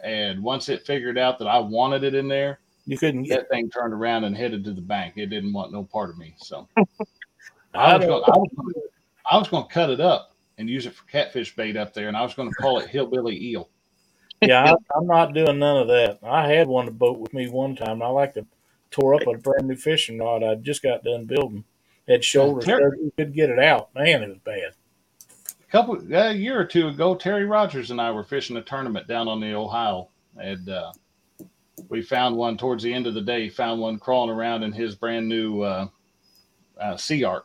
And 0.00 0.42
once 0.42 0.68
it 0.68 0.86
figured 0.86 1.18
out 1.18 1.38
that 1.38 1.48
I 1.48 1.58
wanted 1.58 2.04
it 2.04 2.14
in 2.14 2.28
there, 2.28 2.60
you 2.86 2.96
couldn't 2.98 3.24
get. 3.24 3.40
that 3.40 3.48
thing 3.48 3.70
turned 3.70 3.92
around 3.94 4.24
and 4.24 4.36
headed 4.36 4.64
to 4.64 4.72
the 4.72 4.80
bank. 4.80 5.14
It 5.16 5.26
didn't 5.26 5.52
want 5.52 5.72
no 5.72 5.82
part 5.84 6.10
of 6.10 6.18
me. 6.18 6.34
So 6.38 6.68
I 7.74 7.96
was 7.96 8.06
don't- 8.06 8.08
going. 8.08 8.24
I 8.26 8.38
was 8.38 8.50
gonna, 8.56 8.72
I 9.30 9.38
was 9.38 9.48
going 9.48 9.66
to 9.66 9.72
cut 9.74 9.90
it 9.90 10.00
up 10.00 10.34
and 10.58 10.68
use 10.68 10.86
it 10.86 10.94
for 10.94 11.04
catfish 11.06 11.54
bait 11.56 11.76
up 11.76 11.94
there, 11.94 12.08
and 12.08 12.16
I 12.16 12.22
was 12.22 12.34
going 12.34 12.48
to 12.48 12.54
call 12.54 12.78
it 12.78 12.88
hillbilly 12.88 13.40
eel. 13.42 13.68
Yeah, 14.40 14.72
I, 14.72 14.74
I'm 14.96 15.06
not 15.06 15.34
doing 15.34 15.58
none 15.58 15.78
of 15.78 15.88
that. 15.88 16.18
I 16.22 16.46
had 16.48 16.68
one 16.68 16.84
to 16.86 16.92
boat 16.92 17.18
with 17.18 17.34
me 17.34 17.48
one 17.48 17.74
time. 17.76 18.02
I 18.02 18.08
like 18.08 18.34
to 18.34 18.46
tore 18.90 19.14
up 19.16 19.26
a 19.26 19.36
brand 19.36 19.66
new 19.68 19.76
fishing 19.76 20.18
rod 20.18 20.42
I 20.42 20.54
just 20.54 20.82
got 20.82 21.02
done 21.04 21.24
building. 21.26 21.64
Had 22.08 22.24
shoulders, 22.24 22.64
Ter- 22.64 22.96
could 23.16 23.34
get 23.34 23.50
it 23.50 23.58
out. 23.58 23.94
Man, 23.94 24.22
it 24.22 24.28
was 24.28 24.38
bad. 24.38 24.72
A 25.60 25.70
couple 25.70 26.00
a 26.14 26.32
year 26.32 26.58
or 26.58 26.64
two 26.64 26.88
ago, 26.88 27.14
Terry 27.14 27.44
Rogers 27.44 27.90
and 27.90 28.00
I 28.00 28.10
were 28.10 28.24
fishing 28.24 28.56
a 28.56 28.62
tournament 28.62 29.06
down 29.06 29.28
on 29.28 29.40
the 29.40 29.54
Ohio, 29.54 30.08
and 30.36 30.68
uh, 30.70 30.92
we 31.90 32.00
found 32.00 32.36
one 32.36 32.56
towards 32.56 32.82
the 32.82 32.92
end 32.94 33.06
of 33.06 33.14
the 33.14 33.20
day. 33.20 33.50
Found 33.50 33.80
one 33.80 33.98
crawling 33.98 34.34
around 34.34 34.62
in 34.62 34.72
his 34.72 34.94
brand 34.94 35.28
new 35.28 35.60
uh, 35.60 35.88
uh, 36.80 36.94
SeaArk. 36.94 37.42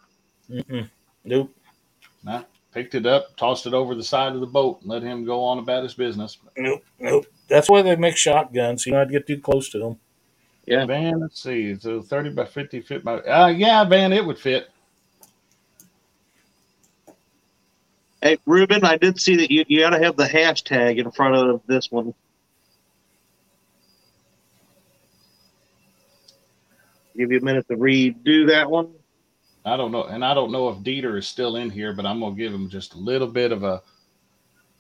Mm-mm. 0.49 0.89
Nope. 1.25 1.53
Picked 2.73 2.95
it 2.95 3.05
up, 3.05 3.35
tossed 3.37 3.67
it 3.67 3.73
over 3.75 3.93
the 3.93 4.03
side 4.03 4.33
of 4.33 4.39
the 4.39 4.47
boat, 4.47 4.81
and 4.81 4.89
let 4.89 5.03
him 5.03 5.25
go 5.25 5.43
on 5.43 5.59
about 5.59 5.83
his 5.83 5.93
business. 5.93 6.39
Nope. 6.57 6.83
Nope. 6.99 7.27
That's 7.47 7.69
why 7.69 7.83
they 7.83 7.95
make 7.95 8.17
shotguns. 8.17 8.85
You 8.85 8.93
don't 8.93 9.01
have 9.01 9.09
to 9.09 9.13
get 9.13 9.27
too 9.27 9.39
close 9.39 9.69
to 9.69 9.79
them. 9.79 9.99
Yeah. 10.65 10.85
Van, 10.85 11.19
let's 11.19 11.41
see, 11.41 11.75
so 11.75 12.01
thirty 12.01 12.29
by 12.29 12.45
fifty 12.45 12.79
fit 12.79 13.03
by. 13.03 13.19
Uh, 13.19 13.47
yeah, 13.47 13.83
Van, 13.83 14.13
it 14.13 14.25
would 14.25 14.39
fit. 14.39 14.69
Hey, 18.21 18.37
Ruben, 18.45 18.85
I 18.85 18.95
did 18.95 19.19
see 19.19 19.35
that 19.35 19.51
you, 19.51 19.65
you 19.67 19.81
got 19.81 19.89
to 19.89 20.01
have 20.01 20.15
the 20.15 20.23
hashtag 20.23 20.97
in 20.97 21.11
front 21.11 21.35
of 21.35 21.61
this 21.67 21.91
one. 21.91 22.13
Give 27.17 27.31
you 27.31 27.39
a 27.39 27.43
minute 27.43 27.67
to 27.67 27.75
redo 27.75 28.47
that 28.47 28.71
one. 28.71 28.93
I 29.65 29.75
don't 29.77 29.91
know, 29.91 30.05
and 30.05 30.23
I 30.23 30.33
don't 30.33 30.51
know 30.51 30.69
if 30.69 30.77
Dieter 30.79 31.17
is 31.17 31.27
still 31.27 31.57
in 31.57 31.69
here, 31.69 31.93
but 31.93 32.05
I'm 32.05 32.19
gonna 32.21 32.35
give 32.35 32.53
him 32.53 32.69
just 32.69 32.95
a 32.95 32.97
little 32.97 33.27
bit 33.27 33.51
of 33.51 33.63
a 33.63 33.81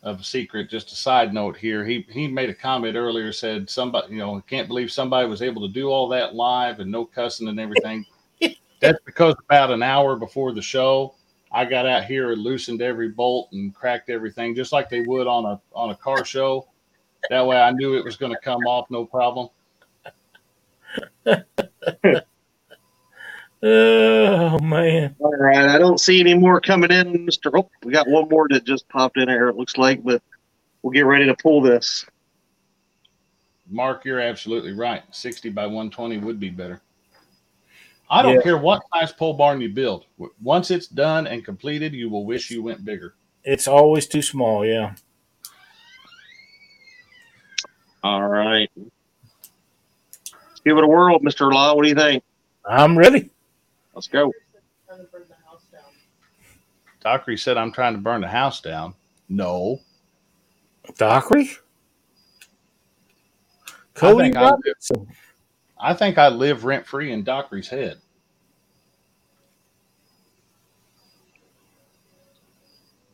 of 0.03 0.19
a 0.19 0.23
secret. 0.23 0.69
Just 0.69 0.91
a 0.91 0.95
side 0.95 1.33
note 1.33 1.57
here. 1.57 1.83
He 1.83 2.05
he 2.09 2.27
made 2.27 2.49
a 2.49 2.53
comment 2.53 2.95
earlier, 2.95 3.31
said 3.31 3.69
somebody, 3.69 4.13
you 4.13 4.19
know, 4.19 4.41
can't 4.47 4.67
believe 4.67 4.91
somebody 4.91 5.27
was 5.27 5.41
able 5.41 5.61
to 5.65 5.73
do 5.73 5.89
all 5.89 6.07
that 6.09 6.35
live 6.35 6.79
and 6.79 6.91
no 6.91 7.05
cussing 7.05 7.47
and 7.47 7.59
everything. 7.59 8.05
That's 8.81 8.99
because 9.05 9.35
about 9.49 9.71
an 9.71 9.81
hour 9.81 10.15
before 10.17 10.51
the 10.51 10.61
show, 10.61 11.15
I 11.51 11.65
got 11.65 11.85
out 11.85 12.05
here 12.05 12.33
and 12.33 12.41
loosened 12.41 12.81
every 12.81 13.09
bolt 13.09 13.49
and 13.53 13.73
cracked 13.73 14.09
everything, 14.09 14.55
just 14.55 14.73
like 14.73 14.89
they 14.89 15.01
would 15.01 15.27
on 15.27 15.45
a 15.45 15.61
on 15.73 15.89
a 15.89 15.95
car 15.95 16.25
show. 16.25 16.67
That 17.29 17.47
way, 17.47 17.57
I 17.57 17.71
knew 17.71 17.95
it 17.97 18.03
was 18.03 18.17
going 18.17 18.33
to 18.33 18.39
come 18.39 18.61
off 18.67 18.91
no 18.91 19.05
problem. 19.05 19.47
Oh 23.65 24.59
man. 24.59 25.15
All 25.19 25.31
right, 25.37 25.69
I 25.69 25.77
don't 25.77 25.99
see 25.99 26.19
any 26.19 26.33
more 26.33 26.59
coming 26.59 26.91
in, 26.91 27.25
Mister. 27.25 27.49
Oh, 27.57 27.69
we 27.83 27.93
got 27.93 28.09
one 28.09 28.27
more 28.27 28.47
that 28.49 28.65
just 28.65 28.89
popped 28.89 29.17
in 29.17 29.29
here. 29.29 29.47
It 29.47 29.55
looks 29.55 29.77
like, 29.77 30.03
but 30.03 30.21
we'll 30.81 30.91
get 30.91 31.05
ready 31.05 31.25
to 31.27 31.35
pull 31.35 31.61
this. 31.61 32.05
Mark, 33.69 34.03
you're 34.03 34.19
absolutely 34.19 34.73
right. 34.73 35.03
60 35.11 35.49
by 35.51 35.65
120 35.65 36.17
would 36.17 36.41
be 36.41 36.49
better. 36.49 36.81
I 38.09 38.21
don't 38.21 38.35
Yeah. 38.35 38.41
care 38.41 38.57
what 38.57 38.83
size 38.93 39.13
pole 39.13 39.33
barn 39.33 39.61
you 39.61 39.69
build. 39.69 40.05
Once 40.41 40.69
it's 40.69 40.87
done 40.87 41.25
and 41.25 41.45
completed, 41.45 41.93
you 41.93 42.09
will 42.09 42.25
wish 42.25 42.51
you 42.51 42.61
went 42.61 42.83
bigger. 42.83 43.15
It's 43.45 43.65
always 43.67 44.07
too 44.07 44.21
small, 44.21 44.65
yeah. 44.65 44.95
All 48.03 48.27
right, 48.27 48.69
give 50.65 50.77
it 50.77 50.83
a 50.83 50.87
whirl, 50.87 51.19
Mister 51.21 51.49
Law. 51.49 51.73
What 51.75 51.83
do 51.83 51.89
you 51.89 51.95
think? 51.95 52.21
I'm 52.65 52.97
ready. 52.97 53.29
Let's 53.93 54.07
go. 54.07 54.31
Dockery 57.01 57.37
said, 57.37 57.57
I'm 57.57 57.71
trying 57.71 57.93
to 57.93 57.99
burn 57.99 58.21
the 58.21 58.27
house 58.27 58.61
down. 58.61 58.93
No. 59.29 59.79
Dockery? 60.97 61.51
I 63.67 63.71
Cody 63.93 64.23
think 64.23 64.37
I 64.37 64.41
live, 64.41 64.51
Robinson. 64.51 65.07
I 65.79 65.93
think 65.93 66.17
I 66.17 66.29
live 66.29 66.65
rent 66.65 66.87
free 66.87 67.11
in 67.11 67.23
Dockery's 67.23 67.67
head. 67.67 67.97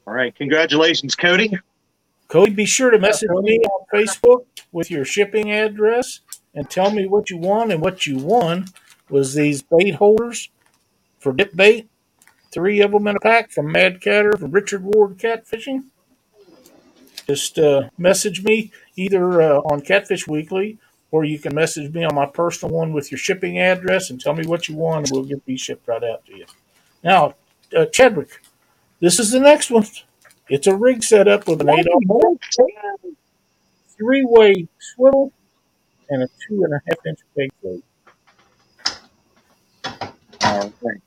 All 0.08 0.14
right, 0.14 0.34
congratulations, 0.36 1.16
Cody. 1.16 1.58
Cody, 2.30 2.52
be 2.52 2.66
sure 2.66 2.92
to 2.92 3.00
message 3.00 3.30
me 3.30 3.60
on 3.60 3.86
Facebook 3.94 4.46
with 4.72 4.90
your 4.90 5.04
shipping 5.04 5.52
address 5.52 6.22
and 6.54 6.70
tell 6.70 6.92
me 6.92 7.08
what 7.08 7.30
you 7.30 7.38
want. 7.38 7.72
And 7.72 7.82
what 7.82 8.06
you 8.06 8.18
won 8.18 8.66
was 9.10 9.34
these 9.34 9.62
bait 9.62 9.96
holders 9.96 10.50
for 11.20 11.34
dip 11.34 11.56
bait, 11.56 11.90
three 12.52 12.82
of 12.82 12.92
them 12.92 13.08
in 13.08 13.16
a 13.16 13.20
pack 13.20 13.52
from 13.52 13.72
Madd 13.72 14.02
Catter 14.02 14.38
from 14.38 14.52
Richard 14.52 14.84
Ward 14.84 15.18
Catfishing. 15.18 15.86
Just 17.28 17.60
uh, 17.60 17.90
message 17.98 18.44
me 18.44 18.72
either 18.96 19.42
uh, 19.42 19.58
on 19.60 19.82
Catfish 19.82 20.28
Weekly 20.28 20.80
or 21.12 21.24
you 21.24 21.40
can 21.40 21.56
message 21.56 21.94
me 21.94 22.04
on 22.04 22.16
my 22.16 22.26
personal 22.26 22.74
one 22.74 22.94
with 22.94 23.12
your 23.12 23.18
shipping 23.18 23.60
address 23.60 24.10
and 24.10 24.22
tell 24.22 24.34
me 24.34 24.46
what 24.46 24.68
you 24.68 24.76
want, 24.76 25.08
and 25.08 25.12
we'll 25.12 25.26
get 25.26 25.44
these 25.46 25.62
shipped 25.62 25.88
right 25.88 26.04
out 26.04 26.26
to 26.26 26.36
you. 26.36 26.46
Now, 27.04 27.36
uh, 27.76 27.86
Chadwick, 27.86 28.42
this 29.00 29.20
is 29.20 29.32
the 29.32 29.40
next 29.40 29.72
one. 29.72 29.86
It's 30.50 30.68
a 30.68 30.76
rig 30.76 31.04
setup 31.04 31.48
with 31.48 31.62
an 31.62 31.70
eight 31.70 31.86
three 33.98 34.24
way 34.26 34.68
swivel 34.80 35.32
and 36.10 36.24
a 36.24 36.28
two 36.48 36.64
and 36.64 36.74
a 36.74 36.82
half 36.88 37.06
inch 37.06 37.20
bait 37.36 37.52
float. 37.62 37.84
All 40.42 40.74
right. 40.82 41.02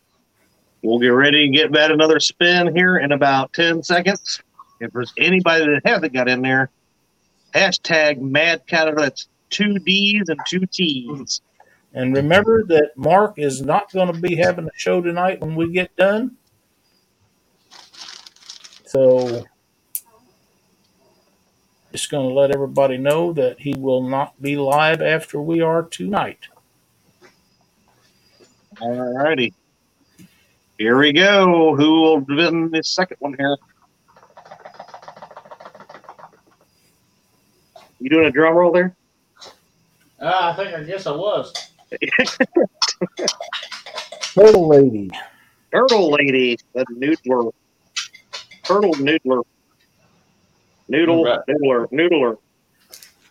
We'll 0.82 0.98
get 0.98 1.08
ready 1.08 1.44
and 1.44 1.54
get 1.54 1.72
that 1.72 1.92
another 1.92 2.18
spin 2.18 2.74
here 2.74 2.96
in 2.96 3.12
about 3.12 3.52
10 3.52 3.82
seconds. 3.84 4.42
If 4.80 4.92
there's 4.92 5.12
anybody 5.16 5.64
that 5.66 5.82
hasn't 5.84 6.12
got 6.12 6.28
in 6.28 6.42
there, 6.42 6.70
hashtag 7.54 8.20
Madd 8.20 8.66
Catter. 8.66 8.96
That's 8.96 9.28
two 9.48 9.78
D's 9.78 10.28
and 10.28 10.40
two 10.48 10.66
T's. 10.66 11.40
And 11.94 12.16
remember 12.16 12.64
that 12.64 12.96
Mark 12.96 13.38
is 13.38 13.62
not 13.62 13.92
going 13.92 14.12
to 14.12 14.20
be 14.20 14.34
having 14.34 14.64
a 14.64 14.70
show 14.76 15.00
tonight 15.00 15.40
when 15.40 15.54
we 15.54 15.70
get 15.70 15.94
done. 15.94 16.36
So, 18.86 19.44
just 21.92 22.10
going 22.10 22.28
to 22.28 22.34
let 22.34 22.50
everybody 22.50 22.96
know 22.96 23.32
that 23.34 23.60
he 23.60 23.74
will 23.74 24.02
not 24.08 24.40
be 24.42 24.56
live 24.56 25.00
after 25.00 25.40
we 25.40 25.60
are 25.60 25.82
tonight. 25.84 26.40
All 28.80 29.14
righty. 29.14 29.54
Here 30.82 30.98
we 30.98 31.12
go. 31.12 31.76
Who 31.76 32.00
will 32.00 32.20
win 32.22 32.68
the 32.72 32.82
second 32.82 33.18
one 33.20 33.36
here? 33.38 33.56
You 38.00 38.10
doing 38.10 38.26
a 38.26 38.32
drum 38.32 38.56
roll 38.56 38.72
there? 38.72 38.96
Uh, 40.20 40.52
I 40.52 40.56
think, 40.56 40.74
I 40.74 40.82
guess 40.82 41.06
I 41.06 41.12
was. 41.12 41.52
Turtle 44.34 44.66
Lady. 44.70 45.08
Turtle 45.72 46.10
Lady, 46.10 46.58
the 46.74 46.84
noodler. 46.92 47.52
Turtle 48.64 48.94
noodler. 48.94 49.44
Noodle, 50.88 51.22
Right. 51.22 51.38
noodler, 51.48 51.86
noodler. 51.92 52.38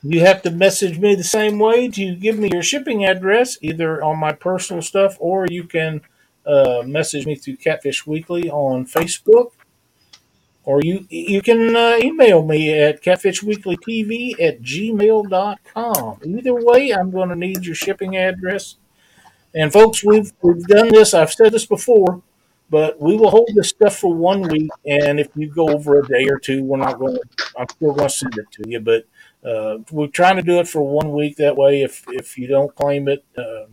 You 0.04 0.22
have 0.22 0.42
to 0.44 0.52
message 0.52 1.00
me 1.00 1.16
the 1.16 1.26
same 1.26 1.60
way 1.60 1.90
to 1.90 2.16
give 2.16 2.40
me 2.40 2.50
your 2.54 2.64
shipping 2.64 3.04
address, 3.04 3.58
either 3.62 4.02
on 4.02 4.20
my 4.20 4.32
personal 4.32 4.82
stuff 4.82 5.18
or 5.20 5.48
you 5.50 5.66
can 5.66 6.00
uh, 6.46 6.84
message 6.86 7.26
me 7.26 7.36
through 7.36 7.58
Catfish 7.58 8.06
Weekly 8.06 8.50
on 8.50 8.86
Facebook. 8.86 9.52
Or 10.64 10.80
you 10.84 11.08
you 11.10 11.42
can 11.42 11.76
uh, 11.76 11.98
email 12.04 12.44
me 12.46 12.72
at 12.80 13.02
catfishweeklytv 13.02 14.40
at 14.40 14.62
gmail.com. 14.62 16.20
Either 16.24 16.54
way, 16.54 16.92
I'm 16.92 17.10
going 17.10 17.30
to 17.30 17.36
need 17.36 17.66
your 17.66 17.74
shipping 17.74 18.16
address. 18.16 18.76
And 19.56 19.74
folks, 19.74 20.04
we've 20.04 20.32
we've 20.44 20.64
done 20.68 20.90
this. 20.90 21.16
I've 21.16 21.34
said 21.34 21.52
this 21.52 21.66
before, 21.66 22.22
but 22.70 23.02
we 23.02 23.18
will 23.18 23.32
hold 23.32 23.50
this 23.56 23.70
stuff 23.70 23.98
for 23.98 24.14
one 24.14 24.44
week. 24.44 24.70
And 24.86 25.20
if 25.20 25.30
you 25.36 25.50
go 25.50 25.68
over 25.68 26.00
a 26.00 26.08
day 26.08 26.28
or 26.30 26.38
two, 26.38 26.64
we're 26.64 26.78
not 26.78 27.00
going. 27.00 27.16
to 27.16 27.46
I'm 27.58 27.68
still 27.70 27.94
going 27.94 28.08
to 28.08 28.14
send 28.14 28.38
it 28.38 28.52
to 28.52 28.70
you, 28.70 28.80
but 28.80 29.06
uh, 29.44 29.80
we're 29.92 30.08
trying 30.08 30.36
to 30.36 30.44
do 30.44 30.60
it 30.60 30.68
for 30.68 30.82
one 30.82 31.12
week. 31.12 31.38
That 31.38 31.58
way, 31.58 31.82
if 31.82 32.06
if 32.10 32.38
you 32.38 32.48
don't 32.48 32.74
claim 32.76 33.08
it, 33.08 33.26
uh, 33.36 33.66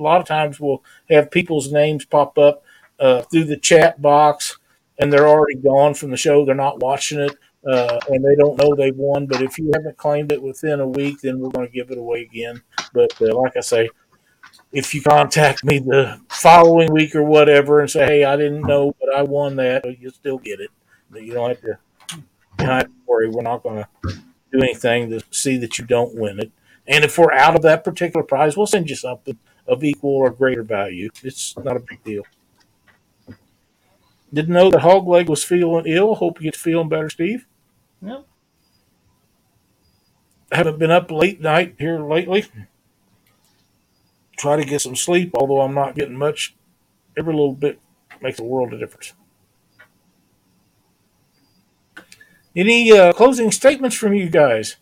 a 0.00 0.02
lot 0.02 0.20
of 0.20 0.26
times 0.26 0.58
we'll 0.58 0.82
have 1.10 1.30
people's 1.30 1.70
names 1.70 2.04
pop 2.04 2.38
up 2.38 2.64
uh, 2.98 3.22
through 3.22 3.44
the 3.44 3.56
chat 3.56 4.00
box, 4.00 4.58
and 4.98 5.12
they're 5.12 5.28
already 5.28 5.56
gone 5.56 5.94
from 5.94 6.10
the 6.10 6.16
show. 6.16 6.44
They're 6.44 6.54
not 6.54 6.80
watching 6.80 7.20
it, 7.20 7.36
uh, 7.66 8.00
and 8.08 8.24
they 8.24 8.34
don't 8.36 8.58
know 8.58 8.74
they've 8.74 8.96
won. 8.96 9.26
But 9.26 9.42
if 9.42 9.58
you 9.58 9.70
haven't 9.74 9.98
claimed 9.98 10.32
it 10.32 10.42
within 10.42 10.80
a 10.80 10.88
week, 10.88 11.20
then 11.20 11.38
we're 11.38 11.50
going 11.50 11.66
to 11.66 11.72
give 11.72 11.90
it 11.90 11.98
away 11.98 12.22
again. 12.22 12.62
But 12.92 13.20
uh, 13.20 13.36
like 13.36 13.56
I 13.56 13.60
say, 13.60 13.90
if 14.72 14.94
you 14.94 15.02
contact 15.02 15.64
me 15.64 15.78
the 15.78 16.20
following 16.28 16.92
week 16.92 17.14
or 17.14 17.24
whatever 17.24 17.80
and 17.80 17.90
say, 17.90 18.06
"Hey, 18.06 18.24
I 18.24 18.36
didn't 18.36 18.62
know, 18.62 18.94
but 19.00 19.14
I 19.14 19.22
won 19.22 19.56
that," 19.56 19.84
you'll 20.00 20.12
still 20.12 20.38
get 20.38 20.60
it. 20.60 20.70
You 21.14 21.34
don't 21.34 21.50
have 21.50 21.60
to. 21.60 21.78
You 22.58 22.66
don't 22.66 22.68
have 22.68 22.84
to 22.86 22.92
worry. 23.06 23.28
We're 23.28 23.42
not 23.42 23.62
going 23.62 23.84
to 23.84 24.12
do 24.52 24.62
anything 24.62 25.10
to 25.10 25.22
see 25.30 25.56
that 25.58 25.78
you 25.78 25.84
don't 25.84 26.14
win 26.14 26.40
it. 26.40 26.52
And 26.86 27.04
if 27.04 27.16
we're 27.16 27.32
out 27.32 27.54
of 27.54 27.62
that 27.62 27.84
particular 27.84 28.24
prize, 28.24 28.56
we'll 28.56 28.66
send 28.66 28.90
you 28.90 28.96
something 28.96 29.38
of 29.70 29.84
equal 29.84 30.16
or 30.16 30.30
greater 30.30 30.62
value. 30.62 31.08
It's 31.22 31.56
not 31.56 31.76
a 31.76 31.80
big 31.80 32.02
deal. 32.04 32.24
Didn't 34.32 34.54
know 34.54 34.70
that 34.70 34.80
Hogleg 34.82 35.28
was 35.28 35.42
feeling 35.42 35.86
ill. 35.86 36.14
Hope 36.16 36.40
you 36.40 36.44
get 36.44 36.56
feeling 36.56 36.88
better, 36.88 37.08
Steve. 37.08 37.46
Yep. 38.02 38.26
Haven't 40.52 40.78
been 40.78 40.90
up 40.90 41.10
late 41.10 41.40
night 41.40 41.76
here 41.78 42.00
lately. 42.00 42.46
Try 44.36 44.56
to 44.56 44.64
get 44.64 44.80
some 44.80 44.96
sleep, 44.96 45.30
although 45.34 45.60
I'm 45.60 45.74
not 45.74 45.94
getting 45.94 46.16
much. 46.16 46.54
Every 47.16 47.32
little 47.32 47.54
bit 47.54 47.80
makes 48.20 48.40
a 48.40 48.44
world 48.44 48.72
of 48.72 48.80
difference. 48.80 49.12
Any 52.56 52.90
uh, 52.90 53.12
closing 53.12 53.52
statements 53.52 53.96
from 53.96 54.14
you 54.14 54.28
guys? 54.28 54.76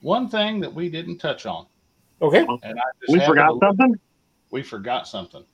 One 0.00 0.28
thing 0.28 0.60
that 0.60 0.72
we 0.72 0.88
didn't 0.88 1.18
touch 1.18 1.44
on, 1.44 1.66
Okay. 2.22 2.40
and 2.62 2.78
I 2.78 2.82
just 3.00 3.12
We 3.12 3.20
forgot 3.20 3.48
to 3.52 3.58
something? 3.62 3.94
We 4.50 4.62
forgot 4.62 5.06
something, 5.08 5.44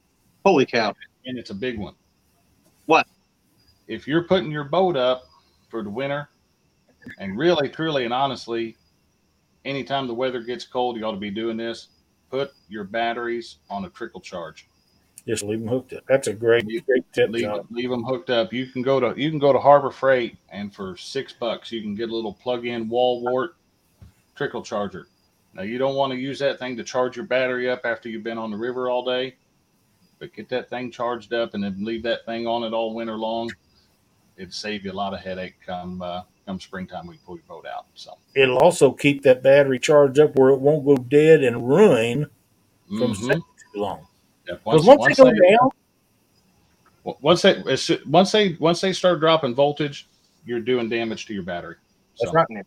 Holy 0.45 0.67
cow. 0.67 0.95
and 1.27 1.39
it's 1.39 1.51
a 1.51 1.55
big 1.55 1.79
one. 1.79 1.95
What? 2.87 3.07
If 3.89 4.09
you're 4.09 4.25
putting 4.25 4.51
your 4.51 4.65
boat 4.65 4.97
up 4.97 5.25
for 5.69 5.83
the 5.83 5.91
winter, 5.91 6.29
and 7.19 7.39
really, 7.39 7.69
truly, 7.69 8.05
and 8.05 8.13
honestly, 8.15 8.77
anytime 9.65 10.07
the 10.07 10.15
weather 10.15 10.41
gets 10.41 10.65
cold, 10.65 10.97
you 10.97 11.05
ought 11.05 11.13
to 11.13 11.19
be 11.19 11.31
doing 11.31 11.57
this. 11.57 11.89
Put 12.31 12.51
your 12.69 12.83
batteries 12.85 13.59
on 13.71 13.85
a 13.85 13.91
trickle 13.91 14.21
charge. 14.21 14.67
Just 15.29 15.45
leave 15.45 15.61
them 15.61 15.69
hooked 15.69 15.93
up. 15.93 16.03
That's 16.09 16.27
a 16.29 16.33
great, 16.33 16.67
Leave- 16.67 16.87
great 16.87 17.05
tip. 17.13 17.31
leave, 17.31 17.49
leave 17.71 17.91
them 17.91 18.03
hooked 18.03 18.31
up. 18.31 18.53
You 18.53 18.67
can 18.67 18.83
go 18.83 18.99
to 18.99 19.21
you 19.21 19.31
can 19.31 19.39
go 19.39 19.53
to 19.53 19.59
Harbor 19.59 19.91
Freight 19.91 20.37
and 20.49 20.75
for 20.75 20.97
six 20.97 21.33
bucks 21.33 21.71
you 21.71 21.83
can 21.83 21.95
get 21.95 22.11
a 22.11 22.15
little 22.15 22.33
plug-in 22.35 22.89
wall 22.89 23.23
wart 23.23 23.57
trickle 24.35 24.63
charger. 24.63 25.07
Now 25.57 25.63
you 25.63 25.79
don't 25.79 25.95
want 25.95 26.13
to 26.13 26.19
use 26.19 26.39
that 26.41 26.59
thing 26.59 26.77
to 26.77 26.85
charge 26.85 27.17
your 27.17 27.25
battery 27.25 27.71
up 27.71 27.81
after 27.85 28.11
you've 28.11 28.23
been 28.23 28.37
on 28.37 28.51
the 28.51 28.57
river 28.59 28.91
all 28.91 29.03
day, 29.03 29.37
but 30.19 30.35
get 30.35 30.51
that 30.51 30.69
thing 30.69 30.91
charged 30.91 31.33
up 31.33 31.55
and 31.55 31.65
then 31.65 31.83
leave 31.83 32.03
that 32.03 32.27
thing 32.27 32.47
on 32.47 32.63
it 32.63 32.75
all 32.75 32.95
winter 32.95 33.17
long. 33.17 33.51
It'd 34.37 34.53
save 34.53 34.85
you 34.85 34.93
a 34.93 34.93
lot 34.93 35.15
of 35.15 35.21
headache 35.21 35.55
come 35.65 36.03
uh, 36.03 36.23
come 36.45 36.61
springtime 36.61 37.07
when 37.07 37.15
you 37.15 37.21
pull 37.25 37.37
your 37.37 37.45
boat 37.49 37.65
out. 37.67 37.87
So 37.95 38.19
It'll 38.35 38.59
also 38.59 38.93
keep 38.93 39.23
that 39.23 39.43
battery 39.43 39.79
charged 39.79 40.19
up 40.19 40.37
where 40.37 40.51
it 40.51 40.61
won't 40.61 40.85
go 40.85 40.97
dead 40.97 41.43
and 41.43 41.67
ruin 41.67 42.27
from 42.87 43.15
mhm. 43.15 43.17
sitting 43.17 43.43
too 43.73 43.81
long. 43.81 44.07
Yeah, 44.47 44.57
Because 44.63 44.85
once, 44.85 44.87
once, 44.87 45.01
once 45.01 45.17
they 45.17 45.25
go 45.25 45.31
they, 45.31 45.57
down, 45.57 45.71
once 47.23 47.43
they 47.43 48.01
once 48.05 48.33
they 48.33 48.57
once 48.61 48.81
they 48.83 48.93
start 48.93 49.21
dropping 49.21 49.55
voltage, 49.55 50.07
you're 50.45 50.61
doing 50.61 50.91
damage 50.91 51.25
to 51.27 51.33
your 51.35 51.45
battery. 51.45 51.77
that's 52.21 52.31
So, 52.31 52.35
right. 52.35 52.67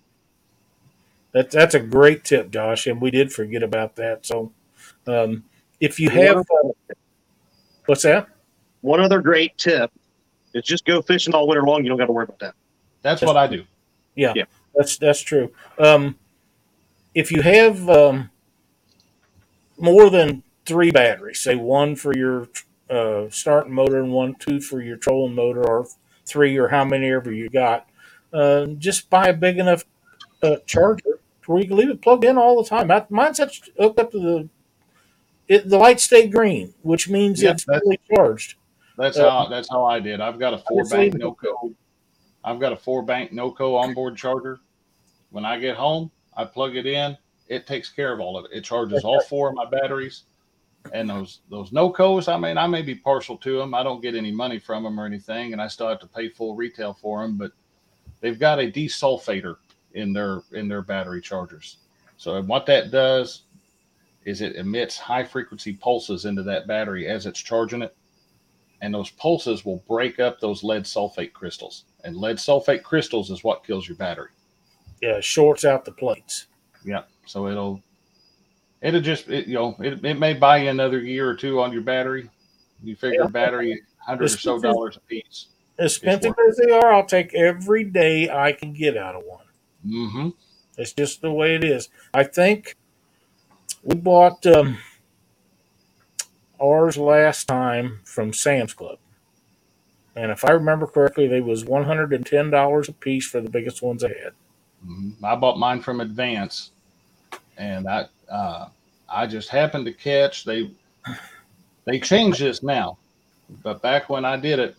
That's 1.31 1.53
that's 1.53 1.75
a 1.75 1.79
great 1.79 2.23
tip, 2.23 2.51
Josh, 2.51 2.87
and 2.87 2.99
we 2.99 3.11
did 3.11 3.31
forget 3.31 3.61
about 3.61 3.95
that. 3.97 4.25
So, 4.25 4.51
um, 5.05 5.43
if 5.79 5.99
you 5.99 6.09
have, 6.09 6.37
uh, 6.37 6.69
what's 7.85 8.03
that? 8.03 8.27
One 8.81 8.99
other 8.99 9.21
great 9.21 9.57
tip 9.57 9.91
is 10.53 10.63
just 10.63 10.85
go 10.85 11.01
fishing 11.01 11.33
all 11.35 11.47
winter 11.47 11.63
long. 11.63 11.83
You 11.83 11.89
don't 11.89 11.97
got 11.97 12.07
to 12.07 12.11
worry 12.11 12.23
about 12.23 12.39
that. 12.39 12.55
That's 13.01 13.21
what 13.21 13.37
I 13.37 13.47
do. 13.47 13.63
Yeah, 14.15 14.33
Yeah. 14.35 14.45
that's 14.75 14.97
that's 14.97 15.21
true. 15.21 15.51
Um, 15.77 16.15
if 17.13 17.31
you 17.31 17.41
have 17.41 17.87
um, 17.89 18.29
more 19.77 20.09
than 20.09 20.43
three 20.65 20.91
batteries, 20.91 21.39
say 21.41 21.55
one 21.55 21.95
for 21.95 22.15
your 22.15 22.47
uh, 22.89 23.25
starting 23.29 23.73
motor 23.73 24.01
and 24.01 24.11
one, 24.11 24.35
two 24.35 24.59
for 24.59 24.81
your 24.81 24.97
trolling 24.97 25.35
motor, 25.35 25.63
or 25.67 25.87
three, 26.25 26.57
or 26.57 26.69
how 26.69 26.83
many 26.85 27.11
ever 27.11 27.31
you 27.31 27.49
got, 27.49 27.87
uh, 28.33 28.65
just 28.77 29.09
buy 29.09 29.27
a 29.27 29.33
big 29.33 29.57
enough 29.57 29.85
uh, 30.41 30.57
charger 30.65 31.03
to 31.03 31.18
where 31.49 31.59
you 31.59 31.67
can 31.67 31.77
leave 31.77 31.89
it 31.89 31.99
plugged 32.01 32.23
in 32.23 32.37
all 32.37 32.61
the 32.61 32.69
time. 32.69 32.91
I, 32.91 33.03
mine's 33.09 33.39
hooked 33.39 33.71
up 33.79 34.11
to 34.11 34.19
the 34.19 34.49
it, 35.47 35.67
the 35.67 35.79
lights 35.79 36.03
stay 36.03 36.27
green, 36.27 36.75
which 36.83 37.09
means 37.09 37.41
Yeah, 37.41 37.51
it's 37.51 37.63
fully 37.63 37.99
charged. 38.13 38.53
That's 38.99 39.17
Uh, 39.17 39.27
how 39.29 39.47
that's 39.47 39.67
how 39.67 39.83
I 39.83 39.99
did. 39.99 40.21
I've 40.21 40.37
got 40.37 40.53
a 40.53 40.59
four 40.59 40.85
bank. 40.85 41.15
NOCO. 41.15 41.73
I've 42.43 42.59
got 42.59 42.71
a 42.71 42.75
four 42.75 43.01
bank 43.01 43.31
NOCO 43.31 43.75
onboard 43.75 44.15
charger. 44.15 44.59
When 45.31 45.43
I 45.43 45.59
get 45.59 45.75
home, 45.75 46.11
I 46.37 46.45
plug 46.45 46.75
it 46.75 46.85
in. 46.85 47.17
It 47.47 47.65
takes 47.65 47.89
care 47.89 48.13
of 48.13 48.19
all 48.19 48.37
of 48.37 48.45
it. 48.45 48.51
It 48.55 48.63
charges 48.63 49.03
all 49.03 49.19
four 49.21 49.49
of 49.49 49.55
my 49.55 49.65
batteries. 49.65 50.25
And 50.93 51.09
those 51.09 51.39
those 51.49 51.71
NOCOs, 51.71 52.31
I 52.31 52.37
mean, 52.37 52.59
I 52.59 52.67
may 52.67 52.83
be 52.83 52.93
partial 52.93 53.37
to 53.37 53.57
them. 53.57 53.73
I 53.73 53.81
don't 53.81 54.03
get 54.03 54.13
any 54.13 54.31
money 54.31 54.59
from 54.59 54.83
them 54.83 54.99
or 54.99 55.07
anything, 55.07 55.53
and 55.53 55.61
I 55.61 55.67
still 55.67 55.89
have 55.89 55.99
to 56.01 56.07
pay 56.07 56.29
full 56.29 56.55
retail 56.55 56.93
for 56.93 57.23
them. 57.23 57.37
But 57.37 57.53
they've 58.21 58.39
got 58.39 58.59
a 58.59 58.71
desulfator 58.71 59.55
in 59.93 60.13
their 60.13 60.41
in 60.51 60.67
their 60.67 60.81
battery 60.81 61.21
chargers. 61.21 61.77
So 62.17 62.41
what 62.41 62.65
that 62.67 62.91
does 62.91 63.43
is 64.25 64.41
it 64.41 64.55
emits 64.55 64.97
high 64.97 65.23
frequency 65.23 65.73
pulses 65.73 66.25
into 66.25 66.43
that 66.43 66.67
battery 66.67 67.07
as 67.07 67.25
it's 67.25 67.39
charging 67.39 67.81
it 67.81 67.95
and 68.81 68.93
those 68.93 69.09
pulses 69.11 69.65
will 69.65 69.83
break 69.87 70.19
up 70.19 70.39
those 70.39 70.63
lead 70.63 70.83
sulfate 70.83 71.33
crystals. 71.33 71.85
And 72.03 72.15
lead 72.15 72.37
sulfate 72.37 72.83
crystals 72.83 73.29
is 73.29 73.43
what 73.43 73.65
kills 73.65 73.87
your 73.87 73.97
battery. 73.97 74.29
Yeah, 75.01 75.17
it 75.17 75.23
shorts 75.23 75.65
out 75.65 75.85
the 75.85 75.91
plates. 75.91 76.47
Yeah. 76.85 77.03
So 77.25 77.47
it'll 77.47 77.81
it'll 78.81 79.01
just 79.01 79.29
it, 79.29 79.47
you 79.47 79.55
know 79.55 79.75
it, 79.79 80.03
it 80.05 80.19
may 80.19 80.33
buy 80.33 80.57
you 80.57 80.69
another 80.69 80.99
year 80.99 81.29
or 81.29 81.35
two 81.35 81.61
on 81.61 81.73
your 81.73 81.81
battery. 81.81 82.29
You 82.83 82.95
figure 82.95 83.21
Yeah. 83.23 83.27
battery 83.27 83.81
hundred 83.97 84.25
or 84.25 84.27
so 84.29 84.59
dollars 84.59 84.97
a 84.97 85.01
piece. 85.01 85.47
As 85.77 85.93
expensive 85.95 86.35
as 86.47 86.57
they 86.57 86.71
are, 86.71 86.93
I'll 86.93 87.05
take 87.05 87.33
every 87.33 87.83
day 87.85 88.29
I 88.29 88.51
can 88.51 88.73
get 88.73 88.97
out 88.97 89.15
of 89.15 89.23
one. 89.25 89.45
Mm-hmm. 89.85 90.29
It's 90.77 90.93
just 90.93 91.21
the 91.21 91.31
way 91.31 91.55
it 91.55 91.63
is. 91.63 91.89
I 92.13 92.23
think 92.23 92.75
we 93.83 93.95
bought 93.95 94.45
um, 94.45 94.77
ours 96.61 96.97
last 96.97 97.47
time 97.47 97.99
from 98.03 98.33
Sam's 98.33 98.73
Club, 98.73 98.97
and 100.15 100.31
if 100.31 100.45
I 100.45 100.51
remember 100.51 100.87
correctly, 100.87 101.27
they 101.27 101.41
was 101.41 101.65
one 101.65 101.85
hundred 101.85 102.13
and 102.13 102.25
ten 102.25 102.49
dollars 102.49 102.89
a 102.89 102.93
piece 102.93 103.27
for 103.27 103.41
the 103.41 103.49
biggest 103.49 103.81
ones 103.81 104.03
I 104.03 104.09
had. 104.09 104.33
Mm-hmm. 104.85 105.25
I 105.25 105.35
bought 105.35 105.59
mine 105.59 105.81
from 105.81 105.99
Advance, 105.99 106.71
and 107.57 107.87
I 107.87 108.07
uh, 108.29 108.69
I 109.09 109.27
just 109.27 109.49
happened 109.49 109.85
to 109.85 109.93
catch 109.93 110.45
they 110.45 110.71
they 111.85 111.99
changed 111.99 112.39
this 112.39 112.63
now, 112.63 112.97
but 113.63 113.81
back 113.81 114.09
when 114.09 114.23
I 114.23 114.37
did 114.37 114.59
it, 114.59 114.75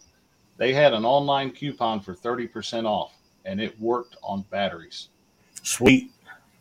they 0.56 0.72
had 0.72 0.94
an 0.94 1.04
online 1.04 1.50
coupon 1.50 2.00
for 2.00 2.14
thirty 2.14 2.46
percent 2.46 2.86
off, 2.86 3.12
and 3.44 3.60
it 3.60 3.78
worked 3.80 4.16
on 4.22 4.44
batteries. 4.50 5.08
Sweet. 5.62 6.12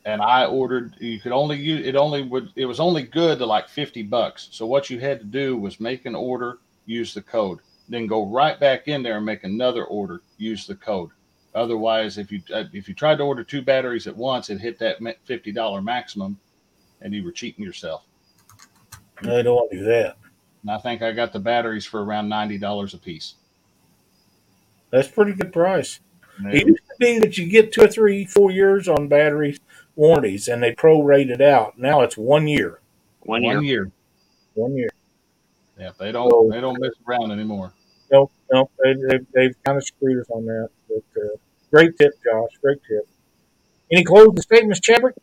And 0.06 0.22
I 0.22 0.46
ordered. 0.46 0.96
You 1.00 1.20
could 1.20 1.34
only 1.34 1.58
use 1.58 1.86
it. 1.86 1.96
Only 1.96 2.24
would 2.24 2.52
it 2.56 2.66
was 2.66 2.80
only 2.80 3.04
good 3.04 3.38
to 3.40 3.46
like 3.46 3.70
fifty 3.70 4.02
bucks. 4.02 4.48
So 4.52 4.66
what 4.66 4.90
you 4.90 5.00
had 5.00 5.20
to 5.20 5.26
do 5.26 5.58
was 5.58 5.80
make 5.80 6.06
an 6.06 6.16
order, 6.16 6.60
use 6.86 7.14
the 7.14 7.22
code, 7.22 7.60
then 7.90 8.08
go 8.08 8.26
right 8.26 8.60
back 8.60 8.88
in 8.88 9.04
there 9.04 9.18
and 9.18 9.26
make 9.26 9.44
another 9.44 9.86
order, 9.86 10.22
use 10.38 10.66
the 10.66 10.76
code. 10.76 11.10
Otherwise, 11.54 12.18
if 12.18 12.32
you 12.32 12.42
uh, 12.54 12.64
if 12.74 12.88
you 12.88 12.94
tried 12.94 13.18
to 13.18 13.24
order 13.24 13.44
two 13.44 13.62
batteries 13.62 14.08
at 14.08 14.16
once, 14.16 14.50
it 14.50 14.60
hit 14.60 14.80
that 14.80 14.98
fifty 15.26 15.52
dollar 15.52 15.82
maximum, 15.82 16.40
and 17.02 17.14
you 17.14 17.24
were 17.24 17.32
cheating 17.32 17.66
yourself. 17.66 18.04
No, 19.22 19.42
don't 19.44 19.56
want 19.56 19.72
to 19.72 19.78
do 19.78 19.84
that. 19.84 20.16
And 20.62 20.72
I 20.72 20.78
think 20.78 21.02
I 21.02 21.12
got 21.12 21.34
the 21.34 21.40
batteries 21.40 21.86
for 21.86 22.04
around 22.04 22.30
ninety 22.30 22.58
dollars 22.58 22.94
a 22.94 22.98
piece. 22.98 23.36
That's 24.92 25.08
pretty 25.08 25.34
good 25.34 25.52
price. 25.52 26.00
And 26.40 26.54
It 26.54 26.62
it- 26.62 26.68
used 26.68 26.80
to 26.88 26.96
be 27.00 27.20
that 27.20 27.38
you 27.38 27.48
get 27.48 27.72
two 27.72 27.82
or 27.84 27.88
three, 27.88 28.26
four 28.26 28.52
years 28.52 28.88
on 28.88 29.08
battery 29.08 29.58
warranties, 29.96 30.48
and 30.48 30.64
they 30.64 30.74
prorate 30.74 31.30
it 31.30 31.42
out. 31.42 31.78
Now 31.78 32.02
it's 32.02 32.18
one 32.18 32.48
year. 32.48 32.80
One, 33.22 33.44
one 33.44 33.64
year. 33.64 33.84
year. 33.84 33.92
One 34.56 34.76
year. 34.76 34.90
Yeah, 35.78 35.92
they 36.00 36.12
don't 36.12 36.30
So- 36.30 36.50
they 36.52 36.62
don't 36.62 36.80
mess 36.80 36.92
around 37.08 37.32
anymore. 37.32 37.74
No, 38.12 38.30
no, 38.52 38.70
they, 38.84 38.94
they, 38.96 39.20
they've 39.36 39.64
kind 39.64 39.78
of 39.78 39.84
screwed 39.86 40.20
us 40.20 40.30
on 40.32 40.46
that. 40.46 40.70
But 40.88 41.22
uh, 41.22 41.28
great 41.72 41.96
tip, 41.98 42.14
Josh. 42.24 42.50
Great 42.62 42.80
tip. 42.88 43.08
Any 43.92 44.04
closing 44.04 44.42
statements, 44.42 44.80
Chadwick? 44.80 45.16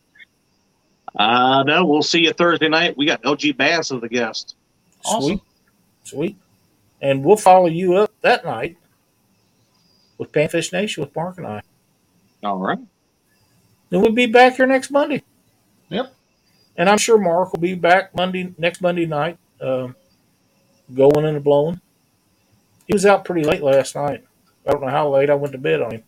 Uh, 1.16 1.62
no, 1.64 1.84
we'll 1.84 2.02
see 2.02 2.20
you 2.20 2.32
Thursday 2.32 2.68
night. 2.68 2.96
We 2.96 3.06
got 3.06 3.22
LG 3.22 3.56
Bass 3.56 3.90
as 3.90 4.02
a 4.02 4.08
guest. 4.08 4.54
Awesome. 5.04 5.22
Sweet, 5.22 5.40
sweet. 6.04 6.36
And 7.00 7.24
we'll 7.24 7.36
follow 7.36 7.66
you 7.66 7.94
up 7.96 8.12
that 8.22 8.44
night 8.44 8.76
with 10.18 10.32
Panfish 10.32 10.72
Nation 10.72 11.02
with 11.02 11.14
Mark 11.14 11.38
and 11.38 11.46
I. 11.46 11.62
All 12.42 12.58
right. 12.58 12.78
Then 13.90 14.00
we'll 14.00 14.12
be 14.12 14.26
back 14.26 14.56
here 14.56 14.66
next 14.66 14.90
Monday. 14.90 15.22
Yep. 15.90 16.14
And 16.76 16.90
I'm 16.90 16.98
sure 16.98 17.18
Mark 17.18 17.52
will 17.52 17.60
be 17.60 17.74
back 17.74 18.14
Monday 18.14 18.54
next 18.58 18.80
Monday 18.80 19.06
night, 19.06 19.38
um, 19.60 19.94
going 20.92 21.24
and 21.24 21.42
blowing. 21.42 21.80
He 22.86 22.94
was 22.94 23.06
out 23.06 23.24
pretty 23.24 23.44
late 23.44 23.62
last 23.62 23.94
night. 23.94 24.24
I 24.66 24.72
don't 24.72 24.82
know 24.82 24.88
how 24.88 25.08
late 25.08 25.30
I 25.30 25.34
went 25.34 25.52
to 25.52 25.58
bed 25.58 25.80
on 25.80 25.92
him. 25.92 26.02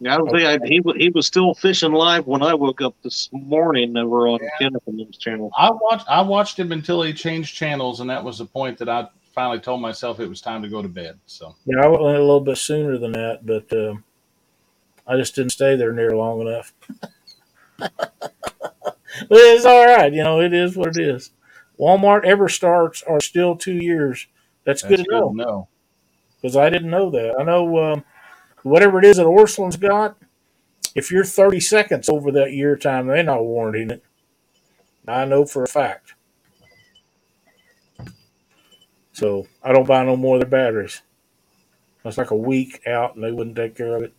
Yeah, 0.00 0.16
I 0.16 0.18
was 0.18 0.32
say 0.32 0.46
I, 0.46 0.58
he 0.64 0.82
he 0.96 1.08
was 1.10 1.26
still 1.26 1.54
fishing 1.54 1.92
live 1.92 2.26
when 2.26 2.42
I 2.42 2.52
woke 2.54 2.82
up 2.82 2.94
this 3.02 3.28
morning 3.32 3.96
over 3.96 4.26
on 4.26 4.40
Kenneth 4.58 4.82
and 4.86 4.98
them's 4.98 5.16
channel. 5.16 5.50
I 5.56 5.70
watched 5.70 6.06
I 6.08 6.20
watched 6.20 6.58
him 6.58 6.72
until 6.72 7.02
he 7.02 7.12
changed 7.12 7.54
channels, 7.54 8.00
and 8.00 8.10
that 8.10 8.22
was 8.22 8.38
the 8.38 8.44
point 8.44 8.78
that 8.78 8.88
I 8.88 9.08
finally 9.34 9.58
told 9.58 9.80
myself 9.80 10.20
it 10.20 10.28
was 10.28 10.40
time 10.40 10.62
to 10.62 10.68
go 10.68 10.80
to 10.80 10.88
bed. 10.88 11.18
So 11.26 11.54
Yeah, 11.66 11.84
I 11.84 11.88
went 11.88 12.02
a 12.02 12.20
little 12.20 12.40
bit 12.40 12.56
sooner 12.56 12.96
than 12.98 13.12
that, 13.12 13.44
but 13.44 13.72
um, 13.72 14.04
I 15.06 15.16
just 15.16 15.34
didn't 15.34 15.52
stay 15.52 15.76
there 15.76 15.92
near 15.92 16.16
long 16.16 16.40
enough. 16.40 16.72
but 17.78 18.12
it's 19.30 19.64
all 19.64 19.86
right. 19.86 20.12
You 20.12 20.22
know, 20.22 20.40
it 20.40 20.52
is 20.52 20.76
what 20.76 20.96
it 20.96 20.98
is. 20.98 21.30
Walmart 21.78 22.24
EverStarts 22.24 23.02
are 23.08 23.20
still 23.20 23.56
two 23.56 23.74
years. 23.74 24.26
That's, 24.64 24.82
that's 24.82 25.02
good 25.02 25.06
to 25.10 25.32
know. 25.34 25.68
because 26.40 26.56
I 26.56 26.70
didn't 26.70 26.90
know 26.90 27.10
that. 27.10 27.34
I 27.38 27.42
know 27.42 27.92
um, 27.92 28.04
whatever 28.62 28.98
it 28.98 29.04
is 29.04 29.16
that 29.16 29.26
Orsolin's 29.26 29.76
got, 29.76 30.16
if 30.94 31.10
you're 31.10 31.24
30 31.24 31.58
seconds 31.60 32.08
over 32.08 32.30
that 32.32 32.52
year 32.52 32.76
time, 32.76 33.08
they're 33.08 33.22
not 33.24 33.44
warranting 33.44 33.90
it. 33.90 34.04
I 35.06 35.24
know 35.24 35.44
for 35.44 35.64
a 35.64 35.68
fact. 35.68 36.13
So 39.14 39.46
I 39.62 39.72
don't 39.72 39.86
buy 39.86 40.04
no 40.04 40.16
more 40.16 40.36
of 40.36 40.40
their 40.40 40.50
batteries. 40.50 41.00
That's 42.02 42.18
like 42.18 42.32
a 42.32 42.36
week 42.36 42.86
out, 42.86 43.14
and 43.14 43.24
they 43.24 43.32
wouldn't 43.32 43.56
take 43.56 43.76
care 43.76 43.96
of 43.96 44.02
it. 44.02 44.12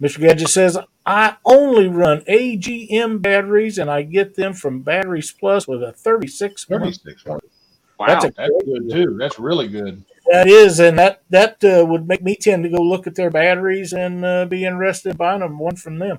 Mr. 0.00 0.20
Gadget 0.20 0.48
says, 0.48 0.76
I 1.06 1.36
only 1.44 1.86
run 1.86 2.22
AGM 2.22 3.22
batteries, 3.22 3.78
and 3.78 3.88
I 3.88 4.02
get 4.02 4.34
them 4.34 4.54
from 4.54 4.80
Batteries 4.80 5.30
Plus 5.30 5.68
with 5.68 5.82
a 5.82 5.92
36 5.92 6.68
month. 6.68 6.82
36. 6.82 7.24
Wow. 7.26 7.38
That's 8.08 8.24
a 8.24 8.30
That's 8.36 8.50
good 8.64 8.90
too. 8.90 9.16
That's 9.18 9.38
really 9.38 9.68
good. 9.68 10.04
That 10.32 10.48
is, 10.48 10.80
and 10.80 10.98
that 10.98 11.22
that 11.30 11.62
uh, 11.62 11.84
would 11.86 12.08
make 12.08 12.22
me 12.22 12.34
tend 12.34 12.64
to 12.64 12.70
go 12.70 12.82
look 12.82 13.06
at 13.06 13.14
their 13.14 13.30
batteries 13.30 13.92
and 13.92 14.24
uh, 14.24 14.46
be 14.46 14.64
interested 14.64 15.10
in 15.10 15.16
buying 15.16 15.40
them 15.40 15.58
one 15.58 15.76
from 15.76 15.98
them. 15.98 16.18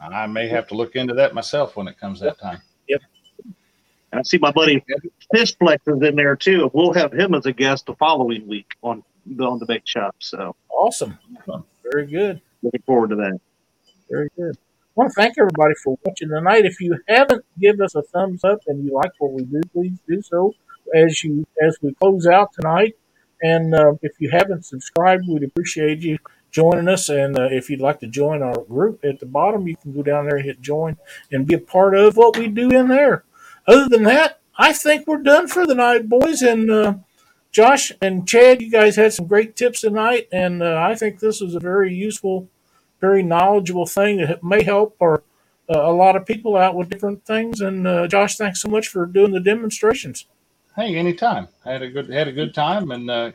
I 0.00 0.26
may 0.26 0.48
have 0.48 0.66
to 0.68 0.74
look 0.74 0.96
into 0.96 1.14
that 1.14 1.34
myself 1.34 1.76
when 1.76 1.86
it 1.86 1.98
comes 1.98 2.20
that 2.20 2.38
time. 2.38 2.60
I 4.12 4.22
see 4.22 4.38
my 4.38 4.50
buddy 4.52 4.82
Fishflex 5.34 5.78
is 5.86 6.02
in 6.02 6.16
there 6.16 6.36
too. 6.36 6.70
We'll 6.72 6.92
have 6.94 7.12
him 7.12 7.34
as 7.34 7.46
a 7.46 7.52
guest 7.52 7.86
the 7.86 7.94
following 7.96 8.46
week 8.46 8.66
on 8.82 9.02
the 9.26 9.44
on 9.44 9.58
the 9.58 9.66
bake 9.66 9.86
shop. 9.86 10.16
So 10.20 10.54
Awesome, 10.70 11.18
very 11.92 12.06
good, 12.06 12.40
looking 12.62 12.82
forward 12.82 13.10
to 13.10 13.16
that. 13.16 13.40
very 14.10 14.28
good. 14.36 14.56
I 14.56 15.00
want 15.00 15.10
to 15.10 15.14
thank 15.14 15.34
everybody 15.38 15.74
for 15.82 15.98
watching 16.04 16.28
tonight. 16.28 16.64
If 16.64 16.80
you 16.80 16.98
haven't 17.08 17.44
give 17.60 17.80
us 17.80 17.94
a 17.94 18.02
thumbs 18.02 18.44
up 18.44 18.60
and 18.66 18.84
you 18.84 18.92
like 18.94 19.10
what 19.18 19.32
we 19.32 19.44
do, 19.44 19.60
please 19.72 19.98
do 20.08 20.22
so 20.22 20.54
as 20.94 21.22
you 21.24 21.46
as 21.66 21.76
we 21.82 21.92
close 21.94 22.26
out 22.26 22.52
tonight. 22.52 22.94
And 23.42 23.74
uh, 23.74 23.94
if 24.02 24.12
you 24.18 24.30
haven't 24.30 24.64
subscribed, 24.64 25.24
we'd 25.28 25.42
appreciate 25.42 26.00
you 26.00 26.18
joining 26.50 26.88
us. 26.88 27.08
And 27.10 27.38
uh, 27.38 27.48
if 27.50 27.68
you'd 27.68 27.80
like 27.82 28.00
to 28.00 28.06
join 28.06 28.42
our 28.42 28.58
group 28.64 29.04
at 29.04 29.20
the 29.20 29.26
bottom, 29.26 29.66
you 29.66 29.76
can 29.76 29.92
go 29.92 30.02
down 30.02 30.26
there 30.26 30.36
and 30.36 30.44
hit 30.46 30.60
join 30.62 30.96
and 31.30 31.46
be 31.46 31.54
a 31.54 31.58
part 31.58 31.94
of 31.94 32.16
what 32.16 32.38
we 32.38 32.48
do 32.48 32.70
in 32.70 32.88
there. 32.88 33.24
Other 33.66 33.88
than 33.88 34.04
that, 34.04 34.40
I 34.56 34.72
think 34.72 35.06
we're 35.06 35.22
done 35.22 35.48
for 35.48 35.66
the 35.66 35.74
night, 35.74 36.08
boys. 36.08 36.42
And 36.42 36.70
uh, 36.70 36.94
Josh 37.50 37.92
and 38.00 38.26
Chad, 38.26 38.62
you 38.62 38.70
guys 38.70 38.96
had 38.96 39.12
some 39.12 39.26
great 39.26 39.56
tips 39.56 39.80
tonight, 39.80 40.28
and 40.32 40.62
uh, 40.62 40.76
I 40.76 40.94
think 40.94 41.20
this 41.20 41.40
was 41.40 41.54
a 41.54 41.60
very 41.60 41.92
useful, 41.92 42.48
very 43.00 43.22
knowledgeable 43.22 43.86
thing 43.86 44.18
that 44.18 44.42
may 44.44 44.62
help 44.62 44.96
our 45.00 45.22
uh, 45.68 45.80
a 45.80 45.92
lot 45.92 46.14
of 46.14 46.24
people 46.24 46.56
out 46.56 46.76
with 46.76 46.90
different 46.90 47.24
things. 47.24 47.60
And 47.60 47.86
uh, 47.86 48.06
Josh, 48.06 48.36
thanks 48.36 48.60
so 48.60 48.68
much 48.68 48.88
for 48.88 49.04
doing 49.06 49.32
the 49.32 49.40
demonstrations. 49.40 50.26
Hey, 50.76 50.94
anytime. 50.94 51.48
Had 51.64 51.82
a 51.82 51.88
good 51.88 52.08
had 52.08 52.28
a 52.28 52.32
good 52.32 52.54
time 52.54 52.90
and 52.90 53.10
uh, 53.10 53.32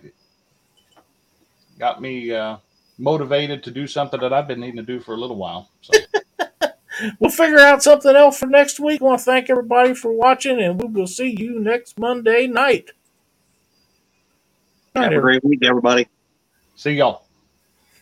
got 1.80 2.02
me 2.02 2.32
uh, 2.34 2.58
motivated 2.98 3.64
to 3.64 3.72
do 3.72 3.88
something 3.88 4.20
that 4.22 4.32
I've 4.32 4.48
been 4.48 4.60
needing 4.60 4.78
to 4.78 4.84
do 4.84 5.00
for 5.00 5.16
a 5.16 5.18
little 5.18 5.36
while. 5.36 5.70
So 5.82 6.00
We'll 7.20 7.32
figure 7.32 7.60
out 7.60 7.84
something 7.84 8.16
else 8.16 8.38
for 8.40 8.48
next 8.48 8.80
week. 8.80 9.02
I 9.02 9.06
want 9.06 9.20
to 9.20 9.26
thank 9.26 9.50
everybody 9.50 9.94
for 9.94 10.12
watching, 10.12 10.60
and 10.62 10.82
we 10.82 10.88
will 10.88 11.08
see 11.08 11.30
you 11.30 11.60
next 11.60 12.00
Monday 12.00 12.48
night. 12.48 12.92
Night, 14.96 15.04
Have 15.04 15.14
a 15.14 15.22
great 15.22 15.44
week, 15.44 15.60
everybody. 15.64 16.08
see 16.76 16.94
y'all. 16.94 17.24